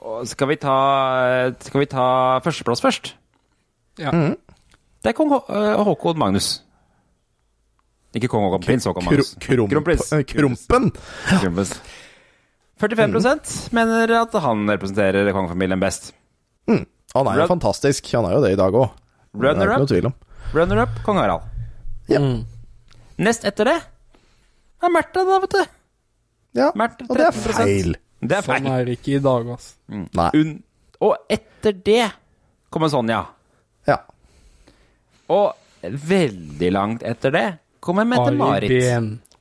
Og 0.00 0.24
skal 0.30 0.48
vi 0.48 0.56
ta 0.56 0.78
Skal 1.60 1.82
vi 1.84 1.88
ta 1.92 2.04
førsteplass 2.44 2.80
først? 2.80 3.12
Ja. 4.00 4.12
Det 5.00 5.12
er 5.12 5.16
kong 5.16 5.28
Hå 5.32 5.42
øh, 5.52 5.84
Håkon 5.84 6.16
Magnus. 6.20 6.62
Ikke 8.16 8.30
kong 8.30 8.48
og 8.48 8.56
prins 8.64 8.86
Kro, 8.88 8.94
Magnus. 9.06 9.34
Kronprins. 9.38 10.08
Krompen! 10.32 10.90
krumpen. 11.28 11.74
45% 12.80 13.74
mener 13.76 14.14
at 14.22 14.34
han 14.42 14.64
representerer 14.70 15.28
kongefamilien 15.36 15.82
best. 15.82 16.14
Han 17.14 17.28
er 17.28 17.42
jo 17.42 17.46
fantastisk. 17.50 18.08
Han 18.16 18.26
er 18.28 18.38
jo 18.38 18.42
det 18.44 18.54
i 18.54 18.58
dag 18.58 18.74
òg. 18.74 18.88
Er 19.36 20.10
Runner 20.50 20.82
up, 20.82 20.96
kong 21.06 21.20
Harald. 21.20 21.44
Ja. 22.10 22.18
Mm. 22.18 22.40
Nest 23.22 23.44
etter 23.46 23.68
det 23.68 23.76
er 24.80 24.90
Märtha, 24.90 25.22
da, 25.28 25.36
vet 25.44 25.52
du. 25.54 25.60
Ja, 26.58 26.70
Märtha, 26.74 27.06
og 27.06 27.20
det 27.20 27.28
er 27.28 27.36
feil. 27.36 27.92
Det 28.20 28.38
er 28.40 28.46
Sånn 28.48 28.66
er 28.66 28.88
det 28.88 28.96
ikke 28.98 29.12
i 29.18 29.22
dag, 29.22 29.52
ass. 29.54 29.68
Nei. 29.86 30.30
Un 30.34 30.56
og 31.00 31.16
etter 31.32 31.72
det 31.72 32.10
kommer 32.68 32.90
Sonja. 32.92 33.22
Ja. 33.88 33.96
Og 35.32 35.54
veldig 35.80 36.72
langt 36.74 37.04
etter 37.08 37.32
det 37.32 37.46
kommer 37.80 38.04
Mette-Marit. 38.08 38.70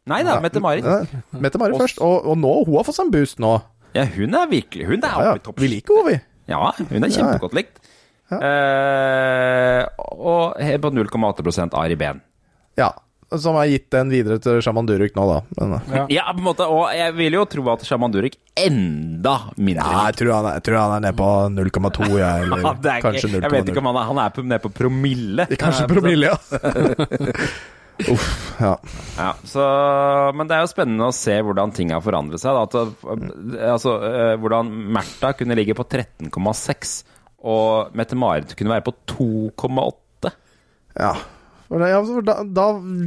Nei 0.10 0.22
da, 0.26 0.38
Ja. 0.38 0.40
Mette-Marit. 0.42 0.86
Ja, 0.88 1.22
Mette-Marit 1.44 1.78
først. 1.78 2.00
Og, 2.02 2.26
og 2.32 2.38
nå, 2.42 2.54
hun 2.66 2.80
har 2.80 2.88
fått 2.88 2.98
seg 2.98 3.10
en 3.10 3.14
boost 3.14 3.40
nå. 3.44 3.54
Ja, 3.98 4.06
hun 4.06 4.36
er 4.38 4.48
virkelig 4.52 4.86
Hun 4.86 5.00
er 5.02 5.08
Ja, 5.10 5.22
ja. 5.26 5.32
oppe 5.34 5.42
i 5.42 5.46
topp. 5.50 5.60
Vi 5.64 5.68
liker 5.76 6.00
henne, 6.00 6.10
vi. 6.14 6.20
Ja, 6.50 6.72
hun 6.90 7.04
er 7.06 7.14
kjempegodt 7.14 7.54
likt. 7.58 7.78
Eh, 8.30 9.84
og 10.14 10.58
helt 10.62 10.82
på 10.84 10.92
0,8 10.94 11.70
Ari 11.78 11.96
Behn. 12.00 12.20
Ja. 12.78 12.92
Som 13.30 13.54
har 13.60 13.68
gitt 13.70 13.92
den 13.94 14.10
videre 14.10 14.40
til 14.42 14.58
Shaman 14.66 14.88
Durek 14.90 15.14
nå, 15.18 15.26
da. 15.30 15.40
Men, 15.60 15.74
eh, 15.78 15.96
Ja. 15.96 16.06
Ja, 16.10 16.24
på 16.34 16.40
en 16.42 16.48
måte, 16.48 16.66
og 16.66 16.90
jeg 16.98 17.14
vil 17.18 17.34
jo 17.38 17.44
tro 17.46 17.66
at 17.74 17.84
Shaman 17.86 18.12
Durek 18.12 18.38
enda 18.58 19.36
mindre 19.58 19.86
ja, 19.86 20.06
jeg 20.10 20.16
tror 20.18 20.34
han 20.34 20.46
er, 20.50 20.54
jeg 20.58 20.64
tror 20.66 20.78
han 20.82 20.96
er 20.98 21.04
nede 21.06 21.18
på 21.20 21.30
0,2, 21.54 22.10
jeg. 22.18 22.42
Eller 22.44 22.58
Ja, 22.66 22.74
det 22.74 22.90
er 22.90 23.42
Jeg 23.42 23.52
vet 23.54 23.70
ikke 23.70 23.84
om 23.84 23.90
han 23.92 24.00
er, 24.02 24.08
han 24.10 24.18
er 24.26 24.30
på, 24.34 24.42
nede 24.46 24.60
på 24.66 24.72
promille. 24.74 25.46
Kanskje 25.62 25.86
promille, 25.94 26.32
ja. 26.34 26.38
Uff, 28.08 28.60
ja. 28.62 28.74
Ja, 29.18 29.32
så, 29.44 29.64
men 30.36 30.48
det 30.48 30.56
er 30.56 30.64
jo 30.64 30.72
spennende 30.72 31.10
å 31.10 31.16
se 31.16 31.36
hvordan 31.44 31.74
ting 31.76 31.92
har 31.96 32.04
forandret 32.06 32.42
seg. 32.42 32.56
Da. 32.56 32.68
At, 32.68 33.02
eh, 33.56 33.66
altså, 33.74 33.96
eh, 34.08 34.36
hvordan 34.40 34.72
Märtha 34.96 35.34
kunne 35.40 35.58
ligge 35.60 35.76
på 35.78 35.88
13,6, 35.88 36.94
og 37.50 37.92
Mette-Marit 37.96 38.56
kunne 38.60 38.76
være 38.76 38.88
på 38.88 38.96
2,8. 39.18 40.34
ja. 41.00 41.14
Da, 41.70 42.40
da 42.50 42.64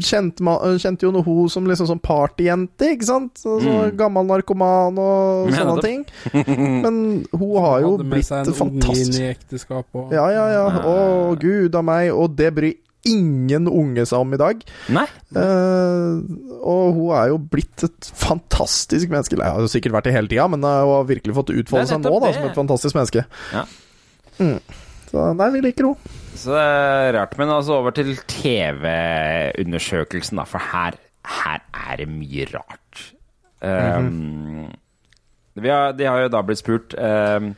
kjente, 0.06 0.44
man, 0.46 0.76
kjente 0.78 1.02
jo 1.02 1.22
hun 1.26 1.48
som 1.50 1.64
liksom 1.66 1.88
sånn 1.88 1.98
partyjente, 1.98 2.92
ikke 2.94 3.08
sant? 3.08 3.40
Så, 3.42 3.56
så 3.58 3.88
Gammel 3.98 4.28
narkoman 4.28 5.00
og 5.02 5.50
sånne 5.56 5.82
ting. 5.82 6.04
Men 6.30 7.00
hun 7.34 7.56
har 7.58 7.82
jo 7.82 7.96
blitt 7.98 8.30
fantastisk. 8.30 8.62
Hadde 8.62 8.78
med 8.78 8.86
seg 8.86 8.94
en 8.94 8.94
unge 8.94 9.02
inn 9.02 9.18
i 9.18 9.26
ekteskapet 9.32 9.98
og 10.04 10.14
Ja, 10.14 10.28
ja, 10.30 10.46
ja. 10.54 10.62
Å, 10.78 11.34
gud 11.42 11.74
a 11.74 11.82
meg. 11.82 12.12
Og 12.14 12.38
det 12.38 12.52
bryr 12.54 12.78
ingen 13.08 13.64
unge 13.68 14.04
seg 14.08 14.18
om 14.22 14.34
i 14.34 14.38
dag. 14.40 14.56
Nei. 14.94 15.06
Eh, 15.38 16.12
og 16.62 16.82
hun 16.96 17.10
er 17.18 17.26
jo 17.32 17.38
blitt 17.52 17.78
et 17.86 18.02
fantastisk 18.18 19.06
menneske. 19.12 19.36
Hun 19.38 19.46
har 19.46 19.60
jo 19.64 19.72
sikkert 19.72 19.94
vært 19.96 20.06
det 20.08 20.16
hele 20.16 20.30
tida, 20.30 20.46
men 20.52 20.60
eh, 20.66 20.84
hun 20.86 20.94
har 20.98 21.10
virkelig 21.10 21.34
fått 21.38 21.54
utfolde 21.54 21.88
seg 21.90 21.98
nå 22.04 22.14
da, 22.22 22.28
som 22.36 22.44
et 22.48 22.60
fantastisk 22.60 22.94
menneske. 22.98 23.20
Ja. 23.54 23.62
Mm. 24.38 24.60
Så 25.12 25.18
nei, 25.36 25.48
vi 25.52 25.58
liker 25.66 25.84
henne. 25.90 26.00
Så 26.38 26.48
det 26.54 26.64
er 26.64 27.12
rart. 27.18 27.34
Men 27.40 27.48
altså 27.52 27.72
over 27.80 27.92
til 27.96 28.10
TV-undersøkelsen, 28.30 30.36
da. 30.40 30.44
For 30.48 30.60
her, 30.72 30.92
her 31.28 31.58
er 31.60 31.94
det 32.00 32.08
mye 32.10 32.44
rart. 32.54 32.94
Um, 33.62 34.66
vi 35.54 35.68
har, 35.68 35.92
de 35.94 36.04
har 36.08 36.18
jo 36.24 36.28
da 36.32 36.40
blitt 36.42 36.58
spurt 36.58 36.94
um, 36.98 37.54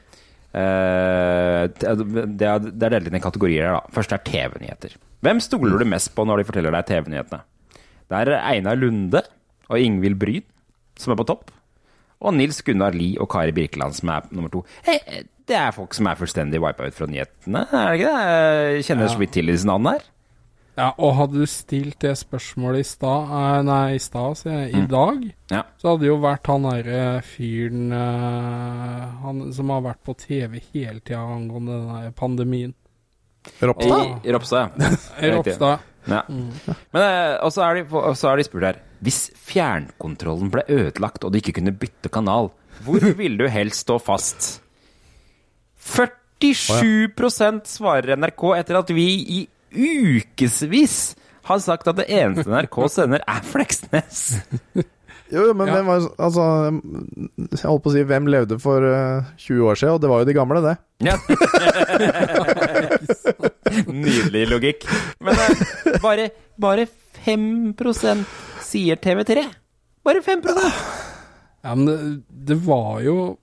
uh, 0.53 1.65
det 1.65 2.45
er 2.45 2.59
delt 2.61 3.09
inn 3.09 3.17
i 3.17 3.25
kategorier 3.25 3.65
her, 3.69 3.75
da. 3.79 3.83
Først 3.95 4.13
er 4.13 4.21
TV-nyheter. 4.27 4.93
Hvem 5.25 5.41
stoler 5.41 5.81
du 5.81 5.89
mest 5.89 6.11
på 6.13 6.25
når 6.29 6.43
de 6.43 6.49
forteller 6.51 6.75
deg 6.75 6.89
TV-nyhetene? 6.91 7.41
Det 8.13 8.19
er 8.21 8.35
Einar 8.43 8.77
Lunde 8.77 9.23
og 9.71 9.81
Ingvild 9.81 10.19
Bryn 10.21 10.45
som 11.01 11.15
er 11.15 11.21
på 11.21 11.25
topp. 11.31 11.53
Og 12.25 12.35
Nils 12.37 12.61
Gunnar 12.65 12.93
Lie 12.97 13.17
og 13.21 13.31
Kari 13.33 13.55
Birkeland 13.57 13.97
som 13.97 14.13
er 14.13 14.27
nummer 14.35 14.53
to. 14.53 14.65
Hey, 14.85 15.25
Det 15.49 15.57
er 15.57 15.73
folk 15.77 15.93
som 15.97 16.07
er 16.09 16.17
fullstendig 16.17 16.61
wipa 16.61 16.87
ut 16.89 16.97
fra 16.97 17.09
nyhetene, 17.09 17.67
er 17.69 17.89
det 17.91 17.99
ikke 17.99 18.13
det? 18.13 18.29
Jeg 18.77 18.85
kjenner 18.87 19.11
så 19.13 19.21
vidt 19.21 19.33
til 19.37 19.51
disse 19.53 19.69
navnene 19.69 19.97
her. 19.99 20.07
Ja, 20.75 20.87
og 20.99 21.13
hadde 21.19 21.39
du 21.39 21.47
stilt 21.47 22.01
det 22.03 22.17
spørsmålet 22.19 22.83
i 22.83 22.87
stad 22.89 23.29
eh, 23.31 23.59
Nei, 23.69 23.83
i 23.95 24.01
stad, 24.03 24.39
sier 24.41 24.57
jeg. 24.65 24.73
I 24.75 24.87
dag. 24.91 25.21
Ja. 25.53 25.61
Så 25.79 25.93
hadde 25.93 26.03
det 26.03 26.09
jo 26.09 26.17
vært 26.25 26.51
han 26.51 26.65
derre 26.67 27.03
fyren 27.29 27.93
eh, 27.95 29.05
Han 29.23 29.45
som 29.55 29.71
har 29.71 29.85
vært 29.85 30.01
på 30.05 30.17
TV 30.19 30.59
hele 30.73 30.99
tida 30.99 31.21
angående 31.23 31.77
den 31.79 31.93
der 31.95 32.17
pandemien. 32.19 32.75
Ropstad? 33.61 34.21
I 34.25 34.33
Ropstad, 34.35 34.71
ja. 34.81 34.89
Eh, 35.21 35.35
Ropstad. 35.37 35.79
ja. 36.11 36.23
Men 36.29 37.01
eh, 37.03 37.35
og 37.45 37.53
så 37.55 37.63
er, 37.69 37.75
de, 37.81 37.85
og 37.97 38.17
så 38.21 38.29
er 38.33 38.37
de 38.41 38.45
spurt 38.45 38.67
her 38.69 38.79
Hvis 39.05 39.23
fjernkontrollen 39.49 40.51
ble 40.53 40.63
ødelagt 40.69 41.25
og 41.25 41.33
du 41.33 41.39
ikke 41.41 41.55
kunne 41.61 41.73
bytte 41.81 42.09
kanal, 42.13 42.51
hvor 42.85 43.01
ville 43.21 43.39
du 43.41 43.49
helst 43.53 43.85
stå 43.87 43.97
fast? 44.03 44.61
47% 45.85 47.69
svarer 47.69 48.17
NRK 48.21 48.43
etter 48.59 48.79
at 48.81 48.91
vi 48.97 49.07
i 49.39 49.41
ukevis 49.75 50.97
har 51.49 51.61
sagt 51.61 51.89
at 51.91 51.99
det 52.01 52.07
eneste 52.09 52.49
NRK 52.49 52.77
sender, 52.95 53.21
er 53.29 53.43
Fleksnes. 53.45 54.21
Jo, 55.33 55.51
men 55.57 55.67
Ja. 55.69 55.75
hvem 55.79 55.87
var 55.89 56.05
Altså, 56.21 56.45
jeg 57.43 57.65
holdt 57.69 57.83
på 57.85 57.91
å 57.91 57.95
si 57.95 58.03
hvem 58.07 58.27
levde 58.33 58.59
for 58.63 58.85
eh, 58.87 59.25
20 59.41 59.69
år 59.73 59.75
siden, 59.81 59.95
og 59.97 60.01
det 60.05 60.11
var 60.13 60.21
jo 60.23 60.29
de 60.29 60.37
gamle, 60.37 60.61
det. 60.65 60.77
Ja. 61.05 61.17
Nydelig 63.89 64.45
logikk. 64.51 64.89
Men 65.25 65.39
uh, 65.39 65.99
bare, 66.03 66.29
bare 66.61 66.87
5 67.25 67.75
sier 68.65 69.01
TV3. 69.01 69.47
Bare 70.05 70.21
5 70.23 70.43
Ja, 71.65 71.75
men 71.75 71.87
det, 71.87 71.97
det 72.29 72.59
var 72.67 73.01
jo 73.05 73.39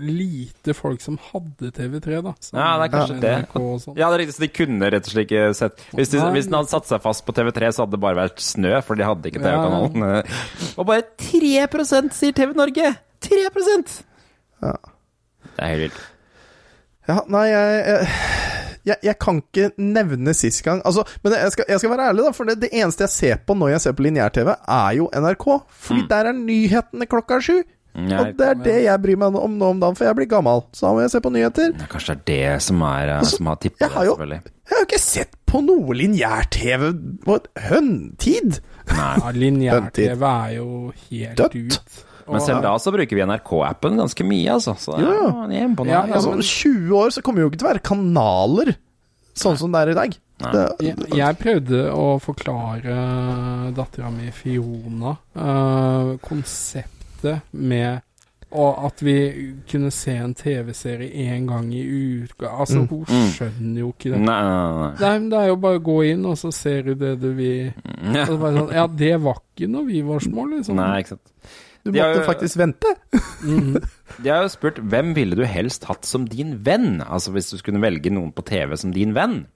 lite 0.00 0.74
folk 0.74 1.02
som 1.04 1.18
hadde 1.30 1.70
TV3, 1.76 2.20
da. 2.24 2.32
Som 2.40 2.58
Ja, 2.58 2.68
det 2.80 2.86
er 2.86 2.92
kanskje 2.94 3.16
det. 3.20 3.34
Sånn. 3.82 3.98
Ja, 3.98 4.08
det 4.08 4.16
er 4.16 4.22
riktig, 4.22 4.36
så 4.36 4.44
de 4.44 4.50
kunne 4.54 4.90
rett 4.94 5.08
og 5.08 5.12
slett 5.14 5.26
ikke 5.28 5.42
sett 5.58 5.82
Hvis, 5.92 6.12
de, 6.14 6.22
hvis 6.34 6.48
den 6.48 6.56
hadde 6.56 6.72
satt 6.72 6.88
seg 6.88 7.02
fast 7.04 7.24
på 7.26 7.34
TV3, 7.36 7.72
så 7.74 7.84
hadde 7.84 7.96
det 7.98 8.02
bare 8.04 8.18
vært 8.22 8.40
snø, 8.44 8.72
for 8.86 8.98
de 8.98 9.06
hadde 9.06 9.32
ikke 9.32 9.42
TV-kanalen. 9.42 10.06
Og 10.78 10.88
bare 10.88 11.04
3% 11.20 12.16
sier 12.16 12.36
TV 12.36 12.56
Norge! 12.58 12.94
3% 13.20 13.98
Ja. 14.64 14.72
Det 15.50 15.66
er 15.66 15.74
helt 15.74 15.84
vilt. 15.88 16.00
Ja, 17.10 17.18
nei, 17.32 17.46
jeg, 17.50 17.78
jeg, 17.90 18.08
jeg, 18.86 18.96
jeg 19.04 19.16
kan 19.20 19.42
ikke 19.42 19.70
nevne 19.78 20.32
sist 20.36 20.62
gang 20.64 20.80
Altså, 20.88 21.04
men 21.24 21.34
jeg 21.36 21.52
skal, 21.54 21.68
jeg 21.68 21.82
skal 21.82 21.90
være 21.92 22.06
ærlig, 22.12 22.24
da, 22.28 22.32
for 22.36 22.48
det, 22.48 22.56
det 22.62 22.70
eneste 22.72 23.04
jeg 23.06 23.14
ser 23.16 23.42
på 23.46 23.56
når 23.58 23.74
jeg 23.74 23.84
ser 23.86 23.98
på 23.98 24.06
lineær-TV, 24.06 24.54
er 24.54 24.96
jo 24.98 25.10
NRK. 25.12 25.46
Fordi 25.88 26.06
der 26.10 26.30
er 26.30 26.36
nyhetene 26.38 27.08
klokka 27.10 27.40
sju. 27.44 27.60
Ja, 27.90 28.20
Og 28.22 28.36
det 28.38 28.46
er 28.46 28.58
det 28.62 28.76
jeg 28.84 29.02
bryr 29.02 29.18
meg 29.18 29.34
om 29.34 29.56
nå 29.58 29.70
om 29.74 29.80
dagen, 29.82 29.96
for 29.98 30.06
jeg 30.06 30.16
blir 30.20 30.28
gammel. 30.30 30.62
Så 30.76 30.86
da 30.86 30.92
må 30.94 31.02
jeg 31.02 31.10
se 31.10 31.20
på 31.24 31.32
nyheter. 31.34 31.72
kanskje 31.90 32.14
det 32.22 32.36
er 32.38 32.52
det 32.54 32.62
som, 32.62 32.82
er, 32.86 33.16
Også, 33.18 33.40
som 33.40 33.50
har 33.50 33.58
tippa 33.64 33.82
jeg 33.82 33.90
det, 33.90 34.04
selvfølgelig. 34.12 34.40
Jeg 34.70 34.76
har 34.76 34.84
jo 34.84 34.88
ikke 34.88 35.02
sett 35.02 35.34
på 35.50 35.62
noe 35.66 35.96
lineær-TV 35.98 36.84
på 37.26 37.38
høntid! 37.66 38.60
høntid. 38.60 38.60
Ja, 38.90 39.32
Lineær-TV 39.34 40.22
er 40.30 40.54
jo 40.56 40.68
helt 41.10 41.36
Dødt. 41.38 41.56
ut. 41.58 42.04
Men 42.32 42.44
selv 42.44 42.62
da 42.62 42.74
så 42.82 42.92
bruker 42.94 43.16
vi 43.18 43.24
NRK-appen 43.26 43.98
ganske 44.00 44.26
mye, 44.26 44.56
altså. 44.56 44.76
Så 44.78 44.96
det 44.96 45.06
er, 45.06 45.14
Ja. 45.14 45.46
det 45.50 45.56
er 45.60 45.68
imponerende. 45.68 45.90
Ja, 45.90 46.06
ja, 46.06 46.14
Altså, 46.14 46.32
om 46.32 46.42
20 46.42 46.96
år 46.98 47.14
så 47.16 47.22
kommer 47.22 47.42
jo 47.44 47.50
ikke 47.50 47.58
til 47.62 47.68
å 47.68 47.72
være 47.72 47.86
kanaler 47.90 48.74
sånn 49.40 49.56
som 49.56 49.72
det 49.72 49.80
er 49.80 49.90
i 49.90 49.98
dag. 50.00 50.18
Det, 50.40 50.66
Jeg, 50.80 50.96
jeg 51.18 51.36
prøvde 51.36 51.80
å 51.92 52.04
forklare 52.20 52.94
dattera 53.76 54.10
mi 54.10 54.30
Fiona 54.32 55.12
uh, 55.36 56.14
konseptet 56.24 57.42
med 57.52 58.00
og 58.50 58.80
at 58.88 58.98
vi 59.06 59.14
kunne 59.70 59.92
se 59.94 60.10
en 60.18 60.32
TV-serie 60.34 61.12
én 61.30 61.44
gang 61.46 61.68
i 61.70 61.84
uka. 61.86 62.48
Altså, 62.50 62.80
hun 62.82 63.28
skjønner 63.30 63.78
jo 63.84 63.92
ikke 63.92 64.10
det. 64.10 64.18
Nei, 64.26 64.38
nei, 64.42 64.56
nei. 64.74 64.88
Nei, 64.98 65.12
men 65.20 65.28
Det 65.30 65.38
er 65.38 65.46
jo 65.52 65.58
bare 65.62 65.78
å 65.78 65.84
gå 65.86 65.98
inn, 66.08 66.24
og 66.26 66.34
så 66.40 66.50
ser 66.54 66.82
du 66.88 66.96
det 66.98 67.12
du 67.22 67.28
vil. 67.38 67.70
Ja. 68.10 68.24
Og 68.26 68.42
sånn, 68.42 68.72
ja, 68.74 68.88
det 68.90 69.12
var 69.22 69.38
ikke 69.38 69.70
når 69.70 69.86
vi 69.86 70.00
var 70.08 70.26
små, 70.26 70.48
liksom. 70.50 70.80
Nei, 70.82 70.88
ikke 71.04 71.14
sant. 71.14 71.30
Du 71.84 71.90
måtte 71.92 72.20
jo- 72.20 72.26
faktisk 72.26 72.56
vente. 72.60 72.90
Mhm. 73.42 73.76
De 74.22 74.28
har 74.28 74.42
jo 74.44 74.48
spurt 74.52 74.76
hvem 74.92 75.14
ville 75.16 75.36
du 75.38 75.44
helst 75.48 75.84
hatt 75.88 76.04
som 76.04 76.26
din 76.28 76.56
venn? 76.66 76.98
Altså 77.00 77.32
hvis 77.32 77.48
du 77.52 77.56
skulle 77.60 77.80
velge 77.80 78.10
noen 78.12 78.32
på 78.36 78.42
TV 78.44 78.76
som 78.76 78.92
din 78.92 79.14
venn. 79.16 79.46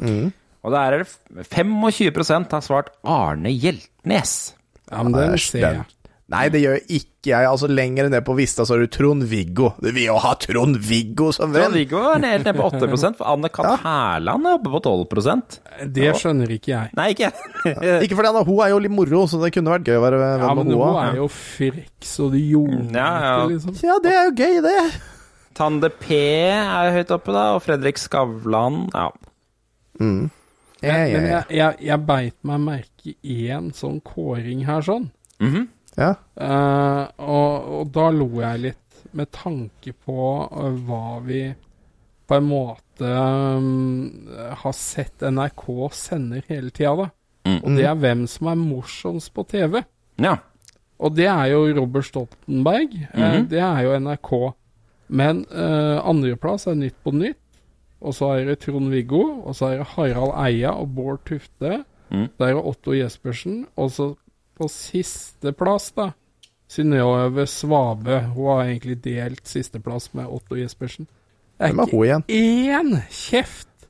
Og 0.00 0.72
der 0.72 0.78
er 0.80 1.02
det 1.02 1.46
25% 1.50 2.50
har 2.54 2.62
svart 2.64 2.88
Arne 3.04 3.50
Hjeltnes. 3.52 4.54
Ja, 4.90 5.02
men 5.02 5.12
den 5.12 5.34
Æsj, 5.34 5.50
ser 5.50 5.58
jeg. 5.66 5.84
Nei, 6.26 6.48
det 6.50 6.58
gjør 6.58 6.80
ikke 6.90 7.28
jeg. 7.30 7.46
Altså 7.46 7.68
Lenger 7.70 8.08
ned 8.10 8.24
på 8.26 8.34
Vista 8.34 8.64
så 8.66 8.74
har 8.74 8.80
du 8.82 8.88
Trond-Viggo. 8.90 9.68
Du 9.78 9.86
vil 9.94 10.08
jo 10.08 10.16
ha 10.18 10.32
Trond-Viggo 10.42 11.28
som 11.36 11.52
venn! 11.54 11.68
Trond-Viggo 11.68 12.00
er 12.02 12.24
helt 12.32 12.48
ned 12.48 12.56
på 12.58 12.64
8 12.72 13.12
for 13.20 13.28
Anne-Kat. 13.30 13.84
Hærland 13.84 14.48
er 14.50 14.56
oppe 14.58 14.72
på 14.74 14.80
12% 14.82 15.58
Det 15.94 16.08
skjønner 16.18 16.50
ikke 16.56 16.72
jeg. 16.72 16.90
Nei, 16.98 17.06
ikke 17.14 17.30
Ikke 18.08 18.18
fordi 18.18 18.32
Anna 18.32 18.42
hun 18.48 18.58
er 18.64 18.72
jo 18.74 18.80
litt 18.82 18.94
moro, 18.96 19.22
så 19.30 19.38
det 19.44 19.52
kunne 19.54 19.70
vært 19.76 19.86
gøy 19.86 20.00
å 20.00 20.02
være 20.02 20.18
venn 20.24 20.42
Ja, 20.42 20.48
med 20.58 20.66
men 20.72 20.80
hun 20.80 20.98
er 21.04 21.20
jo 21.20 21.28
frekk 21.30 22.08
så 22.10 22.26
det 22.34 22.42
gjorde 22.42 22.80
Ja, 22.98 23.06
ja. 23.28 23.36
liksom. 23.52 23.78
Ja, 23.86 24.00
det 24.02 24.16
er 24.16 24.26
jo 24.26 24.34
gøy, 24.42 24.58
det. 24.66 24.74
Tande 25.56 25.92
P 25.94 26.18
er 26.18 26.90
høyt 26.98 27.14
oppe, 27.14 27.32
da, 27.38 27.44
og 27.54 27.62
Fredrik 27.64 28.02
Skavlan. 28.02 28.82
Ja. 28.92 29.06
Mm. 30.02 30.26
Jeg, 30.82 30.90
jeg, 31.14 31.22
jeg, 31.30 31.44
jeg, 31.56 31.78
jeg 31.86 32.02
beit 32.10 32.36
meg 32.44 32.60
merke 32.66 33.14
i 33.22 33.38
en 33.54 33.70
sånn 33.78 34.02
kåring 34.04 34.66
her, 34.66 34.82
sånn. 34.84 35.06
Mhm. 35.38 35.70
Ja. 35.96 36.10
Uh, 36.36 37.04
og, 37.24 37.68
og 37.80 37.92
da 37.94 38.08
lo 38.14 38.28
jeg 38.40 38.64
litt, 38.64 38.82
med 39.16 39.30
tanke 39.32 39.94
på 39.94 40.16
uh, 40.50 40.74
hva 40.86 41.20
vi 41.24 41.46
på 42.26 42.36
en 42.36 42.48
måte 42.48 43.06
um, 43.06 44.26
har 44.60 44.74
sett 44.76 45.22
NRK 45.22 45.64
sender 45.94 46.44
hele 46.50 46.72
tida, 46.74 46.94
da. 47.04 47.08
Mm. 47.46 47.58
Og 47.60 47.78
det 47.78 47.86
er 47.86 47.98
hvem 48.02 48.26
som 48.28 48.50
er 48.50 48.60
morsomst 48.60 49.34
på 49.34 49.46
TV. 49.48 49.82
ja. 50.22 50.36
Og 50.96 51.12
det 51.12 51.26
er 51.28 51.50
jo 51.50 51.66
Robert 51.76 52.06
Stoltenberg. 52.06 52.94
Mm 53.12 53.20
-hmm. 53.22 53.42
uh, 53.42 53.48
det 53.50 53.58
er 53.60 53.80
jo 53.84 53.98
NRK. 54.00 54.30
Men 55.08 55.44
eh, 55.54 55.98
andreplass 56.06 56.66
er 56.66 56.78
Nytt 56.78 56.96
på 57.04 57.14
Nytt. 57.14 57.42
Og 58.06 58.14
så 58.14 58.32
er 58.36 58.50
det 58.50 58.60
Trond-Viggo. 58.64 59.22
Og 59.46 59.56
så 59.56 59.70
er 59.70 59.80
det 59.80 59.90
Harald 59.94 60.34
Eia 60.46 60.74
og 60.76 60.94
Bård 60.96 61.24
Tufte. 61.28 61.82
Mm. 62.10 62.28
Det 62.38 62.48
er 62.48 62.60
Otto 62.60 62.94
Jespersen. 62.94 63.64
Og 63.76 63.90
så 63.94 64.12
på 64.56 64.68
sisteplass, 64.72 65.90
da 65.96 66.10
Synnøve 66.70 67.44
Svabe. 67.46 68.18
Hun 68.34 68.48
har 68.50 68.64
egentlig 68.66 68.96
delt 69.04 69.46
sisteplass 69.46 70.08
med 70.18 70.26
Otto 70.26 70.56
Jespersen. 70.58 71.06
Det 71.56 71.70
Hvem 71.70 71.82
er 71.84 71.92
hun 71.92 72.04
igjen? 72.04 72.24
én 72.28 72.90
kjeft 73.12 73.86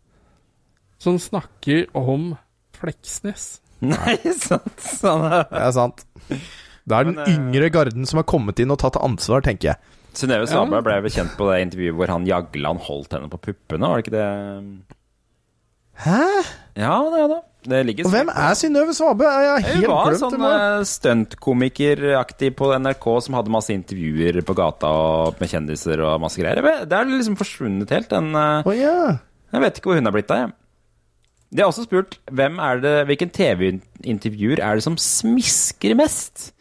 som 1.02 1.16
snakker 1.18 1.86
om 1.96 2.34
Fleksnes. 2.76 3.62
Nei, 3.80 4.18
sant. 4.46 4.76
Sånn 4.80 5.24
er 5.26 5.46
Det 5.50 5.62
er 5.64 5.72
sant. 5.76 6.04
Det 6.28 6.94
er 6.94 7.08
den 7.08 7.16
Men, 7.16 7.24
eh, 7.24 7.32
yngre 7.34 7.70
garden 7.72 8.06
som 8.06 8.20
har 8.20 8.28
kommet 8.28 8.60
inn 8.62 8.70
og 8.70 8.78
tatt 8.84 8.98
ansvar, 9.00 9.42
tenker 9.44 9.72
jeg. 9.72 9.94
Synnøve 10.16 10.46
Svaberg 10.48 10.84
ble 10.86 11.00
vel 11.04 11.12
kjent 11.12 11.34
på 11.36 11.48
det 11.50 11.58
intervjuet 11.64 11.96
hvor 11.98 12.12
han 12.12 12.28
Jagland 12.28 12.80
holdt 12.86 13.12
henne 13.16 13.28
på 13.32 13.40
puppene, 13.50 13.88
var 13.90 14.00
det 14.00 14.06
ikke 14.06 14.14
det? 14.16 14.96
Hæ? 16.06 16.20
Ja, 16.76 16.94
det 17.12 17.20
er 17.24 17.28
det. 17.34 17.40
Det 17.66 17.80
ligger 17.88 18.06
Og 18.06 18.12
hvem 18.14 18.28
er 18.30 18.54
Synnøve 18.58 18.92
Svabe? 18.94 19.26
Er 19.26 19.42
jeg 19.42 19.52
har 19.54 19.64
helt 19.74 19.88
var 19.90 20.04
glemt 20.10 20.20
sånn 20.22 20.34
det 20.36 20.40
nå? 20.42 20.50
eh, 20.54 20.82
stuntkomikeraktig 20.90 22.50
på 22.58 22.68
NRK 22.78 23.06
som 23.26 23.34
hadde 23.38 23.52
masse 23.54 23.74
intervjuer 23.74 24.38
på 24.46 24.54
gata 24.58 24.90
og 24.90 25.40
med 25.42 25.50
kjendiser 25.50 26.02
og 26.06 26.20
masse 26.22 26.38
greier. 26.40 26.62
Vet- 26.62 26.84
Det 26.88 26.98
er 27.00 27.10
liksom 27.10 27.36
forsvunnet 27.40 27.90
helt. 27.90 28.08
Den, 28.12 28.30
oh, 28.36 28.70
yeah. 28.74 29.18
jeg 29.52 29.60
vet 29.66 29.80
ikke 29.80 29.90
hvor 29.92 29.98
hun 30.00 30.06
er 30.06 30.14
blitt 30.14 30.30
av. 30.30 30.44
jeg. 30.44 30.52
De 31.56 31.62
har 31.62 31.70
også 31.70 31.84
spurt 31.86 32.18
hvem 32.34 32.58
er 32.58 32.80
det, 32.82 32.94
hvilken 33.08 33.30
TV-intervjuer 33.30 34.60
er 34.60 34.74
det 34.78 34.82
som 34.86 34.96
smisker 34.98 35.94
mest? 35.98 36.52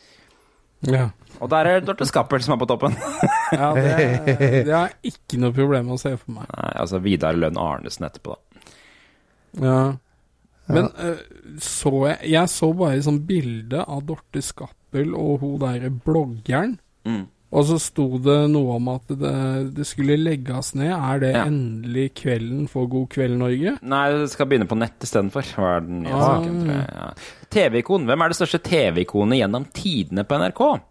Ja. 0.86 1.10
Og 1.42 1.50
der 1.52 1.68
er 1.68 1.80
det 1.82 1.88
Dorte 1.90 2.06
Skappel 2.08 2.42
som 2.46 2.54
er 2.56 2.62
på 2.62 2.68
toppen. 2.70 2.96
Ja, 3.56 3.70
det, 3.78 4.26
det 4.66 4.74
er 4.74 4.94
ikke 5.06 5.38
noe 5.40 5.54
problem 5.54 5.92
å 5.94 5.98
se 6.02 6.10
for 6.18 6.34
meg. 6.34 6.48
Nei, 6.50 6.72
altså 6.82 6.98
Vidar 7.04 7.36
Lønn 7.38 7.60
Arnesen 7.62 8.08
etterpå, 8.08 8.34
da. 8.34 8.64
Ja. 9.62 9.76
Men 10.68 10.86
uh, 10.98 11.20
så 11.62 11.92
jeg 12.10 12.32
Jeg 12.32 12.50
så 12.50 12.72
bare 12.74 13.02
sånn 13.06 13.20
bilde 13.28 13.84
av 13.88 14.04
Dorte 14.08 14.42
Skappel 14.42 15.14
og 15.14 15.40
hun 15.44 15.60
derre 15.62 15.90
bloggeren. 15.92 16.78
Mm. 17.06 17.28
Og 17.56 17.64
så 17.70 17.78
sto 17.80 18.18
det 18.20 18.50
noe 18.52 18.76
om 18.80 18.88
at 18.92 19.08
det, 19.08 19.76
det 19.78 19.86
skulle 19.88 20.18
legges 20.18 20.74
ned. 20.76 20.92
Er 20.92 21.20
det 21.22 21.30
Ja. 21.36 21.44
endelig 21.46 22.10
kvelden 22.16 22.66
for 22.68 22.88
God 22.92 23.08
kveld, 23.14 23.38
Norge? 23.38 23.78
Nei, 23.82 24.12
det 24.12 24.30
skal 24.34 24.48
begynne 24.50 24.68
på 24.68 24.76
nett 24.78 25.00
istedenfor. 25.06 25.46
Var 25.56 25.80
den 25.86 26.02
nye 26.04 26.12
Ah. 26.12 26.26
saken, 26.34 26.58
tror 26.64 26.74
jeg. 26.74 26.90
Ja. 26.96 27.14
TV-ikon. 27.50 28.06
Hvem 28.10 28.22
er 28.26 28.28
det 28.34 28.36
største 28.42 28.60
TV-ikonet 28.66 29.40
gjennom 29.40 29.66
tidene 29.72 30.26
på 30.28 30.36
NRK? 30.42 30.82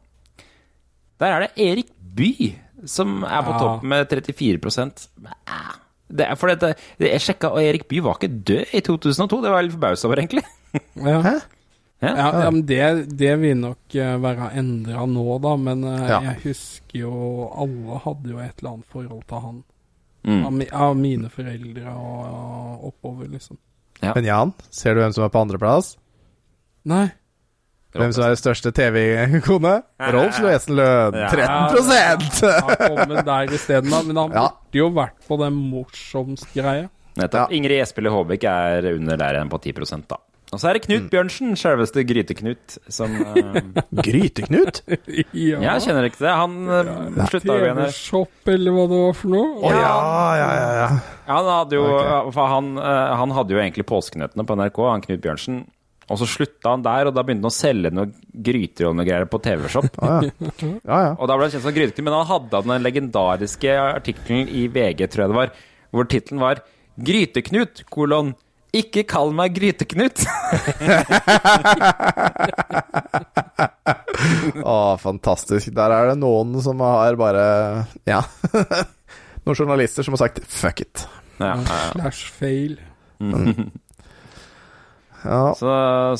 Der 1.20 1.26
er 1.34 1.40
det 1.40 1.50
Erik 1.66 1.90
Bye 2.14 2.54
som 2.86 3.24
er 3.24 3.42
på 3.42 3.50
Ja. 3.52 3.58
topp 3.58 3.82
med 3.82 4.08
34 4.08 5.08
Ah, 5.48 5.74
det 6.12 6.26
er 6.28 6.36
fordi 6.36 6.54
det, 6.60 6.70
Jeg 7.00 7.20
sjekka, 7.24 7.50
og 7.54 7.62
Erik 7.62 7.86
Bye 7.88 8.02
var 8.04 8.18
ikke 8.18 8.28
død 8.44 8.74
i 8.76 8.80
2002. 8.84 9.40
Det 9.42 9.50
var 9.50 9.60
jeg 9.62 9.68
litt 9.70 9.76
forbausa 9.78 10.08
over, 10.08 10.20
egentlig. 10.22 10.44
Ja. 11.00 11.20
Hæ? 11.24 11.34
Ja. 12.04 12.10
Ja, 12.18 12.24
ja, 12.42 12.48
men 12.52 12.64
det, 12.68 12.80
det 13.16 13.30
vil 13.40 13.56
nok 13.56 13.94
eh, 13.96 14.16
være 14.20 14.50
endra 14.60 15.06
nå, 15.08 15.24
da. 15.40 15.54
Men 15.56 15.84
eh, 15.88 16.08
Ja. 16.10 16.18
jeg 16.26 16.40
husker 16.42 16.98
jo 17.06 17.12
Alle 17.62 18.00
hadde 18.04 18.28
jo 18.34 18.40
et 18.44 18.58
eller 18.58 18.74
annet 18.74 18.90
forhold 18.92 19.22
til 19.30 19.40
han. 19.46 19.62
Mm. 20.24 20.42
Av, 20.48 20.58
av 20.90 20.96
mine 20.96 21.30
foreldre 21.32 21.94
og 21.94 22.84
oppover, 22.90 23.28
liksom. 23.32 23.56
Men 24.02 24.24
Jan, 24.26 24.52
ser 24.74 24.94
du 24.96 25.00
hvem 25.00 25.12
som 25.16 25.24
er 25.24 25.32
på 25.32 25.40
andreplass? 25.46 25.94
Nei. 26.84 27.06
Hvem 27.94 28.12
som 28.16 28.24
er 28.26 28.34
det 28.34 28.40
største 28.40 28.72
TV-kone? 28.74 29.74
Rolf 30.16 30.40
Loesenløen. 30.42 31.14
Ja. 31.20 31.30
13 31.30 31.78
Han 32.66 32.76
kommer 32.82 33.22
der 33.30 33.54
isteden, 33.54 33.90
da. 33.94 34.02
Men 34.02 34.16
han 34.16 34.32
Ja. 34.34 34.48
burde 34.50 34.80
jo 34.82 34.90
vært 34.90 35.18
på 35.28 35.38
den 35.38 35.54
morsomste 35.70 36.50
greia. 36.54 36.88
Nettopp. 37.14 37.50
Ja. 37.50 37.56
Ingrid 37.56 37.80
Espelid 37.80 38.10
Håvik 38.10 38.42
er 38.50 38.94
under 38.96 39.16
der 39.16 39.38
igjen 39.38 39.50
på 39.50 39.60
10 39.62 40.08
da. 40.08 40.18
Og 40.54 40.60
så 40.60 40.68
er 40.70 40.74
det 40.74 40.84
Mm. 40.84 40.86
Knut 40.86 41.10
Bjørnsen, 41.10 41.56
selveste 41.56 42.04
Gryte-Knut, 42.06 42.78
som 42.88 43.10
eh, 43.36 43.62
Gryteknut? 43.90 44.82
ja. 45.32 45.58
Jeg 45.58 45.82
kjenner 45.86 46.06
ikke 46.06 46.22
det. 46.22 46.30
Han 46.30 46.68
uh, 46.68 47.26
slutta 47.30 47.56
jo 47.56 47.64
igjen 47.64 47.80
her. 47.80 47.90
TV-shop, 47.90 48.50
eller 48.54 48.76
hva 48.76 48.84
det 48.90 49.00
var 49.02 49.16
for 49.18 49.34
noe. 49.34 49.48
Å 49.58 49.72
ja, 49.72 49.94
ja, 50.38 50.50
ja. 50.54 50.68
ja. 50.82 50.88
Ja, 51.24 51.38
han 51.40 51.48
hadde 51.48 51.78
jo, 51.78 51.84
okay. 51.88 52.50
han, 52.52 52.70
uh, 52.78 53.14
han 53.16 53.32
hadde 53.34 53.56
jo 53.56 53.62
egentlig 53.62 53.86
Påskenøttene 53.88 54.44
på 54.46 54.58
NRK, 54.60 54.82
han 54.92 55.04
Knut 55.06 55.22
Bjørnsen. 55.24 55.64
Og 56.12 56.18
så 56.20 56.26
slutta 56.28 56.74
han 56.74 56.82
der, 56.84 57.08
og 57.08 57.14
da 57.16 57.22
begynte 57.24 57.46
han 57.46 57.52
å 57.52 57.54
selge 57.54 57.90
noen 57.94 58.12
gryter 58.44 58.90
og 58.90 58.96
noe 58.98 59.06
greier 59.08 59.24
på 59.30 59.40
TV-shop. 59.44 59.88
Ah, 60.04 60.20
ja. 60.20 60.30
ja, 60.84 60.98
ja. 61.08 61.12
Og 61.16 61.28
da 61.30 61.36
ble 61.38 61.46
han 61.46 61.52
kjent 61.54 61.64
som 61.64 61.74
Gryteknut, 61.76 62.04
men 62.04 62.16
han 62.18 62.28
hadde 62.28 62.60
den 62.68 62.84
legendariske 62.84 63.76
artikkelen 63.80 64.50
i 64.52 64.66
VG, 64.68 65.06
tror 65.08 65.24
jeg 65.24 65.32
det 65.32 65.38
var, 65.38 65.54
hvor 65.94 66.08
tittelen 66.10 66.42
var 66.44 66.60
'Gryteknut, 66.94 67.84
kolon, 67.90 68.34
ikke 68.74 69.02
kall 69.10 69.32
meg 69.34 69.54
Gryteknut'. 69.56 70.24
Å, 74.62 74.76
fantastisk. 75.06 75.72
Der 75.74 75.94
er 75.94 76.12
det 76.12 76.18
noen 76.22 76.54
som 76.64 76.82
har 76.84 77.16
bare 77.20 77.46
Ja. 78.08 78.22
Noen 79.44 79.58
journalister 79.58 80.06
som 80.06 80.14
har 80.16 80.22
sagt 80.26 80.40
'fuck 80.48 80.80
it'. 80.84 81.06
ja, 81.38 81.54
ja, 81.54 81.56
ja. 81.58 81.90
Slash 81.92 82.30
fail. 82.32 82.78
Ja. 85.24 85.54
Så, 85.56 85.70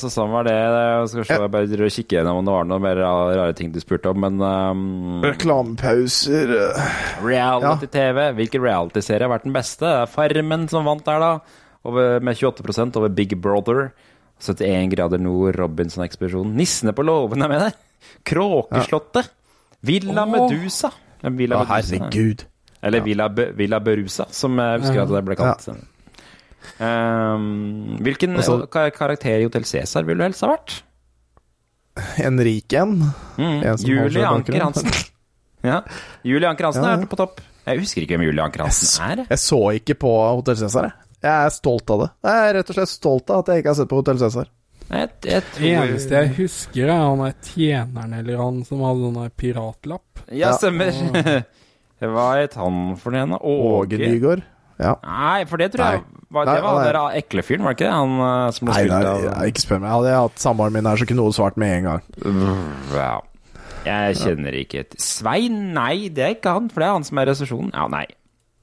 så 0.01 0.09
sånn 0.13 0.33
var 0.33 0.47
det. 0.49 0.55
Jeg 0.57 1.09
skal 1.13 1.27
se, 1.29 1.37
jeg 1.43 1.53
bare 1.53 1.91
kikke 1.93 2.17
gjennom 2.17 2.41
om 2.41 2.47
det 2.47 2.55
var 2.55 2.69
noen 2.69 2.85
mer 2.87 3.01
rare 3.05 3.57
ting 3.57 3.73
du 3.75 3.81
spurte 3.83 4.09
om, 4.11 4.23
men 4.25 4.41
um, 4.41 5.21
Reklamepauser 5.25 6.55
øh. 6.57 6.81
Reality-TV. 7.25 8.23
Hvilken 8.41 8.65
reality-serie 8.65 9.29
har 9.29 9.35
vært 9.35 9.47
den 9.49 9.57
beste? 9.57 9.85
Det 9.85 9.93
er 10.07 10.11
Farmen 10.11 10.67
som 10.73 10.89
vant 10.89 11.05
der, 11.05 11.21
da. 11.21 11.63
Over, 11.85 12.19
med 12.25 12.41
28% 12.41 12.97
over 13.01 13.13
Big 13.13 13.37
Brother. 13.45 13.91
71 14.41 14.91
grader 14.97 15.21
nord, 15.21 15.55
Robinson-ekspedisjonen. 15.61 16.57
Nissene 16.57 16.97
på 16.97 17.05
låven 17.05 17.45
er 17.45 17.53
med 17.53 17.65
der. 17.69 17.79
Kråkeslottet. 18.25 19.31
Villa 19.85 20.25
oh. 20.25 20.33
Medusa. 20.33 20.91
Villa 21.25 21.61
Å, 21.61 21.67
Medusa. 21.69 21.75
herregud. 21.77 22.49
Eller 22.85 23.01
Villa, 23.05 23.31
Be 23.33 23.53
Villa 23.57 23.81
Berusa, 23.81 24.27
som 24.33 24.59
jeg 24.61 24.81
husker 24.83 25.05
at 25.05 25.13
det 25.13 25.23
ble 25.25 25.37
kalt. 25.41 25.69
Ehm, 26.81 27.99
hvilken 28.03 28.37
Altså- 28.37 28.67
karakter 28.97 29.39
i 29.41 29.45
Hotell 29.45 29.65
Cæsar 29.65 30.05
ville 30.05 30.19
du 30.19 30.25
helst 30.29 30.41
ha 30.43 30.49
vært? 30.57 30.83
En 32.19 32.39
rik 32.41 32.73
en. 32.73 32.97
Mm. 33.39 33.63
En 33.63 33.77
Julie 33.79 34.25
Anker. 34.27 34.61
Hansen. 34.61 34.91
ja. 35.63 35.83
Julie 36.25 36.49
Anker 36.49 36.65
Hansen 36.65 36.83
Ja, 36.83 36.97
ja. 36.97 37.03
er 37.03 37.07
på 37.07 37.17
topp. 37.21 37.41
Jeg 37.67 37.79
husker 37.81 38.03
ikke 38.03 38.17
hvem 38.19 38.27
Julie 38.27 38.43
Anker 38.45 38.65
Hansen 38.67 39.05
er. 39.11 39.25
jeg. 39.31 39.39
Så 39.39 39.61
ikke 39.79 39.95
på 40.03 40.11
Hotell 40.35 40.57
Cæsar, 40.57 40.91
jeg. 40.91 40.93
Jeg 41.25 41.47
er 41.47 41.51
stolt 41.55 41.89
av 41.95 42.01
det. 42.03 42.11
Jeg 42.27 42.49
er 42.51 42.55
rett 42.59 42.71
og 42.71 42.77
slett 42.77 42.91
stolt 42.93 43.31
av 43.33 43.39
at 43.45 43.47
jeg 43.55 43.63
ikke 43.63 43.71
har 43.73 43.79
sett 43.79 43.89
på 43.89 43.97
Hotell 44.03 44.19
Cæsar. 44.21 44.51
Det 45.25 45.39
tror 45.55 45.65
eneste 45.65 46.11
jeg 46.13 46.35
husker, 46.37 46.91
er 46.93 46.99
han 47.01 47.23
der 47.25 47.33
tjeneren 47.49 48.13
eller 48.19 48.37
han 48.43 48.59
som 48.69 48.83
hadde 48.85 49.07
sånn 49.07 49.31
piratlapp. 49.41 50.21
Ja, 50.29 50.51
Ja. 50.51 50.57
stemmer. 50.59 50.93
Hva 52.05 52.27
het 52.43 52.55
han 52.61 52.97
for 53.01 53.11
noe? 53.17 53.39
Åge 53.41 53.97
Nygaard. 53.97 54.43
Ja. 54.81 54.97
Nei, 55.07 55.45
for 55.47 55.61
det 55.63 55.71
tror 55.75 55.85
jeg 55.87 56.03
var, 56.35 56.49
Nei, 56.49 56.55
Det 56.57 56.63
var 56.65 56.79
han 56.81 56.89
der 56.89 57.19
ekle 57.21 57.45
fyren, 57.47 57.63
var 57.63 57.77
det 57.77 57.79
ikke 57.79 57.87
det? 57.87 57.95
Han 57.95 58.15
eh, 58.27 58.49
som 58.57 58.67
ble 58.67 58.75
Nei, 58.75 58.97
av 58.97 59.23
nei, 59.29 59.45
ikke 59.53 59.63
spør 59.63 59.85
meg. 59.85 59.93
Hadde 59.93 60.11
jeg 60.11 60.25
hatt 60.25 60.43
samboeren 60.43 60.75
min 60.75 60.89
her, 60.91 60.99
så 60.99 61.07
kunne 61.11 61.29
hun 61.29 61.37
svart 61.37 61.61
med 61.61 61.77
en 61.77 61.89
gang. 61.91 62.03
Ja. 62.97 63.13
Jeg 63.85 64.17
kjenner 64.17 64.57
ikke 64.57 64.81
et 64.81 64.95
Svein, 65.03 65.59
nei, 65.77 66.09
det 66.09 66.25
er 66.25 66.37
ikke 66.39 66.55
han, 66.57 66.71
for 66.73 66.83
det 66.83 66.89
er 66.89 66.95
han 66.97 67.07
som 67.07 67.21
er 67.21 67.29
resesjonen. 67.31 67.73
Ja, 67.77 67.87
nei. 67.93 68.07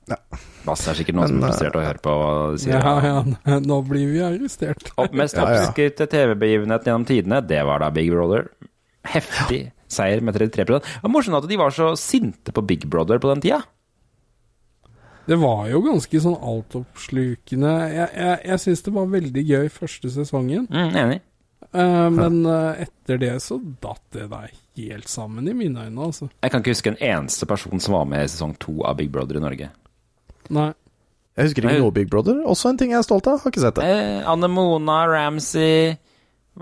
Ja. 0.10 0.18
Bass 0.66 0.84
er 0.90 0.98
sikkert 0.98 1.18
noen 1.18 1.30
som 1.32 1.42
er 1.42 1.54
frustrert 1.54 1.78
i 1.78 1.80
å 1.80 1.86
høre 1.86 2.02
på 2.04 2.16
hva 2.18 2.32
du 2.52 2.62
sier. 2.62 2.82
Ja, 2.82 2.96
ja, 3.06 3.60
nå 3.64 3.78
blir 3.88 4.10
vi 4.12 4.24
arrestert. 4.26 4.92
Opp, 4.98 5.14
mest 5.18 5.40
oppskrytte 5.42 6.10
TV-begivenheten 6.12 6.92
gjennom 6.92 7.06
tidene, 7.08 7.40
det 7.46 7.62
var 7.70 7.86
da 7.86 7.92
Big 7.94 8.12
Brother. 8.14 8.50
Heftig 9.08 9.64
seier 9.92 10.22
med 10.24 10.36
33 10.38 10.66
Det 10.78 11.02
var 11.02 11.12
morsomt 11.12 11.40
at 11.40 11.48
de 11.50 11.58
var 11.58 11.74
så 11.76 11.92
sinte 12.00 12.54
på 12.54 12.64
Big 12.66 12.86
Brother 12.90 13.22
på 13.22 13.32
den 13.32 13.42
tida. 13.44 13.62
Det 15.28 15.38
var 15.40 15.68
jo 15.70 15.82
ganske 15.86 16.22
sånn 16.24 16.38
altoppslukende. 16.38 17.74
Jeg, 17.94 18.08
jeg, 18.18 18.38
jeg 18.50 18.64
syns 18.64 18.82
det 18.88 18.94
var 18.96 19.12
veldig 19.12 19.44
gøy 19.48 19.70
første 19.74 20.14
sesongen, 20.14 20.66
Mm, 20.72 20.96
enig. 21.04 21.20
Uh, 21.72 22.10
men 22.12 22.42
uh, 22.44 22.74
etter 22.84 23.20
det 23.22 23.36
så 23.46 23.56
datt 23.80 24.02
det 24.12 24.26
der 24.32 24.50
helt 24.76 25.08
sammen 25.08 25.46
i 25.48 25.54
mine 25.56 25.86
øyne, 25.86 26.08
altså. 26.10 26.28
Jeg 26.42 26.52
kan 26.52 26.64
ikke 26.64 26.74
huske 26.74 26.92
en 26.92 27.00
eneste 27.00 27.48
person 27.48 27.80
som 27.80 27.96
var 27.96 28.10
med 28.12 28.26
i 28.26 28.32
sesong 28.34 28.58
to 28.60 28.82
av 28.84 28.98
Big 29.00 29.12
Brother 29.14 29.40
i 29.40 29.44
Norge. 29.44 29.70
Nei. 30.52 30.72
Jeg 31.38 31.48
husker 31.48 31.64
ikke 31.64 31.80
noe 31.80 31.94
Big 31.96 32.10
Brother. 32.12 32.42
Også 32.50 32.74
en 32.74 32.82
ting 32.82 32.92
jeg 32.92 33.00
er 33.00 33.08
stolt 33.08 33.30
av. 33.32 33.40
Har 33.40 33.54
ikke 33.54 33.64
sett 33.64 33.78
det. 33.80 33.88
Eh, 33.88 34.26
Anne 34.28 34.50
Mona, 34.52 34.98
Ramsey 35.08 35.94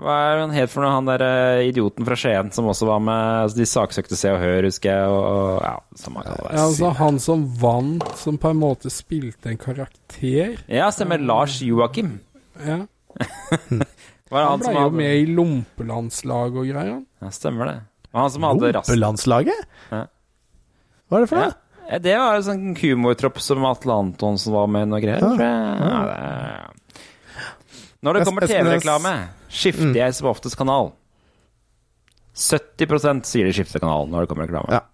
Hva 0.00 0.14
er 0.30 0.38
han 0.40 0.52
het 0.54 0.70
for 0.72 0.80
noe? 0.84 0.92
Han 0.96 1.08
der 1.10 1.22
eh, 1.26 1.66
idioten 1.68 2.06
fra 2.08 2.16
Skien 2.16 2.48
som 2.56 2.68
også 2.72 2.86
var 2.88 3.02
med. 3.04 3.24
Altså, 3.44 3.58
de 3.60 3.66
saksøkte 3.68 4.16
Se 4.16 4.30
og 4.32 4.40
Hør, 4.40 4.64
husker 4.70 4.94
jeg. 4.94 5.10
Og, 5.12 5.24
og 5.28 5.58
ja, 5.66 5.74
samme 6.00 6.22
kan 6.24 6.38
det 6.38 6.46
være. 6.46 6.54
Ja, 6.56 6.64
altså, 6.70 6.92
han 7.02 7.20
som 7.20 7.44
vant, 7.60 8.06
som 8.20 8.38
på 8.40 8.52
en 8.54 8.60
måte 8.62 8.92
spilte 8.92 9.52
en 9.52 9.60
karakter 9.60 10.56
Ja, 10.70 10.88
stemmer. 10.94 11.20
Lars 11.20 11.60
Joakim. 11.64 12.16
ja. 12.64 12.80
Var 14.30 14.38
det 14.38 14.46
Han 14.46 14.52
han 14.52 14.60
ble 14.60 14.66
som 14.68 14.76
jo 14.76 14.82
hadde 14.84 14.94
med 15.00 15.16
i 15.18 15.22
lompelandslaget 15.34 16.58
og 16.62 16.68
greier. 16.70 17.00
Ja, 17.20 17.30
stemmer 17.34 17.66
det. 17.66 17.78
Og 18.12 18.20
han 18.20 18.30
som 18.30 18.44
hadde 18.46 18.70
Lompelandslaget? 18.76 19.64
Ja. 19.90 20.04
Hva 21.10 21.18
er 21.18 21.24
det 21.24 21.30
for 21.32 21.40
noe? 21.42 21.50
Ja. 21.90 21.98
Det 21.98 22.12
var 22.14 22.36
jo 22.38 22.44
sånn 22.46 22.68
humortropp 22.78 23.40
som 23.42 23.64
Atle 23.66 23.96
Antonsen 24.04 24.54
var 24.54 24.68
med 24.70 24.86
i 24.86 24.90
noe 24.92 25.02
greier. 25.02 25.24
Ja. 25.42 25.50
Ja, 25.82 25.96
det... 26.06 26.20
Når 28.02 28.16
det 28.16 28.24
kommer 28.24 28.46
TV-reklame, 28.48 29.12
skifter 29.52 29.96
jeg 29.98 30.14
som 30.16 30.30
oftest 30.30 30.56
kanal. 30.56 30.92
70% 32.36 33.26
sier 33.28 33.48
de 33.48 33.52
skifter 33.56 33.82
kanal 33.82 34.08
når 34.08 34.24
det 34.24 34.30
kommer 34.30 34.48
reklame. 34.48 34.78
Ja. 34.78 34.86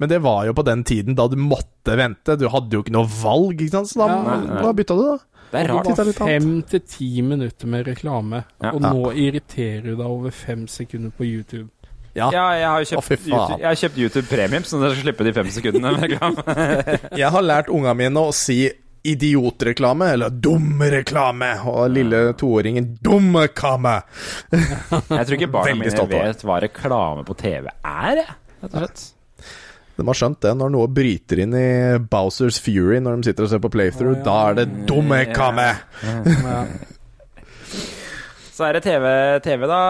Men 0.00 0.08
det 0.10 0.18
var 0.24 0.44
jo 0.48 0.54
på 0.56 0.64
den 0.66 0.84
tiden 0.86 1.16
da 1.18 1.26
du 1.28 1.36
måtte 1.40 1.96
vente. 1.98 2.36
Du 2.38 2.46
hadde 2.52 2.76
jo 2.76 2.82
ikke 2.84 2.94
noe 2.94 3.08
valg, 3.10 3.56
ikke 3.60 3.72
sant? 3.78 3.90
Så 3.92 4.00
da, 4.02 4.08
Ja. 4.12 4.36
Nei, 4.62 4.72
bytta 4.78 4.96
du, 4.96 5.04
da. 5.14 5.16
Det 5.52 5.60
er 5.60 5.68
rart. 5.70 5.86
det 5.86 6.06
var 6.06 6.26
fem 6.26 6.62
til 6.66 6.80
ti 6.90 7.22
minutter 7.22 7.66
med 7.70 7.86
reklame, 7.86 8.44
Ja. 8.62 8.72
og 8.72 8.80
nå 8.82 9.12
irriterer 9.14 9.82
du 9.84 9.94
deg 9.96 10.06
over 10.06 10.30
fem 10.34 10.66
sekunder 10.66 11.10
på 11.10 11.24
YouTube. 11.24 11.68
Ja. 12.16 12.30
Ja, 12.32 12.44
jeg 12.56 12.66
har 12.66 12.80
jo 12.80 12.88
kjøpt, 12.90 13.12
oh. 13.12 13.36
YouTube, 13.36 13.60
jeg 13.60 13.68
har 13.68 13.74
kjøpt 13.76 13.98
YouTube 13.98 14.26
Premium, 14.28 14.64
så 14.64 14.80
jeg 14.80 14.90
skal 14.96 15.02
slippe 15.04 15.24
de 15.24 15.32
fem 15.36 15.50
sekundene 15.52 15.92
med 15.92 16.02
reklame. 16.10 16.42
Jeg 17.20 17.30
har 17.30 17.42
lært 17.44 17.68
unga 17.68 17.92
mine 17.94 18.16
å 18.16 18.32
si 18.32 18.70
idiotreklame, 19.12 20.12
eller 20.16 20.30
dum 20.30 20.82
reklame, 20.82 21.52
og 21.70 21.90
lille 21.94 22.22
toåringen 22.38 22.94
dummekame. 23.04 23.98
Jeg 24.52 25.26
tror 25.26 25.36
ikke 25.38 25.52
barna 25.52 25.76
mine 25.82 26.08
vet 26.14 26.46
hva 26.46 26.62
reklame 26.64 27.26
på 27.26 27.36
TV 27.38 27.70
er, 27.70 28.24
rett 28.26 28.72
og 28.72 28.80
slett. 28.82 29.06
De 29.96 30.04
har 30.04 30.18
skjønt 30.18 30.42
det 30.44 30.52
når 30.60 30.72
noe 30.74 30.88
bryter 30.92 31.40
inn 31.40 31.54
i 31.56 31.68
Bowsers 32.12 32.58
Fury 32.60 32.98
når 33.00 33.16
de 33.16 33.30
sitter 33.30 33.46
og 33.46 33.52
ser 33.54 33.62
på 33.64 33.72
playthrough. 33.72 34.12
Oh, 34.12 34.20
ja. 34.20 34.26
Da 34.26 34.36
er 34.50 34.58
det 34.58 34.66
dummekame! 34.90 35.70
Ja. 36.04 36.66
Så 38.56 38.64
er 38.64 38.78
det 38.78 38.86
TV, 38.86 39.06
TV 39.44 39.66
da. 39.68 39.80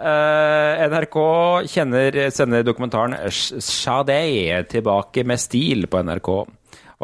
Eh, 0.00 0.82
NRK 0.88 1.16
kjenner, 1.68 2.16
sender 2.32 2.64
dokumentaren 2.64 3.16
Sade 3.28 4.20
tilbake 4.70 5.26
med 5.28 5.42
stil 5.42 5.84
på 5.92 6.00
NRK. 6.08 6.30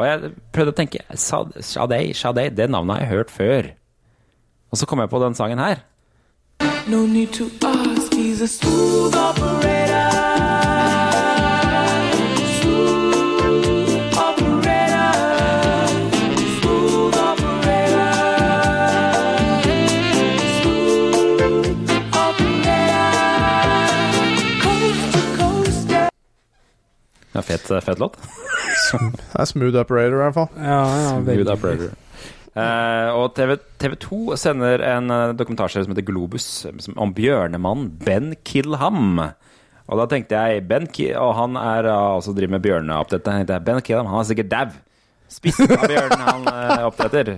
Og 0.01 0.07
jeg 0.09 0.31
prøvde 0.55 0.73
å 0.73 0.77
tenke 0.79 1.03
Sad- 1.21 1.59
Sade, 1.61 1.99
Sade, 2.17 2.47
det 2.57 2.71
navnet 2.73 2.97
har 2.97 3.05
jeg 3.05 3.11
hørt 3.13 3.31
før. 3.35 3.69
Og 4.73 4.79
så 4.81 4.87
kom 4.89 5.03
jeg 5.03 5.11
på 5.13 5.21
den 5.21 5.35
sangen 5.37 5.61
her. 5.61 5.83
No 6.89 7.05
need 7.07 7.33
to 7.37 7.51
ask, 7.67 8.13
he's 8.15 8.41
a 8.41 8.49
smooth 8.49 9.15
operator. 9.15 10.31
Ja, 27.33 27.43
fet, 27.43 27.61
fet 27.85 27.99
låt. 27.99 28.17
Det 28.91 29.41
er 29.41 29.49
smooth 29.49 29.79
operator, 29.81 30.17
i 30.17 30.23
hvert 30.25 30.37
fall. 30.39 30.49
Ja, 30.59 30.81
ja, 30.99 31.13
smooth 31.23 31.53
operator. 31.55 31.93
Uh, 32.51 33.09
og 33.15 33.29
TV, 33.37 33.55
TV 33.79 33.95
2 34.03 34.37
sender 34.41 34.83
en 34.83 35.13
uh, 35.15 35.31
dokumentarserie 35.39 35.87
som 35.87 35.93
heter 35.95 36.07
Globus, 36.09 36.47
som, 36.67 36.97
om 36.99 37.13
bjørnemannen 37.15 37.93
Ben 38.03 38.33
Killham. 38.45 39.21
Og 39.91 39.99
da 39.99 40.07
tenkte 40.11 40.39
jeg 40.39 40.63
Ben 40.71 40.85
Ki 40.87 41.09
Og 41.19 41.33
han 41.39 41.57
er 41.59 41.89
uh, 41.91 42.17
altså 42.17 42.35
driver 42.35 42.57
med 42.57 42.65
bjørneoppdrett. 42.67 43.25
Da 43.27 43.37
tenkte 43.39 43.57
jeg, 43.57 43.67
Ben 43.69 43.83
Killham 43.87 44.11
han 44.11 44.23
er 44.23 44.29
sikkert 44.33 44.51
dau. 44.53 44.79
Spist 45.31 45.63
av 45.63 45.85
bjørnen 45.87 46.25
han 46.27 46.49
uh, 46.51 46.89
oppdretter. 46.89 47.37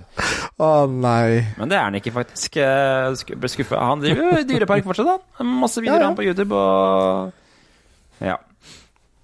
Å 0.57 0.71
nei. 0.89 1.43
Men 1.59 1.69
det 1.69 1.77
er 1.77 1.85
han 1.91 1.99
ikke, 1.99 2.15
faktisk. 2.15 2.57
Uh, 2.57 3.13
sk 3.21 3.35
ble 3.37 3.51
skuffa. 3.53 3.83
Han 3.85 4.01
driver 4.01 4.41
jo 4.41 4.47
dyrepark 4.49 4.87
fortsatt, 4.89 5.13
han. 5.37 5.53
Masse 5.61 5.83
videoer 5.85 6.01
Ja, 6.01 6.07
ja. 6.07 6.09
han 6.09 6.17
på 6.17 6.25
YouTube 6.25 6.57
og 6.57 8.25
Ja. 8.25 8.39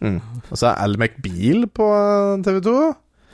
Og 0.02 0.54
så 0.56 0.70
er 0.70 0.80
Al 0.84 0.94
McBeal 0.98 1.66
på 1.74 1.86
TV 2.46 2.60
2. 2.64 2.74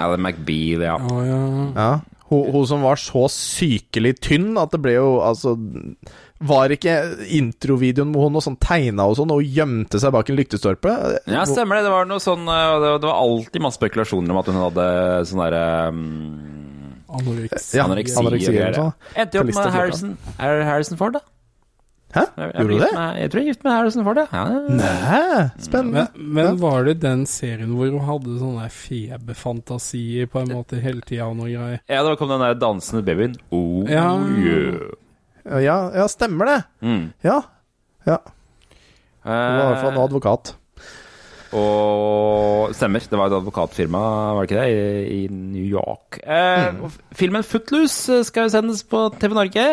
Al 0.04 0.16
McBeal, 0.18 0.82
ja. 0.88 0.96
Oh, 0.98 1.20
ja. 1.26 1.38
Ja. 1.76 1.88
Hun, 2.30 2.46
hun 2.54 2.64
som 2.66 2.80
var 2.82 2.96
så 2.98 3.26
sykelig 3.30 4.14
tynn 4.24 4.54
at 4.58 4.72
det 4.72 4.78
ble 4.80 4.94
jo 4.96 5.18
altså 5.22 5.52
Var 6.48 6.72
ikke 6.72 6.94
introvideoen 7.36 8.08
med 8.10 8.22
hun 8.24 8.32
noe 8.34 8.42
sånn 8.44 8.56
tegna 8.64 9.04
og 9.10 9.18
sånn, 9.18 9.30
og 9.34 9.44
gjemte 9.44 10.00
seg 10.00 10.12
bak 10.16 10.32
en 10.32 10.38
lyktestolpe? 10.40 10.94
Ja, 11.30 11.44
stemmer 11.48 11.78
det. 11.78 11.84
Det 11.86 11.92
var 11.92 12.08
noe 12.08 12.24
sånn 12.24 12.48
uh, 12.48 12.80
Det 12.80 13.04
var- 13.04 13.20
alltid 13.20 13.62
masse 13.64 13.78
spekulasjoner 13.78 14.32
om 14.34 14.40
at 14.40 14.48
hun 14.50 14.58
hadde 14.62 14.88
sånn 15.30 15.44
derre 15.44 15.62
um, 15.92 16.02
Anoreksi. 17.14 17.76
Ja, 17.78 17.84
Anoreksi, 17.86 18.16
anoreksi 18.18 18.50
anoreksi. 18.50 18.88
Endte 19.20 19.38
jo 19.38 19.44
opp 19.44 19.52
med 19.54 19.76
Harrison 19.76 20.16
Er 20.42 20.64
Harrison 20.66 20.98
Ford, 20.98 21.20
da? 21.20 21.22
Hæ? 22.14 22.22
Gjorde 22.38 22.68
du 22.68 22.78
det? 22.78 22.88
Med, 22.94 23.16
jeg 23.18 23.30
tror 23.32 23.40
jeg 23.40 23.44
er 23.44 23.50
gift 23.52 23.64
med 23.66 23.72
Harrison 23.74 24.04
Ford, 24.06 24.20
ja. 24.22 24.42
Nei, 24.78 25.48
spennende. 25.64 26.04
Men, 26.14 26.34
men 26.36 26.58
var 26.62 26.84
det 26.86 26.94
den 27.02 27.24
serien 27.26 27.72
hvor 27.74 27.90
hun 27.90 28.04
hadde 28.06 28.36
sånne 28.38 28.68
feberfantasier 28.70 30.28
på 30.30 30.42
en 30.44 30.52
måte 30.54 30.78
hele 30.84 31.02
tida 31.06 31.26
og 31.26 31.36
noe 31.40 31.50
greier? 31.50 31.80
Ja, 31.90 32.04
da 32.06 32.14
kom 32.20 32.30
den 32.30 32.44
der 32.44 32.54
dansende 32.60 33.02
babyen. 33.06 33.34
Oh, 33.50 33.82
Ja. 33.90 34.12
yeah. 34.38 34.92
Ja, 35.60 35.78
ja, 35.92 36.06
stemmer 36.08 36.48
det. 36.48 36.60
Mm. 36.86 37.02
Ja. 37.26 37.40
ja. 38.08 38.18
Hun 39.24 39.32
var 39.32 39.64
i 39.64 39.72
hvert 39.72 39.82
fall 39.82 39.90
Eh, 39.92 39.98
en 39.98 40.04
advokat. 40.06 40.54
og 41.54 42.72
stemmer, 42.74 43.04
det 43.10 43.18
var 43.18 43.30
et 43.30 43.36
advokatfirma, 43.38 44.00
var 44.34 44.46
det 44.46 44.50
ikke 44.50 44.62
det, 44.62 44.70
i, 44.72 45.18
i 45.24 45.28
New 45.30 45.66
York. 45.68 46.20
Eh, 46.24 46.70
Mm. 46.74 46.90
Filmen 47.14 47.44
Footloose 47.46 48.20
eh, 48.20 48.24
skal 48.26 48.46
jo 48.48 48.54
sendes 48.56 48.82
på 48.88 49.04
TV 49.20 49.34
Norge. 49.36 49.66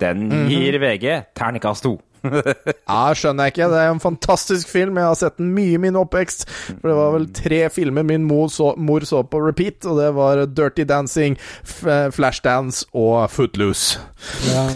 Den 0.00 0.28
Mhm. 0.28 0.48
gir 0.48 0.78
VG 0.78 1.24
terningkast 1.34 1.82
to. 1.82 1.96
Ja, 2.28 3.12
skjønner 3.14 3.46
jeg 3.46 3.52
ikke. 3.54 3.68
Det 3.70 3.78
er 3.78 3.90
en 3.92 4.00
fantastisk 4.02 4.68
film. 4.68 4.96
Jeg 4.98 5.06
har 5.06 5.14
sett 5.14 5.36
den 5.38 5.52
mye 5.54 5.74
i 5.76 5.78
min 5.78 5.94
oppvekst. 5.96 6.48
For 6.80 6.88
det 6.90 6.96
var 6.98 7.12
vel 7.14 7.26
tre 7.32 7.60
filmer 7.70 8.02
min 8.06 8.24
mor 8.26 8.48
så, 8.50 8.72
mor 8.76 9.00
så 9.06 9.22
på 9.22 9.38
repeat, 9.46 9.86
og 9.86 10.00
det 10.00 10.08
var 10.16 10.42
Dirty 10.46 10.82
Dancing, 10.88 11.36
Flashdance 11.64 12.86
og 12.94 13.30
Footloose. 13.30 13.98
Ja, 14.50 14.66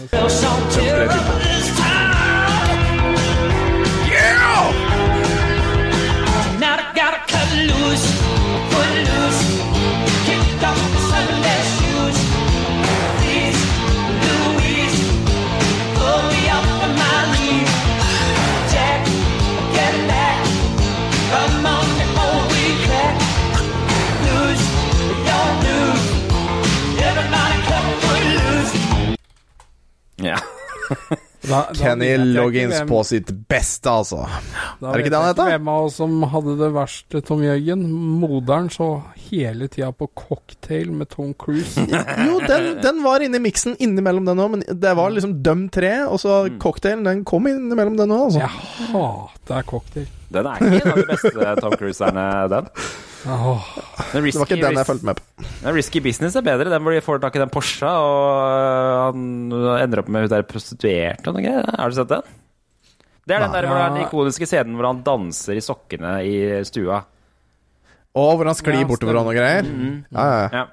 Da, 31.43 31.57
da 31.67 31.73
Kenny 31.75 32.13
Loggins 32.37 32.71
hvem- 32.77 32.87
på 32.87 33.01
sitt 33.03 33.27
beste, 33.51 33.91
altså. 33.91 34.21
Da 34.79 34.93
Er 34.93 34.93
det 34.95 35.01
ikke 35.03 35.11
det 35.11 35.19
han 35.19 35.27
heter? 35.27 35.49
Hvem 35.51 35.67
av 35.73 35.87
oss 35.89 35.97
som 35.99 36.13
hadde 36.31 36.53
det 36.61 36.69
verste, 36.71 37.21
Tom 37.27 37.41
Jørgen? 37.43 37.81
Moderen 38.21 38.69
så 38.71 38.87
hele 39.25 39.67
tida 39.67 39.89
på 39.91 40.07
cocktail 40.15 40.93
med 40.95 41.09
Tom 41.11 41.33
Cruise. 41.35 41.83
Jo, 42.29 42.39
den, 42.47 42.69
den 42.85 43.03
var 43.03 43.19
inne 43.27 43.41
i 43.41 43.43
miksen 43.43 43.75
innimellom 43.83 44.23
den 44.31 44.39
òg, 44.39 44.53
men 44.55 44.63
det 44.71 44.95
var 44.95 45.11
liksom 45.11 45.35
Døm 45.43 45.65
tre, 45.75 45.91
og 46.07 46.21
så 46.23 46.45
cocktailen, 46.63 47.03
den 47.09 47.25
kom 47.27 47.43
innimellom 47.51 47.99
den 47.99 48.15
òg, 48.15 48.29
altså. 48.29 48.39
Jeg 48.39 48.93
hater 48.93 49.67
cocktail. 49.67 50.07
Den 50.33 50.47
er 50.47 50.63
ikke 50.63 50.79
en 50.79 50.93
av 50.95 51.01
de 51.03 51.09
beste 51.11 51.55
Tom 51.59 51.75
Cruise-erne, 51.75 52.27
den. 52.55 52.71
Åh, 53.23 53.67
Risky, 54.19 54.33
Det 54.33 54.39
var 54.41 54.49
ikke 54.49 54.59
den 54.59 54.77
jeg 54.81 54.87
fulgte 54.87 55.07
med 55.07 55.19
på. 55.19 55.45
Risky 55.71 56.01
Business 56.03 56.35
er 56.35 56.43
bedre. 56.43 56.67
Den 56.73 56.83
hvor 56.83 56.91
de 56.95 57.01
får 57.05 57.21
tak 57.23 57.37
i 57.37 57.41
den 57.43 57.51
Porscha, 57.53 57.87
og 57.87 58.27
øh, 58.43 58.99
han 59.07 59.23
ender 59.85 60.01
opp 60.03 60.09
med 60.11 60.25
hun 60.25 60.33
der 60.33 60.43
prostituerte 60.49 61.31
og 61.31 61.37
noe 61.37 61.45
greier. 61.45 61.69
Har 61.79 61.93
du 61.93 61.97
sett 61.97 62.11
den? 62.11 62.27
Det 63.23 63.35
er 63.37 63.45
den 63.45 63.55
der 63.55 63.67
hvor 63.69 63.79
det 63.79 63.83
er 63.85 63.93
den 63.95 64.03
ikoniske 64.03 64.47
scenen 64.49 64.75
hvor 64.75 64.89
han 64.89 65.03
danser 65.05 65.55
i 65.55 65.63
sokkene 65.63 66.13
i 66.27 66.35
stua. 66.67 66.99
Og 68.19 68.31
hvor 68.37 68.49
han 68.51 68.57
sklir 68.59 68.81
Ja, 68.81 68.87
bortover 68.89 69.21
og 69.21 69.29
noe 69.29 69.37
greier. 69.37 69.69
Ja, 70.11 70.25
ja, 70.27 70.41
ja. 70.43 70.49
Ja. 70.59 70.65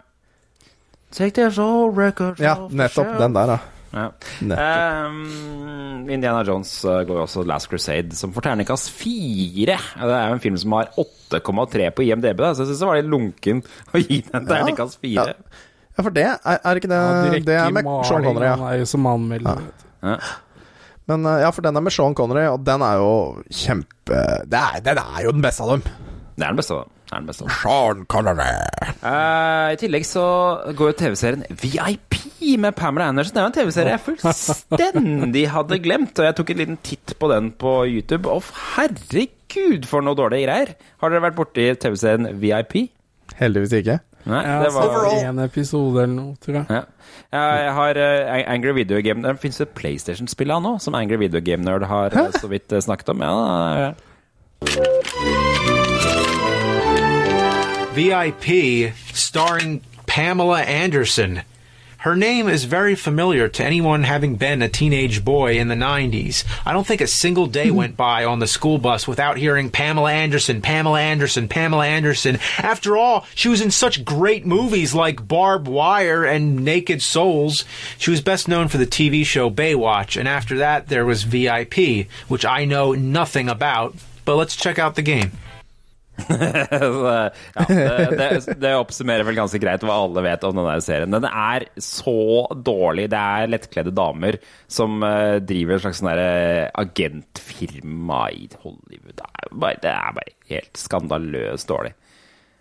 Take 1.15 1.35
this 1.39 1.55
soul 1.57 1.95
records 1.95 2.43
ja, 2.43 2.57
off 2.59 2.75
nettopp 2.75 3.15
den 3.19 3.35
der, 3.35 3.55
ja. 3.55 3.59
Ja. 3.91 4.07
Um, 4.41 6.07
Indiana 6.11 6.45
Jones 6.47 6.71
uh, 6.87 7.01
går 7.07 7.17
jo 7.19 7.25
også 7.25 7.43
Last 7.49 7.71
Crusade, 7.73 8.15
som 8.15 8.31
får 8.35 8.47
terningkast 8.47 8.93
fire. 8.95 9.79
Ja, 9.79 10.07
Det 10.07 10.19
er 10.19 10.29
jo 10.29 10.37
en 10.37 10.45
film 10.45 10.61
som 10.63 10.77
har 10.79 10.93
8,3 11.01 11.89
på 11.97 12.07
IMDb, 12.07 12.39
da, 12.39 12.53
så 12.55 12.63
jeg 12.63 12.71
syns 12.71 12.85
det 12.85 12.91
var 12.91 13.01
litt 13.01 13.11
lunken 13.11 13.65
å 13.91 14.03
gi 14.03 14.21
den 14.29 14.47
terningkast 14.47 15.01
fire. 15.03 15.35
Ja. 15.35 15.67
Ja, 15.97 16.05
for 16.07 16.15
det 16.15 16.23
er, 16.29 16.39
er 16.63 16.79
ikke 16.79 16.89
det 16.89 16.97
ja, 16.97 17.41
Det 17.45 17.57
er 17.59 17.73
med 17.75 17.89
Sean 18.09 18.25
Connery, 18.25 18.47
ja. 18.47 18.87
Som 18.89 19.09
anmelder. 19.11 19.59
vet. 19.67 19.83
Ja. 20.07 20.15
Men 21.11 21.27
uh, 21.27 21.41
ja, 21.43 21.51
for 21.51 21.67
den 21.67 21.77
er 21.77 21.83
med 21.83 21.93
Sean 21.93 22.15
Connery, 22.15 22.47
og 22.49 22.63
den 22.65 22.81
er 22.87 23.03
jo 23.03 23.11
kjempe 23.51 24.23
det 24.47 24.61
er, 24.61 24.81
Den 24.87 25.03
er 25.03 25.27
jo 25.27 25.35
den 25.35 25.43
beste 25.45 25.67
av 25.67 25.75
dem. 25.75 25.83
Det 26.39 26.47
er 26.47 26.55
den 26.55 26.61
beste. 26.63 26.79
av 26.79 26.87
Det 26.87 27.00
er 27.13 27.23
den 27.23 27.29
beste. 27.31 27.47
Sean 27.61 28.05
Connery. 28.11 28.51
Uh, 29.03 29.73
I 29.75 29.79
tillegg 29.81 30.05
så 30.09 30.25
går 30.79 30.93
jo 30.93 30.99
TV-serien 31.01 31.45
VIP 31.51 32.19
med 32.61 32.75
Pamela 32.79 33.09
Anderson. 33.13 33.35
Det 33.35 33.41
er 33.41 33.47
jo 33.47 33.51
en 33.51 33.57
TV-serie 33.59 33.95
jeg 33.97 34.05
fullstendig 34.07 35.45
hadde 35.53 35.79
glemt, 35.85 36.19
og 36.19 36.27
jeg 36.29 36.37
tok 36.39 36.53
en 36.55 36.61
liten 36.63 36.79
titt 36.87 37.15
på 37.21 37.31
den 37.33 37.51
på 37.61 37.75
YouTube. 37.91 38.31
Og 38.31 38.47
herregud, 38.77 39.87
for 39.91 40.05
noe 40.07 40.19
dårlige 40.19 40.47
greier! 40.49 40.73
Har 41.03 41.13
dere 41.13 41.25
vært 41.29 41.39
borti 41.39 41.67
TV-serien 41.83 42.31
VIP? 42.43 42.79
Heldigvis 43.41 43.77
ikke. 43.81 44.01
Nei, 44.29 44.41
ja, 44.45 44.59
det 44.61 44.73
var 44.75 45.07
én 45.17 45.39
episode 45.47 46.03
eller 46.03 46.13
noe, 46.13 46.35
tror 46.45 46.59
jeg. 46.59 46.67
ja. 46.69 46.83
Jeg 47.33 47.73
har 47.75 47.99
uh, 47.99 48.35
Angry 48.53 48.73
Video 48.77 48.99
Game 49.03 49.23
Det 49.25 49.33
fins 49.41 49.61
et 49.63 49.71
PlayStation-spill 49.79 50.53
av 50.53 50.61
nå, 50.65 50.75
som 50.83 50.95
Angry 50.99 51.17
Video 51.23 51.41
Game 51.43 51.65
Nerd 51.65 51.87
har 51.89 52.13
Hæ? 52.15 52.27
så 52.37 52.51
vidt 52.51 52.73
eh, 52.75 52.83
snakket 52.85 53.15
om. 53.15 53.25
Ja, 53.25 53.35
ja. 53.87 54.99
VIP, 58.01 58.95
starring 59.13 59.83
Pamela 60.07 60.63
Anderson. 60.63 61.43
Her 61.99 62.17
name 62.17 62.49
is 62.49 62.65
very 62.65 62.95
familiar 62.95 63.47
to 63.49 63.63
anyone 63.63 64.05
having 64.05 64.37
been 64.37 64.63
a 64.63 64.71
teenage 64.71 65.23
boy 65.23 65.59
in 65.59 65.69
the 65.69 65.75
90s. 65.75 66.47
I 66.65 66.73
don't 66.73 66.87
think 66.87 67.03
a 67.03 67.07
single 67.07 67.47
day 67.47 67.67
mm-hmm. 67.67 67.77
went 67.77 67.97
by 67.99 68.25
on 68.25 68.39
the 68.39 68.47
school 68.47 68.79
bus 68.79 69.07
without 69.07 69.37
hearing 69.37 69.71
Pamela 69.71 70.11
Anderson, 70.11 70.63
Pamela 70.63 70.99
Anderson, 70.99 71.47
Pamela 71.47 71.87
Anderson. 71.87 72.39
After 72.57 72.97
all, 72.97 73.27
she 73.35 73.51
was 73.51 73.61
in 73.61 73.71
such 73.71 74.03
great 74.03 74.47
movies 74.47 74.95
like 74.95 75.29
Barbed 75.29 75.69
Wire 75.69 76.25
and 76.25 76.65
Naked 76.65 77.03
Souls. 77.03 77.67
She 77.99 78.11
was 78.11 78.23
best 78.23 78.49
known 78.49 78.69
for 78.69 78.79
the 78.79 78.87
TV 78.87 79.27
show 79.27 79.51
Baywatch, 79.51 80.19
and 80.19 80.27
after 80.27 80.57
that, 80.57 80.89
there 80.89 81.05
was 81.05 81.25
VIP, 81.25 82.09
which 82.29 82.47
I 82.47 82.65
know 82.65 82.93
nothing 82.93 83.51
about. 83.51 83.95
But 84.25 84.37
let's 84.37 84.57
check 84.57 84.79
out 84.79 84.95
the 84.95 85.03
game. 85.03 85.33
Ja, 86.31 87.65
det, 87.69 88.17
det, 88.19 88.57
det 88.61 88.73
oppsummerer 88.79 89.27
vel 89.27 89.39
ganske 89.39 89.61
greit 89.63 89.85
hva 89.87 89.97
alle 90.05 90.25
vet 90.25 90.45
om 90.49 90.57
denne 90.59 90.77
serien. 90.85 91.15
Den 91.15 91.27
er 91.29 91.67
så 91.83 92.47
dårlig. 92.55 93.09
Det 93.13 93.21
er 93.21 93.51
lettkledde 93.51 93.95
damer 93.97 94.39
som 94.71 95.01
eh, 95.07 95.39
driver 95.45 95.79
et 95.79 95.87
slags 95.87 96.03
sånn 96.03 96.13
agentfirma 96.85 98.23
i 98.37 98.47
Hollywood. 98.63 99.17
Det 99.17 99.27
er, 99.27 99.51
bare, 99.53 99.81
det 99.83 99.95
er 99.95 100.17
bare 100.21 100.37
helt 100.53 100.85
skandaløst 100.85 101.71
dårlig. 101.71 101.95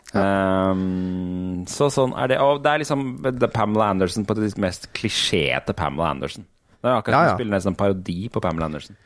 Um, 0.10 1.66
så 1.70 1.90
sånn 1.94 2.16
er 2.18 2.32
det. 2.32 2.40
Og 2.42 2.64
det 2.66 2.72
er 2.72 2.82
liksom 2.84 3.10
er 3.30 3.52
Pamela 3.54 3.92
Anderson 3.94 4.26
på 4.26 4.38
det 4.38 4.56
mest 4.62 4.90
klisjéte 4.98 5.76
Pamela 5.78 6.10
Anderson. 6.16 6.48
Det 6.80 6.88
er 6.88 6.96
akkurat 6.96 7.16
som 7.16 7.26
Ja, 7.26 7.32
ja. 7.34 7.38
spille 7.38 7.54
nesten 7.54 7.74
en 7.74 7.80
parodi 7.80 8.20
på 8.32 8.42
Pamela 8.42 8.70
Anderson. 8.70 8.98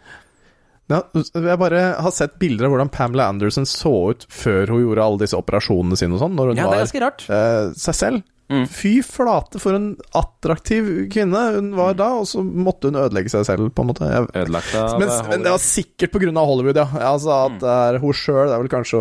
Ja, 0.94 1.00
jeg 1.16 1.60
bare 1.62 1.82
har 2.06 2.14
sett 2.14 2.36
bilder 2.42 2.68
av 2.68 2.76
hvordan 2.76 2.92
Pamela 2.94 3.26
Anderson 3.34 3.66
så 3.70 3.94
ut 4.14 4.28
før 4.30 4.70
hun 4.76 4.84
gjorde 4.84 5.08
alle 5.08 5.24
disse 5.24 5.40
operasjonene 5.40 5.98
sine 6.00 6.18
og 6.18 6.22
sånn, 6.22 6.38
når 6.38 6.54
hun 6.54 6.62
Ja, 6.62 6.70
var 6.70 6.86
rart. 7.08 7.26
eh, 7.34 7.74
seg 7.80 7.98
selv. 7.98 8.24
Mm. 8.52 8.66
Fy 8.70 8.98
flate, 9.08 9.58
for 9.64 9.74
en 9.74 9.94
attraktiv 10.20 10.90
kvinne 11.14 11.40
hun 11.56 11.72
var 11.78 11.96
da, 11.98 12.10
og 12.20 12.28
så 12.30 12.44
måtte 12.44 12.92
hun 12.92 13.00
ødelegge 13.00 13.32
seg 13.32 13.46
selv, 13.48 13.70
på 13.74 13.82
en 13.86 13.90
måte. 13.90 14.10
Jeg, 14.12 14.28
Ødelagt 14.44 14.76
av 14.78 14.98
men, 15.02 15.14
men 15.32 15.46
det 15.48 15.54
var 15.56 15.64
sikkert 15.64 16.18
av 16.20 16.50
Hollywood, 16.52 16.78
ja. 16.78 16.88
Altså 17.14 17.32
at 17.48 17.56
det 17.64 17.78
er 17.78 18.02
hun 18.04 18.14
sjøl 18.20 18.52
er 18.52 18.60
vel 18.60 18.70
kanskje 18.70 19.00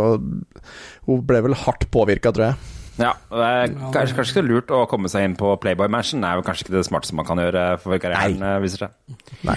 Hun 1.08 1.26
ble 1.26 1.42
vel 1.42 1.58
hardt 1.58 1.88
påvirka, 1.92 2.32
tror 2.32 2.52
jeg. 2.52 2.78
Ja, 3.00 3.12
det 3.32 3.44
er 3.48 3.74
kanskje, 3.92 4.16
kanskje 4.18 4.34
ikke 4.36 4.46
lurt 4.46 4.72
å 4.72 4.84
komme 4.88 5.10
seg 5.10 5.24
inn 5.26 5.36
på 5.36 5.52
Playboy 5.60 5.90
Mansion. 5.90 6.22
Det 6.22 6.28
er 6.30 6.38
jo 6.38 6.46
kanskje 6.46 6.66
ikke 6.66 6.76
det 6.76 6.86
smarteste 6.86 7.16
man 7.18 7.26
kan 7.28 7.40
gjøre 7.42 7.66
for 7.82 7.98
karrieren, 7.98 8.42
eh, 8.46 8.58
viser 8.62 8.86
seg. 8.86 9.18
Nei. 9.48 9.56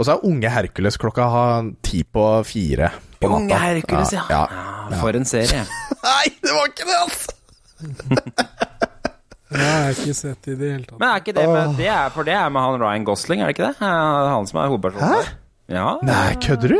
Og 0.00 0.06
så 0.08 0.16
er 0.16 0.24
Unge 0.24 0.48
Hercules 0.48 0.96
klokka 0.96 1.26
ti 1.84 2.00
på 2.08 2.24
fire 2.48 2.88
på 3.20 3.28
natta. 3.28 3.42
Unge 3.42 3.58
Hercules, 3.60 4.14
ja. 4.16 4.22
ja. 4.32 4.44
Ja, 4.90 5.00
For 5.02 5.18
en 5.18 5.28
serie. 5.28 5.66
Nei, 6.08 6.30
det 6.40 6.54
var 6.56 6.70
ikke 6.72 6.88
det, 6.88 6.96
altså! 7.04 7.36
Det 9.50 9.58
har 9.66 9.88
jeg 9.88 9.96
ikke 9.98 10.14
sett 10.14 10.46
i 10.46 10.52
det 10.54 10.68
hele 10.70 10.84
tatt. 10.86 10.98
Men 11.00 11.08
er 11.08 11.22
ikke 11.24 11.32
det 11.34 11.44
med 11.50 11.72
det 11.74 11.86
er, 11.90 12.10
For 12.14 12.26
det 12.28 12.34
er 12.38 12.52
med 12.54 12.62
han 12.62 12.76
Ryan 12.84 13.06
Gosling, 13.08 13.40
er 13.42 13.50
det 13.50 13.56
ikke 13.56 13.64
det? 13.72 13.80
Han 13.82 14.46
som 14.46 14.60
er 14.62 14.68
hovedpersonen. 14.70 15.10
Hæ? 15.10 15.32
Ja. 15.74 15.86
Nei, 16.06 16.28
kødder 16.44 16.70
du? 16.70 16.76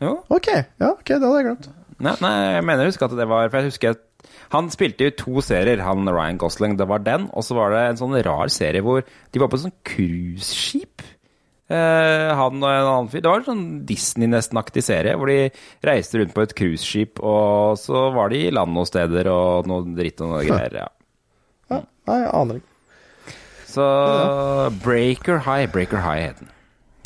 Jo. 0.00 0.12
Ok, 0.32 0.48
ja, 0.48 0.88
ok, 0.88 1.04
det 1.10 1.18
hadde 1.20 1.34
jeg 1.36 1.46
glemt. 1.50 1.68
Nei, 2.00 2.14
nei, 2.24 2.32
jeg 2.56 2.64
mener 2.64 2.86
jeg 2.86 2.94
husker 2.94 3.06
at 3.10 3.16
det 3.20 3.26
var 3.30 3.52
For 3.52 3.60
jeg 3.60 3.70
husker 3.74 3.92
at 3.92 4.30
han 4.54 4.70
spilte 4.72 5.06
jo 5.06 5.12
to 5.20 5.44
serier, 5.44 5.82
han 5.84 6.08
Ryan 6.08 6.40
Gosling. 6.40 6.78
Det 6.80 6.88
var 6.88 7.04
den, 7.04 7.28
og 7.36 7.44
så 7.44 7.58
var 7.58 7.76
det 7.76 7.82
en 7.90 8.00
sånn 8.00 8.16
rar 8.24 8.48
serie 8.52 8.84
hvor 8.84 9.04
de 9.04 9.42
var 9.42 9.52
på 9.52 9.60
et 9.60 9.66
sånn 9.66 9.76
cruiseskip. 9.92 11.04
Eh, 11.72 12.30
han 12.36 12.58
og 12.60 12.68
en 12.68 12.88
annen 12.90 13.08
fyr. 13.08 13.22
Det 13.24 13.30
var 13.30 13.40
en 13.40 13.46
sånn 13.46 13.64
Disney-nesten-aktig 13.88 14.82
serie 14.84 15.14
hvor 15.16 15.30
de 15.32 15.48
reiste 15.86 16.20
rundt 16.20 16.34
på 16.36 16.44
et 16.44 16.52
cruiseskip, 16.58 17.22
og 17.24 17.78
så 17.80 18.08
var 18.14 18.34
de 18.34 18.42
i 18.48 18.52
land 18.52 18.74
noen 18.76 18.88
steder 18.88 19.30
og 19.32 19.70
noe 19.70 19.96
dritt 19.96 20.20
og 20.20 20.34
noe 20.34 20.44
greier. 20.50 20.82
Ja. 20.84 20.90
Ja, 21.72 21.80
nei, 22.10 22.18
jeg 22.20 22.32
aner 22.36 22.60
ikke. 22.60 22.70
Så 23.74 23.84
Breaker 24.84 25.40
High, 25.42 25.70
Breaker 25.72 26.04
High 26.04 26.28
het 26.28 26.42
den. 26.42 26.52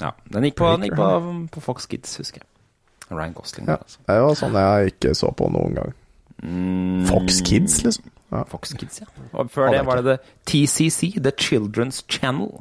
Ja, 0.03 0.13
den 0.31 0.45
gikk 0.47 0.59
på, 0.61 0.69
den 0.75 0.89
gikk 0.89 0.99
på, 0.99 1.09
på 1.55 1.63
Fox 1.65 1.87
Kids, 1.91 2.19
husker 2.21 2.43
jeg. 2.43 2.51
Ryan 3.09 3.33
Gosling. 3.33 3.71
Ja, 3.71 3.79
altså. 3.81 4.03
det 4.05 4.19
var 4.21 4.37
sånn 4.37 4.59
jeg 4.59 4.93
ikke 4.93 5.15
så 5.17 5.31
på 5.39 5.49
noen 5.55 5.79
gang. 5.79 5.95
Mm, 6.43 7.07
Fox 7.09 7.41
Kids, 7.47 7.81
liksom. 7.87 8.11
Ja. 8.29 8.43
Fox 8.51 8.75
Kids, 8.77 9.01
ja. 9.01 9.09
Og 9.33 9.49
før 9.51 9.73
det 9.73 9.81
var 9.89 10.03
det 10.05 10.19
The 10.19 10.35
TCC, 10.51 11.15
The 11.25 11.33
Children's 11.41 12.03
Channel. 12.11 12.53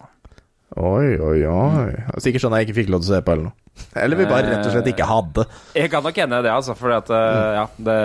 Oi, 0.78 1.16
oi, 1.18 1.40
oi. 1.50 1.94
Sikkert 2.22 2.44
sånn 2.44 2.54
jeg 2.58 2.68
ikke 2.68 2.76
fikk 2.84 2.92
lov 2.94 3.02
til 3.02 3.10
å 3.10 3.16
se 3.16 3.22
på, 3.26 3.34
eller 3.34 3.50
noe. 3.50 3.56
Eller 3.98 4.18
vi 4.20 4.26
bare 4.30 4.50
rett 4.50 4.66
og 4.66 4.74
slett 4.74 4.90
ikke 4.92 5.08
hadde. 5.10 5.46
Jeg 5.78 5.90
kan 5.94 6.06
nok 6.06 6.20
hende 6.22 6.42
det, 6.46 6.52
altså. 6.54 6.76
At, 6.94 7.10
uh, 7.14 7.48
ja, 7.58 7.64
det, 7.88 7.98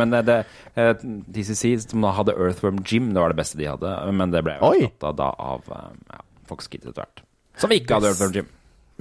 men 0.00 0.12
det, 0.12 0.22
det 0.28 0.38
uh, 0.76 0.92
TCC 1.36 1.72
som 1.86 2.04
da 2.04 2.12
hadde 2.16 2.36
Earthworm 2.36 2.82
Jim, 2.84 3.10
det 3.14 3.22
var 3.22 3.32
det 3.32 3.40
beste 3.40 3.60
de 3.60 3.68
hadde. 3.68 3.94
Men 4.16 4.34
det 4.34 4.44
ble 4.44 4.58
jo 4.58 4.72
erstatta 4.74 5.14
da 5.22 5.30
av 5.52 5.72
ja, 5.72 6.22
Fox 6.50 6.68
Kids 6.72 6.88
etter 6.88 7.04
hvert. 7.04 7.24
Som 7.60 7.74
ikke 7.76 7.96
hadde 7.96 8.12
Earthworm 8.12 8.36
Jim. 8.36 8.52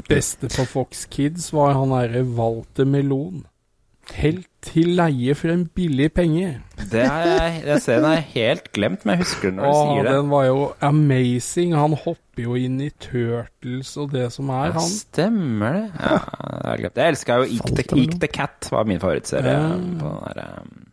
Beste 0.08 0.52
på 0.54 0.68
Fox 0.70 1.06
Kids 1.12 1.50
var 1.56 1.76
han 1.76 1.96
derre 1.96 2.24
Walter 2.38 2.88
Melon. 2.88 3.44
Helt 4.16 4.48
til 4.64 4.94
leie 4.98 5.34
for 5.38 5.52
en 5.52 5.66
billig 5.76 6.08
penge. 6.16 6.62
Det 6.92 7.04
har 7.08 7.26
jeg, 7.28 7.82
den 7.86 8.06
er 8.08 8.22
helt 8.34 8.70
glemt, 8.76 9.04
men 9.06 9.18
jeg 9.18 9.26
husker 9.26 9.50
den 9.52 9.60
når 9.60 9.68
du 9.68 9.78
sier 9.78 10.08
det. 10.08 10.14
den 10.18 10.30
var 10.32 10.46
jo 10.48 10.62
amazing. 10.84 11.76
Han 11.76 11.94
hopper 11.94 12.44
jo 12.48 12.56
inn 12.60 12.80
i 12.84 12.90
Turtles 13.04 13.92
og 14.00 14.12
det 14.16 14.28
som 14.34 14.50
er, 14.50 14.72
Ja, 14.72 14.78
han. 14.80 14.90
stemmer 14.90 15.78
det. 15.78 15.86
Ja, 16.00 16.18
jeg 16.18 16.66
har. 16.72 16.84
Jeg 16.88 17.14
elska 17.14 17.40
jo 17.42 17.48
Eek 17.52 17.72
the, 17.78 17.86
Eek 18.02 18.18
the 18.24 18.28
Cat, 18.32 18.70
var 18.72 18.88
min 18.90 19.00
favorittserie. 19.04 19.56
Ja. 19.56 19.72
På 20.02 20.14
den 20.14 20.38
der, 20.40 20.62
um, 20.62 20.86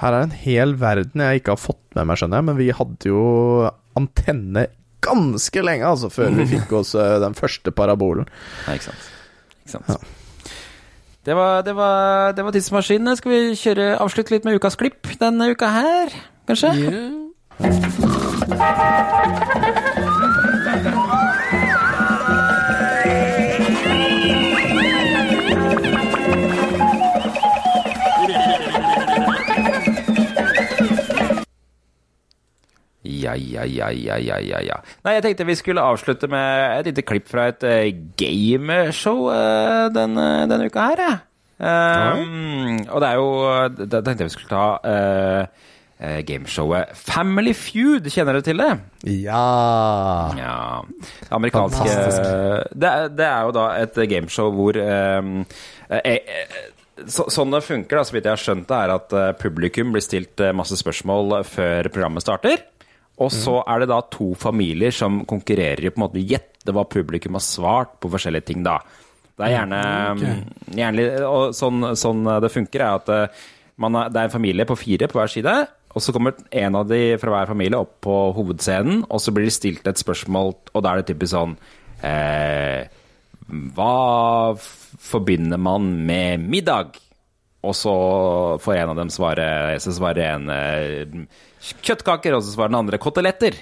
Her 0.00 0.12
er 0.18 0.26
en 0.28 0.36
hel 0.44 0.74
verden 0.80 1.22
jeg 1.24 1.40
ikke 1.42 1.54
har 1.56 1.62
fått 1.64 1.82
med 1.96 2.08
meg, 2.10 2.18
skjønner 2.20 2.40
jeg, 2.42 2.48
men 2.50 2.58
vi 2.60 2.70
hadde 2.74 3.08
jo 3.12 3.24
antenne 3.96 4.66
ganske 5.04 5.62
lenge, 5.64 5.86
altså, 5.86 6.08
før 6.12 6.32
vi 6.38 6.46
fikk 6.56 6.72
oss 6.80 6.94
eh, 6.98 7.18
den 7.22 7.34
første 7.38 7.72
parabolen. 7.76 8.28
Nei, 8.66 8.78
ikke 8.78 8.90
sant. 8.92 9.08
Ikke 9.64 9.78
sant. 9.78 10.12
Det 11.24 11.34
var, 11.36 11.62
det, 11.64 11.72
var, 11.76 12.32
det 12.36 12.44
var 12.44 12.52
tidsmaskinen. 12.52 13.16
Skal 13.16 13.32
vi 13.32 13.54
kjøre 13.56 13.96
avslutte 13.96 14.34
litt 14.34 14.44
med 14.44 14.60
ukas 14.60 14.76
klipp 14.76 15.08
denne 15.20 15.50
uka 15.54 15.66
her, 15.72 16.08
kanskje? 16.50 16.70
Yeah. 16.76 17.24
Ja, 33.22 33.34
ja, 33.38 33.64
ja, 33.68 33.90
ja, 33.90 34.18
ja, 34.18 34.38
ja, 34.42 34.62
ja. 34.64 34.80
Nei, 35.04 35.16
jeg 35.18 35.26
tenkte 35.26 35.46
vi 35.48 35.58
skulle 35.58 35.84
avslutte 35.84 36.30
med 36.30 36.80
et 36.80 36.90
lite 36.90 37.04
klipp 37.06 37.28
fra 37.30 37.48
et 37.52 37.66
uh, 37.66 37.84
gameshow 38.20 39.28
uh, 39.28 39.86
denne, 39.94 40.26
denne 40.50 40.70
uka 40.70 40.90
her, 40.90 41.04
jeg. 41.08 41.22
Um, 41.54 42.80
og 42.90 42.98
det 42.98 43.08
er 43.08 43.14
jo 43.14 43.26
Da 43.86 44.00
tenkte 44.02 44.24
jeg 44.24 44.26
vi 44.26 44.32
skulle 44.34 44.50
ta 44.50 44.64
uh, 44.82 45.70
gameshowet 46.26 46.90
Family 46.98 47.54
Feud. 47.54 48.10
Kjenner 48.10 48.36
du 48.36 48.44
til 48.44 48.58
det? 48.60 48.72
Ja 49.22 50.34
Ja. 50.36 50.82
Amerikanske 51.30 51.94
det, 52.74 52.92
det 53.14 53.28
er 53.28 53.46
jo 53.46 53.54
da 53.54 53.68
et 53.78 53.98
gameshow 54.10 54.50
hvor 54.54 54.76
um, 54.82 55.44
eh, 55.88 56.18
eh, 56.18 56.58
så, 57.10 57.26
sånn 57.32 57.54
det 57.54 57.62
funker, 57.66 57.98
da, 57.98 58.04
så 58.06 58.14
vidt 58.14 58.28
jeg 58.28 58.34
har 58.36 58.42
skjønt 58.42 58.68
det, 58.70 58.76
er 58.78 58.92
at 58.94 59.14
eh, 59.18 59.32
publikum 59.40 59.94
blir 59.94 60.04
stilt 60.04 60.40
eh, 60.42 60.54
masse 60.56 60.78
spørsmål 60.78 61.40
før 61.48 61.90
programmet 61.94 62.24
starter. 62.24 62.62
Og 63.22 63.30
så 63.30 63.60
er 63.62 63.82
det 63.82 63.90
da 63.92 64.00
to 64.10 64.32
familier 64.38 64.94
som 64.94 65.20
konkurrerer 65.28 65.86
i 65.86 65.92
på 65.92 66.00
en 66.00 66.06
måte 66.08 66.22
gjette 66.22 66.74
hva 66.74 66.82
publikum 66.90 67.36
har 67.38 67.44
svart 67.44 67.98
på 68.02 68.10
forskjellige 68.10 68.48
ting, 68.48 68.64
da. 68.66 68.80
Det 69.34 69.46
er 69.46 69.52
gjerne, 69.56 69.80
okay. 70.14 70.34
gjerne 70.78 71.04
Og 71.26 71.54
sånn, 71.58 71.88
sånn 71.98 72.26
det 72.42 72.50
funker, 72.54 72.82
er 72.82 72.98
at 73.00 73.12
eh, 73.14 73.46
man 73.82 73.98
det 74.10 74.20
er 74.20 74.28
en 74.28 74.34
familie 74.34 74.66
på 74.66 74.76
fire 74.78 75.08
på 75.10 75.18
hver 75.18 75.30
side. 75.30 75.54
Og 75.94 76.02
så 76.02 76.14
kommer 76.14 76.34
en 76.50 76.78
av 76.78 76.88
de 76.90 77.00
fra 77.22 77.30
hver 77.36 77.50
familie 77.50 77.78
opp 77.78 78.00
på 78.02 78.16
hovedscenen, 78.34 79.04
og 79.06 79.22
så 79.22 79.34
blir 79.34 79.46
det 79.46 79.54
stilt 79.54 79.86
et 79.86 80.00
spørsmål, 80.00 80.52
og 80.74 80.82
da 80.82 80.90
er 80.90 81.02
det 81.02 81.12
typisk 81.12 81.34
sånn 81.36 81.54
eh, 82.02 82.90
Hva 83.76 84.54
forbinder 84.58 85.60
man 85.60 85.92
med 86.06 86.42
middag? 86.50 86.98
Og 87.64 87.76
så 87.78 87.94
får 88.60 88.76
en 88.76 88.90
av 88.92 88.98
dem 88.98 89.10
svare 89.12 89.46
Så 89.80 89.94
svarer 89.96 90.34
en 90.34 90.50
eh, 90.52 91.22
kjøttkaker, 91.82 92.36
og 92.36 92.42
så 92.44 92.52
svarer 92.54 92.72
den 92.74 92.80
andre 92.82 92.98
koteletter. 93.02 93.56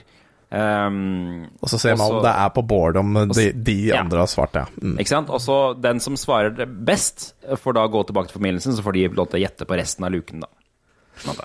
Um, 0.53 1.47
Og 1.65 1.71
så 1.73 1.79
ser 1.81 1.95
man 1.97 2.13
om 2.13 2.23
det 2.27 2.33
er 2.37 2.51
på 2.53 2.61
board 2.69 2.99
om 3.01 3.15
de, 3.33 3.47
de 3.57 3.77
Ja. 3.89 4.03
andre 4.03 4.19
har 4.21 4.29
svart, 4.29 4.53
ja. 4.59 4.67
Mm. 4.83 4.99
Ikke 5.01 5.09
sant? 5.15 5.31
Og 5.33 5.41
så 5.41 5.57
den 5.81 6.01
som 6.05 6.19
svarer 6.21 6.67
best, 6.67 7.31
får 7.57 7.73
da 7.79 7.87
gå 7.89 8.03
tilbake 8.07 8.29
til 8.29 8.37
familien 8.41 8.61
sin, 8.61 8.75
så 8.77 8.85
får 8.85 8.93
de 8.99 9.07
lov 9.17 9.31
til 9.33 9.41
å 9.41 9.43
gjette 9.47 9.65
på 9.71 9.79
resten 9.81 10.05
av 10.05 10.13
luken, 10.13 10.45
da. 10.45 10.51
Sånn 11.25 11.41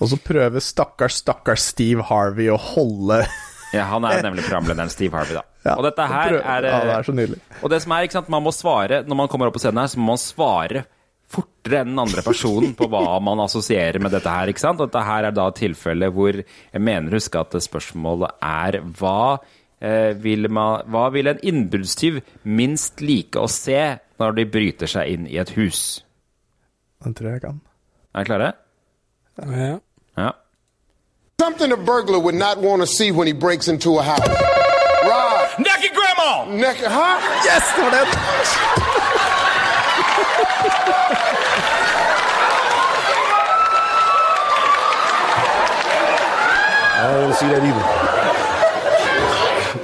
Og 0.00 0.08
så 0.08 0.16
prøver 0.24 0.60
stakkars, 0.64 1.18
stakkars 1.20 1.60
Steve 1.74 2.02
Harvey 2.08 2.48
å 2.48 2.56
holde 2.56 3.26
Ja, 3.76 3.84
han 3.84 4.04
er 4.08 4.22
nemlig 4.24 4.46
programlederen 4.48 4.88
Steve 4.88 5.12
Harvey, 5.12 5.34
da. 5.36 5.42
Ja, 5.66 5.74
og 5.76 5.84
dette 5.84 6.06
her 6.08 6.30
prøver- 6.30 6.46
er 6.48 6.64
Ja, 6.70 6.78
det 6.88 6.94
er 6.96 7.02
så 7.04 7.12
nydelig. 7.12 7.40
Og 7.60 7.68
det 7.74 7.82
som 7.84 7.92
er, 7.92 8.06
ikke 8.08 8.16
sant, 8.16 8.28
man 8.32 8.42
må 8.46 8.52
svare 8.56 9.02
Når 9.04 9.16
man 9.18 9.28
kommer 9.28 9.50
opp 9.50 9.58
på 9.58 9.60
scenen 9.60 9.82
her, 9.82 9.90
så 9.92 9.98
må 10.00 10.14
man 10.14 10.22
svare 10.22 10.86
fortere 11.28 11.82
enn 11.82 11.92
den 11.92 12.00
andre 12.00 12.22
personen 12.24 12.74
på 12.76 12.88
hva 12.88 13.18
man 13.20 13.42
assosierer 13.44 14.00
med 14.00 14.14
dette 14.16 14.32
her, 14.32 14.48
ikke 14.48 14.62
sant? 14.64 14.80
Og 14.80 14.88
dette 14.88 15.04
her 15.04 15.28
er 15.28 15.34
da 15.36 15.48
tilfellet 15.52 16.14
hvor 16.16 16.40
jeg 16.40 16.80
mener 16.80 17.18
huske 17.18 17.40
at 17.40 17.56
spørsmålet 17.62 18.38
er 18.48 18.80
hva 18.98 19.20
eh, 19.80 20.14
vil 20.16 20.48
man, 20.50 20.88
hva 20.88 21.08
vil 21.14 21.28
en 21.28 21.42
innbruddstyv 21.44 22.20
minst 22.48 23.02
like 23.04 23.38
å 23.40 23.48
se 23.52 23.98
når 24.18 24.38
de 24.38 24.48
bryter 24.56 24.90
seg 24.90 25.12
inn 25.14 25.28
i 25.28 25.36
et 25.40 25.52
hus? 25.58 26.00
Den 27.04 27.14
tror 27.14 27.36
jeg 27.36 27.44
kan. 27.44 27.60
Er 28.16 28.24
dere 28.24 28.28
klare? 28.32 28.52
Ja. 29.38 29.78
Ja. 30.18 30.32
Something 31.40 31.70
a 31.70 31.76
burglar 31.76 32.18
would 32.18 32.34
not 32.34 32.58
want 32.58 32.82
to 32.82 32.86
see 32.86 33.12
when 33.12 33.28
he 33.28 33.32
breaks 33.32 33.68
into 33.68 33.98
a 33.98 34.02
house. 34.02 34.26
Rob. 34.26 35.60
Naked 35.60 35.92
grandma. 35.94 36.44
Naked, 36.56 36.90
huh? 36.90 37.20
Yes, 37.46 37.62
det 37.76 37.82
var 37.84 37.90
den! 37.94 38.08
see 47.38 47.46
that 47.46 47.62
either. 47.62 47.86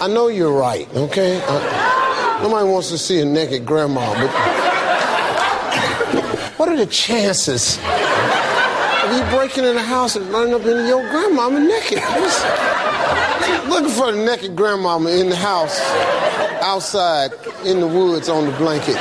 I 0.02 0.08
know 0.08 0.26
you're 0.26 0.52
right, 0.52 0.88
okay? 0.96 1.40
Uh, 1.46 2.40
nobody 2.42 2.68
wants 2.68 2.90
to 2.90 2.98
see 2.98 3.20
a 3.20 3.24
naked 3.24 3.64
grandma, 3.64 4.12
but 4.14 4.28
what 6.58 6.68
are 6.68 6.76
the 6.76 6.86
chances 6.86 7.78
of 7.78 9.12
you 9.12 9.22
breaking 9.36 9.64
in 9.64 9.76
the 9.76 9.82
house 9.82 10.16
and 10.16 10.26
running 10.30 10.52
up 10.52 10.62
into 10.62 10.84
your 10.88 11.08
grandmama 11.10 11.60
naked? 11.60 12.02
Looking 13.68 13.90
for 13.90 14.10
the 14.10 14.24
naked 14.24 14.56
grandmama 14.56 15.10
in 15.10 15.28
the 15.28 15.36
house, 15.36 15.80
outside, 16.60 17.30
in 17.64 17.78
the 17.78 17.86
woods, 17.86 18.28
on 18.28 18.46
the 18.46 18.52
blanket. 18.58 18.96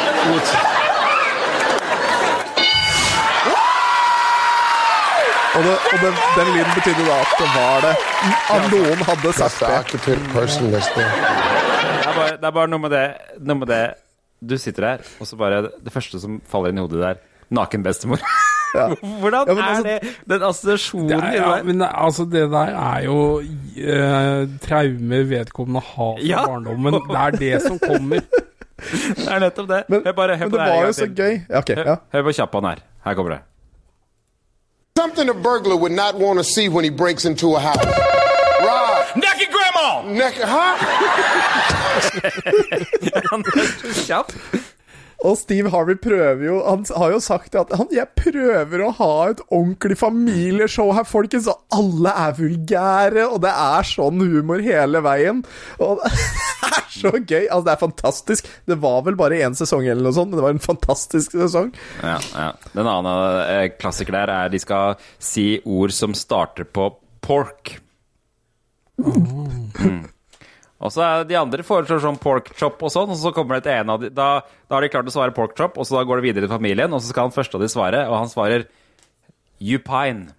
Det, 5.66 5.76
og 5.94 5.98
den, 6.04 6.16
den 6.38 6.52
lyden 6.56 6.74
betydde 6.78 7.04
da 7.08 7.18
at 7.24 7.34
det 7.40 7.50
var 7.56 7.86
det. 7.88 7.94
At 8.56 8.70
noen 8.74 9.04
hadde 9.10 9.34
sagt 9.40 9.60
det. 9.62 9.68
Det 10.04 10.16
er, 12.08 12.16
bare, 12.16 12.32
det 12.38 12.48
er 12.50 12.56
bare 12.56 12.70
noe 12.72 12.82
med 12.84 12.92
det, 12.94 13.04
noe 13.42 13.58
med 13.64 13.70
det 13.72 13.84
Du 14.44 14.58
sitter 14.60 14.82
der, 14.90 15.06
og 15.24 15.28
så 15.30 15.38
bare 15.40 15.62
Det 15.84 15.92
første 15.94 16.20
som 16.20 16.42
faller 16.52 16.74
inn 16.74 16.82
i 16.82 16.84
hodet 16.84 17.00
der 17.04 17.22
Naken 17.54 17.84
bestemor. 17.86 18.22
Hvordan 18.74 19.46
Ja, 19.46 19.54
altså, 19.54 19.62
er 19.62 19.68
altså- 19.70 19.84
det 19.84 20.14
den 20.32 20.44
assosiasjonen 20.48 21.10
Det 21.12 21.18
er, 21.20 21.34
ja, 21.38 21.50
men 21.64 21.80
det, 21.84 21.90
altså, 21.94 22.24
det 22.26 22.46
der 22.52 22.72
er 22.82 23.04
jo 23.06 23.18
eh, 23.78 24.48
traumer 24.64 25.28
vedkommende 25.30 25.84
har 25.86 26.16
fra 26.18 26.26
Ja. 26.26 26.46
barndommen. 26.48 26.94
Det 27.12 27.20
er 27.26 27.38
det 27.44 27.62
som 27.68 27.78
kommer. 27.80 28.24
Det 28.84 29.28
er 29.32 29.40
nettopp 29.40 29.68
det. 29.70 29.84
hør 29.94 30.12
bare, 30.18 30.36
hør 30.36 30.48
Men 30.50 30.52
på 30.52 30.58
det 30.58 30.66
det 30.66 30.74
var 30.76 30.86
jo 30.90 30.94
så 30.98 31.06
gøy. 31.16 31.36
Ja, 31.50 31.58
okay, 31.62 31.76
Hør, 31.78 31.86
ja. 31.88 31.96
hør 32.18 32.24
på 32.26 32.32
kjappen 32.36 32.66
her. 32.68 32.82
Her 33.06 33.14
kommer 33.16 33.32
det. 33.38 33.42
Something 35.04 35.28
a 35.28 35.34
burglar 35.34 35.76
would 35.76 35.92
not 35.92 36.16
want 36.16 36.40
to 36.40 36.46
see 36.46 36.70
when 36.70 36.86
he 36.86 36.90
breaks 36.90 37.26
into 37.26 37.56
a 37.56 37.60
house. 37.60 37.76
Rob. 38.66 39.06
Naked 39.18 39.50
grandma. 39.52 40.02
Naked, 40.04 40.44
huh? 40.46 40.78
Kjapp. 44.08 44.63
Og 45.24 45.38
Steve 45.40 45.72
Harvey 45.72 45.96
prøver 46.04 46.44
jo 46.46 46.60
Han 46.68 46.84
har 46.98 47.14
jo 47.16 47.20
sagt 47.24 47.56
at 47.60 47.72
han, 47.78 47.88
Jeg 47.96 48.12
prøver 48.20 48.84
å 48.84 48.92
ha 49.00 49.12
et 49.32 49.44
ordentlig 49.48 49.98
familieshow 50.00 50.94
her, 50.96 51.08
folkens, 51.08 51.48
og 51.52 51.64
alle 51.74 52.14
er 52.26 52.38
vulgære, 52.38 53.28
og 53.30 53.42
det 53.46 53.54
er 53.54 53.88
sånn 53.88 54.24
humor 54.24 54.64
hele 54.64 55.04
veien. 55.06 55.44
Og 55.84 56.02
det 56.04 56.72
er 56.72 56.90
så 56.92 57.14
gøy. 57.16 57.46
Altså, 57.48 57.66
det 57.68 57.74
er 57.76 57.82
fantastisk. 57.84 58.50
Det 58.70 58.80
var 58.84 59.04
vel 59.08 59.18
bare 59.20 59.42
én 59.46 59.58
sesong 59.58 59.88
eller 59.88 60.04
noe 60.06 60.16
sånt, 60.16 60.34
men 60.34 60.42
det 60.42 60.46
var 60.46 60.56
en 60.56 60.64
fantastisk 60.64 61.38
sesong. 61.38 61.72
Ja, 62.02 62.18
ja. 62.34 62.50
Den 62.74 62.90
annen 62.90 63.40
eh, 63.48 63.68
klassiker 63.80 64.16
der 64.16 64.34
er 64.34 64.52
de 64.54 64.62
skal 64.62 65.00
si 65.24 65.48
ord 65.64 65.94
som 65.96 66.16
starter 66.18 66.68
på 66.68 66.90
pork. 67.24 67.78
Mm. 69.00 70.04
Og 70.84 70.92
så 70.92 71.04
er 71.06 71.24
de 71.30 71.38
andre 71.40 71.64
foreslår 71.64 72.02
sånn 72.04 72.18
pork 72.20 72.50
chop 72.60 72.82
og 72.84 72.92
sånn, 72.92 73.14
og 73.14 73.20
så 73.20 73.32
kommer 73.36 73.56
det 73.60 73.64
til 73.70 73.78
en 73.80 73.92
av 73.94 74.02
de 74.04 74.10
Da, 74.12 74.30
da 74.68 74.76
har 74.76 74.84
de 74.84 74.90
klart 74.92 75.08
å 75.08 75.14
svare 75.16 75.32
pork 75.36 75.54
chop, 75.56 75.78
og 75.80 75.88
så 75.88 75.96
da 75.96 76.04
går 76.10 76.20
det 76.20 76.26
videre 76.28 76.46
til 76.48 76.52
familien, 76.52 76.92
og 76.92 77.00
så 77.00 77.14
skal 77.14 77.30
han 77.30 77.36
første 77.36 77.56
av 77.56 77.64
de 77.64 77.70
svare, 77.72 78.02
og 78.10 78.18
han 78.20 78.32
svarer 78.32 78.66
you 79.64 79.80
pine. 79.80 80.34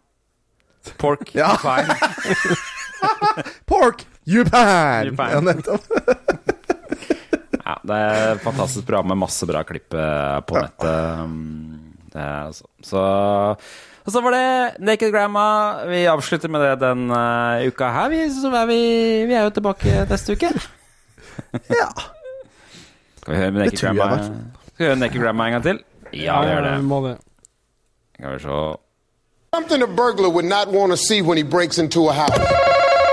Pork 1.00 1.32
Ja. 1.34 1.54
pine. 1.62 1.96
Pork! 3.70 4.04
You 4.28 4.44
pan! 4.48 5.10
Ja, 5.16 5.40
nettopp. 5.44 5.84
Ja, 7.64 7.78
det 7.80 7.96
er 7.96 8.34
et 8.34 8.42
fantastisk 8.44 8.84
program 8.84 9.06
med 9.08 9.22
masse 9.22 9.46
bra 9.48 9.62
klipp 9.64 9.94
eh, 9.96 10.40
på 10.44 10.58
nettet. 10.60 10.84
Ja. 10.84 11.22
Det 12.12 12.20
er 12.20 12.42
altså. 12.50 12.66
Så 12.84 13.00
og 14.05 14.12
så 14.12 14.20
var 14.20 14.35
det 14.36 14.47
Naked 14.85 15.12
Grandma. 15.12 15.44
Vi 15.89 16.05
avslutter 16.06 16.48
med 16.52 16.60
det 16.60 16.74
den 16.82 17.06
uh, 17.10 17.64
uka 17.68 17.89
her. 17.94 18.09
Vi, 18.12 18.20
så 18.31 18.52
er 18.52 18.66
vi, 18.68 18.81
vi 19.28 19.32
er 19.32 19.47
jo 19.48 19.55
tilbake 19.56 20.05
neste 20.10 20.36
uke. 20.36 20.51
ja. 21.81 21.89
Skal 23.16 23.32
vi 23.32 23.39
høre 23.40 23.51
med 23.51 23.64
Naked 23.64 23.82
jeg 23.82 23.97
Grandma? 23.97 24.22
Skal 24.22 24.78
vi 24.78 24.85
høre 24.85 24.97
Naked 25.01 25.20
Grandma 25.20 25.47
en 25.47 25.56
gang 25.59 25.68
til? 25.70 25.85
Ja, 26.12 26.40
vi 26.43 26.52
gjør 26.52 26.66
det. 26.68 26.78
Må 26.85 27.01
det. 27.09 27.18
Skal 28.14 28.35
vi 28.36 28.43
se 28.44 28.62
Something 29.55 29.82
a 29.82 29.86
burglar 29.86 30.31
would 30.31 30.47
not 30.47 30.66
want 30.68 30.90
to 30.90 30.97
see 30.97 31.22
when 31.22 31.36
he 31.36 31.44
breaks 31.44 31.78
into 31.78 32.09
a 32.09 32.12
house. 32.12 32.36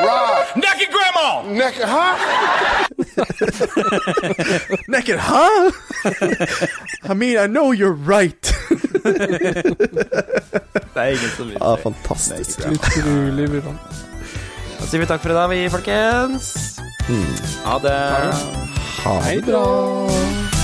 Rob. 0.01 0.47
Naked 0.55 0.89
grandma. 0.89 1.43
Naked, 1.53 1.83
huh? 1.85 2.17
Naked, 4.87 5.19
huh? 5.19 5.71
I 7.03 7.13
mean, 7.13 7.37
I 7.37 7.47
know 7.47 7.71
you're 7.71 7.91
right. 7.91 8.41
Det 10.93 10.99
er 11.01 11.05
ingen 11.07 11.29
som 11.37 11.47
vil 11.47 11.57
ah, 11.61 11.77
fantastisk. 11.83 12.59
Utrolig 12.67 13.49
bra. 13.49 13.73
Da 14.79 14.87
sier 14.87 14.99
vi 15.01 15.07
takk 15.09 15.23
for 15.23 15.31
i 15.31 15.37
dag, 15.37 15.49
vi, 15.49 15.69
folkens. 15.71 16.51
Ha 17.65 17.79
det. 17.83 17.99
Ha 19.03 19.15
det 19.29 19.45
bra. 19.47 20.60